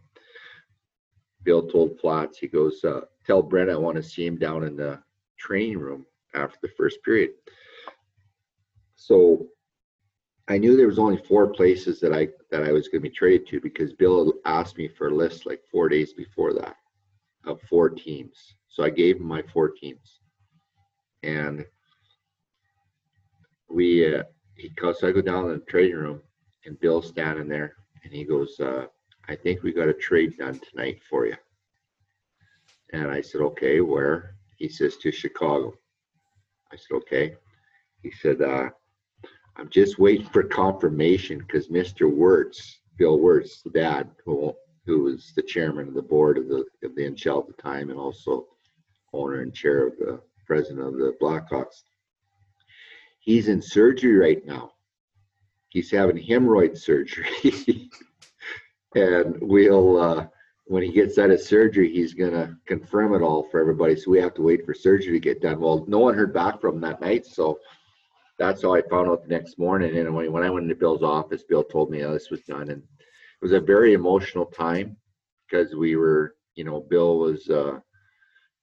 Bill 1.43 1.67
told 1.67 1.99
Flats, 1.99 2.37
he 2.37 2.47
goes, 2.47 2.83
uh, 2.83 3.01
"Tell 3.25 3.41
Brent 3.41 3.69
I 3.69 3.75
want 3.75 3.97
to 3.97 4.03
see 4.03 4.25
him 4.25 4.37
down 4.37 4.63
in 4.63 4.75
the 4.75 5.01
training 5.37 5.79
room 5.79 6.05
after 6.33 6.57
the 6.61 6.69
first 6.69 7.03
period." 7.03 7.31
So 8.99 9.47
I 10.49 10.57
knew 10.57 10.75
there 10.75 10.87
was 10.87 10.99
only 10.99 11.23
four 11.23 11.47
places 11.47 12.01
that 12.01 12.13
I 12.13 12.27
that 12.51 12.63
I 12.63 12.73
was 12.73 12.89
going 12.89 13.01
to 13.01 13.09
be 13.09 13.15
traded 13.15 13.47
to 13.47 13.61
because 13.61 13.93
Bill 13.93 14.33
asked 14.45 14.77
me 14.77 14.89
for 14.89 15.07
a 15.07 15.15
list 15.15 15.45
like 15.45 15.63
four 15.71 15.87
days 15.87 16.13
before 16.13 16.53
that 16.53 16.75
of 17.45 17.61
four 17.61 17.89
teams. 17.89 18.55
So 18.67 18.83
I 18.83 18.89
gave 18.89 19.15
him 19.15 19.25
my 19.25 19.41
four 19.53 19.69
teams, 19.69 20.19
and 21.23 21.65
we 23.69 24.13
uh, 24.13 24.23
he 24.55 24.69
so 24.77 25.07
I 25.07 25.11
go 25.13 25.21
down 25.21 25.45
in 25.45 25.59
the 25.59 25.65
trading 25.65 25.95
room 25.95 26.21
and 26.65 26.79
Bill's 26.81 27.07
standing 27.07 27.47
there 27.47 27.77
and 28.03 28.11
he 28.11 28.25
goes, 28.25 28.59
uh, 28.59 28.85
"I 29.29 29.35
think 29.35 29.63
we 29.63 29.71
got 29.71 29.87
a 29.87 29.93
trade 29.93 30.37
done 30.37 30.59
tonight 30.59 30.99
for 31.09 31.25
you." 31.25 31.37
And 32.91 33.09
I 33.09 33.21
said, 33.21 33.41
"Okay, 33.41 33.79
where?" 33.79 34.35
He 34.57 34.67
says, 34.67 34.97
"To 34.97 35.11
Chicago." 35.11 35.73
I 36.73 36.75
said, 36.75 36.95
"Okay." 36.95 37.37
He 38.01 38.11
said, 38.11 38.41
uh, 38.41 38.69
I'm 39.57 39.69
just 39.69 39.99
waiting 39.99 40.27
for 40.27 40.43
confirmation 40.43 41.39
because 41.39 41.67
Mr. 41.67 42.11
Wirtz, 42.11 42.79
Bill 42.97 43.19
Wirtz, 43.19 43.61
the 43.61 43.71
dad, 43.71 44.09
who 44.25 44.53
who 44.85 45.03
was 45.03 45.33
the 45.35 45.43
chairman 45.43 45.87
of 45.87 45.93
the 45.93 46.01
board 46.01 46.37
of 46.37 46.47
the 46.47 46.65
of 46.83 46.95
the 46.95 47.03
NHL 47.03 47.41
at 47.41 47.47
the 47.55 47.61
time 47.61 47.89
and 47.89 47.99
also 47.99 48.47
owner 49.13 49.41
and 49.41 49.53
chair 49.53 49.87
of 49.87 49.97
the 49.97 50.19
president 50.45 50.87
of 50.87 50.93
the 50.93 51.15
Blackhawks. 51.21 51.83
He's 53.19 53.47
in 53.47 53.61
surgery 53.61 54.15
right 54.15 54.45
now. 54.45 54.71
He's 55.69 55.91
having 55.91 56.17
hemorrhoid 56.17 56.77
surgery. 56.77 57.29
and 58.95 59.37
we'll 59.41 59.97
uh, 59.97 60.27
when 60.65 60.83
he 60.83 60.91
gets 60.91 61.17
out 61.17 61.31
of 61.31 61.41
surgery, 61.41 61.91
he's 61.91 62.13
gonna 62.13 62.57
confirm 62.65 63.13
it 63.13 63.21
all 63.21 63.47
for 63.49 63.59
everybody. 63.59 63.95
So 63.95 64.11
we 64.11 64.19
have 64.21 64.33
to 64.35 64.41
wait 64.41 64.65
for 64.65 64.73
surgery 64.73 65.13
to 65.13 65.19
get 65.19 65.41
done. 65.41 65.59
Well, 65.59 65.85
no 65.87 65.99
one 65.99 66.15
heard 66.15 66.33
back 66.33 66.61
from 66.61 66.75
him 66.75 66.81
that 66.81 67.01
night, 67.01 67.25
so 67.25 67.59
that's 68.39 68.61
how 68.61 68.73
I 68.73 68.81
found 68.81 69.09
out 69.09 69.21
the 69.21 69.27
next 69.27 69.59
morning. 69.59 69.97
And 69.97 70.15
when, 70.15 70.31
when 70.31 70.43
I 70.43 70.49
went 70.49 70.63
into 70.63 70.75
Bill's 70.75 71.03
office, 71.03 71.43
Bill 71.43 71.63
told 71.63 71.91
me 71.91 72.03
oh, 72.03 72.13
this 72.13 72.31
was 72.31 72.41
done. 72.41 72.69
And 72.69 72.81
it 72.81 73.41
was 73.41 73.51
a 73.51 73.59
very 73.59 73.93
emotional 73.93 74.45
time 74.45 74.95
because 75.45 75.75
we 75.75 75.97
were, 75.97 76.35
you 76.55 76.63
know, 76.63 76.79
Bill 76.79 77.19
was, 77.19 77.49
uh, 77.49 77.79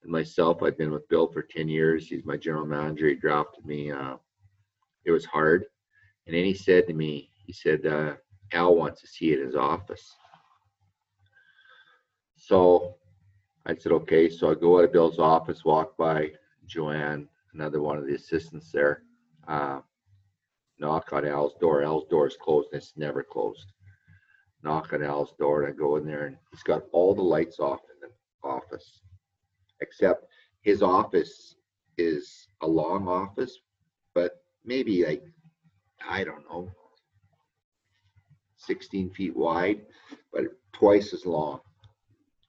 myself, 0.05 0.62
I'd 0.62 0.79
been 0.79 0.93
with 0.93 1.09
Bill 1.09 1.31
for 1.31 1.43
10 1.43 1.68
years. 1.68 2.09
He's 2.09 2.24
my 2.24 2.37
general 2.37 2.66
manager. 2.66 3.09
He 3.09 3.16
drafted 3.16 3.66
me. 3.66 3.91
Uh, 3.91 4.16
it 5.05 5.11
was 5.11 5.27
hard. 5.27 5.66
And 6.27 6.35
then 6.35 6.45
he 6.45 6.55
said 6.55 6.87
to 6.87 6.95
me, 6.95 7.31
he 7.45 7.53
said, 7.53 7.85
uh, 7.87 8.14
Al 8.53 8.77
wants 8.77 9.03
to 9.03 9.07
see 9.07 9.27
you 9.27 9.41
in 9.41 9.47
his 9.47 9.57
office. 9.57 10.14
So 12.37 12.97
I 13.66 13.74
said, 13.74 13.93
okay. 13.93 14.31
So 14.31 14.51
I 14.51 14.55
go 14.55 14.79
out 14.79 14.85
of 14.85 14.93
Bill's 14.93 15.18
office, 15.18 15.64
walk 15.64 15.97
by 15.97 16.31
Joanne, 16.66 17.29
another 17.53 17.83
one 17.83 17.99
of 17.99 18.07
the 18.07 18.14
assistants 18.14 18.70
there 18.72 19.03
uh, 19.49 19.80
knock 20.78 21.12
on 21.12 21.26
Al's 21.26 21.55
door. 21.61 21.82
Al's 21.82 22.07
door 22.09 22.26
is 22.26 22.36
closed 22.40 22.68
and 22.72 22.80
it's 22.80 22.92
never 22.97 23.22
closed. 23.22 23.72
Knock 24.62 24.92
on 24.92 25.03
Al's 25.03 25.34
door 25.38 25.62
and 25.62 25.72
I 25.72 25.76
go 25.76 25.97
in 25.97 26.07
there 26.07 26.26
and 26.26 26.36
he's 26.51 26.62
got 26.62 26.84
all 26.92 27.14
the 27.14 27.22
lights 27.22 27.59
off 27.61 27.80
in 27.94 28.09
the 28.09 28.49
office, 28.49 29.01
except 29.80 30.26
his 30.62 30.82
office 30.82 31.57
is 31.99 32.49
a 32.62 32.66
long 32.66 33.09
office, 33.09 33.59
but 34.14 34.42
maybe 34.64 35.05
like, 35.05 35.22
I 36.09 36.24
don't 36.24 36.49
know, 36.51 36.68
16 38.57 39.11
feet 39.11 39.36
wide, 39.36 39.82
but 40.32 40.44
twice 40.72 41.12
as 41.12 41.24
long. 41.24 41.61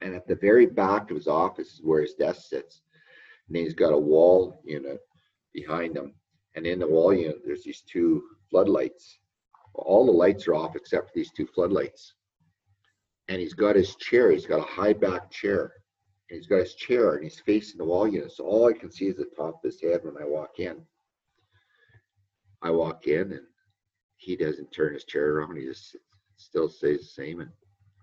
And 0.01 0.13
at 0.15 0.27
the 0.27 0.35
very 0.35 0.65
back 0.65 1.09
of 1.09 1.17
his 1.17 1.27
office 1.27 1.73
is 1.73 1.81
where 1.83 2.01
his 2.01 2.13
desk 2.13 2.49
sits. 2.49 2.81
And 3.47 3.57
he's 3.57 3.73
got 3.73 3.93
a 3.93 3.97
wall 3.97 4.61
unit 4.65 4.99
behind 5.53 5.95
him 5.95 6.13
and 6.57 6.65
in 6.65 6.79
the 6.79 6.87
wall 6.87 7.13
unit, 7.13 7.43
there's 7.45 7.63
these 7.63 7.81
two 7.81 8.23
floodlights. 8.49 9.19
All 9.75 10.07
the 10.07 10.11
lights 10.11 10.47
are 10.47 10.55
off 10.55 10.75
except 10.75 11.05
for 11.05 11.11
these 11.13 11.31
two 11.31 11.45
floodlights. 11.45 12.15
And 13.27 13.39
he's 13.39 13.53
got 13.53 13.75
his 13.75 13.95
chair. 13.97 14.31
He's 14.31 14.47
got 14.47 14.61
a 14.61 14.63
high 14.63 14.93
back 14.93 15.29
chair. 15.29 15.71
And 16.29 16.37
he's 16.37 16.47
got 16.47 16.61
his 16.61 16.73
chair 16.73 17.13
and 17.13 17.23
he's 17.23 17.39
facing 17.39 17.77
the 17.77 17.85
wall 17.85 18.07
unit. 18.07 18.31
So 18.31 18.43
all 18.43 18.67
I 18.67 18.73
can 18.73 18.91
see 18.91 19.05
is 19.05 19.17
the 19.17 19.25
top 19.35 19.61
of 19.63 19.71
his 19.71 19.79
head 19.79 19.99
when 20.01 20.15
I 20.19 20.25
walk 20.25 20.57
in. 20.57 20.77
I 22.63 22.71
walk 22.71 23.05
in 23.05 23.33
and 23.33 23.45
he 24.15 24.35
doesn't 24.35 24.71
turn 24.71 24.95
his 24.95 25.03
chair 25.03 25.33
around. 25.33 25.57
He 25.57 25.65
just 25.65 25.95
still 26.37 26.69
stays 26.69 27.01
the 27.01 27.23
same. 27.23 27.41
And 27.41 27.51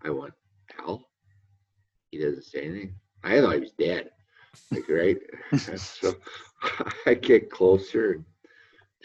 I 0.05 0.11
went, 0.11 0.33
Al? 0.79 1.05
He 2.13 2.19
doesn't 2.19 2.45
say 2.45 2.67
anything. 2.67 2.95
I 3.25 3.41
thought 3.41 3.55
he 3.55 3.61
was 3.61 3.73
dead. 3.73 4.11
Like, 4.71 4.89
right? 4.89 5.19
so 5.77 6.15
I 7.07 7.15
get 7.15 7.51
closer 7.51 8.25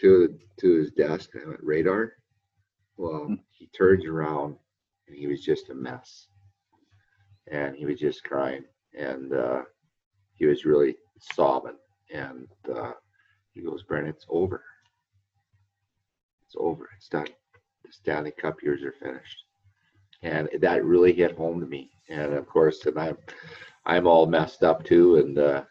to 0.00 0.38
to 0.60 0.74
his 0.78 0.90
desk. 0.92 1.30
and 1.34 1.44
I 1.44 1.48
went, 1.48 1.62
radar? 1.62 2.12
Well, 2.96 3.24
Hmm. 3.26 3.34
he 3.50 3.66
turns 3.68 4.04
around 4.04 4.56
and 5.08 5.16
he 5.16 5.26
was 5.26 5.42
just 5.42 5.70
a 5.70 5.74
mess. 5.74 6.28
And 7.50 7.74
he 7.76 7.86
was 7.86 7.98
just 7.98 8.22
crying. 8.24 8.64
And 8.98 9.32
uh, 9.32 9.62
he 10.34 10.46
was 10.46 10.64
really 10.64 10.96
sobbing. 11.34 11.78
And 12.12 12.46
uh, 12.74 12.92
he 13.52 13.62
goes, 13.62 13.82
Brennan, 13.82 14.10
it's 14.10 14.26
over. 14.28 14.62
It's 16.44 16.54
over. 16.58 16.88
It's 16.96 17.08
done. 17.08 17.26
The 17.84 17.92
Stanley 17.92 18.32
Cup 18.32 18.62
years 18.62 18.82
are 18.82 18.92
finished. 18.92 19.44
And 20.22 20.48
that 20.60 20.84
really 20.84 21.12
hit 21.12 21.36
home 21.36 21.60
to 21.60 21.66
me. 21.66 21.90
And 22.08 22.34
of 22.34 22.46
course, 22.46 22.84
and 22.86 22.98
I'm 22.98 23.16
I'm 23.86 24.06
all 24.06 24.26
messed 24.26 24.62
up 24.62 24.84
too 24.84 25.16
and 25.16 25.38
uh 25.38 25.64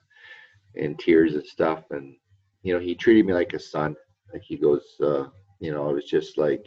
in 0.76 0.96
tears 0.96 1.36
and 1.36 1.46
stuff. 1.46 1.84
And 1.92 2.16
you 2.64 2.74
know, 2.74 2.80
he 2.80 2.96
treated 2.96 3.26
me 3.26 3.34
like 3.34 3.54
a 3.54 3.60
son. 3.60 3.96
Like 4.34 4.44
he 4.44 4.58
goes, 4.58 4.84
uh, 5.02 5.26
you 5.60 5.74
know, 5.74 5.90
it 5.90 5.94
was 5.94 6.06
just 6.06 6.38
like 6.38 6.66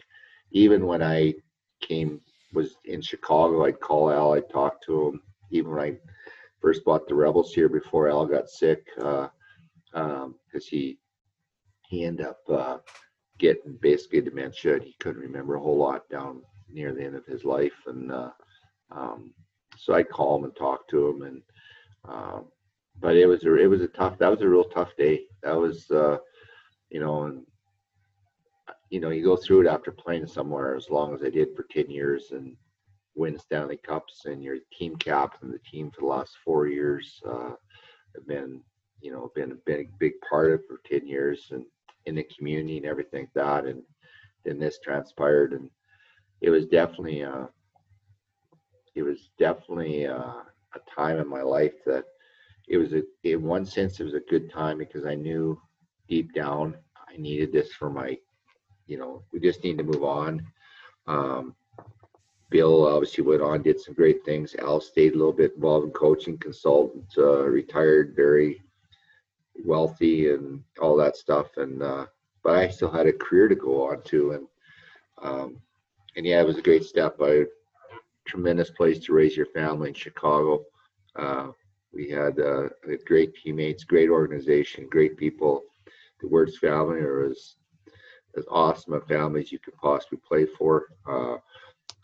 even 0.52 0.86
when 0.86 1.02
I 1.02 1.34
came 1.80 2.20
was 2.52 2.76
in 2.84 3.00
Chicago, 3.00 3.64
I'd 3.64 3.80
call 3.80 4.10
Al, 4.10 4.34
I'd 4.34 4.50
talk 4.50 4.82
to 4.82 5.08
him. 5.08 5.22
Even 5.50 5.72
when 5.72 5.80
I 5.80 5.96
first 6.60 6.84
bought 6.84 7.08
the 7.08 7.14
Rebels 7.14 7.52
here 7.52 7.68
before 7.68 8.08
Al 8.08 8.26
got 8.26 8.48
sick, 8.48 8.86
uh, 9.00 9.28
um, 9.94 10.36
because 10.46 10.66
he 10.66 10.98
he 11.88 12.04
ended 12.04 12.26
up 12.26 12.40
uh, 12.48 12.78
getting 13.38 13.78
basically 13.80 14.20
dementia. 14.20 14.74
And 14.74 14.82
he 14.82 14.94
couldn't 15.00 15.20
remember 15.20 15.56
a 15.56 15.60
whole 15.60 15.76
lot 15.78 16.08
down 16.10 16.42
near 16.70 16.94
the 16.94 17.04
end 17.04 17.16
of 17.16 17.26
his 17.26 17.44
life, 17.44 17.86
and 17.86 18.12
uh, 18.12 18.30
um, 18.90 19.32
so 19.76 19.94
I'd 19.94 20.08
call 20.08 20.36
him 20.38 20.44
and 20.44 20.56
talk 20.56 20.88
to 20.88 21.08
him. 21.08 21.22
And 21.22 21.42
um, 22.08 22.44
but 23.00 23.16
it 23.16 23.26
was 23.26 23.44
a 23.44 23.54
it 23.56 23.66
was 23.66 23.82
a 23.82 23.88
tough. 23.88 24.18
That 24.18 24.30
was 24.30 24.40
a 24.40 24.48
real 24.48 24.64
tough 24.64 24.94
day. 24.96 25.22
That 25.42 25.56
was 25.56 25.90
uh, 25.90 26.18
you 26.90 27.00
know, 27.00 27.24
and 27.24 27.44
you 28.92 29.00
know, 29.00 29.10
you 29.10 29.24
go 29.24 29.36
through 29.36 29.62
it 29.62 29.70
after 29.70 29.90
playing 29.90 30.26
somewhere 30.26 30.76
as 30.76 30.90
long 30.90 31.14
as 31.14 31.22
I 31.22 31.30
did 31.30 31.56
for 31.56 31.64
ten 31.70 31.90
years 31.90 32.30
and 32.32 32.56
win 33.14 33.38
Stanley 33.38 33.78
Cups, 33.78 34.26
and 34.26 34.42
you're 34.42 34.58
team 34.78 34.96
captain 34.96 35.50
the 35.50 35.58
team 35.70 35.90
for 35.90 36.02
the 36.02 36.06
last 36.06 36.36
four 36.44 36.68
years. 36.68 37.20
Uh, 37.26 37.52
have 38.14 38.26
been 38.26 38.60
you 39.00 39.12
know 39.12 39.30
been 39.34 39.52
a 39.52 39.56
big 39.66 39.90
big 39.98 40.12
part 40.28 40.52
of 40.52 40.60
for 40.66 40.80
10 40.86 41.06
years 41.06 41.48
and 41.50 41.64
in 42.06 42.14
the 42.14 42.26
community 42.36 42.76
and 42.76 42.86
everything 42.86 43.22
like 43.22 43.34
that 43.34 43.64
and 43.64 43.82
then 44.44 44.58
this 44.58 44.78
transpired 44.80 45.52
and 45.52 45.70
it 46.40 46.50
was 46.50 46.66
definitely 46.66 47.22
uh 47.22 47.46
it 48.94 49.02
was 49.02 49.30
definitely 49.38 50.06
uh, 50.06 50.42
a 50.74 50.80
time 50.94 51.18
in 51.18 51.28
my 51.28 51.42
life 51.42 51.72
that 51.86 52.04
it 52.68 52.76
was 52.76 52.92
a 52.92 53.02
in 53.24 53.42
one 53.42 53.64
sense 53.64 54.00
it 54.00 54.04
was 54.04 54.14
a 54.14 54.30
good 54.30 54.50
time 54.50 54.78
because 54.78 55.06
i 55.06 55.14
knew 55.14 55.60
deep 56.08 56.32
down 56.34 56.74
i 57.08 57.16
needed 57.16 57.52
this 57.52 57.72
for 57.72 57.90
my 57.90 58.16
you 58.92 58.98
know 58.98 59.22
we 59.32 59.40
just 59.40 59.64
need 59.64 59.78
to 59.78 59.84
move 59.92 60.04
on. 60.04 60.32
Um 61.06 61.54
bill 62.50 62.86
obviously 62.86 63.24
went 63.24 63.40
on 63.40 63.62
did 63.62 63.80
some 63.80 63.94
great 63.94 64.22
things. 64.26 64.54
Al 64.56 64.80
stayed 64.80 65.14
a 65.14 65.18
little 65.20 65.32
bit 65.42 65.54
involved 65.54 65.86
in 65.86 65.92
coaching 65.92 66.36
consultant 66.36 67.06
uh, 67.16 67.44
retired 67.60 68.14
very 68.14 68.60
wealthy 69.64 70.18
and 70.34 70.62
all 70.82 70.94
that 70.96 71.16
stuff. 71.16 71.48
And 71.56 71.82
uh 71.82 72.04
but 72.44 72.54
i 72.56 72.68
still 72.68 72.90
had 72.98 73.06
a 73.06 73.20
career 73.24 73.48
to 73.48 73.54
go 73.68 73.74
on 73.88 74.02
to. 74.10 74.20
And 74.32 74.46
um 75.28 75.48
and 76.16 76.26
yeah 76.26 76.40
it 76.42 76.46
was 76.46 76.58
a 76.58 76.68
great 76.68 76.84
step. 76.84 77.16
I 77.22 77.44
tremendous 78.32 78.70
place 78.70 78.98
to 79.00 79.14
raise 79.14 79.36
your 79.36 79.50
family 79.58 79.88
in 79.88 79.94
chicago. 79.94 80.50
Uh 81.16 81.48
we 81.96 82.04
had 82.10 82.34
uh 82.38 82.68
great 83.06 83.30
teammates 83.34 83.84
great 83.92 84.10
organization 84.10 84.88
great 84.96 85.16
people. 85.16 85.54
The 86.20 86.28
Wirtz 86.28 86.58
family 86.58 87.00
are 87.00 87.32
as 88.36 88.44
awesome 88.50 88.94
a 88.94 89.00
family 89.02 89.40
as 89.40 89.52
you 89.52 89.58
could 89.58 89.76
possibly 89.76 90.18
play 90.26 90.46
for 90.58 90.86
uh 91.08 91.36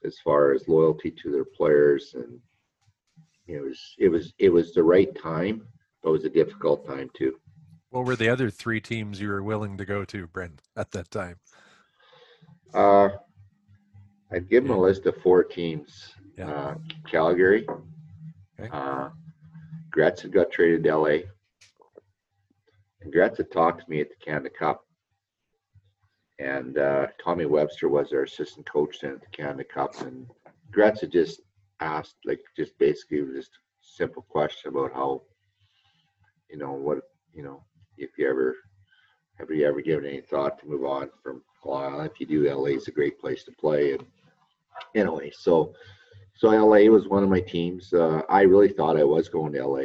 as 0.05 0.19
far 0.25 0.53
as 0.53 0.69
loyalty 0.69 1.11
to 1.11 1.31
their 1.31 1.45
players 1.45 2.15
and 2.15 2.39
it 3.47 3.61
was 3.61 3.95
it 3.99 4.09
was 4.09 4.33
it 4.39 4.51
was 4.51 4.73
the 4.73 4.83
right 4.83 5.15
time 5.21 5.67
but 6.03 6.11
it 6.11 6.13
was 6.13 6.25
a 6.25 6.31
difficult 6.31 6.87
time 6.87 7.11
too 7.15 7.35
What 7.91 8.05
were 8.05 8.17
the 8.17 8.29
other 8.29 8.51
three 8.51 8.81
teams 8.81 9.21
you 9.21 9.29
were 9.29 9.43
willing 9.43 9.79
to 9.79 9.85
go 9.87 10.05
to, 10.05 10.27
Brent, 10.27 10.61
at 10.77 10.91
that 10.91 11.11
time? 11.11 11.37
Uh, 12.75 13.09
I'd 14.31 14.51
give 14.51 14.65
them 14.65 14.77
a 14.77 14.79
list 14.79 15.07
of 15.07 15.17
four 15.23 15.43
teams. 15.43 16.15
Yeah. 16.37 16.51
Uh, 16.51 16.75
Calgary. 17.11 17.67
Okay. 18.61 18.69
Uh, 18.71 19.09
Gretz 19.91 20.21
had 20.21 20.33
got 20.33 20.51
traded 20.53 20.85
to 20.85 20.97
LA. 20.97 21.19
And 23.01 23.11
Gretz 23.11 23.39
had 23.39 23.51
talked 23.51 23.81
to 23.85 23.91
me 23.91 24.03
at 24.03 24.11
the 24.11 24.17
Canada 24.23 24.51
Cup. 24.51 24.85
And 26.39 26.79
uh, 26.79 27.09
Tommy 27.23 27.47
Webster 27.47 27.89
was 27.89 28.13
our 28.13 28.23
assistant 28.23 28.71
coach 28.71 28.99
then 29.01 29.13
at 29.13 29.21
the 29.21 29.27
Canada 29.33 29.65
Cup. 29.65 30.01
And 30.03 30.27
Gretz 30.71 31.01
had 31.01 31.11
just 31.11 31.41
asked, 31.81 32.17
like, 32.25 32.41
just 32.57 32.79
basically 32.79 33.25
just 33.35 33.51
a 33.51 33.87
simple 33.97 34.23
question 34.29 34.71
about 34.71 34.93
how, 34.93 35.23
you 36.49 36.59
know, 36.59 36.73
what, 36.73 36.99
you 37.35 37.43
know, 37.43 37.65
if 37.97 38.11
you 38.17 38.29
ever 38.29 38.55
have 39.39 39.51
you 39.51 39.67
ever 39.67 39.81
given 39.81 40.05
any 40.05 40.21
thought 40.21 40.59
to 40.59 40.67
move 40.67 40.85
on 40.85 41.11
from 41.23 41.43
Long 41.65 42.05
If 42.05 42.19
you 42.19 42.27
do, 42.27 42.53
LA 42.53 42.77
is 42.77 42.89
a 42.89 42.93
great 42.93 43.21
place 43.21 43.45
to 43.45 43.53
play. 43.53 43.93
And 43.93 44.05
anyway, 44.95 45.31
so 45.33 45.75
so 46.35 46.49
LA 46.49 46.91
was 46.91 47.09
one 47.09 47.23
of 47.23 47.29
my 47.29 47.41
teams. 47.41 47.93
Uh, 47.93 48.23
I 48.29 48.43
really 48.43 48.69
thought 48.69 48.97
I 48.97 49.05
was 49.05 49.29
going 49.29 49.53
to 49.53 49.67
LA. 49.67 49.85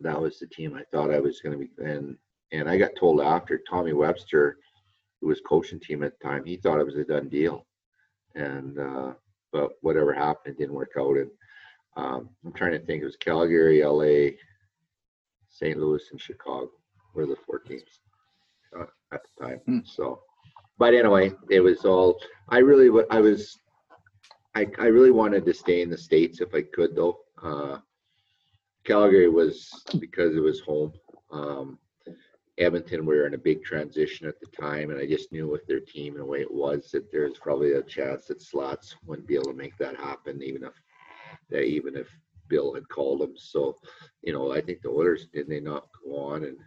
That 0.00 0.20
was 0.20 0.38
the 0.38 0.46
team 0.46 0.74
I 0.74 0.82
thought 0.90 1.12
I 1.12 1.20
was 1.20 1.40
going 1.40 1.52
to 1.52 1.58
be. 1.58 1.70
And 1.84 2.16
and 2.52 2.68
I 2.68 2.76
got 2.76 2.96
told 2.98 3.20
after 3.20 3.60
Tommy 3.68 3.92
Webster, 3.92 4.58
who 5.22 5.28
was 5.28 5.40
coaching 5.40 5.80
team 5.80 6.02
at 6.02 6.18
the 6.18 6.28
time, 6.28 6.44
he 6.44 6.56
thought 6.56 6.80
it 6.80 6.84
was 6.84 6.96
a 6.96 7.04
done 7.04 7.28
deal. 7.28 7.64
And 8.34 8.78
uh, 8.78 9.12
but 9.52 9.70
whatever 9.80 10.12
happened, 10.12 10.56
it 10.56 10.58
didn't 10.58 10.74
work 10.74 10.92
out. 10.98 11.16
And 11.16 11.30
um, 11.96 12.28
I'm 12.44 12.52
trying 12.52 12.72
to 12.72 12.84
think. 12.84 13.02
It 13.02 13.06
was 13.06 13.16
Calgary, 13.16 13.84
LA, 13.84 14.36
St. 15.48 15.78
Louis, 15.78 16.02
and 16.10 16.20
Chicago 16.20 16.70
were 17.14 17.26
the 17.26 17.36
four 17.46 17.60
teams 17.60 18.00
uh, 18.78 18.86
at 19.12 19.20
the 19.22 19.46
time. 19.46 19.58
Hmm. 19.66 19.78
So, 19.84 20.20
but 20.78 20.92
anyway, 20.94 21.32
it 21.50 21.60
was 21.60 21.84
all. 21.84 22.20
I 22.48 22.58
really, 22.58 23.04
I 23.10 23.20
was, 23.20 23.58
I, 24.56 24.66
I 24.78 24.86
really 24.86 25.12
wanted 25.12 25.46
to 25.46 25.54
stay 25.54 25.82
in 25.82 25.90
the 25.90 25.98
states 25.98 26.40
if 26.40 26.54
I 26.54 26.62
could, 26.62 26.96
though. 26.96 27.18
Uh, 27.42 27.78
Calgary 28.84 29.28
was 29.28 29.70
because 30.00 30.34
it 30.34 30.40
was 30.40 30.60
home. 30.60 30.92
Um, 31.30 31.78
Edmonton, 32.58 33.06
we 33.06 33.16
were 33.16 33.26
in 33.26 33.34
a 33.34 33.38
big 33.38 33.64
transition 33.64 34.26
at 34.26 34.38
the 34.40 34.46
time, 34.46 34.90
and 34.90 34.98
I 35.00 35.06
just 35.06 35.32
knew 35.32 35.48
with 35.48 35.66
their 35.66 35.80
team 35.80 36.14
and 36.14 36.22
the 36.22 36.26
way 36.26 36.40
it 36.40 36.52
was 36.52 36.90
that 36.90 37.10
there's 37.10 37.38
probably 37.38 37.72
a 37.72 37.82
chance 37.82 38.26
that 38.26 38.42
Slats 38.42 38.94
wouldn't 39.06 39.26
be 39.26 39.34
able 39.34 39.46
to 39.46 39.54
make 39.54 39.76
that 39.78 39.96
happen, 39.96 40.42
even 40.42 40.64
if 40.64 40.74
that 41.48 41.62
even 41.62 41.96
if 41.96 42.08
Bill 42.48 42.74
had 42.74 42.88
called 42.90 43.20
them. 43.20 43.32
So, 43.36 43.76
you 44.22 44.32
know, 44.34 44.52
I 44.52 44.60
think 44.60 44.82
the 44.82 44.90
Oilers 44.90 45.28
did 45.32 45.48
they 45.48 45.60
not 45.60 45.88
go 46.04 46.18
on 46.18 46.44
and 46.44 46.58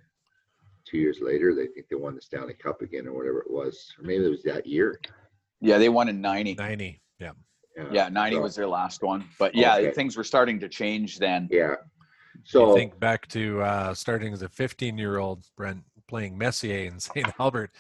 two 0.86 0.98
years 0.98 1.20
later 1.22 1.54
they 1.54 1.68
think 1.68 1.88
they 1.90 1.96
won 1.96 2.16
the 2.16 2.22
Stanley 2.22 2.54
Cup 2.56 2.82
again 2.82 3.08
or 3.08 3.14
whatever 3.14 3.40
it 3.40 3.52
was. 3.52 3.94
Or 4.00 4.06
maybe 4.06 4.26
it 4.26 4.30
was 4.30 4.44
that 4.44 4.66
year. 4.66 5.00
Yeah, 5.62 5.78
they 5.78 5.90
won 5.90 6.10
in 6.10 6.20
90. 6.22 6.56
90. 6.56 7.02
Yeah. 7.20 7.32
Yeah, 7.92 8.10
90 8.10 8.38
so- 8.38 8.42
was 8.42 8.56
their 8.56 8.68
last 8.68 9.04
one. 9.04 9.26
But 9.38 9.54
yeah, 9.54 9.76
Okay. 9.78 9.92
things 9.92 10.18
were 10.18 10.24
starting 10.24 10.60
to 10.62 10.70
change 10.70 11.20
then. 11.20 11.48
Yeah. 11.52 11.76
So 12.46 12.68
So 12.68 12.76
think 12.76 13.00
back 13.00 13.28
to 13.30 13.62
uh, 13.62 13.94
starting 13.94 14.32
as 14.32 14.42
a 14.42 14.50
15 14.50 14.98
year 14.98 15.18
old, 15.18 15.46
Brent, 15.58 15.84
playing 16.08 16.38
Messier 16.38 16.86
in 16.86 17.00
St. 17.00 17.28
Albert. 17.40 17.72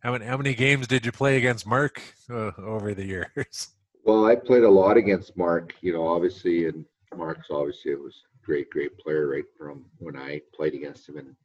How 0.00 0.12
many, 0.12 0.24
how 0.24 0.36
many 0.36 0.54
games 0.54 0.86
did 0.86 1.06
you 1.06 1.12
play 1.12 1.36
against 1.36 1.66
Mark 1.66 2.02
uh, 2.30 2.50
over 2.58 2.92
the 2.94 3.04
years? 3.04 3.68
well, 4.04 4.26
I 4.26 4.36
played 4.36 4.64
a 4.64 4.70
lot 4.70 4.96
against 4.96 5.36
Mark, 5.36 5.74
you 5.80 5.92
know, 5.92 6.06
obviously, 6.06 6.66
and 6.66 6.84
Mark's 7.16 7.48
obviously 7.50 7.94
was 7.94 8.22
a 8.34 8.44
great, 8.44 8.70
great 8.70 8.98
player 8.98 9.28
right 9.28 9.44
from 9.56 9.86
when 9.98 10.16
I 10.16 10.40
played 10.54 10.74
against 10.74 11.08
him 11.08 11.16
in, 11.18 11.36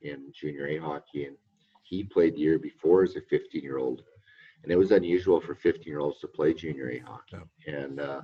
in 0.00 0.32
junior 0.32 0.66
A 0.68 0.78
hockey. 0.78 1.24
And 1.26 1.36
he 1.82 2.04
played 2.04 2.34
the 2.34 2.40
year 2.40 2.58
before 2.58 3.02
as 3.02 3.16
a 3.16 3.20
15 3.20 3.62
year 3.62 3.78
old. 3.78 4.02
And 4.62 4.72
it 4.72 4.76
was 4.76 4.92
unusual 4.92 5.40
for 5.40 5.54
15 5.54 5.84
year 5.84 6.00
olds 6.00 6.20
to 6.20 6.28
play 6.28 6.54
junior 6.54 6.90
A 6.90 6.98
hockey. 6.98 7.36
And 7.66 8.00
uh, 8.00 8.22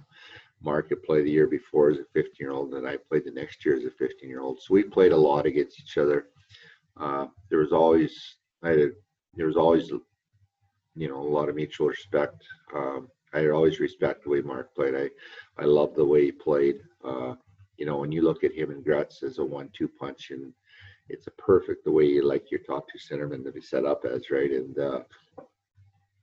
Mark 0.62 0.92
played 1.04 1.26
the 1.26 1.30
year 1.30 1.46
before 1.46 1.90
as 1.90 1.98
a 1.98 2.04
15 2.12 2.32
year 2.38 2.52
old, 2.52 2.74
and 2.74 2.86
I 2.86 2.96
played 2.96 3.24
the 3.24 3.30
next 3.30 3.64
year 3.64 3.76
as 3.76 3.84
a 3.84 3.90
15 3.90 4.28
year 4.28 4.40
old. 4.40 4.60
So 4.60 4.74
we 4.74 4.82
played 4.82 5.12
a 5.12 5.16
lot 5.16 5.46
against 5.46 5.80
each 5.80 5.98
other. 5.98 6.26
Uh, 6.98 7.26
there 7.50 7.58
was 7.58 7.72
always, 7.72 8.36
I 8.62 8.70
had, 8.70 8.92
there 9.34 9.46
was 9.46 9.56
always, 9.56 9.90
you 10.94 11.08
know, 11.08 11.18
a 11.18 11.34
lot 11.36 11.48
of 11.48 11.56
mutual 11.56 11.88
respect. 11.88 12.42
Um, 12.74 13.08
I 13.34 13.48
always 13.48 13.80
respect 13.80 14.24
the 14.24 14.30
way 14.30 14.42
Mark 14.42 14.74
played. 14.74 14.94
I, 14.94 15.08
I 15.60 15.64
love 15.64 15.94
the 15.94 16.04
way 16.04 16.26
he 16.26 16.32
played. 16.32 16.80
Uh, 17.04 17.34
you 17.78 17.86
know, 17.86 17.96
when 17.96 18.12
you 18.12 18.22
look 18.22 18.44
at 18.44 18.54
him 18.54 18.70
and 18.70 18.84
Gretz 18.84 19.22
as 19.22 19.38
a 19.38 19.44
one-two 19.44 19.88
punch, 19.88 20.30
and 20.30 20.52
it's 21.08 21.26
a 21.26 21.32
perfect 21.32 21.84
the 21.84 21.90
way 21.90 22.04
you 22.04 22.22
like 22.26 22.50
your 22.50 22.60
top 22.60 22.86
two 22.88 22.98
centermen 22.98 23.44
to 23.44 23.52
be 23.52 23.60
set 23.60 23.84
up 23.84 24.04
as 24.04 24.30
right 24.30 24.50
and 24.50 24.78
uh, 24.78 25.00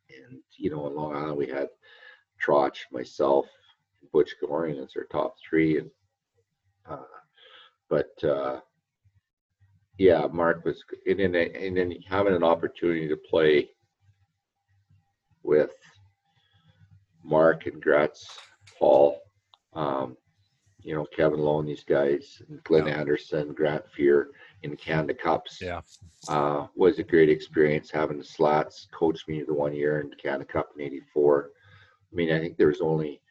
and 0.09 0.39
you 0.57 0.69
know 0.69 0.87
in 0.87 0.95
Long 0.95 1.15
Island 1.15 1.37
we 1.37 1.47
had 1.47 1.67
Trotch, 2.39 2.87
myself, 2.91 3.45
Butch 4.11 4.35
Goring 4.41 4.79
as 4.79 4.93
our 4.97 5.05
top 5.05 5.35
three 5.47 5.77
and 5.77 5.89
uh, 6.89 6.97
but 7.89 8.23
uh, 8.23 8.59
yeah, 9.97 10.27
Mark 10.31 10.63
was 10.65 10.83
and 11.05 11.19
then 11.19 11.35
and 11.35 11.77
then 11.77 11.93
having 12.07 12.33
an 12.33 12.43
opportunity 12.43 13.07
to 13.07 13.17
play 13.17 13.69
with 15.43 15.75
Mark 17.23 17.65
and 17.65 17.81
Gretz, 17.81 18.25
Paul, 18.77 19.19
um, 19.73 20.17
you 20.81 20.95
know, 20.95 21.05
Kevin 21.05 21.39
Lowe, 21.39 21.59
and 21.59 21.67
these 21.67 21.83
guys, 21.83 22.41
Glenn 22.63 22.87
yeah. 22.87 22.93
Anderson, 22.93 23.53
Grant 23.53 23.83
Fuhr 23.97 24.27
in 24.63 24.71
the 24.71 24.77
Canada 24.77 25.13
Cups. 25.13 25.61
Yeah. 25.61 25.81
Uh, 26.27 26.67
was 26.75 26.99
a 26.99 27.03
great 27.03 27.29
experience 27.29 27.91
having 27.91 28.17
the 28.17 28.23
slats 28.23 28.87
coach 28.91 29.27
me 29.27 29.43
the 29.43 29.53
one 29.53 29.73
year 29.73 29.99
in 30.01 30.11
Canada 30.21 30.45
Cup 30.45 30.69
in 30.75 30.81
84. 30.81 31.51
I 32.11 32.15
mean, 32.15 32.31
I 32.31 32.39
think 32.39 32.57
there 32.57 32.67
was 32.67 32.81
only, 32.81 33.21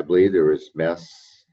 I 0.00 0.02
believe 0.02 0.32
there 0.32 0.46
was 0.46 0.70
Mess, 0.74 1.44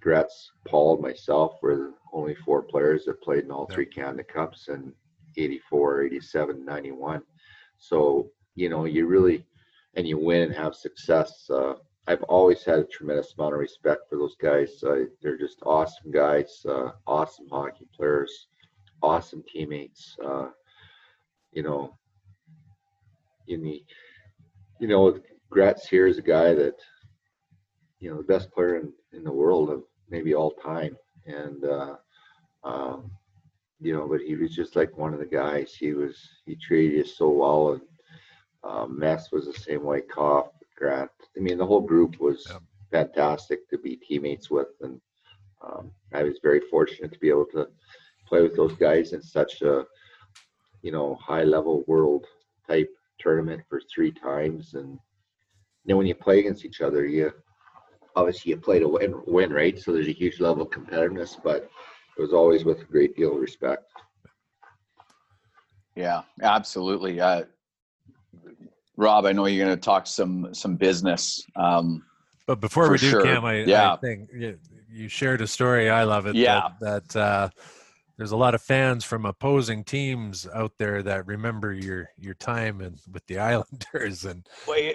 Gretz, 0.00 0.52
Paul, 0.66 1.02
myself 1.02 1.58
were 1.60 1.76
the 1.76 1.94
only 2.14 2.34
four 2.34 2.62
players 2.62 3.04
that 3.04 3.20
played 3.20 3.44
in 3.44 3.50
all 3.50 3.66
three 3.66 3.84
Canada 3.84 4.24
Cups 4.24 4.68
in 4.68 4.94
84, 5.36 6.04
87, 6.04 6.64
91. 6.64 7.20
So, 7.76 8.30
you 8.54 8.70
know, 8.70 8.86
you 8.86 9.06
really, 9.06 9.44
and 9.96 10.08
you 10.08 10.16
win 10.16 10.40
and 10.40 10.54
have 10.54 10.74
success. 10.74 11.44
Uh, 11.50 11.74
I've 12.06 12.22
always 12.22 12.64
had 12.64 12.78
a 12.78 12.84
tremendous 12.84 13.34
amount 13.36 13.52
of 13.52 13.60
respect 13.60 14.08
for 14.08 14.16
those 14.16 14.36
guys. 14.36 14.82
Uh, 14.82 15.04
they're 15.20 15.36
just 15.36 15.58
awesome 15.66 16.10
guys, 16.10 16.64
uh, 16.66 16.92
awesome 17.06 17.48
hockey 17.52 17.86
players, 17.94 18.48
awesome 19.02 19.44
teammates. 19.46 20.16
Uh, 20.24 20.48
you 21.52 21.62
know, 21.62 21.98
in 23.48 23.62
the, 23.62 23.84
you 24.78 24.88
know, 24.88 25.20
Gretz 25.50 25.86
here 25.86 26.06
is 26.06 26.16
a 26.16 26.22
guy 26.22 26.54
that, 26.54 26.76
you 28.00 28.10
know, 28.10 28.16
the 28.16 28.24
best 28.24 28.50
player 28.50 28.76
in, 28.76 28.92
in 29.12 29.22
the 29.22 29.32
world 29.32 29.70
of 29.70 29.82
maybe 30.08 30.34
all 30.34 30.50
time. 30.52 30.96
And, 31.26 31.64
uh, 31.64 31.96
um, 32.64 33.10
you 33.78 33.92
know, 33.94 34.08
but 34.08 34.20
he 34.20 34.34
was 34.34 34.54
just 34.54 34.74
like 34.74 34.96
one 34.96 35.12
of 35.14 35.20
the 35.20 35.26
guys. 35.26 35.74
He 35.74 35.92
was, 35.92 36.16
he 36.46 36.56
treated 36.56 37.04
us 37.04 37.16
so 37.16 37.28
well. 37.28 37.72
And 37.72 37.82
um, 38.64 38.98
Mess 38.98 39.30
was 39.30 39.46
the 39.46 39.52
same 39.52 39.84
way, 39.84 40.00
Koff, 40.00 40.48
Grant. 40.76 41.10
I 41.36 41.40
mean, 41.40 41.58
the 41.58 41.66
whole 41.66 41.80
group 41.80 42.20
was 42.20 42.46
yeah. 42.50 42.58
fantastic 42.90 43.68
to 43.70 43.78
be 43.78 43.96
teammates 43.96 44.50
with. 44.50 44.68
And 44.80 45.00
um, 45.62 45.90
I 46.12 46.22
was 46.22 46.38
very 46.42 46.60
fortunate 46.70 47.12
to 47.12 47.18
be 47.18 47.28
able 47.28 47.46
to 47.52 47.68
play 48.26 48.42
with 48.42 48.56
those 48.56 48.74
guys 48.74 49.12
in 49.12 49.22
such 49.22 49.62
a, 49.62 49.84
you 50.82 50.92
know, 50.92 51.16
high 51.16 51.44
level 51.44 51.84
world 51.86 52.26
type 52.66 52.90
tournament 53.18 53.62
for 53.68 53.80
three 53.94 54.10
times. 54.10 54.74
And 54.74 54.98
then 55.84 55.96
when 55.98 56.06
you 56.06 56.14
play 56.14 56.38
against 56.38 56.64
each 56.64 56.80
other, 56.80 57.06
you 57.06 57.32
obviously 58.16 58.50
you 58.50 58.56
play 58.56 58.78
to 58.78 58.88
win, 58.88 59.14
win, 59.26 59.52
right? 59.52 59.78
So 59.78 59.92
there's 59.92 60.08
a 60.08 60.12
huge 60.12 60.40
level 60.40 60.62
of 60.62 60.70
competitiveness, 60.70 61.40
but 61.42 61.70
it 62.18 62.20
was 62.20 62.32
always 62.32 62.64
with 62.64 62.80
a 62.80 62.84
great 62.84 63.16
deal 63.16 63.34
of 63.34 63.40
respect. 63.40 63.84
Yeah, 65.96 66.22
absolutely. 66.42 67.20
Uh, 67.20 67.44
Rob, 68.96 69.24
I 69.24 69.32
know 69.32 69.46
you're 69.46 69.64
going 69.64 69.76
to 69.76 69.82
talk 69.82 70.06
some 70.06 70.52
some 70.54 70.76
business. 70.76 71.44
Um, 71.56 72.04
but 72.46 72.60
before 72.60 72.90
we 72.90 72.98
do, 72.98 73.10
sure. 73.10 73.22
Cam, 73.22 73.44
I, 73.44 73.62
yeah. 73.64 73.94
I 73.94 73.96
think 73.96 74.28
you, 74.32 74.58
you, 74.90 75.08
shared 75.08 75.40
a 75.40 75.46
story. 75.46 75.88
I 75.88 76.04
love 76.04 76.26
it. 76.26 76.34
Yeah. 76.34 76.68
That, 76.80 77.08
that 77.08 77.20
uh, 77.20 77.48
there's 78.20 78.32
a 78.32 78.36
lot 78.36 78.54
of 78.54 78.60
fans 78.60 79.02
from 79.02 79.24
opposing 79.24 79.82
teams 79.82 80.46
out 80.52 80.72
there 80.76 81.02
that 81.02 81.26
remember 81.26 81.72
your 81.72 82.10
your 82.18 82.34
time 82.34 82.82
and 82.82 83.00
with 83.10 83.26
the 83.28 83.38
Islanders 83.52 84.26
and. 84.26 84.46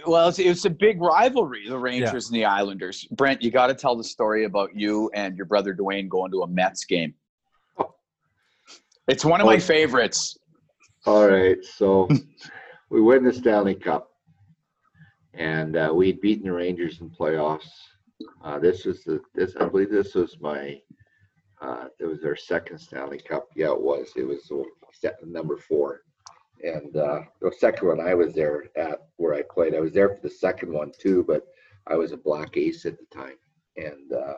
Well, 0.05 0.29
it's, 0.29 0.37
it's 0.37 0.65
a 0.65 0.69
big 0.69 1.01
rivalry, 1.01 1.67
the 1.67 1.79
Rangers 1.79 2.29
yeah. 2.29 2.35
and 2.35 2.43
the 2.43 2.45
Islanders. 2.45 3.03
Brent, 3.05 3.41
you 3.41 3.49
got 3.49 3.67
to 3.67 3.73
tell 3.73 3.95
the 3.95 4.03
story 4.03 4.45
about 4.45 4.75
you 4.75 5.09
and 5.15 5.35
your 5.35 5.47
brother 5.47 5.73
Duane 5.73 6.07
going 6.07 6.31
to 6.33 6.43
a 6.43 6.47
Mets 6.47 6.85
game. 6.85 7.15
It's 9.07 9.25
one 9.25 9.41
of 9.41 9.47
my 9.47 9.57
favorites. 9.57 10.37
All 11.07 11.27
right, 11.27 11.57
so 11.63 12.07
we 12.91 13.01
win 13.01 13.23
the 13.23 13.33
Stanley 13.33 13.73
Cup, 13.73 14.11
and 15.33 15.75
uh, 15.75 15.91
we 15.91 16.07
had 16.07 16.21
beaten 16.21 16.45
the 16.45 16.53
Rangers 16.53 17.01
in 17.01 17.09
playoffs. 17.09 17.71
Uh, 18.43 18.59
this 18.59 18.85
was 18.85 19.03
the 19.03 19.19
this 19.33 19.55
I 19.59 19.65
believe 19.65 19.89
this 19.89 20.13
was 20.13 20.37
my 20.39 20.79
uh, 21.65 21.87
it 21.99 22.05
was 22.05 22.21
their 22.21 22.35
second 22.35 22.77
Stanley 22.77 23.19
Cup. 23.19 23.47
Yeah, 23.55 23.71
it 23.71 23.81
was. 23.81 24.11
It 24.15 24.27
was 24.27 24.51
number 25.23 25.57
four, 25.57 26.01
and 26.63 26.95
uh, 26.95 27.21
the 27.41 27.51
second 27.59 27.87
one 27.87 27.99
I 27.99 28.13
was 28.13 28.33
there 28.33 28.65
at 28.75 29.07
where 29.17 29.33
I 29.33 29.41
played. 29.41 29.75
I 29.75 29.79
was 29.79 29.93
there 29.93 30.09
for 30.09 30.21
the 30.21 30.29
second 30.29 30.71
one 30.71 30.91
too, 30.99 31.23
but 31.27 31.47
I 31.87 31.95
was 31.95 32.11
a 32.11 32.17
black 32.17 32.55
ace 32.57 32.85
at 32.85 32.97
the 32.97 33.05
time. 33.15 33.37
And 33.77 34.13
uh, 34.13 34.35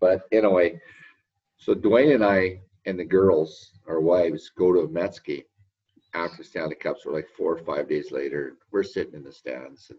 but 0.00 0.22
anyway, 0.32 0.80
so 1.56 1.74
Duane 1.74 2.12
and 2.12 2.24
I 2.24 2.60
and 2.84 2.98
the 2.98 3.04
girls, 3.04 3.72
our 3.88 4.00
wives, 4.00 4.50
go 4.56 4.72
to 4.72 4.80
a 4.80 4.88
Mets 4.88 5.18
game 5.18 5.44
after 6.14 6.42
Stanley 6.42 6.76
Cups 6.76 7.04
were 7.04 7.12
like 7.12 7.28
four 7.36 7.56
or 7.56 7.64
five 7.64 7.88
days 7.88 8.10
later. 8.10 8.54
We're 8.72 8.82
sitting 8.82 9.14
in 9.14 9.24
the 9.24 9.32
stands, 9.32 9.90
and 9.90 9.98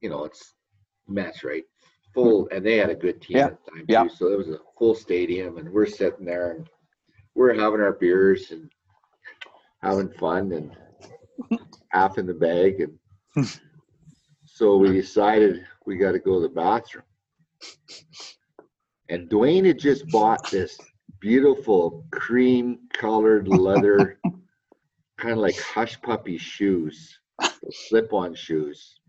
you 0.00 0.10
know 0.10 0.24
it's 0.24 0.54
Mets, 1.06 1.42
right? 1.42 1.64
Full, 2.14 2.48
and 2.50 2.64
they 2.64 2.76
had 2.76 2.90
a 2.90 2.94
good 2.94 3.20
team 3.20 3.36
yeah. 3.36 3.46
at 3.46 3.64
the 3.64 3.70
time 3.70 3.84
yeah. 3.88 4.02
too. 4.04 4.10
So 4.10 4.32
it 4.32 4.38
was 4.38 4.48
a 4.48 4.58
full 4.78 4.94
stadium, 4.94 5.58
and 5.58 5.70
we're 5.70 5.86
sitting 5.86 6.24
there 6.24 6.52
and 6.52 6.68
we're 7.34 7.54
having 7.54 7.80
our 7.80 7.92
beers 7.92 8.50
and 8.50 8.70
having 9.82 10.10
fun 10.10 10.52
and 10.52 10.76
half 11.90 12.18
in 12.18 12.26
the 12.26 12.34
bag, 12.34 12.80
and 13.36 13.46
so 14.44 14.76
we 14.76 14.92
decided 14.92 15.64
we 15.86 15.96
got 15.96 16.12
to 16.12 16.18
go 16.18 16.34
to 16.34 16.40
the 16.40 16.48
bathroom. 16.48 17.04
And 19.08 19.28
Duane 19.28 19.64
had 19.64 19.78
just 19.78 20.06
bought 20.08 20.50
this 20.50 20.78
beautiful 21.20 22.04
cream 22.10 22.80
colored 22.92 23.48
leather 23.48 24.18
kind 25.18 25.32
of 25.32 25.38
like 25.38 25.58
hush 25.58 26.00
puppy 26.02 26.38
shoes, 26.38 27.18
slip 27.70 28.12
on 28.12 28.34
shoes. 28.34 29.00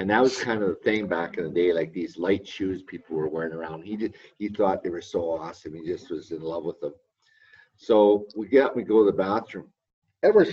And 0.00 0.08
that 0.08 0.22
was 0.22 0.38
kind 0.38 0.62
of 0.62 0.70
the 0.70 0.76
thing 0.76 1.06
back 1.06 1.36
in 1.36 1.44
the 1.44 1.50
day, 1.50 1.74
like 1.74 1.92
these 1.92 2.16
light 2.16 2.48
shoes 2.48 2.82
people 2.84 3.16
were 3.16 3.28
wearing 3.28 3.52
around. 3.52 3.82
He 3.82 3.98
did 3.98 4.14
he 4.38 4.48
thought 4.48 4.82
they 4.82 4.88
were 4.88 5.02
so 5.02 5.30
awesome. 5.30 5.74
He 5.74 5.84
just 5.84 6.10
was 6.10 6.30
in 6.30 6.40
love 6.40 6.64
with 6.64 6.80
them. 6.80 6.94
So 7.76 8.26
we 8.34 8.48
get 8.48 8.74
we 8.74 8.82
go 8.82 9.04
to 9.04 9.10
the 9.10 9.16
bathroom. 9.16 9.68
We're 10.22 10.46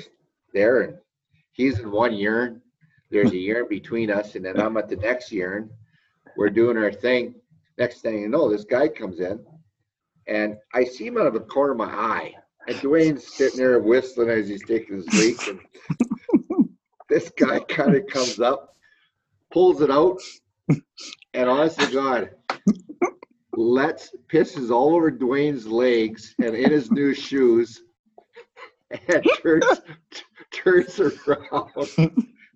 there 0.53 0.81
and 0.81 0.97
he's 1.53 1.79
in 1.79 1.91
one 1.91 2.13
urn. 2.25 2.61
There's 3.09 3.31
a 3.31 3.51
urn 3.51 3.67
between 3.69 4.11
us, 4.11 4.35
and 4.35 4.43
then 4.43 4.59
I'm 4.59 4.75
at 4.75 4.89
the 4.89 4.97
next 4.97 5.31
urn. 5.31 5.69
We're 6.35 6.49
doing 6.49 6.75
our 6.75 6.91
thing. 6.91 7.33
Next 7.77 8.01
thing 8.01 8.19
you 8.19 8.27
know, 8.27 8.49
this 8.51 8.65
guy 8.65 8.89
comes 8.89 9.21
in 9.21 9.39
and 10.27 10.57
I 10.73 10.83
see 10.83 11.07
him 11.07 11.17
out 11.17 11.27
of 11.27 11.33
the 11.33 11.39
corner 11.39 11.71
of 11.71 11.77
my 11.77 11.85
eye. 11.85 12.33
And 12.67 12.77
Duane's 12.81 13.25
sitting 13.25 13.59
there 13.59 13.79
whistling 13.79 14.29
as 14.29 14.49
he's 14.49 14.65
taking 14.65 14.97
his 14.97 15.07
leak. 15.13 15.47
And 15.47 16.67
this 17.07 17.29
guy 17.29 17.59
kind 17.61 17.95
of 17.95 18.05
comes 18.07 18.41
up, 18.41 18.75
pulls 19.51 19.81
it 19.81 19.91
out, 19.91 20.19
and 21.33 21.49
honest 21.49 21.79
to 21.79 21.91
God, 21.91 22.29
lets 23.53 24.15
pisses 24.27 24.71
all 24.71 24.95
over 24.95 25.11
Duane's 25.11 25.65
legs 25.67 26.35
and 26.39 26.55
in 26.55 26.71
his 26.71 26.91
new 26.91 27.13
shoes, 27.13 27.81
and 29.07 29.25
turns 29.41 29.81
turns 30.51 30.99
around. 30.99 31.71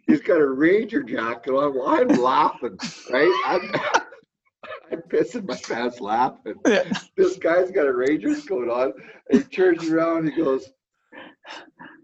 He's 0.08 0.22
got 0.22 0.42
a 0.42 0.48
ranger 0.48 1.04
jacket 1.04 1.52
on. 1.52 1.76
Well, 1.76 1.88
I'm 1.88 2.08
laughing, 2.10 2.78
right? 3.12 3.42
I'm, 3.46 3.72
I'm 4.92 5.02
pissing 5.04 5.48
my 5.48 5.56
pants 5.56 6.02
laughing. 6.02 6.56
Yeah. 6.68 6.92
This 7.16 7.38
guy's 7.38 7.72
got 7.72 7.88
a 7.88 7.94
Rangers 7.94 8.44
coat 8.44 8.70
on. 8.70 8.94
And 9.30 9.42
he 9.42 9.48
turns 9.48 9.90
around 9.90 10.26
and 10.26 10.34
he 10.34 10.44
goes, 10.44 10.70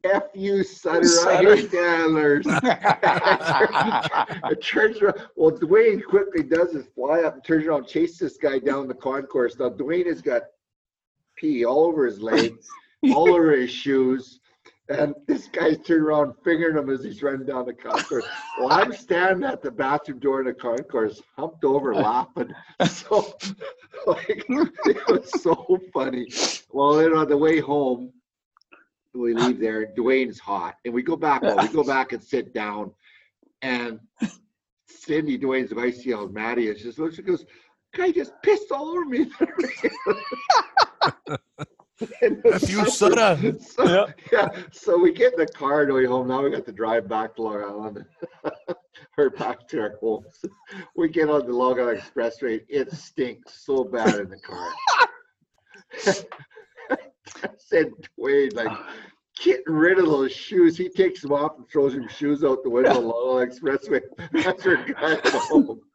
F 0.03 0.23
you, 0.33 0.63
Sutter, 0.63 1.07
Sutter. 1.07 1.53
I 1.53 1.55
hate 1.55 1.69
it 4.51 4.63
turns 4.63 5.01
around. 5.01 5.27
Well, 5.35 5.51
Duane 5.51 6.01
quickly 6.01 6.43
does 6.43 6.73
is 6.75 6.85
fly 6.95 7.21
up 7.21 7.35
and 7.35 7.43
turns 7.43 7.65
around, 7.65 7.87
chases 7.87 8.19
this 8.19 8.37
guy 8.37 8.59
down 8.59 8.87
the 8.87 8.93
concourse. 8.93 9.57
Now, 9.59 9.69
Duane 9.69 10.07
has 10.07 10.21
got 10.21 10.43
pee 11.35 11.65
all 11.65 11.85
over 11.85 12.05
his 12.05 12.21
legs, 12.21 12.67
all 13.13 13.33
over 13.33 13.51
his 13.51 13.71
shoes. 13.71 14.39
And 14.89 15.13
this 15.27 15.47
guy's 15.47 15.77
turning 15.79 16.03
around, 16.03 16.33
fingering 16.45 16.77
him 16.77 16.89
as 16.89 17.03
he's 17.03 17.21
running 17.21 17.45
down 17.45 17.65
the 17.65 17.73
concourse. 17.73 18.25
well, 18.57 18.71
I'm 18.71 18.93
standing 18.93 19.43
at 19.43 19.61
the 19.61 19.69
bathroom 19.69 20.19
door 20.19 20.39
in 20.39 20.47
the 20.47 20.53
concourse, 20.53 21.21
humped 21.37 21.65
over, 21.65 21.93
laughing. 21.93 22.53
So, 22.89 23.35
like, 24.07 24.45
it 24.47 25.07
was 25.09 25.29
so 25.41 25.77
funny. 25.91 26.27
Well, 26.71 26.93
then 26.93 27.13
on 27.13 27.27
the 27.27 27.37
way 27.37 27.59
home, 27.59 28.13
we 29.17 29.35
uh, 29.35 29.47
leave 29.47 29.59
there. 29.59 29.83
and 29.83 29.95
Duane's 29.95 30.39
hot, 30.39 30.75
and 30.85 30.93
we 30.93 31.01
go 31.01 31.15
back. 31.15 31.41
Well, 31.41 31.57
we 31.57 31.67
go 31.69 31.83
back 31.95 32.13
and 32.13 32.23
sit 32.23 32.53
down, 32.53 32.91
and 33.61 33.99
Cindy, 34.87 35.37
Duane's 35.37 35.73
wife, 35.73 35.97
see 35.97 36.11
how 36.11 36.27
Maddie 36.27 36.67
is. 36.67 36.81
Just 36.81 36.99
looks. 36.99 37.15
She 37.15 37.21
goes, 37.21 37.45
"Guy 37.95 38.11
just 38.11 38.33
pissed 38.43 38.71
all 38.71 38.89
over 38.89 39.05
me." 39.05 39.31
A 41.99 42.59
few 42.59 42.85
soda. 42.89 43.55
So, 43.59 43.83
yeah. 43.83 44.05
yeah. 44.31 44.49
So 44.71 44.97
we 44.99 45.11
get 45.11 45.33
in 45.33 45.39
the 45.39 45.47
car 45.47 45.85
going 45.85 46.05
home. 46.05 46.27
Now 46.27 46.43
we 46.43 46.51
got 46.51 46.65
to 46.65 46.71
drive 46.71 47.07
back 47.07 47.35
to 47.35 47.41
Long 47.41 47.63
Island. 47.63 48.05
or 49.17 49.31
back 49.31 49.67
to 49.69 49.81
our 49.81 49.97
homes. 49.99 50.45
We 50.95 51.09
get 51.09 51.29
on 51.29 51.47
the 51.47 51.53
Long 51.53 51.79
Island 51.79 51.99
Expressway. 51.99 52.61
It 52.69 52.91
stinks 52.91 53.65
so 53.65 53.83
bad 53.83 54.13
in 54.19 54.29
the 54.29 54.39
car. 54.39 54.71
I 57.43 57.49
said 57.57 57.91
Duane, 58.17 58.49
like, 58.53 58.77
getting 59.43 59.73
rid 59.73 59.99
of 59.99 60.05
those 60.05 60.31
shoes. 60.31 60.77
He 60.77 60.89
takes 60.89 61.21
them 61.21 61.31
off 61.33 61.57
and 61.57 61.69
throws 61.69 61.93
his 61.93 62.09
shoes 62.11 62.43
out 62.43 62.63
the 62.63 62.69
window 62.69 62.91
of 63.11 63.39
the 63.39 63.45
Expressway. 63.45 64.01
That's 64.43 64.65
our 64.65 64.77
guy 64.77 65.19
home. 65.23 65.81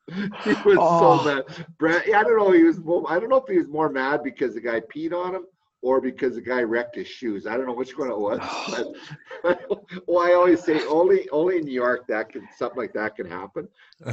He 0.45 0.51
was 0.64 0.76
Oh. 0.80 1.18
so 1.18 1.24
mad. 1.24 1.45
Brad, 1.78 2.03
I 2.12 2.22
don't 2.24 2.37
know. 2.37 2.51
He 2.51 2.64
was. 2.64 2.78
I 3.09 3.18
don't 3.20 3.28
know 3.30 3.37
if 3.37 3.49
he 3.49 3.57
was 3.57 3.68
more 3.68 3.89
mad 3.89 4.22
because 4.24 4.53
the 4.53 4.61
guy 4.61 4.80
peed 4.80 5.12
on 5.14 5.33
him 5.35 5.45
or 5.80 6.01
because 6.01 6.35
the 6.35 6.41
guy 6.43 6.62
wrecked 6.62 6.97
his 6.97 7.07
shoes. 7.07 7.47
I 7.47 7.57
don't 7.57 7.66
know 7.66 7.72
which 7.72 7.97
one 7.97 8.11
it 8.11 8.18
was. 8.18 8.41
But, 9.43 9.61
well, 10.07 10.24
I 10.24 10.35
always 10.35 10.62
say 10.62 10.85
only 10.87 11.28
only 11.30 11.59
in 11.59 11.64
New 11.64 11.72
York 11.72 12.07
that 12.09 12.28
can 12.30 12.47
something 12.57 12.78
like 12.78 12.93
that 12.95 13.14
can 13.16 13.26
happen. 13.30 13.68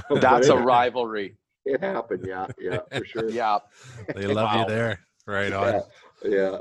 That's 0.09 0.47
it, 0.47 0.55
a 0.55 0.57
rivalry. 0.57 1.35
It 1.65 1.81
happened. 1.81 2.23
Yeah, 2.25 2.47
yeah, 2.59 2.79
for 2.95 3.03
sure. 3.05 3.29
Yeah. 3.29 3.59
They 4.15 4.25
love 4.27 4.53
Wow. 4.53 4.61
you 4.61 4.67
there. 4.69 4.99
Right 5.27 5.51
on. 5.53 5.81
yeah. 6.23 6.29
yeah. 6.29 6.57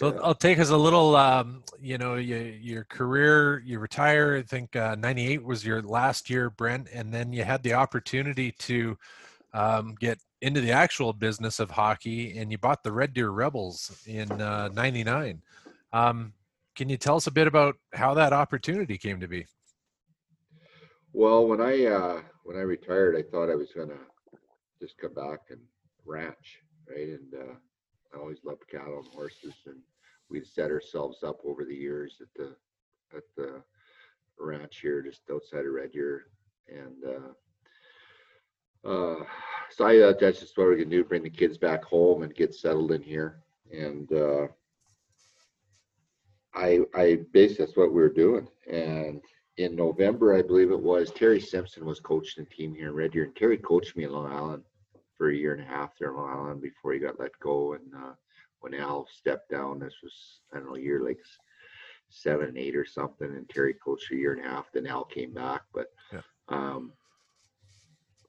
So 0.00 0.14
yeah. 0.14 0.20
I'll 0.22 0.34
take 0.34 0.58
us 0.58 0.70
a 0.70 0.76
little, 0.78 1.14
um, 1.14 1.62
you 1.78 1.98
know, 1.98 2.14
you, 2.14 2.36
your 2.36 2.84
career, 2.84 3.62
you 3.66 3.78
retire, 3.78 4.36
I 4.36 4.40
think 4.40 4.74
uh, 4.74 4.94
98 4.98 5.44
was 5.44 5.62
your 5.62 5.82
last 5.82 6.30
year, 6.30 6.48
Brent, 6.48 6.88
and 6.90 7.12
then 7.12 7.34
you 7.34 7.44
had 7.44 7.62
the 7.62 7.74
opportunity 7.74 8.50
to 8.60 8.96
um, 9.52 9.94
get 10.00 10.18
into 10.40 10.62
the 10.62 10.72
actual 10.72 11.12
business 11.12 11.60
of 11.60 11.70
hockey 11.70 12.38
and 12.38 12.50
you 12.50 12.56
bought 12.56 12.82
the 12.82 12.90
Red 12.90 13.12
Deer 13.12 13.28
Rebels 13.28 14.02
in 14.06 14.32
uh, 14.40 14.70
99. 14.72 15.42
Um, 15.92 16.32
can 16.74 16.88
you 16.88 16.96
tell 16.96 17.16
us 17.16 17.26
a 17.26 17.30
bit 17.30 17.46
about 17.46 17.76
how 17.92 18.14
that 18.14 18.32
opportunity 18.32 18.96
came 18.96 19.20
to 19.20 19.28
be? 19.28 19.44
Well, 21.12 21.46
when 21.46 21.60
I 21.60 21.84
uh, 21.84 22.22
when 22.44 22.56
I 22.56 22.60
retired, 22.60 23.16
I 23.16 23.22
thought 23.30 23.50
I 23.50 23.54
was 23.54 23.72
gonna 23.76 23.98
just 24.80 24.96
come 24.96 25.12
back 25.12 25.40
and 25.50 25.60
ranch, 26.06 26.62
right? 26.88 27.08
And 27.08 27.34
uh, 27.34 27.54
I 28.14 28.18
always 28.18 28.38
loved 28.44 28.62
cattle 28.70 29.00
and 29.00 29.08
horses, 29.08 29.54
and 29.66 29.80
we'd 30.30 30.46
set 30.46 30.70
ourselves 30.70 31.22
up 31.22 31.40
over 31.44 31.64
the 31.64 31.74
years 31.74 32.20
at 32.20 32.28
the 32.36 32.54
at 33.16 33.24
the 33.36 33.62
ranch 34.38 34.78
here, 34.80 35.02
just 35.02 35.22
outside 35.30 35.66
of 35.66 35.72
Red 35.72 35.92
Deer, 35.92 36.26
and 36.68 37.04
uh, 37.04 38.88
uh, 38.88 39.24
so 39.70 39.84
I 39.84 39.98
uh, 39.98 40.14
that's 40.18 40.40
just 40.40 40.56
what 40.56 40.66
we're 40.66 40.76
gonna 40.76 40.90
do: 40.90 41.04
bring 41.04 41.22
the 41.22 41.30
kids 41.30 41.58
back 41.58 41.84
home 41.84 42.22
and 42.22 42.34
get 42.34 42.54
settled 42.54 42.92
in 42.92 43.02
here, 43.02 43.42
and 43.72 44.10
uh, 44.12 44.46
I 46.54 46.80
I 46.94 47.18
basically 47.32 47.66
that's 47.66 47.76
what 47.76 47.92
we 47.92 48.00
were 48.00 48.08
doing, 48.08 48.48
and 48.70 49.20
in 49.56 49.76
November, 49.76 50.34
I 50.34 50.42
believe 50.42 50.70
it 50.70 50.80
was, 50.80 51.10
Terry 51.10 51.40
Simpson 51.40 51.84
was 51.84 52.00
coaching 52.00 52.44
the 52.44 52.54
team 52.54 52.74
here 52.74 52.88
in 52.88 52.94
Red 52.94 53.12
Deer, 53.12 53.24
and 53.24 53.36
Terry 53.36 53.58
coached 53.58 53.94
me 53.94 54.04
in 54.04 54.12
Long 54.12 54.32
Island 54.32 54.62
for 55.18 55.30
a 55.30 55.36
year 55.36 55.52
and 55.52 55.62
a 55.62 55.66
half 55.66 55.98
there 55.98 56.10
in 56.10 56.16
Long 56.16 56.30
Island 56.30 56.62
before 56.62 56.94
he 56.94 56.98
got 56.98 57.20
let 57.20 57.38
go. 57.40 57.74
And 57.74 57.94
uh, 57.94 58.12
when 58.60 58.74
Al 58.74 59.06
stepped 59.10 59.50
down, 59.50 59.78
this 59.78 59.94
was 60.02 60.40
I 60.52 60.58
don't 60.58 60.68
know, 60.68 60.76
year 60.76 61.02
like 61.02 61.18
s- 61.20 61.38
seven, 62.08 62.56
eight 62.56 62.76
or 62.76 62.84
something, 62.84 63.28
and 63.28 63.48
Terry 63.48 63.74
coached 63.74 64.06
for 64.06 64.14
a 64.14 64.18
year 64.18 64.32
and 64.32 64.44
a 64.44 64.48
half. 64.48 64.70
Then 64.72 64.86
Al 64.86 65.04
came 65.04 65.32
back, 65.32 65.62
but 65.72 65.86
Yeah. 66.12 66.22
um, 66.48 66.92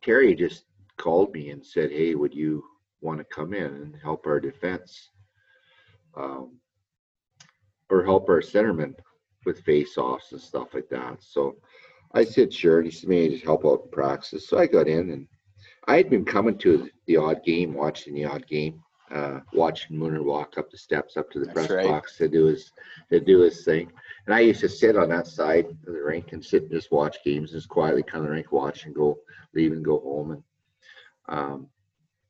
Terry 0.01 0.33
just 0.35 0.65
called 0.97 1.33
me 1.33 1.49
and 1.51 1.65
said, 1.65 1.91
"Hey, 1.91 2.15
would 2.15 2.33
you 2.33 2.63
want 3.01 3.19
to 3.19 3.25
come 3.25 3.53
in 3.53 3.65
and 3.73 3.95
help 4.01 4.25
our 4.27 4.39
defense?" 4.39 5.09
Um, 6.15 6.59
or 7.89 8.03
help 8.03 8.29
our 8.29 8.41
centermen 8.41 8.95
with 9.45 9.61
face-offs 9.61 10.31
and 10.31 10.39
stuff 10.41 10.73
like 10.73 10.87
that. 10.89 11.21
So 11.21 11.55
I 12.13 12.23
said, 12.23 12.53
sure. 12.53 12.77
And 12.79 12.85
he 12.85 12.91
said, 12.91 13.09
maybe 13.09 13.33
just 13.33 13.43
help 13.43 13.65
out 13.65 13.81
in 13.83 13.89
practice. 13.91 14.47
So 14.47 14.57
I 14.57 14.65
got 14.67 14.87
in 14.87 15.09
and 15.11 15.27
I 15.87 15.97
had 15.97 16.09
been 16.09 16.23
coming 16.25 16.57
to 16.59 16.89
the 17.07 17.17
odd 17.17 17.43
game, 17.43 17.73
watching 17.73 18.13
the 18.13 18.25
odd 18.25 18.47
game, 18.47 18.81
uh, 19.11 19.39
watching 19.53 19.97
Mooner 19.97 20.23
walk 20.23 20.57
up 20.57 20.71
the 20.71 20.77
steps 20.77 21.17
up 21.17 21.29
to 21.31 21.39
the 21.39 21.45
That's 21.45 21.53
press 21.55 21.69
right. 21.69 21.87
box 21.87 22.17
to 22.17 22.27
do 22.27 22.45
his 22.45 22.71
to 23.09 23.19
do 23.19 23.39
his 23.39 23.63
thing. 23.65 23.91
And 24.25 24.35
I 24.35 24.39
used 24.39 24.61
to 24.61 24.69
sit 24.69 24.95
on 24.95 25.09
that 25.09 25.27
side 25.27 25.65
of 25.65 25.77
the 25.85 25.91
rink 25.91 26.31
and 26.31 26.43
sit 26.43 26.63
and 26.63 26.71
just 26.71 26.91
watch 26.91 27.17
games, 27.25 27.51
just 27.51 27.69
quietly 27.69 28.03
come 28.03 28.21
to 28.21 28.27
the 28.27 28.33
rink, 28.33 28.51
watch 28.51 28.85
and 28.85 28.95
go, 28.95 29.17
leave 29.53 29.71
and 29.71 29.83
go 29.83 29.99
home. 29.99 30.31
And 30.31 30.43
um, 31.27 31.67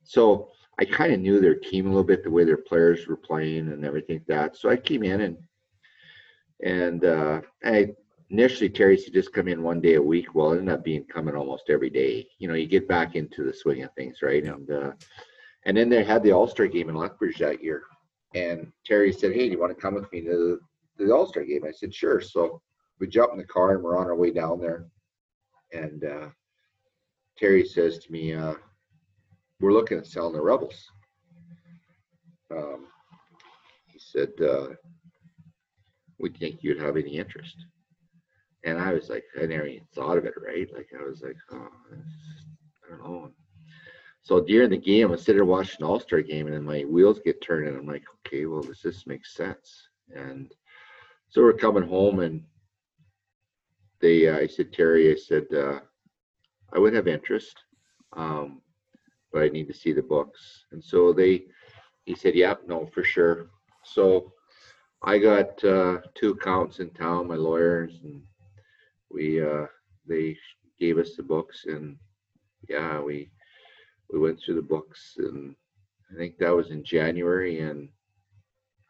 so 0.03 0.51
I 0.79 0.85
kind 0.85 1.13
of 1.13 1.19
knew 1.19 1.39
their 1.39 1.55
team 1.55 1.85
a 1.85 1.89
little 1.89 2.03
bit, 2.03 2.23
the 2.23 2.31
way 2.31 2.43
their 2.43 2.57
players 2.57 3.07
were 3.07 3.17
playing 3.17 3.71
and 3.71 3.85
everything 3.85 4.17
like 4.17 4.27
that. 4.27 4.55
So 4.55 4.69
I 4.69 4.77
came 4.77 5.03
in 5.03 5.21
and 5.21 5.37
and 6.63 7.05
uh, 7.05 7.41
I 7.63 7.91
initially 8.29 8.69
Terry 8.69 8.97
said 8.97 9.13
just 9.13 9.33
come 9.33 9.47
in 9.47 9.61
one 9.61 9.81
day 9.81 9.95
a 9.95 10.01
week. 10.01 10.33
Well, 10.33 10.53
it 10.53 10.59
ended 10.59 10.73
up 10.73 10.83
being 10.83 11.03
coming 11.05 11.35
almost 11.35 11.69
every 11.69 11.89
day. 11.89 12.27
You 12.39 12.47
know, 12.47 12.53
you 12.53 12.67
get 12.67 12.87
back 12.87 13.15
into 13.15 13.43
the 13.43 13.53
swing 13.53 13.83
of 13.83 13.93
things, 13.93 14.21
right? 14.21 14.43
Yeah. 14.43 14.53
And 14.53 14.71
uh, 14.71 14.91
and 15.65 15.75
then 15.75 15.89
they 15.89 16.03
had 16.03 16.23
the 16.23 16.31
All 16.31 16.47
Star 16.47 16.67
game 16.67 16.89
in 16.89 16.95
Lethbridge 16.95 17.37
that 17.39 17.63
year, 17.63 17.83
and 18.33 18.71
Terry 18.85 19.11
said, 19.11 19.33
"Hey, 19.33 19.47
do 19.47 19.53
you 19.53 19.59
want 19.59 19.75
to 19.75 19.81
come 19.81 19.95
with 19.95 20.11
me 20.11 20.21
to 20.21 20.59
the, 20.97 21.03
the 21.03 21.13
All 21.13 21.27
Star 21.27 21.43
game?" 21.43 21.63
I 21.65 21.71
said, 21.71 21.93
"Sure." 21.93 22.21
So 22.21 22.61
we 22.99 23.07
jump 23.07 23.31
in 23.31 23.37
the 23.37 23.45
car 23.45 23.75
and 23.75 23.83
we're 23.83 23.97
on 23.97 24.05
our 24.05 24.15
way 24.15 24.31
down 24.31 24.59
there, 24.59 24.85
and 25.73 26.03
uh, 26.03 26.29
Terry 27.37 27.65
says 27.65 27.99
to 27.99 28.11
me, 28.11 28.33
uh, 28.33 28.55
"We're 29.59 29.73
looking 29.73 29.97
at 29.97 30.07
selling 30.07 30.33
the 30.33 30.41
Rebels." 30.41 30.83
Um, 32.51 32.87
he 33.87 33.99
said, 33.99 34.31
uh, 34.41 34.69
"Would 36.19 36.33
you 36.33 36.39
think 36.39 36.63
you'd 36.63 36.81
have 36.81 36.97
any 36.97 37.17
interest?" 37.17 37.55
And 38.63 38.79
I 38.79 38.93
was 38.93 39.09
like, 39.09 39.23
I 39.41 39.45
never 39.45 39.65
even 39.65 39.85
thought 39.95 40.17
of 40.17 40.25
it, 40.25 40.35
right? 40.37 40.67
Like 40.73 40.89
I 40.99 41.03
was 41.03 41.21
like, 41.23 41.37
oh, 41.51 41.67
I 41.91 42.89
don't 42.89 43.03
know. 43.03 43.31
So 44.23 44.39
during 44.39 44.69
the 44.69 44.77
game, 44.77 45.11
I'm 45.11 45.17
sitting 45.17 45.37
there 45.37 45.45
watching 45.45 45.85
All 45.85 45.99
Star 45.99 46.21
game, 46.21 46.47
and 46.47 46.55
then 46.55 46.63
my 46.63 46.81
wheels 46.81 47.19
get 47.23 47.41
turned, 47.41 47.67
and 47.67 47.77
I'm 47.77 47.87
like, 47.87 48.03
okay, 48.19 48.45
well, 48.45 48.61
does 48.61 48.81
this 48.81 49.07
make 49.07 49.25
sense? 49.25 49.87
And 50.15 50.53
so 51.29 51.41
we're 51.41 51.53
coming 51.53 51.87
home, 51.87 52.19
and 52.19 52.43
they, 53.99 54.27
uh, 54.27 54.37
I 54.37 54.47
said, 54.47 54.73
Terry, 54.73 55.11
I 55.11 55.15
said, 55.15 55.45
uh, 55.53 55.79
I 56.73 56.79
would 56.79 56.93
have 56.93 57.07
interest, 57.07 57.63
um, 58.13 58.61
but 59.33 59.41
I 59.41 59.49
need 59.49 59.67
to 59.67 59.73
see 59.73 59.91
the 59.91 60.01
books. 60.01 60.65
And 60.71 60.83
so 60.83 61.13
they, 61.13 61.45
he 62.05 62.15
said, 62.15 62.35
yep, 62.35 62.61
no, 62.67 62.85
for 62.93 63.03
sure. 63.03 63.49
So 63.83 64.33
I 65.03 65.17
got 65.17 65.63
uh, 65.63 65.97
two 66.13 66.31
accountants 66.31 66.79
in 66.79 66.91
town, 66.91 67.27
my 67.27 67.35
lawyers, 67.35 67.99
and 68.03 68.21
we 69.09 69.41
uh, 69.41 69.65
they 70.07 70.37
gave 70.79 70.97
us 70.97 71.15
the 71.15 71.23
books, 71.23 71.65
and 71.65 71.97
yeah, 72.69 72.99
we 72.99 73.31
we 74.11 74.19
went 74.19 74.39
through 74.39 74.55
the 74.55 74.61
books, 74.61 75.15
and 75.17 75.55
I 76.11 76.15
think 76.15 76.37
that 76.37 76.55
was 76.55 76.71
in 76.71 76.83
January, 76.83 77.59
and 77.59 77.89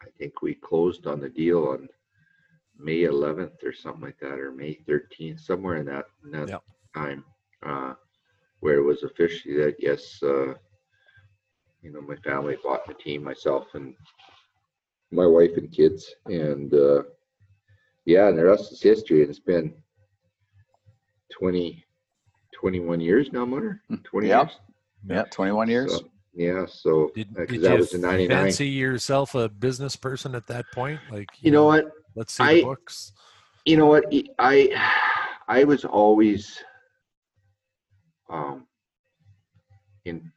I 0.02 0.06
think 0.18 0.42
we 0.42 0.54
closed 0.54 1.06
on 1.06 1.20
the 1.20 1.28
deal 1.28 1.66
on 1.68 1.88
May 2.78 3.02
11th 3.02 3.62
or 3.64 3.72
something 3.72 4.02
like 4.02 4.18
that, 4.20 4.38
or 4.38 4.52
May 4.52 4.78
13th, 4.88 5.40
somewhere 5.40 5.76
in 5.76 5.86
that 5.86 6.06
in 6.24 6.30
that 6.32 6.50
Yep. 6.50 6.62
time, 6.94 7.24
uh, 7.64 7.94
where 8.60 8.78
it 8.78 8.82
was 8.84 9.02
officially 9.02 9.56
that 9.56 9.76
yes, 9.78 10.20
uh, 10.22 10.54
you 11.82 11.92
know, 11.92 12.00
my 12.00 12.16
family 12.16 12.56
bought 12.62 12.86
the 12.86 12.94
team, 12.94 13.22
myself 13.24 13.66
and 13.74 13.94
my 15.12 15.26
wife 15.26 15.52
and 15.56 15.70
kids, 15.72 16.14
and 16.26 16.72
uh, 16.74 17.02
yeah, 18.04 18.28
and 18.28 18.38
the 18.38 18.44
rest 18.44 18.72
is 18.72 18.82
history. 18.82 19.20
And 19.22 19.30
it's 19.30 19.38
been 19.38 19.72
20, 21.30 21.84
21 22.52 23.00
years 23.00 23.32
now, 23.32 23.44
Mutter. 23.44 23.82
Twenty 24.04 24.28
Yep. 24.28 24.50
years. 24.50 24.58
Yeah. 25.08 25.24
21 25.30 25.68
years. 25.68 25.92
So, 25.92 26.00
yeah, 26.34 26.64
so 26.66 27.10
Did, 27.14 27.34
because 27.34 27.48
did 27.60 27.62
that 27.62 27.78
was 27.78 27.94
in 27.94 28.00
'99. 28.00 28.28
fancy 28.44 28.68
yourself 28.68 29.34
a 29.34 29.48
business 29.48 29.96
person 29.96 30.34
at 30.34 30.46
that 30.46 30.64
point? 30.72 31.00
Like, 31.10 31.28
You 31.40 31.50
know 31.50 31.64
what? 31.64 31.90
Let's 32.14 32.34
see 32.34 32.42
I- 32.44 32.54
the 32.56 32.62
books. 32.64 33.12
you 33.64 33.76
know 33.76 33.86
what 33.86 34.04
I 34.38 34.68
I 35.48 35.64
was 35.64 35.84
always 35.84 36.58
um 38.30 38.66
in 40.04 40.32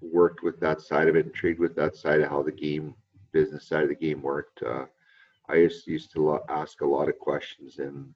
worked 0.00 0.42
with 0.42 0.60
that 0.60 0.80
side 0.80 1.08
of 1.08 1.16
it 1.16 1.26
intrigued 1.26 1.58
with 1.60 1.74
that 1.76 1.94
side 1.96 2.20
of 2.20 2.30
how 2.30 2.42
the 2.42 2.52
game 2.52 2.94
business 3.32 3.66
side 3.66 3.82
of 3.82 3.88
the 3.90 3.94
game 3.94 4.22
worked 4.22 4.62
uh 4.62 4.86
i 5.48 5.56
used, 5.56 5.86
used 5.86 6.10
to 6.12 6.22
lo- 6.24 6.44
ask 6.48 6.80
a 6.80 6.86
lot 6.86 7.08
of 7.08 7.18
questions 7.18 7.78
in 7.80 8.14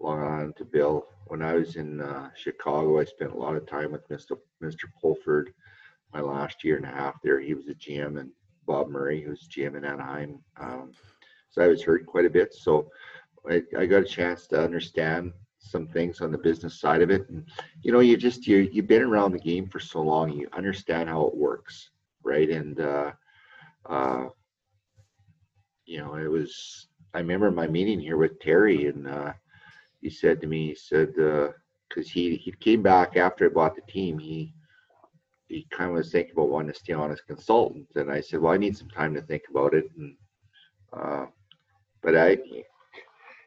long 0.00 0.20
island 0.20 0.56
to 0.56 0.64
bill 0.64 1.06
when 1.26 1.42
i 1.42 1.54
was 1.54 1.76
in 1.76 2.00
uh, 2.00 2.28
chicago 2.36 3.00
i 3.00 3.04
spent 3.04 3.32
a 3.32 3.36
lot 3.36 3.56
of 3.56 3.66
time 3.66 3.92
with 3.92 4.08
mr 4.08 4.36
mr 4.62 4.84
pulford 5.00 5.52
my 6.12 6.20
last 6.20 6.64
year 6.64 6.76
and 6.76 6.86
a 6.86 6.88
half 6.88 7.14
there 7.22 7.40
he 7.40 7.54
was 7.54 7.68
a 7.68 7.74
gm 7.74 8.20
and 8.20 8.30
bob 8.66 8.88
murray 8.88 9.22
who 9.22 9.30
was 9.30 9.48
gm 9.48 9.76
in 9.76 9.84
anaheim 9.84 10.38
um, 10.60 10.92
so 11.50 11.62
i 11.62 11.66
was 11.66 11.82
hurt 11.82 12.06
quite 12.06 12.26
a 12.26 12.30
bit 12.30 12.54
so 12.54 12.88
I, 13.48 13.62
I 13.78 13.86
got 13.86 14.02
a 14.02 14.06
chance 14.06 14.46
to 14.48 14.62
understand 14.62 15.32
some 15.58 15.86
things 15.86 16.20
on 16.20 16.30
the 16.30 16.38
business 16.38 16.80
side 16.80 17.02
of 17.02 17.10
it. 17.10 17.28
And, 17.28 17.46
you 17.82 17.92
know, 17.92 18.00
you 18.00 18.16
just, 18.16 18.46
you, 18.46 18.68
you've 18.72 18.86
been 18.86 19.02
around 19.02 19.32
the 19.32 19.38
game 19.38 19.68
for 19.68 19.80
so 19.80 20.00
long, 20.00 20.32
you 20.32 20.48
understand 20.52 21.08
how 21.08 21.26
it 21.26 21.36
works. 21.36 21.90
Right. 22.22 22.48
And, 22.50 22.80
uh, 22.80 23.12
uh, 23.88 24.26
you 25.84 25.98
know, 25.98 26.14
it 26.14 26.30
was. 26.30 26.88
I 27.12 27.18
remember 27.18 27.50
my 27.50 27.66
meeting 27.66 28.00
here 28.00 28.16
with 28.16 28.40
Terry, 28.40 28.86
and 28.86 29.06
uh, 29.06 29.34
he 30.04 30.10
said 30.10 30.38
to 30.42 30.46
me, 30.46 30.68
he 30.68 30.74
said, 30.74 31.14
because 31.14 32.06
uh, 32.06 32.12
he 32.12 32.36
he 32.36 32.52
came 32.60 32.82
back 32.82 33.16
after 33.16 33.46
I 33.46 33.48
bought 33.48 33.74
the 33.74 33.90
team, 33.90 34.18
he 34.18 34.52
he 35.48 35.66
kind 35.70 35.90
of 35.90 35.96
was 35.96 36.12
thinking 36.12 36.34
about 36.34 36.50
wanting 36.50 36.74
to 36.74 36.78
stay 36.78 36.92
on 36.92 37.10
as 37.10 37.22
consultant, 37.22 37.88
and 37.94 38.10
I 38.12 38.20
said, 38.20 38.40
well, 38.40 38.52
I 38.52 38.58
need 38.58 38.76
some 38.76 38.90
time 38.90 39.14
to 39.14 39.22
think 39.22 39.44
about 39.50 39.72
it, 39.72 39.90
and 39.96 40.14
uh, 40.92 41.26
but 42.02 42.14
I, 42.16 42.36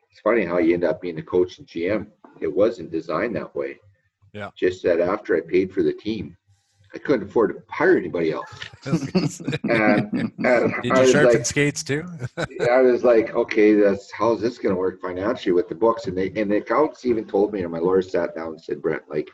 it's 0.10 0.20
funny 0.24 0.46
how 0.46 0.58
you 0.58 0.74
end 0.74 0.84
up 0.84 1.00
being 1.00 1.16
the 1.16 1.22
coach 1.22 1.60
and 1.60 1.68
GM. 1.68 2.08
It 2.42 2.54
wasn't 2.54 2.92
designed 2.92 3.36
that 3.36 3.56
way. 3.56 3.78
Yeah. 4.34 4.50
Just 4.56 4.82
that 4.82 5.00
after 5.00 5.36
I 5.36 5.42
paid 5.42 5.72
for 5.72 5.84
the 5.84 5.94
team, 5.94 6.36
I 6.94 6.98
couldn't 7.00 7.30
afford 7.30 7.54
to 7.54 7.64
hire 7.70 7.98
anybody 7.98 8.32
else. 8.32 8.50
and, 8.86 10.14
and 10.14 10.74
Did 10.82 10.86
you 10.86 11.12
sharpen 11.12 11.34
like, 11.34 11.46
skates 11.46 11.84
too? 11.84 12.06
I 12.38 12.82
was 12.82 13.04
like, 13.04 13.36
okay, 13.36 13.74
that's 13.74 14.12
how's 14.12 14.42
this 14.42 14.58
going 14.58 14.74
to 14.74 14.80
work 14.80 15.02
financially 15.02 15.52
with 15.52 15.68
the 15.68 15.76
books? 15.76 16.08
And 16.08 16.18
they 16.18 16.32
and 16.36 16.50
the 16.50 16.58
accountants 16.58 17.06
even 17.06 17.26
told 17.26 17.54
me, 17.54 17.64
and 17.64 17.72
my 17.72 17.80
lawyer 17.80 18.02
sat 18.02 18.36
down 18.36 18.50
and 18.50 18.62
said, 18.62 18.82
Brent, 18.82 19.04
like, 19.10 19.30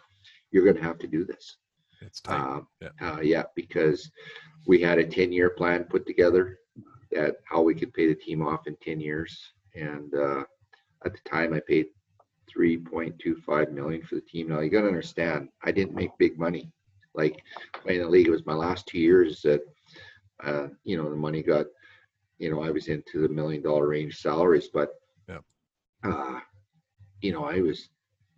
you're 0.52 0.64
going 0.64 0.78
to 0.78 0.84
have 0.84 1.00
to 1.00 1.08
do 1.08 1.26
this. 1.26 1.58
It's 2.02 2.22
tight. 2.22 2.40
Uh, 2.40 2.62
yeah. 2.82 2.90
Uh, 3.02 3.20
yeah, 3.22 3.44
because 3.56 4.12
we 4.66 4.82
had 4.82 5.00
a 5.00 5.06
10 5.06 5.32
year 5.32 5.50
plan 5.52 5.84
put 5.86 6.06
together 6.06 6.60
at 7.16 7.36
how 7.46 7.62
we 7.62 7.76
could 7.76 7.94
pay 7.94 8.08
the 8.08 8.16
team 8.16 8.46
off 8.46 8.68
in 8.68 8.76
10 8.82 9.00
years. 9.00 9.54
And 9.76 10.14
uh, 10.14 10.44
at 11.06 11.14
the 11.14 11.30
time, 11.30 11.54
I 11.54 11.62
paid 11.68 11.88
3.25 12.56 13.72
million 13.72 14.04
for 14.04 14.16
the 14.16 14.22
team. 14.22 14.50
Now 14.50 14.60
you 14.60 14.70
got 14.70 14.82
to 14.82 14.88
understand, 14.88 15.50
I 15.64 15.72
didn't 15.72 15.96
make 15.96 16.12
big 16.18 16.38
money. 16.38 16.72
Like 17.16 17.44
playing 17.74 18.02
the 18.02 18.10
league, 18.10 18.28
it 18.28 18.32
was 18.32 18.46
my 18.46 18.54
last 18.54 18.88
two 18.88 19.00
years 19.00 19.42
that 19.44 19.62
uh, 20.44 20.68
you 20.84 20.98
know 20.98 21.10
the 21.10 21.16
money 21.16 21.44
got. 21.44 21.68
You 22.40 22.52
know, 22.52 22.62
I 22.62 22.72
was 22.72 22.88
into 22.88 23.22
the 23.22 23.30
million 23.30 23.62
dollar 23.62 23.88
range 23.88 24.18
salaries, 24.18 24.68
but 24.74 24.90
yeah. 25.30 25.38
uh, 26.04 26.40
you 27.22 27.32
know, 27.32 27.46
I 27.46 27.62
was 27.62 27.90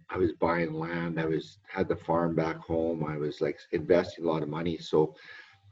I 0.09 0.17
was 0.17 0.33
buying 0.33 0.73
land. 0.73 1.19
I 1.19 1.25
was 1.25 1.59
had 1.67 1.87
the 1.87 1.95
farm 1.95 2.35
back 2.35 2.57
home. 2.57 3.03
I 3.03 3.17
was 3.17 3.41
like 3.41 3.57
investing 3.71 4.25
a 4.25 4.27
lot 4.27 4.43
of 4.43 4.49
money, 4.49 4.77
so 4.77 5.15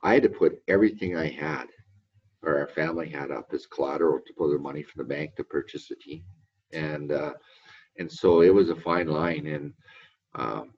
I 0.04 0.16
had 0.16 0.24
to 0.24 0.30
put 0.30 0.62
everything 0.68 1.16
I 1.16 1.30
had 1.30 1.68
or 2.43 2.60
our 2.60 2.68
family 2.68 3.10
had 3.10 3.32
up 3.32 3.49
as 3.54 3.66
collateral 3.66 4.20
to 4.26 4.34
pull 4.34 4.49
their 4.49 4.60
money 4.60 4.84
from 4.84 5.01
the 5.01 5.14
bank 5.14 5.36
to 5.36 5.43
purchase 5.43 5.88
the 5.88 5.95
team, 5.95 6.24
and 6.74 7.12
uh, 7.12 7.34
and 7.99 8.12
so 8.12 8.41
it 8.41 8.54
was 8.54 8.70
a 8.70 8.76
fine 8.76 9.08
line, 9.08 9.47
and 9.47 9.74
um, 10.36 10.74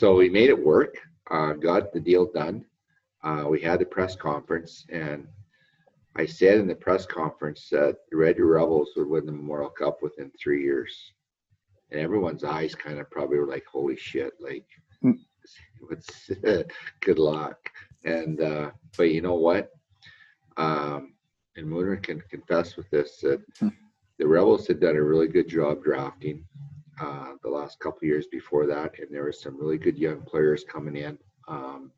so 0.00 0.14
we 0.14 0.30
made 0.30 0.48
it 0.48 0.64
work. 0.64 0.96
Uh, 1.30 1.52
got 1.52 1.92
the 1.92 2.00
deal 2.00 2.32
done. 2.32 2.64
Uh, 3.22 3.44
we 3.50 3.60
had 3.60 3.78
the 3.78 3.84
press 3.84 4.16
conference, 4.16 4.86
and 4.88 5.28
I 6.16 6.24
said 6.24 6.56
in 6.58 6.66
the 6.66 6.74
press 6.74 7.04
conference 7.04 7.68
that 7.70 7.98
the 8.10 8.16
Red 8.16 8.36
Deer 8.36 8.46
Rebels 8.46 8.88
would 8.96 9.06
win 9.06 9.26
the 9.26 9.32
Memorial 9.32 9.68
Cup 9.68 9.98
within 10.00 10.32
three 10.42 10.62
years, 10.62 11.12
and 11.90 12.00
everyone's 12.00 12.44
eyes 12.44 12.74
kind 12.74 12.98
of 12.98 13.10
probably 13.10 13.38
were 13.38 13.46
like, 13.46 13.66
"Holy 13.70 13.94
shit!" 13.94 14.32
Like, 14.40 14.64
mm. 15.04 15.18
what's 15.80 16.30
good 17.00 17.18
luck. 17.18 17.58
And 18.06 18.40
uh, 18.40 18.70
but 18.96 19.10
you 19.10 19.20
know 19.20 19.34
what? 19.34 19.70
um, 20.56 21.12
and 21.56 21.66
Mooner 21.66 22.02
can 22.02 22.22
confess 22.30 22.78
with 22.78 22.88
this 22.88 23.18
that 23.18 23.42
hmm. 23.58 23.68
the 24.18 24.26
Rebels 24.26 24.66
had 24.66 24.80
done 24.80 24.96
a 24.96 25.02
really 25.02 25.28
good 25.28 25.48
job 25.48 25.84
drafting 25.84 26.46
uh, 27.00 27.32
the 27.42 27.48
last 27.48 27.78
couple 27.80 28.06
years 28.06 28.26
before 28.26 28.66
that, 28.66 28.98
and 28.98 29.08
there 29.10 29.24
were 29.24 29.32
some 29.32 29.58
really 29.58 29.78
good 29.78 29.98
young 29.98 30.22
players 30.22 30.64
coming 30.64 30.96
in. 30.96 31.18
Um, 31.48 31.90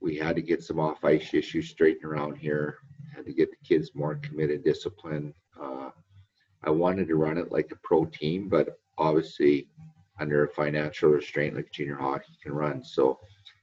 we 0.00 0.16
had 0.16 0.36
to 0.36 0.42
get 0.42 0.62
some 0.62 0.78
off 0.78 1.04
ice 1.04 1.34
issues 1.34 1.70
straightened 1.70 2.04
around 2.04 2.36
here. 2.36 2.78
Had 3.14 3.26
to 3.26 3.32
get 3.32 3.50
the 3.50 3.66
kids 3.66 3.90
more 3.94 4.16
committed, 4.16 4.64
disciplined. 4.64 5.34
Uh, 5.60 5.90
I 6.62 6.70
wanted 6.70 7.08
to 7.08 7.16
run 7.16 7.38
it 7.38 7.50
like 7.50 7.72
a 7.72 7.78
pro 7.82 8.04
team, 8.04 8.48
but 8.48 8.78
obviously 8.96 9.68
under 10.20 10.44
a 10.44 10.48
financial 10.48 11.10
restraint 11.10 11.56
like 11.56 11.72
junior 11.72 11.96
hockey 11.96 12.36
can 12.42 12.52
run. 12.52 12.84
So 12.84 13.18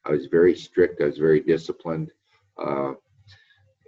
I 0.06 0.12
was 0.12 0.28
very 0.28 0.56
strict. 0.56 1.02
I 1.02 1.06
was 1.06 1.18
very 1.18 1.42
disciplined. 1.42 2.12
Uh, 2.58 2.94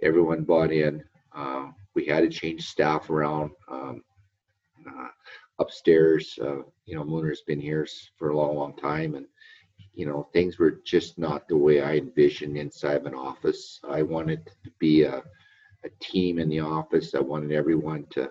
everyone 0.02 0.44
bought 0.44 0.72
in. 0.72 1.02
Uh, 1.34 1.68
we 1.94 2.06
had 2.06 2.20
to 2.20 2.28
change 2.28 2.66
staff 2.66 3.10
around 3.10 3.50
um, 3.70 4.02
uh, 4.88 5.08
upstairs. 5.58 6.38
Uh, 6.40 6.62
you 6.84 6.94
know, 6.94 7.04
Mooner's 7.04 7.42
been 7.42 7.60
here 7.60 7.86
for 8.16 8.30
a 8.30 8.36
long, 8.36 8.56
long 8.56 8.76
time, 8.76 9.14
and 9.14 9.26
you 9.94 10.06
know 10.06 10.28
things 10.32 10.58
were 10.58 10.80
just 10.84 11.18
not 11.18 11.48
the 11.48 11.56
way 11.56 11.80
I 11.80 11.96
envisioned 11.96 12.56
inside 12.56 13.02
an 13.06 13.14
office. 13.14 13.80
I 13.88 14.02
wanted 14.02 14.46
to 14.64 14.70
be 14.78 15.02
a, 15.02 15.22
a 15.84 15.88
team 16.00 16.38
in 16.38 16.48
the 16.48 16.60
office. 16.60 17.14
I 17.14 17.20
wanted 17.20 17.52
everyone 17.52 18.06
to, 18.10 18.30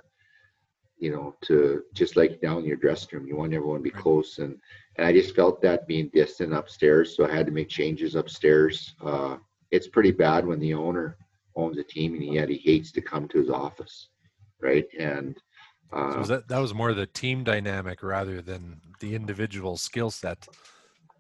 you 0.98 1.12
know, 1.12 1.36
to 1.42 1.84
just 1.94 2.16
like 2.16 2.42
down 2.42 2.60
in 2.60 2.66
your 2.66 2.78
dressing 2.78 3.20
room. 3.20 3.28
You 3.28 3.38
want 3.38 3.54
everyone 3.54 3.80
to 3.80 3.84
be 3.84 3.90
close, 3.90 4.40
and 4.40 4.58
and 4.98 5.06
I 5.06 5.12
just 5.12 5.36
felt 5.36 5.62
that 5.62 5.88
being 5.88 6.10
distant 6.14 6.54
upstairs, 6.54 7.16
so 7.16 7.26
I 7.28 7.36
had 7.36 7.46
to 7.46 7.52
make 7.52 7.70
changes 7.70 8.16
upstairs. 8.16 8.96
Uh, 9.04 9.38
it's 9.72 9.88
pretty 9.88 10.12
bad 10.12 10.46
when 10.46 10.60
the 10.60 10.74
owner 10.74 11.18
owns 11.58 11.78
a 11.78 11.84
team 11.84 12.14
and 12.14 12.34
yet 12.34 12.50
he 12.50 12.58
hates 12.58 12.92
to 12.94 13.02
come 13.02 13.28
to 13.28 13.40
his 13.40 13.50
office, 13.50 14.10
right? 14.62 14.86
And 14.98 15.38
uh, 15.92 16.24
so 16.24 16.34
that 16.36 16.48
that 16.48 16.60
was 16.60 16.74
more 16.74 16.94
the 16.94 17.08
team 17.08 17.44
dynamic 17.44 18.04
rather 18.04 18.42
than 18.42 18.82
the 19.00 19.16
individual 19.16 19.78
skill 19.78 20.12
set. 20.12 20.48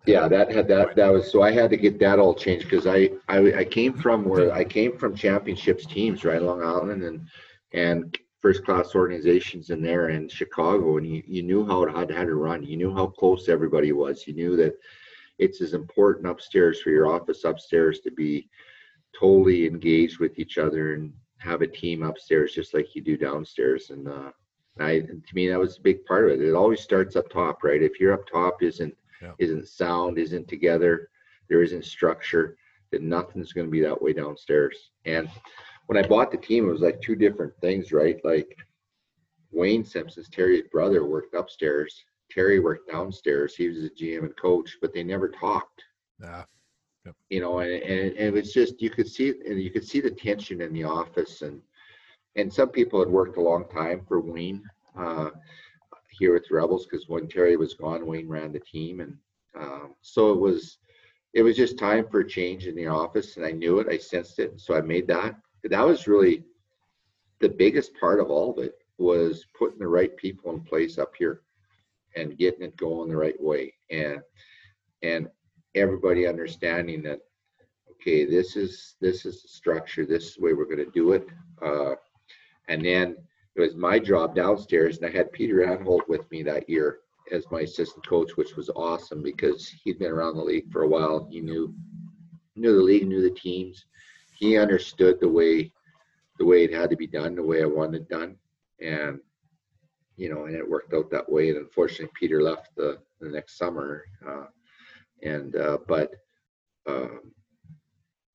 Yeah, 0.05 0.27
that 0.27 0.51
had 0.51 0.67
that 0.69 0.95
that 0.95 1.11
was 1.11 1.31
so 1.31 1.41
I 1.41 1.51
had 1.51 1.69
to 1.69 1.77
get 1.77 1.99
that 1.99 2.19
all 2.19 2.33
changed 2.33 2.69
because 2.69 2.87
I, 2.87 3.09
I 3.27 3.59
I 3.59 3.65
came 3.65 3.93
from 3.93 4.25
where 4.25 4.53
I 4.53 4.63
came 4.63 4.97
from 4.97 5.15
championships 5.15 5.85
teams 5.85 6.23
right 6.23 6.41
Long 6.41 6.63
Island 6.63 7.03
and 7.03 7.27
and 7.73 8.17
first 8.41 8.63
class 8.63 8.95
organizations 8.95 9.69
in 9.69 9.81
there 9.81 10.09
in 10.09 10.29
Chicago 10.29 10.97
and 10.97 11.07
you, 11.07 11.23
you 11.25 11.43
knew 11.43 11.65
how 11.65 11.83
it 11.83 11.95
had, 11.95 12.11
had 12.11 12.27
to 12.27 12.35
run. 12.35 12.63
You 12.63 12.77
knew 12.77 12.93
how 12.93 13.07
close 13.07 13.49
everybody 13.49 13.91
was. 13.91 14.27
You 14.27 14.33
knew 14.33 14.55
that 14.57 14.75
it's 15.39 15.59
as 15.61 15.73
important 15.73 16.27
upstairs 16.27 16.81
for 16.81 16.91
your 16.91 17.07
office 17.07 17.43
upstairs 17.43 17.99
to 18.01 18.11
be 18.11 18.47
totally 19.19 19.65
engaged 19.65 20.19
with 20.19 20.37
each 20.37 20.57
other 20.57 20.93
and 20.93 21.11
have 21.39 21.61
a 21.61 21.67
team 21.67 22.03
upstairs 22.03 22.53
just 22.53 22.73
like 22.73 22.95
you 22.95 23.01
do 23.01 23.17
downstairs. 23.17 23.89
And 23.89 24.07
uh, 24.07 24.31
I, 24.79 24.99
to 24.99 25.35
me, 25.35 25.49
that 25.49 25.59
was 25.59 25.77
a 25.77 25.81
big 25.81 26.05
part 26.05 26.25
of 26.25 26.31
it. 26.31 26.41
It 26.41 26.55
always 26.55 26.81
starts 26.81 27.15
up 27.15 27.29
top, 27.29 27.63
right? 27.63 27.81
If 27.81 27.99
you're 27.99 28.13
up 28.13 28.27
top 28.31 28.61
isn't 28.61 28.95
yeah. 29.21 29.33
isn't 29.39 29.67
sound, 29.67 30.17
isn't 30.17 30.47
together, 30.47 31.09
there 31.49 31.63
isn't 31.63 31.85
structure, 31.85 32.57
then 32.91 33.09
nothing's 33.09 33.53
going 33.53 33.67
to 33.67 33.71
be 33.71 33.81
that 33.81 34.01
way 34.01 34.13
downstairs. 34.13 34.91
And 35.05 35.29
when 35.87 35.97
I 35.97 36.07
bought 36.07 36.31
the 36.31 36.37
team, 36.37 36.67
it 36.67 36.71
was 36.71 36.81
like 36.81 37.01
two 37.01 37.15
different 37.15 37.53
things, 37.61 37.91
right? 37.91 38.19
Like 38.23 38.55
Wayne 39.51 39.83
Simpson's 39.83 40.29
Terry's 40.29 40.67
brother 40.71 41.05
worked 41.05 41.33
upstairs. 41.33 42.03
Terry 42.29 42.59
worked 42.59 42.91
downstairs. 42.91 43.55
He 43.55 43.67
was 43.69 43.77
a 43.83 43.89
GM 43.89 44.23
and 44.23 44.37
coach, 44.37 44.77
but 44.81 44.93
they 44.93 45.03
never 45.03 45.29
talked. 45.29 45.83
Yeah. 46.21 46.43
Yep. 47.05 47.15
You 47.29 47.39
know, 47.39 47.59
and, 47.59 47.71
and, 47.71 48.11
and 48.11 48.27
it 48.27 48.33
was 48.33 48.51
just 48.51 48.81
you 48.81 48.89
could 48.89 49.07
see 49.07 49.29
and 49.29 49.61
you 49.61 49.69
could 49.69 49.87
see 49.87 50.01
the 50.01 50.11
tension 50.11 50.61
in 50.61 50.73
the 50.73 50.83
office, 50.83 51.41
and 51.41 51.61
and 52.37 52.53
some 52.53 52.69
people 52.69 52.99
had 52.99 53.09
worked 53.09 53.37
a 53.37 53.41
long 53.41 53.65
time 53.69 54.05
for 54.07 54.21
Wayne 54.21 54.63
uh, 54.97 55.31
here 56.09 56.39
the 56.39 56.55
Rebels 56.55 56.85
because 56.85 57.09
when 57.09 57.27
Terry 57.27 57.57
was 57.57 57.73
gone, 57.73 58.05
Wayne 58.05 58.27
ran 58.27 58.51
the 58.51 58.59
team, 58.59 59.01
and 59.01 59.17
um, 59.59 59.95
so 60.01 60.31
it 60.31 60.39
was 60.39 60.77
it 61.33 61.41
was 61.41 61.57
just 61.57 61.77
time 61.77 62.07
for 62.09 62.21
a 62.21 62.27
change 62.27 62.67
in 62.67 62.75
the 62.75 62.87
office, 62.87 63.37
and 63.37 63.45
I 63.45 63.51
knew 63.51 63.79
it, 63.79 63.87
I 63.89 63.97
sensed 63.97 64.39
it, 64.39 64.59
so 64.59 64.75
I 64.75 64.81
made 64.81 65.07
that. 65.07 65.35
That 65.63 65.85
was 65.85 66.07
really 66.07 66.43
the 67.39 67.49
biggest 67.49 67.91
part 67.99 68.19
of 68.19 68.29
all 68.31 68.51
of 68.51 68.63
it 68.63 68.75
was 68.97 69.45
putting 69.57 69.79
the 69.79 69.87
right 69.87 70.15
people 70.17 70.51
in 70.53 70.61
place 70.61 70.97
up 70.97 71.13
here 71.17 71.41
and 72.15 72.37
getting 72.37 72.63
it 72.63 72.77
going 72.77 73.09
the 73.09 73.17
right 73.17 73.39
way, 73.41 73.73
and 73.91 74.21
and 75.03 75.27
everybody 75.75 76.25
understanding 76.25 77.03
that 77.03 77.19
okay 77.91 78.25
this 78.25 78.55
is 78.55 78.95
this 79.01 79.25
is 79.25 79.43
the 79.43 79.47
structure 79.47 80.05
this 80.05 80.25
is 80.25 80.35
the 80.35 80.41
way 80.41 80.53
we're 80.53 80.65
going 80.65 80.77
to 80.77 80.91
do 80.91 81.11
it 81.11 81.27
uh, 81.61 81.93
and 82.67 82.83
then 82.83 83.15
it 83.55 83.61
was 83.61 83.75
my 83.75 83.97
job 83.97 84.35
downstairs 84.35 84.97
and 84.97 85.05
i 85.05 85.09
had 85.09 85.31
peter 85.31 85.65
anholt 85.65 86.07
with 86.07 86.29
me 86.31 86.43
that 86.43 86.69
year 86.69 86.99
as 87.31 87.45
my 87.51 87.61
assistant 87.61 88.05
coach 88.07 88.35
which 88.35 88.55
was 88.55 88.69
awesome 88.75 89.21
because 89.21 89.67
he'd 89.83 89.99
been 89.99 90.11
around 90.11 90.35
the 90.35 90.43
league 90.43 90.71
for 90.71 90.83
a 90.83 90.87
while. 90.87 91.27
He 91.29 91.41
knew 91.41 91.73
knew 92.55 92.75
the 92.75 92.83
league 92.83 93.07
knew 93.07 93.21
the 93.21 93.35
teams. 93.35 93.85
He 94.33 94.57
understood 94.57 95.19
the 95.19 95.29
way 95.29 95.71
the 96.39 96.45
way 96.45 96.63
it 96.63 96.73
had 96.73 96.89
to 96.89 96.95
be 96.95 97.07
done 97.07 97.35
the 97.35 97.43
way 97.43 97.63
i 97.63 97.65
wanted 97.65 98.03
it 98.03 98.09
done. 98.09 98.35
And 98.79 99.19
you 100.15 100.29
know 100.29 100.45
and 100.45 100.55
it 100.55 100.67
worked 100.67 100.93
out 100.93 101.09
that 101.11 101.29
way. 101.31 101.49
And 101.49 101.57
unfortunately 101.57 102.11
peter 102.19 102.41
left 102.41 102.75
the, 102.75 102.99
the 103.19 103.29
next 103.29 103.57
summer 103.57 104.03
uh, 104.27 104.45
and 105.23 105.55
uh, 105.55 105.77
but 105.87 106.11
um, 106.87 107.31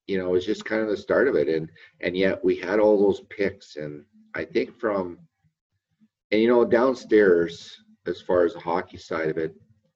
you 0.06 0.18
know 0.18 0.28
it 0.28 0.32
was 0.32 0.46
just 0.46 0.64
kind 0.64 0.82
of 0.82 0.88
the 0.88 0.96
start 0.96 1.28
of 1.28 1.36
it. 1.36 1.48
And 1.48 1.70
and 2.00 2.16
yet 2.16 2.44
we 2.44 2.56
had 2.56 2.78
all 2.78 3.00
those 3.00 3.20
picks 3.30 3.76
and 3.76 4.04
i 4.34 4.44
think 4.44 4.78
from 4.78 5.18
and 6.30 6.40
you 6.40 6.48
know 6.48 6.64
downstairs 6.64 7.76
as 8.06 8.20
far 8.20 8.44
as 8.44 8.54
the 8.54 8.60
hockey 8.60 8.96
side 8.96 9.28
of 9.28 9.38
it 9.38 9.54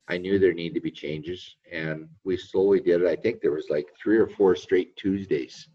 i 0.08 0.16
knew 0.16 0.38
there 0.38 0.52
needed 0.52 0.74
to 0.74 0.80
be 0.80 0.90
changes 0.90 1.56
and 1.70 2.08
we 2.24 2.36
slowly 2.36 2.80
did 2.80 3.02
it 3.02 3.06
i 3.06 3.16
think 3.16 3.40
there 3.40 3.52
was 3.52 3.66
like 3.70 3.86
three 4.00 4.18
or 4.18 4.28
four 4.28 4.54
straight 4.54 4.94
tuesdays 4.96 5.68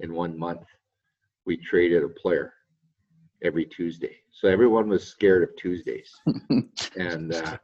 in 0.00 0.12
one 0.12 0.38
month 0.38 0.64
we 1.46 1.56
traded 1.56 2.02
a 2.02 2.08
player 2.08 2.52
every 3.42 3.66
Tuesday. 3.66 4.16
So 4.32 4.48
everyone 4.48 4.88
was 4.88 5.06
scared 5.06 5.42
of 5.42 5.54
Tuesdays. 5.56 6.10
and 6.96 7.32
uh, 7.32 7.56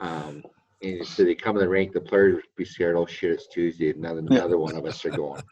um, 0.00 0.42
and 0.82 1.06
so 1.06 1.24
they 1.24 1.34
come 1.34 1.56
in 1.56 1.62
the 1.62 1.68
rink, 1.68 1.92
the 1.92 2.00
players 2.00 2.36
would 2.36 2.44
be 2.56 2.64
scared, 2.64 2.96
oh 2.96 3.06
shit, 3.06 3.32
it's 3.32 3.48
Tuesday. 3.48 3.90
Another 3.90 4.18
another 4.18 4.58
one 4.58 4.74
of 4.74 4.84
us 4.84 5.04
are 5.04 5.10
going. 5.10 5.42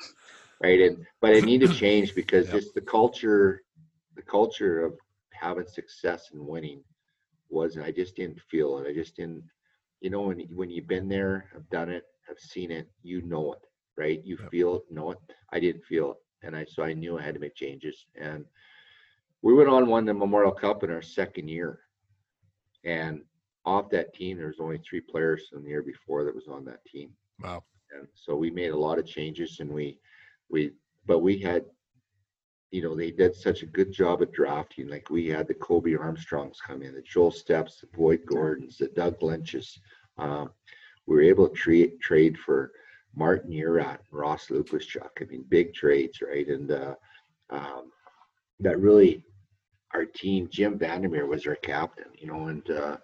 Right. 0.62 0.80
And 0.80 1.06
but 1.20 1.34
it 1.34 1.44
needed 1.44 1.70
to 1.70 1.76
change 1.76 2.14
because 2.14 2.46
Yep. 2.52 2.54
just 2.54 2.74
the 2.74 2.80
culture 2.80 3.62
the 4.18 4.24
culture 4.24 4.84
of 4.86 4.94
having 5.32 5.68
success 5.68 6.30
and 6.34 6.46
winning 6.46 6.82
wasn't 7.50 7.86
I 7.86 7.92
just 7.92 8.16
didn't 8.16 8.40
feel 8.50 8.78
it. 8.78 8.88
I 8.90 8.94
just 8.94 9.16
didn't 9.16 9.44
you 10.00 10.10
know 10.10 10.22
when 10.22 10.40
when 10.54 10.70
you've 10.70 10.88
been 10.88 11.08
there, 11.08 11.50
I've 11.56 11.70
done 11.70 11.90
it, 11.90 12.04
I've 12.30 12.40
seen 12.40 12.72
it, 12.72 12.88
you 13.02 13.22
know 13.22 13.54
it, 13.54 13.60
right? 13.96 14.20
You 14.24 14.38
Yep. 14.38 14.52
feel 14.52 14.76
it, 14.76 14.82
know 14.90 15.12
it. 15.12 15.18
I 15.52 15.60
didn't 15.60 15.84
feel 15.84 16.12
it. 16.12 16.18
And 16.46 16.56
I 16.56 16.64
so 16.66 16.84
I 16.84 16.94
knew 16.94 17.18
I 17.18 17.22
had 17.22 17.34
to 17.34 17.40
make 17.40 17.56
changes. 17.56 18.06
And 18.20 18.46
we 19.42 19.54
went 19.54 19.70
on 19.70 19.88
won 19.88 20.06
the 20.06 20.14
Memorial 20.14 20.52
Cup 20.52 20.84
in 20.84 20.90
our 20.90 21.02
second 21.02 21.48
year. 21.48 21.80
And 22.84 23.22
off 23.64 23.90
that 23.90 24.14
team, 24.14 24.38
there 24.38 24.48
was 24.48 24.60
only 24.60 24.78
three 24.78 25.00
players 25.00 25.48
from 25.48 25.64
the 25.64 25.70
year 25.70 25.82
before 25.82 26.24
that 26.24 26.34
was 26.34 26.48
on 26.48 26.64
that 26.66 26.84
team. 26.86 27.16
Wow. 27.40 27.64
And 27.92 28.08
so 28.14 28.36
we 28.36 28.50
made 28.50 28.70
a 28.70 28.78
lot 28.78 28.98
of 28.98 29.06
changes 29.06 29.60
and 29.60 29.70
we, 29.70 29.98
we, 30.50 30.72
but 31.06 31.20
we 31.20 31.38
had, 31.38 31.64
you 32.70 32.82
know, 32.82 32.94
they 32.94 33.10
did 33.10 33.34
such 33.34 33.62
a 33.62 33.66
good 33.66 33.92
job 33.92 34.22
at 34.22 34.32
drafting. 34.32 34.88
Like 34.88 35.08
we 35.10 35.26
had 35.28 35.48
the 35.48 35.54
Colby 35.54 35.96
Armstrongs 35.96 36.60
come 36.60 36.82
in, 36.82 36.94
the 36.94 37.02
Joel 37.02 37.30
Stepps, 37.30 37.80
the 37.80 37.86
Boyd 37.96 38.20
Gordons, 38.26 38.76
the 38.78 38.88
Doug 38.88 39.22
Lynches. 39.22 39.78
Um, 40.18 40.50
we 41.06 41.16
were 41.16 41.22
able 41.22 41.48
to 41.48 41.54
trade 41.54 42.00
trade 42.00 42.38
for 42.38 42.72
Martin 43.14 43.52
Erat 43.52 44.00
and 44.10 44.20
Ross 44.20 44.48
Lupaschuk. 44.48 45.10
I 45.20 45.24
mean, 45.24 45.44
big 45.48 45.72
trades, 45.72 46.20
right? 46.20 46.46
And 46.46 46.70
uh, 46.70 46.94
um, 47.50 47.90
that 48.60 48.78
really, 48.78 49.24
our 49.94 50.04
team, 50.04 50.48
Jim 50.50 50.78
Vandermeer 50.78 51.26
was 51.26 51.46
our 51.46 51.56
captain, 51.56 52.10
you 52.18 52.26
know, 52.26 52.48
and 52.48 52.70
uh, 52.70 52.96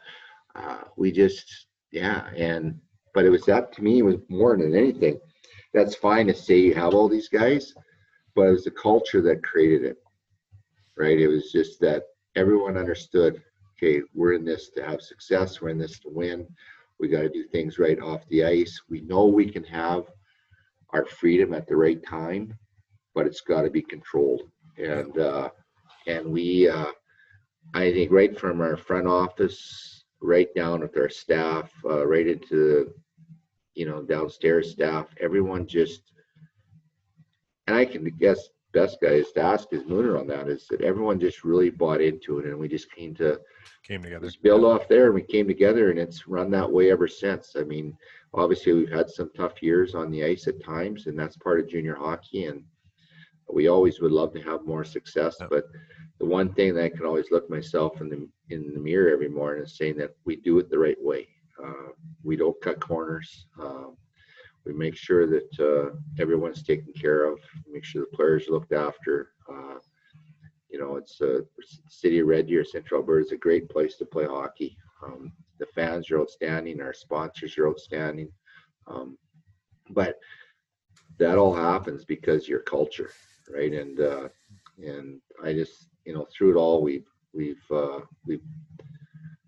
uh, 0.55 0.81
we 0.97 1.11
just, 1.11 1.67
yeah, 1.91 2.29
and 2.37 2.79
but 3.15 3.25
it 3.25 3.31
was 3.31 3.45
that 3.47 3.73
to 3.73 3.83
me 3.83 4.03
was 4.03 4.17
more 4.29 4.57
than 4.57 4.75
anything. 4.75 5.19
That's 5.73 5.95
fine 5.95 6.27
to 6.27 6.35
say 6.35 6.59
you 6.59 6.75
have 6.75 6.95
all 6.95 7.09
these 7.09 7.29
guys, 7.29 7.73
but 8.35 8.43
it 8.43 8.51
was 8.51 8.65
the 8.65 8.71
culture 8.71 9.23
that 9.23 9.43
created 9.43 9.85
it, 9.85 9.99
right? 10.97 11.19
It 11.19 11.29
was 11.29 11.53
just 11.53 11.81
that 11.81 12.05
everyone 12.37 12.77
understood. 12.77 13.43
Okay, 13.77 14.03
we're 14.15 14.35
in 14.35 14.45
this 14.45 14.71
to 14.71 14.85
have 14.85 15.01
success. 15.01 15.61
We're 15.61 15.71
in 15.71 15.79
this 15.79 15.99
to 16.01 16.09
win. 16.09 16.47
We 16.99 17.09
got 17.09 17.23
to 17.23 17.29
do 17.29 17.45
things 17.45 17.79
right 17.79 18.01
off 18.01 18.27
the 18.29 18.45
ice. 18.45 18.81
We 18.89 19.01
know 19.03 19.27
we 19.27 19.51
can 19.51 19.65
have 19.65 20.05
our 20.91 21.05
freedom 21.05 21.53
at 21.55 21.67
the 21.67 21.77
right 21.77 22.03
time, 22.05 22.57
but 23.15 23.27
it's 23.27 23.41
got 23.41 23.63
to 23.63 23.71
be 23.71 23.83
controlled. 23.83 24.43
And 24.79 25.19
uh, 25.19 25.51
and 26.07 26.27
we, 26.27 26.69
uh, 26.69 26.93
I 27.75 27.93
think, 27.93 28.13
right 28.13 28.39
from 28.39 28.61
our 28.61 28.77
front 28.77 29.07
office, 29.07 30.05
right 30.21 30.49
down 30.55 30.81
with 30.81 30.97
our 30.97 31.09
staff, 31.09 31.73
uh, 31.85 32.07
right 32.07 32.27
into 32.27 32.93
you 33.75 33.87
know 33.87 34.03
downstairs 34.03 34.73
staff, 34.73 35.07
everyone 35.21 35.67
just. 35.67 36.14
And 37.67 37.77
I 37.77 37.85
can 37.85 38.05
guess 38.19 38.49
best 38.73 38.99
guys 39.01 39.31
to 39.33 39.41
ask 39.41 39.69
is 39.73 39.85
Mooner 39.85 40.19
on 40.19 40.27
that 40.27 40.49
is 40.49 40.67
that 40.69 40.81
everyone 40.83 41.21
just 41.21 41.45
really 41.45 41.71
bought 41.71 42.01
into 42.01 42.39
it, 42.41 42.47
and 42.47 42.59
we 42.59 42.69
just 42.69 42.91
came 42.93 43.15
to 43.17 43.41
Came 43.85 44.03
together. 44.03 44.27
just 44.27 44.43
build 44.43 44.65
off 44.65 44.89
there 44.89 45.07
and 45.07 45.15
we 45.15 45.23
came 45.23 45.47
together 45.47 45.91
and 45.91 45.99
it's 45.99 46.27
run 46.27 46.51
that 46.51 46.71
way 46.71 46.91
ever 46.91 47.07
since. 47.07 47.55
I 47.57 47.63
mean, 47.65 47.97
obviously 48.33 48.73
we've 48.73 48.91
had 48.91 49.09
some 49.11 49.31
tough 49.37 49.63
years 49.63 49.95
on 49.95 50.11
the 50.11 50.25
ice 50.25 50.47
at 50.49 50.63
times 50.63 51.07
and 51.07 51.19
that's 51.19 51.37
part 51.37 51.61
of 51.61 51.69
junior 51.69 51.95
hockey 51.95 52.47
and 52.47 52.63
we 53.53 53.69
always 53.69 54.01
would 54.01 54.11
love 54.13 54.33
to 54.33 54.41
have 54.43 54.65
more 54.67 54.85
success, 54.85 55.37
Yep. 55.39 55.51
but 55.51 55.65
the 56.19 56.25
one 56.25 56.53
thing 56.55 56.75
that 56.75 56.85
I 56.85 56.89
can 56.89 57.05
always 57.05 57.31
look 57.31 57.49
myself 57.51 58.01
in 58.01 58.09
the 58.09 58.27
in 58.51 58.73
the 58.73 58.81
mirror 58.81 59.11
every 59.13 59.29
morning 59.29 59.65
is 59.65 59.77
saying 59.77 59.97
that 59.99 60.15
we 60.25 60.37
do 60.37 60.59
it 60.59 60.71
the 60.71 60.79
right 60.79 60.97
way. 61.01 61.29
Uh, 61.63 61.91
we 62.23 62.37
don't 62.37 62.59
cut 62.63 62.81
corners. 62.81 63.47
Um, 63.61 63.97
we 64.65 64.73
make 64.73 64.97
sure 64.97 65.27
that 65.27 65.61
uh, 65.61 65.97
everyone's 66.19 66.63
taken 66.63 66.93
care 66.93 67.25
of. 67.31 67.39
Make 67.71 67.85
sure 67.85 68.07
the 68.11 68.17
players 68.17 68.49
are 68.49 68.53
looked 68.53 68.73
after. 68.73 69.31
Uh, 69.51 69.79
you 70.71 70.79
know, 70.79 70.97
it's 70.97 71.21
uh, 71.21 71.41
city 71.89 72.21
of 72.21 72.27
Red 72.27 72.47
Deer, 72.47 72.65
Central 72.65 73.01
Alberta 73.01 73.27
is 73.27 73.33
a 73.33 73.37
great 73.37 73.69
place 73.69 73.97
to 73.97 74.05
play 74.05 74.25
hockey. 74.25 74.77
Um, 75.05 75.33
the 75.59 75.67
fans 75.67 76.11
are 76.11 76.21
outstanding. 76.21 76.81
Our 76.81 76.95
sponsors 76.95 77.57
are 77.59 77.69
outstanding. 77.69 78.31
Um, 78.87 79.17
but 79.91 80.19
that 81.19 81.39
all 81.39 81.55
happens 81.55 82.05
because 82.05 82.49
your 82.49 82.61
culture, 82.61 83.11
right? 83.55 83.73
And 83.73 84.01
uh, 84.01 84.29
and 84.79 85.21
I 85.43 85.53
just 85.53 85.89
you 86.05 86.15
know 86.15 86.27
through 86.33 86.57
it 86.57 86.61
all 86.61 86.83
we've 86.83 87.09
we've 87.33 87.63
uh, 87.71 88.01
we've 88.27 88.43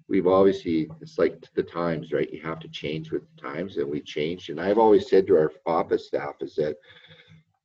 we've 0.08 0.26
obviously 0.26 0.88
it's 1.00 1.18
like 1.18 1.44
the 1.54 1.62
times, 1.62 2.12
right? 2.12 2.32
You 2.32 2.40
have 2.42 2.60
to 2.60 2.68
change 2.68 3.10
with 3.10 3.22
the 3.34 3.42
times, 3.42 3.76
and 3.76 3.88
we 3.90 4.00
changed. 4.00 4.50
And 4.50 4.60
I've 4.60 4.78
always 4.78 5.08
said 5.08 5.26
to 5.26 5.36
our 5.36 5.52
office 5.66 6.06
staff 6.06 6.34
is 6.40 6.54
that 6.56 6.76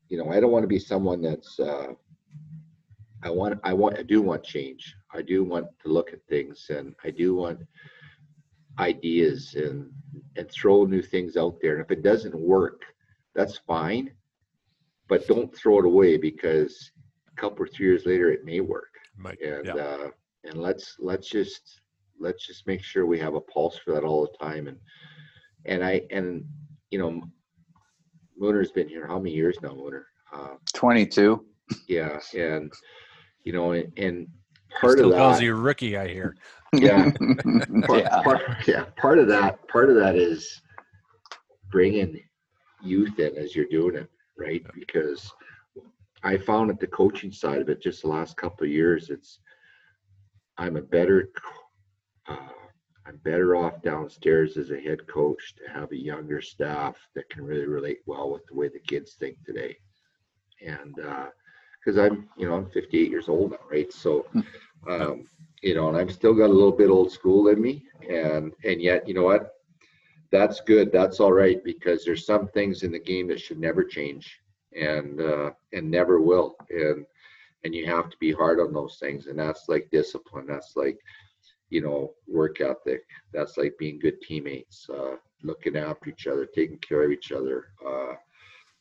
you 0.10 0.18
know 0.18 0.30
I 0.32 0.40
don't 0.40 0.52
want 0.52 0.64
to 0.64 0.68
be 0.68 0.80
someone 0.80 1.22
that's 1.22 1.60
uh, 1.60 1.94
I 3.24 3.30
want 3.30 3.60
I 3.64 3.74
want 3.74 3.98
I 3.98 4.04
do 4.04 4.22
want 4.22 4.44
change. 4.44 4.96
I 5.14 5.22
do 5.22 5.44
want 5.44 5.68
to 5.84 5.90
look 5.90 6.14
at 6.14 6.26
things 6.28 6.68
and 6.70 6.96
I 7.04 7.12
do 7.12 7.36
want 7.36 7.60
ideas 8.80 9.56
and 9.56 9.92
and 10.38 10.50
throw 10.50 10.86
new 10.86 11.02
things 11.02 11.38
out 11.38 11.58
there. 11.62 11.74
And 11.74 11.82
if 11.84 11.92
it 11.92 12.02
doesn't 12.04 12.36
work, 12.36 12.82
that's 13.36 13.58
fine. 13.58 14.12
But 15.08 15.28
don't 15.28 15.56
throw 15.56 15.80
it 15.80 15.86
away 15.86 16.18
because 16.18 16.92
a 17.28 17.40
couple 17.40 17.64
or 17.66 17.68
three 17.68 17.88
years 17.88 18.06
later 18.06 18.32
it 18.32 18.46
may 18.46 18.62
work. 18.62 18.94
Mike. 19.18 19.40
And 19.44 19.66
Yeah. 19.66 19.76
uh 19.76 20.10
and 20.44 20.56
let's 20.60 20.96
let's 21.00 21.30
just 21.30 21.81
let's 22.22 22.46
just 22.46 22.68
make 22.68 22.84
sure 22.84 23.06
we 23.06 23.20
have 23.20 23.34
a 23.34 23.42
pulse 23.42 23.78
for 23.78 23.94
that 23.94 24.04
all 24.04 24.22
the 24.22 24.46
time. 24.46 24.68
And 24.68 24.78
and 25.66 25.84
I 25.84 26.02
and 26.12 26.46
you 26.92 27.00
know 27.00 27.22
Mooner's 28.42 28.72
been 28.72 28.88
here 28.88 29.08
how 29.08 29.18
many 29.20 29.32
years 29.36 29.58
now, 29.62 29.70
Mooner? 29.70 30.04
Uh, 30.34 30.56
22. 30.74 31.46
yeah, 31.88 32.20
and 32.36 32.72
you 33.44 33.54
know, 33.54 33.72
and, 33.72 33.92
and 33.98 34.28
He 34.70 34.76
part 34.80 34.98
still 34.98 35.12
of 35.12 35.18
calls 35.18 35.40
that, 35.40 35.44
you 35.46 35.56
rookie, 35.56 35.98
I 35.98 36.08
hear. 36.08 36.36
Yeah. 36.74 37.12
part, 37.86 38.00
yeah. 38.00 38.22
part, 38.22 38.42
yeah, 38.66 38.86
part 38.96 39.20
of 39.20 39.28
that, 39.28 39.68
part 39.68 39.90
of 39.90 39.98
that 39.98 40.16
is 40.16 40.62
bringing 41.70 42.18
youth 42.82 43.20
in 43.20 43.36
as 43.36 43.58
you're 43.58 43.66
doing 43.66 43.96
it, 43.98 44.10
right? 44.38 44.66
Because 44.74 45.30
I 46.24 46.38
found 46.38 46.70
at 46.72 46.80
the 46.80 46.88
coaching 46.88 47.34
side 47.34 47.60
of 47.62 47.68
it, 47.68 47.82
just 47.82 48.04
the 48.04 48.08
last 48.08 48.38
couple 48.38 48.64
of 48.66 48.72
years, 48.72 49.10
it's 49.10 49.40
I'm 50.58 50.78
a 50.78 50.82
better, 50.82 51.32
co- 51.36 51.61
uh, 52.28 52.50
I'm 53.06 53.18
better 53.18 53.56
off 53.56 53.82
downstairs 53.82 54.58
as 54.58 54.72
a 54.72 54.80
head 54.80 55.08
coach 55.08 55.56
to 55.56 55.72
have 55.74 55.92
a 55.92 55.98
younger 55.98 56.42
staff 56.42 56.96
that 57.16 57.30
can 57.30 57.44
really 57.44 57.66
relate 57.66 58.00
well 58.06 58.32
with 58.32 58.46
the 58.48 58.56
way 58.56 58.68
the 58.70 58.80
kids 58.80 59.14
think 59.14 59.38
today, 59.46 59.78
and 60.66 60.96
because 60.96 61.98
I'm, 61.98 62.30
you 62.38 62.48
know, 62.48 62.56
I'm 62.56 62.70
58 62.70 63.10
years 63.10 63.28
old 63.28 63.52
now, 63.52 63.58
right? 63.70 63.92
So, 63.92 64.26
um, 64.88 65.26
you 65.62 65.76
know, 65.76 65.90
and 65.90 65.98
I've 65.98 66.12
still 66.12 66.34
got 66.34 66.50
a 66.50 66.54
little 66.54 66.72
bit 66.72 66.90
old 66.90 67.12
school 67.12 67.48
in 67.48 67.62
me, 67.62 67.86
and 68.08 68.54
and 68.64 68.82
yet, 68.82 69.08
you 69.08 69.14
know 69.14 69.24
what? 69.24 69.56
That's 70.32 70.62
good. 70.62 70.92
That's 70.92 71.20
all 71.20 71.34
right 71.34 71.64
because 71.64 72.06
there's 72.06 72.26
some 72.26 72.48
things 72.48 72.84
in 72.84 72.92
the 72.92 73.00
game 73.00 73.28
that 73.28 73.42
should 73.42 73.60
never 73.60 73.84
change, 73.84 74.40
and 74.80 75.20
uh, 75.20 75.52
and 75.74 75.90
never 75.90 76.22
will, 76.22 76.56
and 76.70 77.06
and 77.64 77.76
you 77.76 77.86
have 77.86 78.10
to 78.10 78.18
be 78.18 78.32
hard 78.32 78.60
on 78.60 78.74
those 78.74 78.98
things, 79.00 79.28
and 79.28 79.38
that's 79.38 79.66
like 79.68 79.90
discipline. 79.92 80.46
That's 80.48 80.76
like, 80.76 80.98
you 81.72 81.82
know, 81.82 82.14
work 82.28 82.62
ethic. 82.62 83.04
That's 83.34 83.58
like 83.58 83.76
being 83.80 84.00
good 84.00 84.22
teammates, 84.22 84.88
uh, 84.90 85.16
looking 85.44 85.78
after 85.78 86.12
each 86.12 86.28
other, 86.28 86.48
taking 86.48 86.80
care 86.80 87.04
of 87.06 87.12
each 87.12 87.32
other. 87.34 87.66
Uh, 87.86 88.16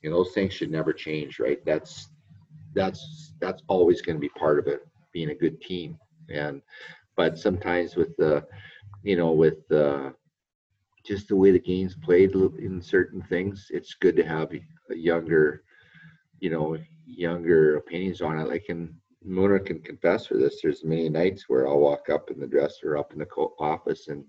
you 0.03 0.11
know, 0.11 0.19
those 0.19 0.35
things 0.35 0.55
should 0.55 0.71
never 0.73 0.93
change, 0.93 1.41
right? 1.41 1.65
That's 1.67 2.11
that's 2.75 3.35
that's 3.41 3.63
always 3.69 4.03
going 4.03 4.17
to 4.17 4.21
be 4.21 4.31
part 4.31 4.59
of 4.59 4.69
it, 4.69 4.83
being 5.13 5.31
a 5.31 5.35
good 5.35 5.61
team 5.63 5.99
and 6.31 6.63
but 7.17 7.39
sometimes 7.39 7.97
with 7.97 8.17
the 8.17 8.45
you 9.05 9.17
know 9.17 9.33
with 9.33 9.71
uh 9.73 10.11
just 11.05 11.29
the 11.29 11.37
way 11.37 11.53
the 11.53 11.59
game's 11.61 11.97
played 11.97 12.35
in 12.35 12.81
certain 12.83 13.23
things 13.23 13.69
it's 13.71 13.95
good 13.95 14.17
to 14.17 14.25
have 14.25 14.53
a 14.53 14.95
younger 14.97 15.63
you 16.41 16.51
know 16.51 16.77
younger 17.07 17.77
opinions 17.77 18.21
on 18.23 18.39
it 18.39 18.49
like 18.49 18.67
and 18.69 18.95
Mooner 19.27 19.65
can 19.65 19.81
confess 19.81 20.27
for 20.27 20.35
this. 20.37 20.61
There's 20.63 20.85
many 20.85 21.09
nights 21.09 21.49
where 21.49 21.67
i'll 21.69 21.81
walk 21.81 22.09
up 22.11 22.31
in 22.31 22.39
the 22.41 22.47
dresser 22.47 22.97
up 22.97 23.13
in 23.13 23.19
the 23.19 23.27
co- 23.27 23.55
office 23.59 24.09
and 24.09 24.25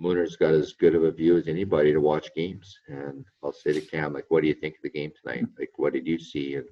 Mooner's 0.00 0.36
got 0.36 0.54
as 0.54 0.72
good 0.72 0.94
of 0.94 1.04
a 1.04 1.10
view 1.10 1.36
as 1.36 1.46
anybody 1.48 1.92
to 1.92 2.00
watch 2.00 2.28
games. 2.34 2.78
And 2.88 3.24
i'll 3.42 3.52
say 3.52 3.72
to 3.72 3.80
cam 3.80 4.12
like 4.12 4.26
what 4.28 4.42
do 4.42 4.48
you 4.48 4.54
think 4.54 4.76
of 4.76 4.82
the 4.82 4.90
game 4.90 5.12
tonight? 5.22 5.46
Like 5.58 5.70
what 5.76 5.92
did 5.92 6.06
you 6.06 6.18
see? 6.18 6.54
And 6.56 6.66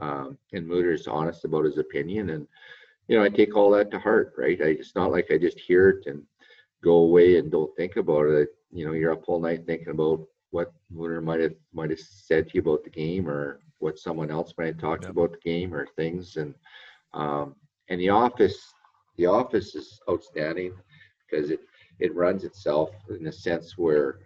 um 0.00 0.36
and 0.52 0.66
Mooner's 0.66 1.06
honest 1.06 1.44
about 1.44 1.64
his 1.64 1.78
opinion. 1.78 2.30
And 2.30 2.46
you 3.08 3.16
know, 3.16 3.24
I 3.24 3.28
take 3.28 3.56
all 3.56 3.70
that 3.72 3.90
to 3.90 3.98
heart, 3.98 4.32
right? 4.38 4.58
I, 4.60 4.68
it's 4.68 4.94
not 4.94 5.10
like 5.10 5.26
I 5.30 5.38
just 5.38 5.58
hear 5.58 5.88
it 5.90 6.06
and 6.06 6.22
go 6.82 6.92
away 6.98 7.36
and 7.38 7.50
don't 7.50 7.74
think 7.76 7.96
about 7.96 8.26
it. 8.26 8.48
You 8.72 8.86
know, 8.86 8.92
you're 8.92 9.12
up 9.12 9.24
all 9.28 9.40
night 9.40 9.66
thinking 9.66 9.90
about 9.90 10.20
what 10.50 10.72
Mooner 10.94 11.22
might 11.22 11.40
have 11.40 11.54
might 11.72 11.90
have 11.90 11.98
said 12.00 12.48
to 12.48 12.54
you 12.54 12.60
about 12.60 12.84
the 12.84 12.90
game, 12.90 13.28
or 13.28 13.60
what 13.78 13.98
someone 13.98 14.30
else 14.30 14.54
might 14.58 14.66
have 14.66 14.78
talked 14.78 15.08
Yep. 15.08 15.10
about 15.10 15.32
the 15.32 15.38
game 15.38 15.74
or 15.74 15.86
things. 15.96 16.36
And 16.36 16.54
um, 17.14 17.54
and 17.88 18.00
the 18.00 18.08
office 18.10 18.58
the 19.16 19.26
office 19.26 19.74
is 19.74 20.00
outstanding 20.08 20.72
because 21.30 21.50
it 21.50 21.60
it 21.98 22.14
runs 22.14 22.44
itself 22.44 22.90
in 23.10 23.26
a 23.26 23.32
sense 23.32 23.76
where 23.76 24.18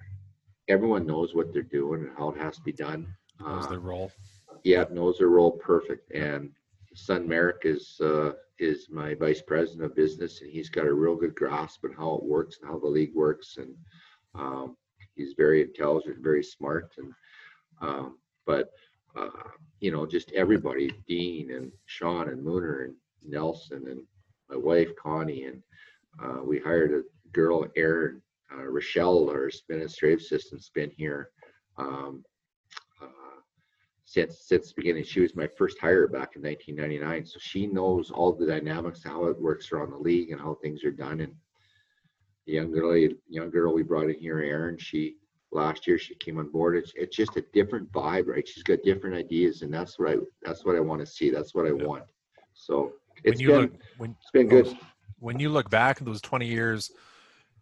everyone 0.68 1.06
knows 1.06 1.34
what 1.34 1.52
they're 1.52 1.62
doing 1.80 2.02
and 2.04 2.12
how 2.16 2.30
it 2.30 2.38
has 2.38 2.56
to 2.56 2.62
be 2.62 2.72
done. 2.72 3.06
Knows 3.40 3.66
Uh, 3.66 3.68
their 3.68 3.80
role. 3.80 4.12
yeah, 4.64 4.84
knows 4.90 5.18
their 5.18 5.28
role 5.28 5.52
perfect. 5.52 6.10
And 6.12 6.50
son 6.94 7.26
Merrick 7.28 7.62
is 7.64 8.00
uh, 8.00 8.32
is 8.58 8.88
my 8.90 9.14
vice 9.14 9.42
president 9.42 9.84
of 9.84 9.94
business, 9.96 10.40
and 10.40 10.50
he's 10.50 10.70
got 10.70 10.86
a 10.86 10.92
real 10.94 11.16
good 11.16 11.34
grasp 11.34 11.84
on 11.84 11.92
how 11.92 12.14
it 12.16 12.24
works 12.24 12.58
and 12.60 12.70
how 12.70 12.78
the 12.78 12.86
league 12.86 13.14
works. 13.14 13.56
And 13.58 13.74
um, 14.34 14.76
he's 15.14 15.34
very 15.36 15.62
intelligent, 15.62 16.18
very 16.22 16.42
smart. 16.42 16.94
And 16.98 17.12
um, 17.80 18.18
but 18.46 18.70
uh, 19.16 19.28
you 19.80 19.90
know, 19.90 20.06
just 20.06 20.32
everybody, 20.32 20.90
Dean 21.06 21.52
and 21.52 21.70
Sean 21.86 22.28
and 22.28 22.44
Mooner 22.44 22.84
and 22.84 22.94
Nelson 23.22 23.84
and 23.88 24.02
my 24.48 24.56
wife 24.56 24.94
Connie, 24.96 25.44
and 25.44 25.62
uh, 26.22 26.42
we 26.42 26.58
hired 26.58 26.92
a 26.92 27.02
girl, 27.32 27.66
Erin 27.76 28.20
uh, 28.52 28.64
Rochelle, 28.64 29.28
our 29.30 29.50
administrative 29.68 30.20
assistant's 30.20 30.70
been 30.70 30.90
here. 30.96 31.30
Um, 31.76 32.24
uh, 33.02 33.40
since 34.04 34.46
since 34.46 34.68
the 34.68 34.74
beginning. 34.76 35.04
She 35.04 35.20
was 35.20 35.34
my 35.34 35.48
first 35.48 35.78
hire 35.80 36.06
back 36.06 36.36
in 36.36 36.42
1999, 36.42 37.26
so 37.26 37.38
she 37.40 37.66
knows 37.66 38.10
all 38.10 38.32
the 38.32 38.46
dynamics, 38.46 39.02
how 39.02 39.26
it 39.26 39.40
works 39.40 39.72
around 39.72 39.90
the 39.90 39.98
league, 39.98 40.30
and 40.30 40.40
how 40.40 40.54
things 40.54 40.84
are 40.84 40.92
done. 40.92 41.20
And 41.20 41.34
the 42.46 42.52
young 42.52 42.70
girl, 42.70 42.96
young 43.28 43.50
girl 43.50 43.74
we 43.74 43.82
brought 43.82 44.10
in 44.10 44.18
here, 44.18 44.40
Erin, 44.40 44.78
she 44.78 45.16
last 45.54 45.86
year 45.86 45.98
she 45.98 46.14
came 46.16 46.38
on 46.38 46.50
board. 46.50 46.76
It's 46.76 46.92
it's 46.94 47.16
just 47.16 47.36
a 47.36 47.44
different 47.52 47.90
vibe, 47.92 48.26
right? 48.26 48.46
She's 48.46 48.62
got 48.62 48.78
different 48.82 49.16
ideas, 49.16 49.62
and 49.62 49.72
that's 49.72 49.98
what 49.98 50.10
I 50.10 50.16
that's 50.42 50.64
what 50.64 50.76
I 50.76 50.80
want 50.80 51.00
to 51.00 51.06
see. 51.06 51.30
That's 51.30 51.54
what 51.54 51.66
I 51.66 51.72
Yeah. 51.72 51.84
want. 51.86 52.04
So 52.54 52.92
When 53.22 53.32
it's 53.32 53.40
you 53.40 53.48
been 53.48 53.60
look 53.60 53.70
when 53.96 54.10
it's 54.20 54.30
been 54.32 54.48
good. 54.48 54.76
when 55.18 55.38
you 55.38 55.48
look 55.48 55.70
back 55.70 55.98
at 56.00 56.06
those 56.06 56.20
20 56.20 56.46
years, 56.46 56.90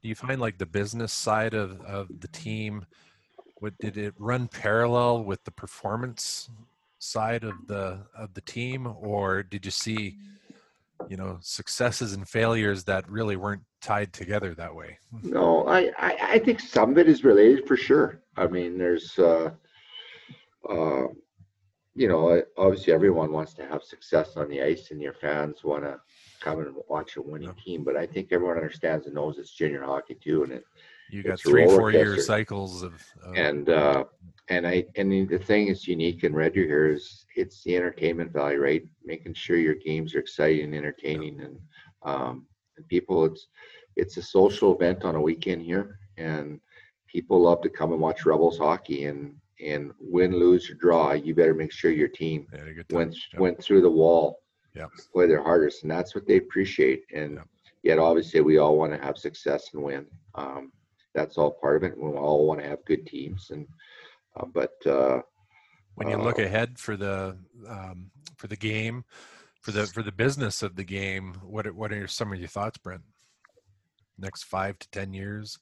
do 0.02 0.08
you 0.08 0.14
find 0.14 0.40
like 0.40 0.58
the 0.58 0.66
business 0.66 1.12
side 1.12 1.54
of, 1.54 1.80
of 1.82 2.08
the 2.20 2.28
team, 2.28 2.84
what 3.60 3.78
did 3.78 3.96
it 3.96 4.14
run 4.18 4.48
parallel 4.48 5.22
with 5.22 5.44
the 5.44 5.52
performance 5.52 6.50
side 6.98 7.44
of 7.44 7.54
the 7.68 8.00
of 8.16 8.34
the 8.34 8.40
team, 8.40 8.86
or 8.86 9.42
did 9.42 9.64
you 9.64 9.70
see, 9.70 10.16
you 11.08 11.16
know, 11.16 11.38
successes 11.40 12.12
and 12.12 12.28
failures 12.28 12.84
that 12.84 13.08
really 13.08 13.36
weren't 13.36 13.62
tied 13.80 14.12
together 14.12 14.54
that 14.54 14.74
way? 14.74 14.98
No, 15.22 15.66
I, 15.66 15.90
I, 15.98 16.16
I 16.22 16.38
think 16.38 16.60
some 16.60 16.92
of 16.92 16.98
it 16.98 17.08
is 17.08 17.24
related 17.24 17.66
for 17.66 17.76
sure. 17.76 18.20
I 18.36 18.46
mean, 18.46 18.78
there's, 18.78 19.18
uh, 19.18 19.50
uh, 20.68 21.06
you 21.94 22.08
know, 22.08 22.42
obviously 22.56 22.92
everyone 22.92 23.32
wants 23.32 23.52
to 23.54 23.66
have 23.66 23.82
success 23.82 24.36
on 24.36 24.48
the 24.48 24.62
ice 24.62 24.90
and 24.90 25.00
your 25.00 25.12
fans 25.12 25.62
want 25.64 25.84
to 25.84 26.00
come 26.40 26.60
and 26.60 26.74
watch 26.88 27.16
a 27.16 27.22
winning 27.22 27.48
Yeah. 27.48 27.64
team. 27.64 27.84
But 27.84 27.96
I 27.96 28.06
think 28.06 28.32
everyone 28.32 28.56
understands 28.56 29.06
and 29.06 29.14
knows 29.14 29.38
it's 29.38 29.52
junior 29.52 29.82
hockey 29.82 30.14
too. 30.14 30.44
And 30.44 30.52
it, 30.52 30.64
You 31.10 31.22
got 31.22 31.40
three, 31.40 31.66
four 31.66 31.90
year 31.90 32.16
cycles 32.18 32.82
of, 32.82 32.94
of 33.22 33.36
and, 33.36 33.68
uh, 33.68 34.04
and 34.52 34.66
I, 34.66 34.84
and 34.96 35.10
the- 35.10 35.38
thing 35.38 35.68
is 35.68 35.88
unique 35.88 36.24
in 36.24 36.34
Red 36.34 36.52
Deer 36.52 36.66
here 36.66 36.88
is 36.92 37.24
it's 37.36 37.62
the 37.64 37.74
entertainment 37.74 38.32
value, 38.32 38.60
right? 38.60 38.84
Making 39.04 39.32
sure 39.34 39.56
your 39.56 39.74
games 39.74 40.14
are 40.14 40.18
exciting 40.20 40.64
and 40.66 40.74
entertaining 40.74 41.40
and, 41.40 41.58
um, 42.02 42.46
and 42.76 42.86
people, 42.88 43.24
it's, 43.24 43.48
it's 43.96 44.18
a 44.18 44.22
social 44.22 44.74
event 44.74 45.04
on 45.04 45.14
a 45.14 45.20
weekend 45.20 45.62
here 45.62 45.98
and 46.18 46.60
people 47.06 47.40
love 47.40 47.62
to 47.62 47.70
come 47.70 47.92
and 47.92 48.00
watch 48.00 48.26
Rebels 48.26 48.58
hockey 48.58 49.06
and, 49.06 49.34
and 49.64 49.92
win, 49.98 50.32
lose 50.38 50.68
or 50.70 50.74
draw, 50.74 51.12
you 51.12 51.34
better 51.34 51.54
make 51.54 51.72
sure 51.72 51.90
your 51.90 52.08
team 52.08 52.46
they 52.52 52.58
had 52.58 52.68
a 52.68 52.74
good 52.74 52.88
time. 52.88 52.96
went, 52.98 53.16
Yep. 53.32 53.40
went 53.40 53.62
through 53.62 53.80
the 53.80 53.90
wall. 53.90 54.42
Yep. 54.74 54.90
Play 55.12 55.26
their 55.28 55.42
hardest 55.42 55.82
and 55.82 55.90
that's 55.90 56.14
what 56.14 56.26
they 56.26 56.36
appreciate. 56.36 57.04
And 57.14 57.36
Yep. 57.36 57.48
yet 57.84 57.98
obviously 57.98 58.42
we 58.42 58.58
all 58.58 58.76
want 58.76 58.92
to 58.92 58.98
have 58.98 59.16
success 59.16 59.70
and 59.72 59.82
win. 59.82 60.06
Um, 60.34 60.72
that's 61.14 61.38
all 61.38 61.52
part 61.52 61.76
of 61.76 61.84
it. 61.84 61.96
We 61.96 62.10
all 62.10 62.46
want 62.46 62.60
to 62.60 62.68
have 62.68 62.84
good 62.84 63.06
teams 63.06 63.50
and, 63.50 63.66
uh, 64.36 64.46
but, 64.52 64.74
uh, 64.86 65.20
when 65.94 66.08
you 66.08 66.16
look 66.16 66.38
uh, 66.38 66.42
ahead 66.42 66.78
for 66.78 66.96
the 66.96 67.36
um, 67.68 68.10
for 68.36 68.46
the 68.46 68.56
game 68.56 69.04
for 69.60 69.70
the 69.72 69.86
for 69.86 70.02
the 70.02 70.10
business 70.12 70.62
of 70.62 70.74
the 70.74 70.84
game 70.84 71.34
what 71.42 71.66
are, 71.66 71.72
what 71.74 71.92
are 71.92 72.08
some 72.08 72.32
of 72.32 72.38
your 72.38 72.48
thoughts 72.48 72.78
brent 72.78 73.02
next 74.18 74.44
five 74.44 74.78
to 74.78 74.88
ten 74.90 75.12
years 75.12 75.58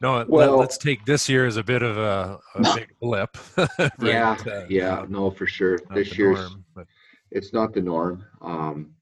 no 0.00 0.18
let, 0.18 0.28
Well- 0.28 0.56
let's 0.58 0.78
take 0.78 1.04
this 1.04 1.28
year 1.28 1.46
as 1.46 1.56
a 1.56 1.64
bit 1.64 1.82
of 1.82 1.96
a, 1.98 2.38
a 2.54 2.62
big 2.74 2.88
blip 3.00 3.36
right? 3.56 3.90
Yeah, 4.00 4.36
Uh, 4.46 4.66
yeah, 4.68 5.04
no, 5.08 5.30
for 5.30 5.46
sure. 5.46 5.78
not 5.88 5.94
This 5.96 6.16
year's, 6.16 6.38
norm, 6.38 6.64
it's 7.30 7.52
not 7.52 7.74
the 7.74 7.80
norm. 7.82 8.24
Um, 8.40 8.94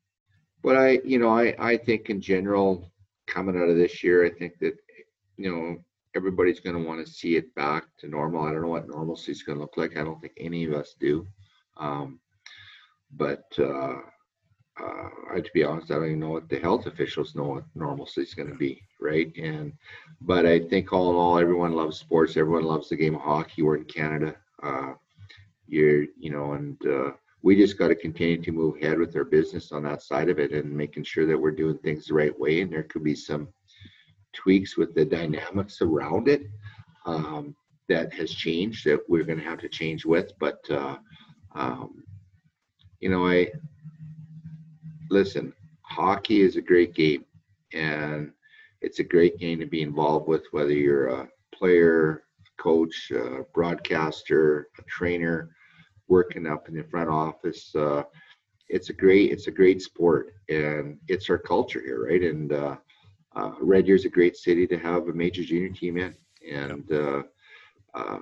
but 0.62 0.77
I, 0.77 1.01
you 1.05 1.18
know, 1.18 1.29
I, 1.29 1.55
I 1.59 1.77
think 1.77 2.09
in 2.11 2.20
general, 2.20 2.91
coming 3.27 3.57
out 3.57 3.68
of 3.68 3.77
this 3.77 4.03
year, 4.03 4.25
I 4.25 4.31
think 4.31 4.59
that, 4.61 4.75
you 5.37 5.51
know, 5.55 5.85
everybody's 6.14 6.60
going 6.60 6.76
to 6.76 6.82
want 6.82 7.04
to 7.04 7.12
see 7.12 7.36
it 7.36 7.54
back 7.54 7.84
to 7.98 8.08
normal. 8.08 8.44
I 8.44 8.52
don't 8.52 8.62
know 8.62 8.68
what 8.68 8.88
normalcy 8.88 9.32
is 9.32 9.42
going 9.42 9.58
to 9.58 9.62
look 9.62 9.76
like. 9.76 9.96
I 9.96 10.04
don't 10.04 10.20
think 10.20 10.34
any 10.38 10.64
of 10.64 10.72
us 10.72 10.94
do. 10.98 11.26
Um, 11.76 12.20
but, 13.16 13.44
uh, 13.58 13.96
uh, 14.80 15.08
to 15.36 15.50
be 15.54 15.62
honest, 15.62 15.90
I 15.90 15.94
don't 15.94 16.06
even 16.06 16.20
know 16.20 16.30
what 16.30 16.48
the 16.48 16.58
health 16.58 16.86
officials 16.86 17.34
know 17.34 17.44
what 17.44 17.64
normalcy 17.74 18.22
is 18.22 18.34
going 18.34 18.48
to 18.48 18.56
be, 18.56 18.82
right? 19.00 19.32
And, 19.36 19.72
but 20.20 20.46
I 20.46 20.60
think 20.60 20.92
all 20.92 21.10
in 21.10 21.16
all, 21.16 21.38
everyone 21.38 21.72
loves 21.72 21.98
sports. 21.98 22.36
Everyone 22.36 22.64
loves 22.64 22.88
the 22.88 22.96
game 22.96 23.14
of 23.14 23.20
hockey. 23.20 23.62
We're 23.62 23.76
in 23.76 23.84
Canada. 23.84 24.34
Uh, 24.62 24.94
you're, 25.68 26.04
you 26.18 26.30
know, 26.30 26.52
and 26.52 26.76
uh, 26.86 27.10
we 27.42 27.54
just 27.56 27.78
got 27.78 27.88
to 27.88 27.94
continue 27.94 28.40
to 28.42 28.52
move 28.52 28.76
ahead 28.76 28.98
with 28.98 29.14
our 29.16 29.24
business 29.24 29.70
on 29.70 29.82
that 29.84 30.02
side 30.02 30.28
of 30.28 30.38
it 30.38 30.52
and 30.52 30.70
making 30.70 31.04
sure 31.04 31.26
that 31.26 31.38
we're 31.38 31.50
doing 31.50 31.78
things 31.78 32.06
the 32.06 32.14
right 32.14 32.36
way. 32.38 32.62
And 32.62 32.72
there 32.72 32.84
could 32.84 33.04
be 33.04 33.14
some 33.14 33.48
tweaks 34.35 34.76
with 34.76 34.95
the 34.95 35.05
dynamics 35.05 35.80
around 35.80 36.28
it 36.28 36.43
um, 37.07 37.55
that 37.89 38.12
has 38.14 38.30
changed 38.30 38.85
that 38.87 39.01
we're 39.09 39.24
going 39.24 39.39
to 39.39 39.45
have 39.45 39.61
to 39.61 39.68
change 39.68 40.05
with. 40.05 40.32
But, 40.39 40.68
uh, 40.70 40.97
um, 41.55 42.03
you 43.01 43.09
know, 43.09 43.26
I 43.26 43.51
listen, 45.11 45.53
hockey 45.83 46.41
is 46.41 46.57
a 46.57 46.63
great 46.63 46.95
game 46.95 47.25
and 47.72 48.33
it's 48.80 48.99
a 48.99 49.04
great 49.04 49.38
game 49.38 49.58
to 49.61 49.67
be 49.67 49.83
involved 49.83 50.29
with, 50.29 50.45
whether 50.50 50.72
you're 50.72 51.08
a 51.08 51.29
player, 51.54 52.25
coach, 52.58 53.13
uh, 53.14 53.42
broadcaster, 53.53 54.68
a 54.79 54.83
trainer, 54.83 55.50
working 56.08 56.46
up 56.46 56.68
in 56.68 56.75
the 56.75 56.84
front 56.84 57.08
office. 57.08 57.75
Uh, 57.75 58.03
it's 58.68 58.91
a 58.91 58.92
great, 58.92 59.30
it's 59.30 59.46
a 59.46 59.50
great 59.50 59.80
sport, 59.83 60.34
and 60.49 60.99
it's 61.08 61.30
our 61.30 61.38
culture 61.38 61.80
here, 61.80 62.07
right? 62.07 62.22
And 62.22 62.53
uh, 62.53 62.76
uh, 63.36 63.52
Red 63.61 63.86
Deer's 63.86 64.04
a 64.04 64.08
great 64.08 64.36
city 64.36 64.66
to 64.66 64.78
have 64.78 65.08
a 65.08 65.12
major 65.12 65.42
junior 65.42 65.70
team 65.70 65.96
in, 65.96 66.14
and 66.50 66.90
uh, 66.92 67.22
uh, 67.94 68.18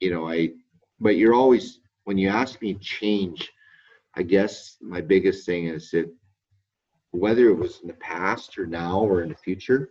you 0.00 0.10
know, 0.10 0.28
I. 0.28 0.50
But 1.00 1.16
you're 1.16 1.34
always 1.34 1.80
when 2.04 2.18
you 2.18 2.28
ask 2.28 2.60
me 2.60 2.74
change. 2.74 3.50
I 4.16 4.22
guess 4.22 4.76
my 4.80 5.00
biggest 5.00 5.46
thing 5.46 5.66
is 5.66 5.90
that 5.92 6.12
whether 7.12 7.48
it 7.48 7.54
was 7.54 7.80
in 7.80 7.86
the 7.86 7.94
past 7.94 8.58
or 8.58 8.66
now 8.66 9.00
or 9.00 9.22
in 9.22 9.28
the 9.28 9.36
future, 9.36 9.90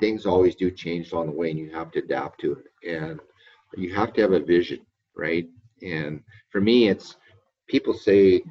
things 0.00 0.26
always 0.26 0.54
do 0.54 0.70
change 0.70 1.12
along 1.12 1.26
the 1.26 1.32
way 1.32 1.50
and 1.50 1.58
you 1.58 1.70
have 1.70 1.90
to 1.92 1.98
adapt 2.00 2.40
to 2.40 2.52
it 2.52 2.88
and 2.88 3.20
you 3.76 3.94
have 3.94 4.12
to 4.12 4.20
have 4.20 4.32
a 4.32 4.40
vision 4.40 4.80
right 5.16 5.48
and 5.82 6.22
for 6.50 6.60
me 6.60 6.88
it's 6.88 7.16
people 7.68 7.92
say 7.92 8.42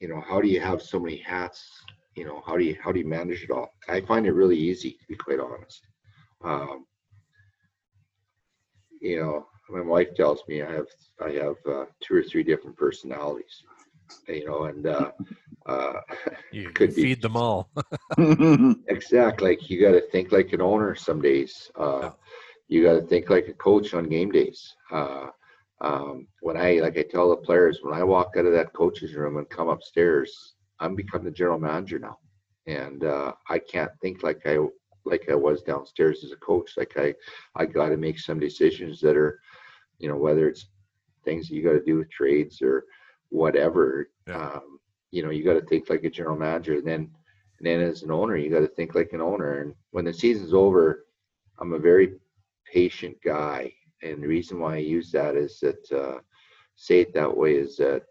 you 0.00 0.08
know 0.08 0.22
how 0.26 0.40
do 0.40 0.48
you 0.48 0.60
have 0.60 0.82
so 0.82 0.98
many 0.98 1.16
hats 1.18 1.84
you 2.14 2.24
know 2.24 2.42
how 2.46 2.56
do 2.56 2.64
you 2.64 2.76
how 2.82 2.92
do 2.92 2.98
you 2.98 3.06
manage 3.06 3.42
it 3.42 3.50
all 3.50 3.72
i 3.88 4.00
find 4.00 4.26
it 4.26 4.32
really 4.32 4.58
easy 4.58 4.92
to 4.92 5.06
be 5.08 5.16
quite 5.16 5.40
honest 5.40 5.82
um, 6.44 6.84
you 9.00 9.20
know 9.20 9.46
my 9.70 9.80
wife 9.80 10.14
tells 10.14 10.42
me 10.48 10.62
i 10.62 10.70
have 10.70 10.86
i 11.24 11.30
have 11.30 11.56
uh, 11.68 11.84
two 12.00 12.14
or 12.16 12.22
three 12.22 12.42
different 12.42 12.76
personalities 12.76 13.62
you 14.28 14.44
know 14.46 14.64
and 14.64 14.86
uh, 14.86 15.10
uh, 15.66 15.92
you, 16.52 16.70
could 16.70 16.90
you 16.90 16.94
be. 16.94 17.02
feed 17.02 17.22
them 17.22 17.36
all 17.36 17.70
Exactly. 18.88 19.50
Like 19.50 19.70
you 19.70 19.80
got 19.80 19.92
to 19.92 20.02
think 20.10 20.32
like 20.32 20.52
an 20.52 20.60
owner 20.60 20.94
some 20.94 21.20
days. 21.20 21.70
Uh, 21.78 22.00
Yeah. 22.00 22.10
You 22.68 22.82
got 22.82 22.94
to 22.94 23.02
think 23.02 23.28
like 23.30 23.48
a 23.48 23.52
coach 23.54 23.94
on 23.94 24.08
game 24.08 24.30
days. 24.30 24.74
Uh, 24.90 25.26
um, 25.80 26.26
when 26.40 26.56
I, 26.56 26.74
like 26.80 26.96
I 26.96 27.02
tell 27.02 27.28
the 27.28 27.36
players, 27.36 27.80
when 27.82 27.94
I 27.94 28.02
walk 28.04 28.34
out 28.36 28.46
of 28.46 28.52
that 28.52 28.72
coach's 28.72 29.14
room 29.14 29.36
and 29.36 29.48
come 29.50 29.68
upstairs, 29.68 30.54
I'm 30.82 30.94
become 30.94 31.24
the 31.24 31.30
general 31.30 31.58
manager 31.58 31.98
now, 31.98 32.18
and 32.66 33.04
uh, 33.04 33.32
I 33.48 33.58
can't 33.58 33.92
think 34.00 34.22
like 34.22 34.42
I 34.46 34.58
like 35.04 35.28
I 35.30 35.34
was 35.34 35.62
downstairs 35.62 36.24
as 36.24 36.32
a 36.32 36.36
coach. 36.36 36.72
Like 36.76 36.94
I, 36.96 37.14
I 37.56 37.66
got 37.66 37.88
to 37.88 37.96
make 37.96 38.18
some 38.18 38.38
decisions 38.38 39.00
that 39.00 39.16
are, 39.16 39.40
you 39.98 40.08
know, 40.08 40.16
whether 40.16 40.48
it's 40.48 40.66
things 41.24 41.48
that 41.48 41.54
you 41.54 41.62
got 41.62 41.72
to 41.72 41.84
do 41.84 41.96
with 41.98 42.10
trades 42.10 42.62
or 42.62 42.84
whatever. 43.30 44.10
Yeah. 44.26 44.50
Um, 44.54 44.78
you 45.10 45.22
know, 45.22 45.30
you 45.30 45.44
got 45.44 45.54
to 45.54 45.66
think 45.66 45.90
like 45.90 46.04
a 46.04 46.10
general 46.10 46.36
manager. 46.36 46.74
And 46.74 46.86
then 46.86 47.10
and 47.58 47.66
then 47.66 47.80
as 47.80 48.02
an 48.02 48.10
owner, 48.10 48.36
you 48.36 48.50
got 48.50 48.60
to 48.60 48.68
think 48.68 48.94
like 48.94 49.12
an 49.12 49.20
owner. 49.20 49.60
And 49.60 49.74
when 49.90 50.04
the 50.04 50.12
season's 50.12 50.54
over, 50.54 51.06
I'm 51.58 51.74
a 51.74 51.78
very 51.78 52.14
patient 52.64 53.16
guy. 53.24 53.72
and 54.02 54.22
the 54.22 54.26
reason 54.26 54.58
why 54.58 54.74
I 54.74 54.78
use 54.78 55.12
that 55.12 55.36
is 55.36 55.60
that 55.60 55.92
uh, 55.92 56.18
say 56.76 57.00
it 57.00 57.14
that 57.14 57.36
way 57.36 57.54
is 57.54 57.76
that 57.76 58.02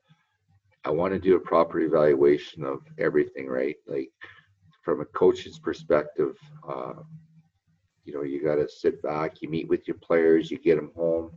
I 0.85 0.89
want 0.89 1.13
to 1.13 1.19
do 1.19 1.35
a 1.35 1.39
proper 1.39 1.79
evaluation 1.79 2.63
of 2.63 2.79
everything, 2.97 3.47
right? 3.47 3.75
Like 3.87 4.09
from 4.83 5.01
a 5.01 5.05
coach's 5.05 5.59
perspective, 5.59 6.35
uh, 6.67 6.93
you 8.03 8.13
know, 8.13 8.23
you 8.23 8.43
got 8.43 8.55
to 8.55 8.67
sit 8.67 9.01
back, 9.01 9.41
you 9.41 9.49
meet 9.49 9.67
with 9.67 9.87
your 9.87 9.97
players, 9.97 10.49
you 10.49 10.57
get 10.57 10.75
them 10.75 10.91
home, 10.95 11.31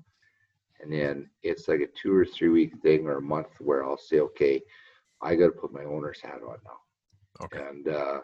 and 0.81 0.93
then 0.93 1.29
it's 1.43 1.69
like 1.69 1.81
a 1.81 1.87
two 2.01 2.15
or 2.15 2.25
three 2.25 2.49
week 2.49 2.73
thing 2.83 3.07
or 3.07 3.19
a 3.19 3.23
month 3.23 3.49
where 3.61 3.85
I'll 3.85 3.99
say, 3.99 4.21
okay, 4.21 4.63
I 5.21 5.35
got 5.37 5.47
to 5.47 5.53
put 5.53 5.73
my 5.73 5.85
owner's 5.85 6.21
hat 6.21 6.41
on 6.47 6.59
now, 6.65 6.79
Okay. 7.45 7.63
and 7.69 7.89
uh, 7.89 8.21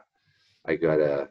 I 0.66 0.76
got 0.76 0.96
to 0.96 1.28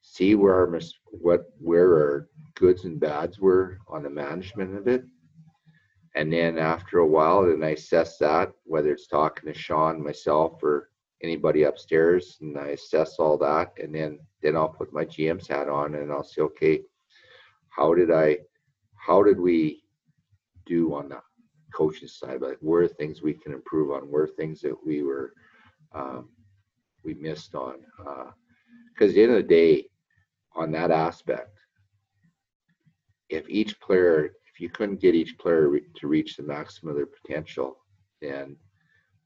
see 0.00 0.34
where 0.34 0.54
our 0.54 0.66
mis- 0.66 0.94
what 1.06 1.46
where 1.58 1.92
our 1.94 2.28
goods 2.54 2.84
and 2.84 2.98
bads 3.00 3.38
were 3.38 3.78
on 3.88 4.02
the 4.02 4.10
management 4.10 4.76
of 4.76 4.88
it, 4.88 5.04
and 6.16 6.32
then 6.32 6.58
after 6.58 6.98
a 6.98 7.06
while, 7.06 7.46
then 7.46 7.62
I 7.62 7.70
assess 7.70 8.16
that 8.18 8.50
whether 8.64 8.90
it's 8.90 9.06
talking 9.06 9.52
to 9.52 9.58
Sean, 9.58 10.02
myself, 10.02 10.62
or 10.62 10.90
anybody 11.22 11.64
upstairs, 11.64 12.38
and 12.40 12.58
I 12.58 12.68
assess 12.68 13.18
all 13.18 13.36
that, 13.38 13.72
and 13.82 13.94
then 13.94 14.18
then 14.42 14.56
I'll 14.56 14.68
put 14.68 14.92
my 14.92 15.04
GM's 15.04 15.48
hat 15.48 15.68
on 15.68 15.94
and 15.94 16.10
I'll 16.10 16.24
say, 16.24 16.40
okay, 16.42 16.82
how 17.68 17.94
did 17.94 18.10
I, 18.10 18.38
how 18.96 19.22
did 19.22 19.38
we 19.38 19.82
do 20.64 20.94
on 20.94 21.08
the 21.08 21.20
coaching 21.74 22.08
side? 22.08 22.40
Like, 22.40 22.58
where 22.60 22.86
things 22.88 23.22
we 23.22 23.34
can 23.34 23.52
improve 23.52 23.90
on? 23.90 24.02
Where 24.10 24.26
things 24.26 24.60
that 24.62 24.76
we 24.84 25.02
were, 25.02 25.32
um, 25.94 26.30
we 27.02 27.14
missed 27.14 27.54
on? 27.54 27.76
Because 28.94 29.10
at 29.10 29.14
the 29.16 29.22
end 29.22 29.32
of 29.32 29.38
the 29.38 29.42
day, 29.42 29.88
on 30.54 30.70
that 30.72 30.90
aspect, 30.90 31.58
if 33.28 33.48
each 33.48 33.78
player, 33.80 34.30
if 34.56 34.60
you 34.62 34.70
couldn't 34.70 35.02
get 35.02 35.14
each 35.14 35.36
player 35.36 35.68
re- 35.68 35.82
to 35.96 36.08
reach 36.08 36.36
the 36.36 36.42
maximum 36.42 36.90
of 36.90 36.96
their 36.96 37.04
potential, 37.04 37.76
then 38.22 38.56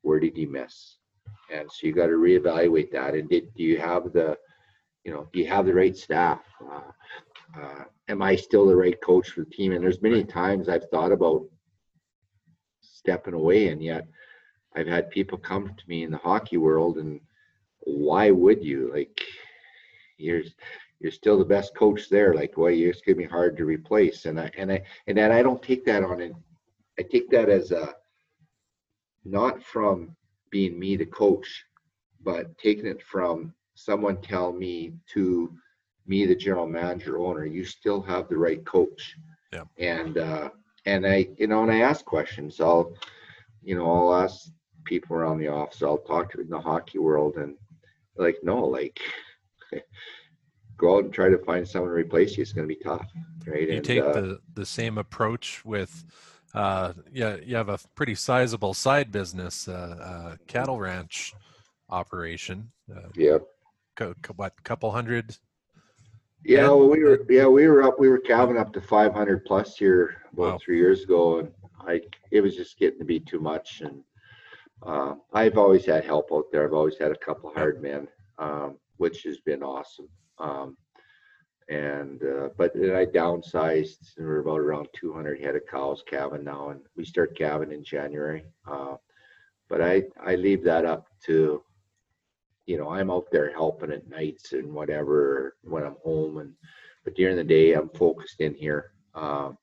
where 0.03 0.19
did 0.19 0.37
you 0.37 0.49
miss? 0.49 0.97
And 1.55 1.71
so 1.71 1.87
you 1.87 1.93
got 1.93 2.07
to 2.07 2.15
reevaluate 2.15 2.91
that. 2.91 3.15
And 3.15 3.29
did 3.29 3.55
do 3.55 3.63
you 3.63 3.79
have 3.79 4.13
the, 4.13 4.37
you 5.05 5.13
know, 5.13 5.29
do 5.33 5.39
you 5.39 5.47
have 5.47 5.67
the 5.67 5.75
right 5.75 5.97
staff? 5.97 6.41
Uh, 6.69 7.61
uh, 7.61 7.85
am 8.09 8.23
I 8.23 8.35
still 8.35 8.67
the 8.67 8.75
right 8.75 9.01
coach 9.01 9.31
for 9.31 9.43
the 9.43 9.51
team? 9.51 9.71
And 9.71 9.85
there's 9.85 10.03
many 10.03 10.25
times 10.25 10.69
I've 10.69 10.91
thought 10.91 11.13
about 11.13 11.45
stepping 12.81 13.35
away, 13.35 13.69
and 13.69 13.81
yet 13.81 14.09
I've 14.75 14.89
had 14.89 15.11
people 15.11 15.39
come 15.39 15.69
to 15.69 15.85
me 15.87 16.03
in 16.03 16.11
the 16.11 16.19
hockey 16.19 16.57
world, 16.57 16.99
and 16.99 17.21
why 17.79 18.33
would 18.33 18.65
you? 18.65 18.91
Like, 18.93 19.21
you're 20.19 20.43
you're 21.01 21.11
still 21.11 21.39
the 21.39 21.45
best 21.45 21.75
coach 21.75 22.09
there. 22.09 22.35
Like, 22.35 22.57
well, 22.57 22.71
you're 22.71 22.93
just 22.93 23.05
gonna 23.05 23.17
be 23.17 23.25
hard 23.25 23.57
to 23.57 23.65
replace. 23.65 24.27
And 24.27 24.39
I 24.39 24.51
and 24.57 24.71
I 24.71 24.83
and 25.07 25.17
then 25.17 25.33
I 25.33 25.43
don't 25.43 25.63
take 25.63 25.85
that 25.87 26.05
on 26.05 26.21
it. 26.21 26.33
I 26.99 27.03
take 27.03 27.31
that 27.31 27.49
as 27.49 27.73
a 27.73 27.95
not 29.25 29.63
from 29.63 30.15
being 30.51 30.79
me 30.79 30.97
the 30.97 31.07
coach, 31.07 31.65
but 32.23 32.57
taking 32.59 32.87
it 32.87 33.03
from 33.03 33.55
someone 33.75 34.21
tell 34.21 34.53
me 34.53 34.93
to 35.15 35.53
me, 36.07 36.27
the 36.27 36.35
general 36.35 36.67
manager 36.67 37.19
owner, 37.19 37.45
you 37.45 37.65
still 37.65 38.03
have 38.03 38.29
the 38.29 38.37
right 38.37 38.65
coach. 38.65 39.17
Yeah. 39.53 39.65
And 39.79 40.19
uh 40.19 40.51
and 40.87 41.07
I, 41.07 41.29
you 41.37 41.47
know, 41.47 41.63
and 41.63 41.73
I 41.73 41.81
ask 41.81 42.05
questions. 42.05 42.61
I'll, 42.61 42.95
you 43.63 43.77
know, 43.77 43.91
I'll 43.91 44.23
ask 44.23 44.51
people 44.85 45.17
around 45.17 45.39
the 45.39 45.49
office. 45.49 45.83
I'll 45.83 45.99
talk 45.99 46.33
to 46.33 46.41
in 46.41 46.49
the 46.49 46.61
hockey 46.61 46.99
world, 46.99 47.37
and 47.37 47.55
like, 48.17 48.37
no, 48.43 48.65
like, 48.65 48.99
go 50.81 50.97
out 50.97 51.05
and 51.05 51.13
try 51.13 51.29
to 51.29 51.39
find 51.39 51.69
someone 51.69 51.91
to 51.91 51.97
replace 51.97 52.37
you. 52.37 52.43
It's 52.43 52.53
going 52.53 52.67
to 52.67 52.75
be 52.75 52.83
tough, 52.83 53.07
right? 53.47 53.69
you 53.69 53.77
and, 53.77 53.85
take 53.85 54.03
uh, 54.03 54.13
the 54.13 54.41
the 54.55 54.67
same 54.67 54.99
approach 54.99 55.65
with 55.65 56.05
uh 56.53 56.93
yeah 57.13 57.37
you 57.37 57.55
have 57.55 57.69
a 57.69 57.79
pretty 57.95 58.17
sizable 58.17 58.75
side 58.75 59.13
business 59.13 59.69
uh, 59.69 59.73
uh 59.73 60.37
cattle 60.49 60.81
ranch 60.81 61.33
operation 61.91 62.73
uh, 62.93 63.09
yeah, 63.15 63.39
co- 63.95 64.15
co- 64.21 64.35
what 64.35 64.61
couple 64.65 64.91
hundred 64.91 65.37
yeah. 66.45 66.63
Well, 66.63 66.89
we 66.89 67.05
were, 67.05 67.27
yeah, 67.29 67.47
we 67.47 67.69
were 67.69 67.83
up. 67.83 67.99
We 67.99 68.09
were 68.09 68.19
calving 68.19 68.57
up 68.57 68.73
to 68.73 68.81
500 68.81 69.45
plus 69.45 69.77
here 69.77 70.17
about 70.33 70.53
Wow. 70.53 70.59
three 70.59 70.79
years 70.79 71.03
ago, 71.03 71.41
and 71.41 71.53
I, 71.87 72.01
it 72.31 72.41
was 72.41 72.57
just 72.57 72.79
getting 72.79 72.99
to 72.99 73.05
be 73.05 73.21
too 73.21 73.41
much. 73.41 73.83
And 73.83 74.03
uh, 74.83 75.17
I've 75.33 75.59
always 75.59 75.85
had 75.85 76.05
help 76.05 76.31
out 76.33 76.47
there. 76.51 76.65
I've 76.65 76.73
always 76.73 76.97
had 76.99 77.11
a 77.11 77.17
couple 77.17 77.53
hard 77.55 77.83
men, 77.83 78.09
um, 78.39 78.79
which 78.97 79.23
has 79.25 79.39
been 79.39 79.63
awesome. 79.63 80.09
Um, 80.41 80.77
and 81.69 82.23
uh, 82.23 82.49
but 82.59 82.73
then 82.75 82.97
I 82.97 83.07
downsized. 83.07 84.17
and 84.17 84.27
We're 84.27 84.41
about 84.41 84.59
around 84.59 84.89
200 84.95 85.41
head 85.41 85.55
of 85.55 85.63
cows 85.71 86.03
calving 86.07 86.45
now, 86.45 86.71
and 86.71 86.81
we 86.97 87.05
start 87.05 87.39
calving 87.39 87.73
in 87.73 87.85
January. 87.85 88.45
Uh, 88.69 88.97
but 89.69 89.81
I 89.81 90.05
I 90.25 90.35
leave 90.35 90.65
that 90.65 90.85
up 90.85 91.07
to, 91.27 91.63
you 92.67 92.77
know, 92.77 92.91
I'm 92.91 93.11
out 93.11 93.27
there 93.31 93.53
helping 93.53 93.93
at 93.93 94.09
nights 94.09 94.53
and 94.53 94.73
whatever 94.73 95.57
when 95.63 95.85
I'm 95.85 95.97
home, 96.03 96.39
and 96.39 96.55
but 97.05 97.15
during 97.15 97.37
the 97.37 97.45
day 97.45 97.75
I'm 97.75 97.89
focused 97.91 98.41
in 98.41 98.55
here. 98.55 98.93
Um, 99.15 99.57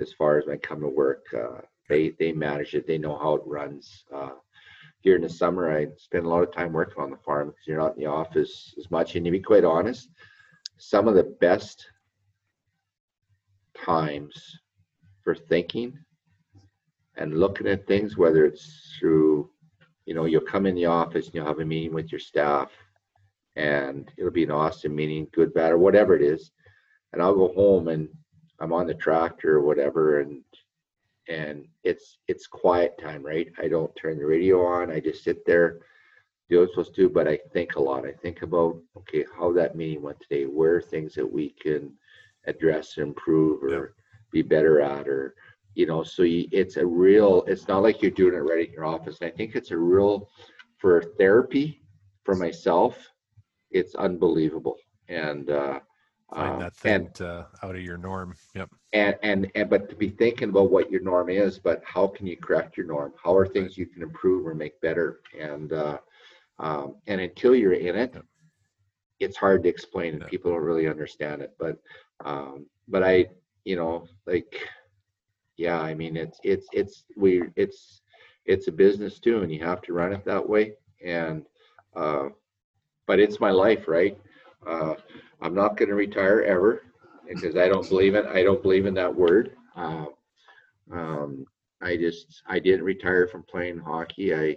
as 0.00 0.12
far 0.12 0.38
as 0.38 0.46
when 0.46 0.56
I 0.56 0.58
come 0.58 0.80
to 0.80 0.88
work, 0.88 1.24
uh, 1.36 1.60
they 1.88 2.10
they 2.18 2.32
manage 2.32 2.74
it. 2.74 2.86
They 2.88 2.98
know 2.98 3.16
how 3.18 3.34
it 3.34 3.42
runs. 3.46 4.04
Uh, 5.02 5.08
during 5.08 5.22
the 5.22 5.28
summer, 5.28 5.76
I 5.76 5.88
spend 5.96 6.26
a 6.26 6.28
lot 6.28 6.42
of 6.42 6.52
time 6.52 6.72
working 6.72 7.02
on 7.02 7.10
the 7.10 7.16
farm 7.16 7.48
because 7.48 7.66
you're 7.66 7.78
not 7.78 7.96
in 7.96 8.02
the 8.02 8.10
office 8.10 8.74
as 8.78 8.90
much. 8.90 9.16
And 9.16 9.24
to 9.24 9.30
be 9.30 9.40
quite 9.40 9.64
honest, 9.64 10.08
some 10.78 11.08
of 11.08 11.14
the 11.14 11.34
best 11.40 11.86
times 13.76 14.58
for 15.22 15.34
thinking 15.34 15.98
and 17.16 17.38
looking 17.38 17.66
at 17.66 17.86
things, 17.86 18.16
whether 18.16 18.44
it's 18.44 18.96
through, 18.98 19.50
you 20.06 20.14
know, 20.14 20.24
you'll 20.24 20.40
come 20.40 20.66
in 20.66 20.74
the 20.74 20.86
office 20.86 21.26
and 21.26 21.34
you'll 21.34 21.46
have 21.46 21.60
a 21.60 21.64
meeting 21.64 21.94
with 21.94 22.10
your 22.10 22.18
staff 22.18 22.70
and 23.56 24.10
it'll 24.16 24.30
be 24.30 24.44
an 24.44 24.50
awesome 24.50 24.94
meeting, 24.94 25.28
good, 25.32 25.52
bad, 25.52 25.72
or 25.72 25.78
whatever 25.78 26.16
it 26.16 26.22
is. 26.22 26.52
And 27.12 27.20
I'll 27.20 27.34
go 27.34 27.52
home 27.54 27.88
and 27.88 28.08
I'm 28.60 28.72
on 28.72 28.86
the 28.86 28.94
tractor 28.94 29.56
or 29.56 29.62
whatever 29.62 30.20
and 30.20 30.42
and 31.28 31.64
it's 31.84 32.18
it's 32.28 32.46
quiet 32.46 32.98
time, 32.98 33.22
right? 33.24 33.48
I 33.58 33.68
don't 33.68 33.94
turn 33.96 34.18
the 34.18 34.26
radio 34.26 34.64
on. 34.64 34.90
I 34.90 35.00
just 35.00 35.24
sit 35.24 35.44
there, 35.46 35.78
do 36.48 36.58
what 36.58 36.64
I'm 36.64 36.68
supposed 36.70 36.94
to 36.96 37.08
but 37.08 37.28
I 37.28 37.38
think 37.52 37.76
a 37.76 37.80
lot. 37.82 38.06
I 38.06 38.12
think 38.12 38.42
about 38.42 38.80
okay, 38.98 39.24
how 39.36 39.52
that 39.52 39.76
meeting 39.76 40.02
went 40.02 40.20
today, 40.20 40.44
where 40.44 40.76
are 40.76 40.82
things 40.82 41.14
that 41.14 41.30
we 41.30 41.50
can 41.62 41.92
address, 42.46 42.98
improve, 42.98 43.62
or 43.62 43.70
Yeah. 43.70 43.86
be 44.32 44.42
better 44.42 44.80
at, 44.80 45.08
or 45.08 45.34
you 45.74 45.86
know, 45.86 46.02
so 46.02 46.22
you, 46.22 46.48
it's 46.52 46.76
a 46.76 46.86
real. 46.86 47.44
It's 47.46 47.68
not 47.68 47.82
like 47.82 48.02
you're 48.02 48.10
doing 48.10 48.34
it 48.34 48.38
right 48.38 48.66
in 48.68 48.72
your 48.72 48.84
office. 48.86 49.18
And 49.20 49.30
I 49.32 49.34
think 49.36 49.54
it's 49.54 49.70
a 49.70 49.78
real 49.78 50.28
for 50.78 51.02
therapy 51.18 51.80
for 52.24 52.34
myself. 52.34 53.10
It's 53.70 53.94
unbelievable, 53.94 54.76
and 55.08 55.50
uh, 55.50 55.80
find 56.34 56.56
uh, 56.56 56.60
that 56.60 56.74
and 56.84 57.08
thing 57.08 57.26
uh, 57.26 57.44
out 57.62 57.74
of 57.74 57.82
your 57.82 57.98
norm. 57.98 58.34
Yep. 58.54 58.70
And 58.92 59.16
and 59.22 59.50
and 59.54 59.68
but 59.70 59.88
to 59.90 59.96
be 59.96 60.08
thinking 60.10 60.50
about 60.50 60.70
what 60.70 60.90
your 60.90 61.02
norm 61.02 61.28
is 61.30 61.58
but 61.58 61.82
how 61.84 62.06
can 62.06 62.26
you 62.26 62.36
correct 62.36 62.76
your 62.76 62.86
norm? 62.86 63.12
How 63.22 63.34
are 63.34 63.46
things 63.46 63.76
you 63.76 63.86
can 63.86 64.02
improve 64.02 64.46
or 64.46 64.54
make 64.54 64.80
better? 64.80 65.20
And 65.38 65.72
uh 65.72 65.98
um 66.58 66.96
and 67.06 67.20
until 67.20 67.54
you're 67.54 67.72
in 67.72 67.96
it 67.96 68.14
Yep. 68.14 68.24
it's 69.20 69.36
hard 69.36 69.62
to 69.62 69.68
explain 69.68 70.14
and 70.14 70.22
Yeah. 70.22 70.26
people 70.26 70.50
don't 70.52 70.62
really 70.62 70.88
understand 70.88 71.42
it. 71.42 71.52
But 71.58 71.78
um 72.24 72.66
but 72.88 73.02
i 73.02 73.26
you 73.64 73.76
know 73.76 74.06
like 74.26 74.54
yeah 75.56 75.80
i 75.80 75.94
mean 75.94 76.16
it's 76.16 76.38
it's 76.42 76.68
it's 76.72 77.04
we 77.16 77.42
it's 77.56 78.02
it's 78.46 78.68
a 78.68 78.72
business 78.72 79.18
too 79.20 79.42
and 79.42 79.52
you 79.52 79.64
have 79.64 79.82
to 79.82 79.92
run 79.92 80.12
it 80.12 80.24
that 80.24 80.48
way. 80.48 80.74
And 81.04 81.44
uh 81.96 82.28
but 83.06 83.18
it's 83.20 83.40
my 83.40 83.50
life 83.50 83.88
right? 83.88 84.16
Uh 84.66 84.94
i'm 85.42 85.54
not 85.54 85.76
going 85.76 85.88
to 85.88 85.94
retire 85.94 86.42
ever 86.42 86.82
because 87.28 87.56
I 87.56 87.68
don't 87.68 87.88
believe 87.88 88.14
it. 88.14 88.26
I 88.26 88.42
don't 88.42 88.62
believe 88.62 88.86
in 88.86 88.94
that 88.94 89.14
word. 89.14 89.56
Uh, 89.76 90.06
um, 90.92 91.44
I 91.80 91.96
just 91.96 92.42
I 92.46 92.58
didn't 92.58 92.84
retire 92.84 93.26
from 93.28 93.44
playing 93.44 93.78
hockey. 93.78 94.34
I 94.34 94.56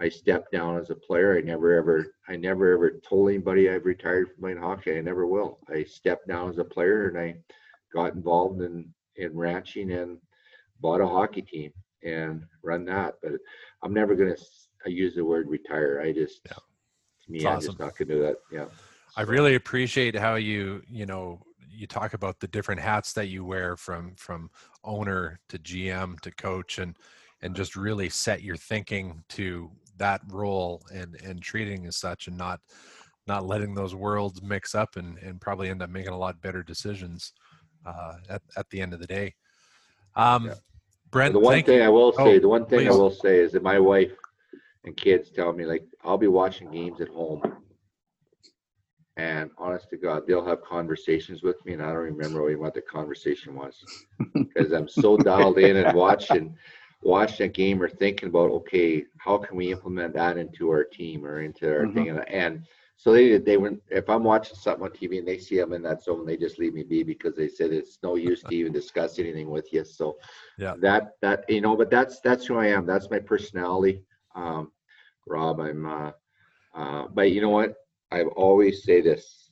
I 0.00 0.08
stepped 0.08 0.52
down 0.52 0.78
as 0.78 0.90
a 0.90 0.94
player. 0.94 1.36
I 1.36 1.40
never 1.40 1.74
ever 1.74 2.06
I 2.28 2.36
never 2.36 2.72
ever 2.74 2.98
told 3.08 3.28
anybody 3.28 3.68
I've 3.70 3.84
retired 3.84 4.28
from 4.28 4.40
playing 4.40 4.58
hockey. 4.58 4.96
I 4.96 5.00
never 5.00 5.26
will. 5.26 5.58
I 5.68 5.84
stepped 5.84 6.28
down 6.28 6.50
as 6.50 6.58
a 6.58 6.64
player 6.64 7.08
and 7.08 7.18
I 7.18 7.36
got 7.92 8.14
involved 8.14 8.62
in 8.62 8.92
in 9.16 9.36
ranching 9.36 9.92
and 9.92 10.18
bought 10.80 11.00
a 11.00 11.06
hockey 11.06 11.42
team 11.42 11.72
and 12.04 12.42
run 12.62 12.84
that. 12.86 13.14
But 13.22 13.32
I'm 13.82 13.94
never 13.94 14.14
gonna 14.14 14.36
use 14.86 15.14
the 15.14 15.24
word 15.24 15.48
retire. 15.48 16.00
I 16.04 16.12
just 16.12 16.40
Yeah. 16.46 16.52
to 16.52 17.32
me 17.32 17.38
It's 17.38 17.46
I'm 17.46 17.56
awesome. 17.56 17.66
just 17.66 17.80
not 17.80 17.96
gonna 17.96 18.14
do 18.14 18.22
that. 18.22 18.36
Yeah. 18.52 18.66
I 19.18 19.22
really 19.22 19.56
appreciate 19.56 20.14
how 20.14 20.36
you, 20.36 20.80
you 20.88 21.04
know, 21.04 21.42
you 21.68 21.88
talk 21.88 22.14
about 22.14 22.38
the 22.38 22.46
different 22.46 22.80
hats 22.80 23.12
that 23.14 23.26
you 23.26 23.44
wear 23.44 23.76
from 23.76 24.14
from 24.14 24.48
owner 24.84 25.40
to 25.48 25.58
GM 25.58 26.20
to 26.20 26.30
coach 26.30 26.78
and 26.78 26.96
and 27.42 27.56
just 27.56 27.74
really 27.74 28.08
set 28.08 28.42
your 28.42 28.56
thinking 28.56 29.24
to 29.30 29.72
that 29.96 30.20
role 30.28 30.82
and 30.94 31.16
and 31.24 31.42
treating 31.42 31.84
as 31.86 31.96
such 31.96 32.28
and 32.28 32.38
not 32.38 32.60
not 33.26 33.44
letting 33.44 33.74
those 33.74 33.92
worlds 33.92 34.40
mix 34.40 34.76
up 34.76 34.94
and 34.94 35.18
and 35.18 35.40
probably 35.40 35.68
end 35.68 35.82
up 35.82 35.90
making 35.90 36.12
a 36.12 36.18
lot 36.18 36.40
better 36.40 36.62
decisions 36.62 37.32
uh, 37.84 38.18
at 38.30 38.42
at 38.56 38.70
the 38.70 38.80
end 38.80 38.94
of 38.94 39.00
the 39.00 39.06
day. 39.06 39.34
Um, 40.14 40.46
Yeah. 40.46 40.54
Brent, 41.10 41.32
the 41.32 41.40
one 41.40 41.64
thing 41.64 41.78
you. 41.78 41.84
I 41.84 41.88
will 41.88 42.12
say, 42.12 42.36
Oh, 42.36 42.38
the 42.38 42.48
one 42.48 42.66
thing 42.66 42.86
please. 42.86 42.94
I 42.94 42.96
will 42.96 43.10
say 43.10 43.40
is 43.40 43.50
that 43.52 43.64
my 43.64 43.80
wife 43.80 44.12
and 44.84 44.96
kids 44.96 45.30
tell 45.30 45.52
me 45.52 45.64
like 45.64 45.82
I'll 46.04 46.18
be 46.18 46.28
watching 46.28 46.70
games 46.70 47.00
at 47.00 47.08
home, 47.08 47.42
and 49.18 49.50
honest 49.58 49.90
to 49.90 49.98
God, 49.98 50.24
they'll 50.26 50.46
have 50.46 50.62
conversations 50.62 51.42
with 51.42 51.64
me, 51.66 51.74
and 51.74 51.82
I 51.82 51.88
don't 51.88 51.96
remember 51.98 52.56
what 52.58 52.74
the 52.74 52.82
conversation 52.82 53.54
was 53.54 53.86
because 54.54 54.72
I'm 54.72 54.88
so 54.88 55.18
dialed 55.18 55.58
in 55.58 55.76
and 55.76 55.92
watching 55.92 56.54
watching 57.02 57.46
a 57.46 57.48
game 57.48 57.82
or 57.82 57.88
thinking 57.88 58.28
about 58.30 58.50
okay, 58.50 59.04
how 59.18 59.38
can 59.38 59.56
we 59.56 59.72
implement 59.72 60.14
that 60.14 60.38
into 60.38 60.70
our 60.70 60.84
team 60.84 61.24
or 61.26 61.42
into 61.42 61.68
our 61.70 61.86
Mhm. 61.86 61.94
thing, 61.94 62.10
and, 62.10 62.28
and 62.28 62.66
so 62.96 63.12
they 63.12 63.38
they 63.38 63.58
went 63.58 63.80
if 63.90 64.08
I'm 64.08 64.24
watching 64.24 64.56
something 64.56 64.84
on 64.84 64.92
TV 64.92 65.18
and 65.18 65.28
they 65.28 65.38
see 65.38 65.60
I'm 65.60 65.72
in 65.74 65.82
that 65.82 66.02
zone, 66.02 66.26
they 66.26 66.36
just 66.36 66.58
leave 66.58 66.74
me 66.74 66.84
be 66.84 67.02
because 67.02 67.36
they 67.36 67.48
said 67.48 67.72
it's 67.72 67.98
no 68.02 68.16
use 68.16 68.44
to 68.44 68.54
even 68.54 68.72
discuss 68.72 69.18
anything 69.18 69.50
with 69.50 69.72
you. 69.72 69.84
So 69.84 70.16
Yeah. 70.58 70.76
that 70.80 71.12
that 71.22 71.44
you 71.48 71.60
know, 71.60 71.76
but 71.76 71.90
that's 71.90 72.20
that's 72.20 72.46
who 72.46 72.56
I 72.56 72.66
am. 72.68 72.86
That's 72.86 73.10
my 73.10 73.20
personality. 73.20 74.04
Um, 74.34 74.72
Rob, 75.26 75.60
I'm 75.60 75.86
uh, 75.86 76.12
uh, 76.74 77.08
but 77.14 77.32
you 77.32 77.40
know 77.40 77.50
what? 77.50 77.76
I 78.10 78.22
always 78.22 78.84
say 78.84 79.00
this. 79.00 79.50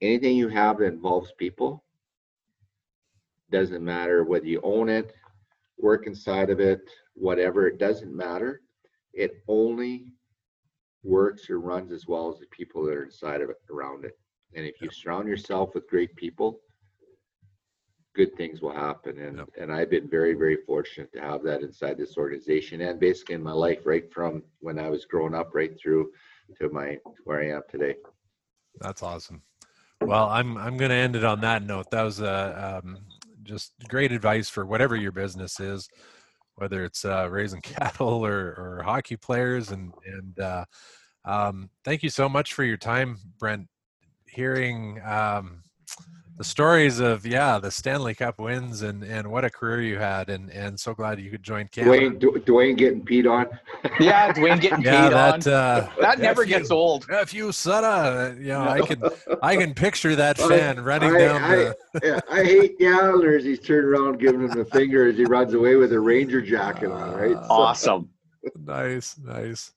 Anything 0.00 0.36
you 0.36 0.48
have 0.48 0.78
that 0.78 0.86
involves 0.86 1.32
people 1.38 1.84
doesn't 3.50 3.84
matter 3.84 4.24
whether 4.24 4.46
you 4.46 4.60
own 4.62 4.88
it, 4.88 5.12
work 5.78 6.06
inside 6.06 6.50
of 6.50 6.60
it, 6.60 6.80
whatever, 7.14 7.66
it 7.66 7.78
doesn't 7.78 8.14
matter. 8.14 8.60
It 9.12 9.42
only 9.48 10.12
works 11.02 11.48
or 11.50 11.60
runs 11.60 11.92
as 11.92 12.06
well 12.06 12.28
as 12.30 12.38
the 12.38 12.46
people 12.46 12.84
that 12.84 12.94
are 12.94 13.04
inside 13.04 13.40
of 13.40 13.50
it 13.50 13.56
around 13.70 14.04
it. 14.04 14.18
And 14.54 14.66
if 14.66 14.80
you 14.82 14.90
surround 14.90 15.28
yourself 15.28 15.74
with 15.74 15.88
great 15.88 16.14
people, 16.16 16.60
good 18.14 18.34
things 18.36 18.60
will 18.60 18.72
happen. 18.72 19.18
And 19.18 19.38
Yep. 19.38 19.48
and 19.58 19.72
I've 19.72 19.90
been 19.90 20.08
very, 20.08 20.34
very 20.34 20.56
fortunate 20.56 21.12
to 21.12 21.20
have 21.20 21.42
that 21.44 21.62
inside 21.62 21.96
this 21.98 22.16
organization 22.16 22.80
and 22.82 22.98
basically 23.00 23.34
in 23.36 23.42
my 23.42 23.52
life, 23.52 23.86
right 23.86 24.10
from 24.12 24.42
when 24.60 24.78
I 24.78 24.88
was 24.90 25.04
growing 25.06 25.34
up 25.34 25.54
right 25.54 25.78
through 25.80 26.10
to 26.60 26.68
my 26.70 26.98
where 27.24 27.40
I 27.40 27.56
am 27.56 27.62
today. 27.70 27.94
That's 28.80 29.02
awesome. 29.02 29.42
Well, 30.00 30.28
I'm 30.28 30.56
I'm 30.56 30.76
going 30.76 30.90
to 30.90 30.96
end 30.96 31.16
it 31.16 31.24
on 31.24 31.40
that 31.40 31.62
note. 31.62 31.90
That 31.90 32.02
was 32.02 32.20
uh, 32.20 32.80
um, 32.82 32.98
just 33.42 33.72
great 33.88 34.12
advice 34.12 34.48
for 34.48 34.64
whatever 34.64 34.96
your 34.96 35.12
business 35.12 35.58
is, 35.58 35.88
whether 36.54 36.84
it's 36.84 37.04
uh, 37.04 37.28
raising 37.30 37.60
cattle 37.62 38.24
or, 38.24 38.54
or 38.56 38.82
hockey 38.84 39.16
players. 39.16 39.70
And 39.70 39.92
and 40.06 40.38
uh, 40.38 40.64
um, 41.24 41.70
thank 41.84 42.02
you 42.02 42.10
so 42.10 42.28
much 42.28 42.54
for 42.54 42.64
your 42.64 42.76
time, 42.76 43.18
Brent. 43.38 43.66
Hearing 44.26 45.00
um, 45.04 45.62
the 46.38 46.44
stories 46.44 47.00
of 47.00 47.26
yeah 47.26 47.58
the 47.58 47.70
Stanley 47.70 48.14
Cup 48.14 48.38
wins 48.38 48.82
and 48.82 49.02
and 49.02 49.28
what 49.30 49.44
a 49.44 49.50
career 49.50 49.82
you 49.82 49.98
had, 49.98 50.30
and 50.30 50.50
and 50.50 50.78
so 50.78 50.94
glad 50.94 51.20
you 51.20 51.30
could 51.30 51.42
join 51.42 51.66
Canada. 51.68 51.98
Duane 51.98 52.18
Du- 52.18 52.42
Duane 52.46 52.76
getting 52.76 53.04
peed 53.04 53.30
on. 53.30 53.46
Yeah, 54.00 54.32
Duane 54.32 54.58
getting 54.58 54.82
yeah, 54.82 55.08
paid 55.08 55.14
on. 55.14 55.40
that 55.40 55.46
uh, 55.52 55.88
That 56.00 56.18
never 56.20 56.42
you- 56.42 56.48
gets 56.48 56.70
old. 56.70 57.06
If 57.10 57.34
you 57.34 57.50
son 57.52 57.84
of, 57.84 58.38
you 58.38 58.48
know, 58.48 58.60
I 58.68 58.80
can 58.80 59.02
I 59.42 59.56
can 59.56 59.74
picture 59.74 60.14
that 60.16 60.40
I- 60.40 60.48
fan 60.48 60.80
running 60.84 61.14
I- 61.14 61.18
down 61.18 61.42
I- 61.42 61.56
the. 61.56 61.76
yeah, 62.02 62.20
I 62.30 62.44
hate 62.44 62.78
the 62.78 62.88
Islanders. 62.88 63.44
He's 63.44 63.58
turning 63.60 63.90
around 63.90 64.18
giving 64.20 64.40
him 64.42 64.50
the 64.56 64.64
finger 64.64 65.08
as 65.08 65.16
he 65.16 65.24
runs 65.24 65.54
away 65.54 65.74
with 65.76 65.92
a 65.92 66.00
Ranger 66.00 66.40
jacket 66.40 66.90
on, 66.90 67.14
right? 67.14 67.34
So- 67.36 67.46
Awesome. 67.50 68.08
Nice, 68.64 69.16
nice. 69.22 69.72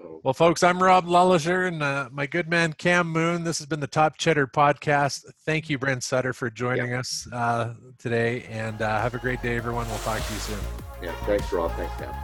So- 0.00 0.20
Well, 0.24 0.34
folks, 0.34 0.62
I'm 0.62 0.82
Rob 0.82 1.06
Lullisher 1.06 1.68
and 1.68 1.82
uh, 1.82 2.08
my 2.12 2.26
good 2.26 2.48
man 2.48 2.72
Cam 2.72 3.08
Moon. 3.08 3.44
This 3.44 3.58
has 3.58 3.66
been 3.66 3.80
the 3.80 3.86
Top 3.86 4.16
Cheddar 4.18 4.46
podcast. 4.46 5.24
Thank 5.44 5.68
you, 5.70 5.78
Brent 5.78 6.02
Sutter, 6.02 6.32
for 6.32 6.50
joining 6.50 6.94
us 6.94 7.26
uh, 7.32 7.74
today. 7.98 8.44
And 8.50 8.80
uh, 8.82 9.00
have 9.00 9.14
a 9.14 9.18
great 9.18 9.42
day, 9.42 9.56
everyone. 9.56 9.86
We'll 9.88 9.98
talk 9.98 10.20
to 10.24 10.32
you 10.32 10.38
soon. 10.40 10.58
yeah, 11.02 11.12
thanks, 11.26 11.52
Rob. 11.52 11.70
Thanks, 11.76 11.96
Sam. 11.98 12.14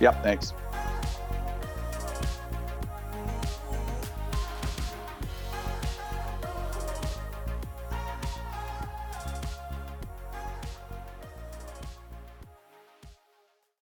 Yep, 0.00 0.22
thanks. 0.22 0.52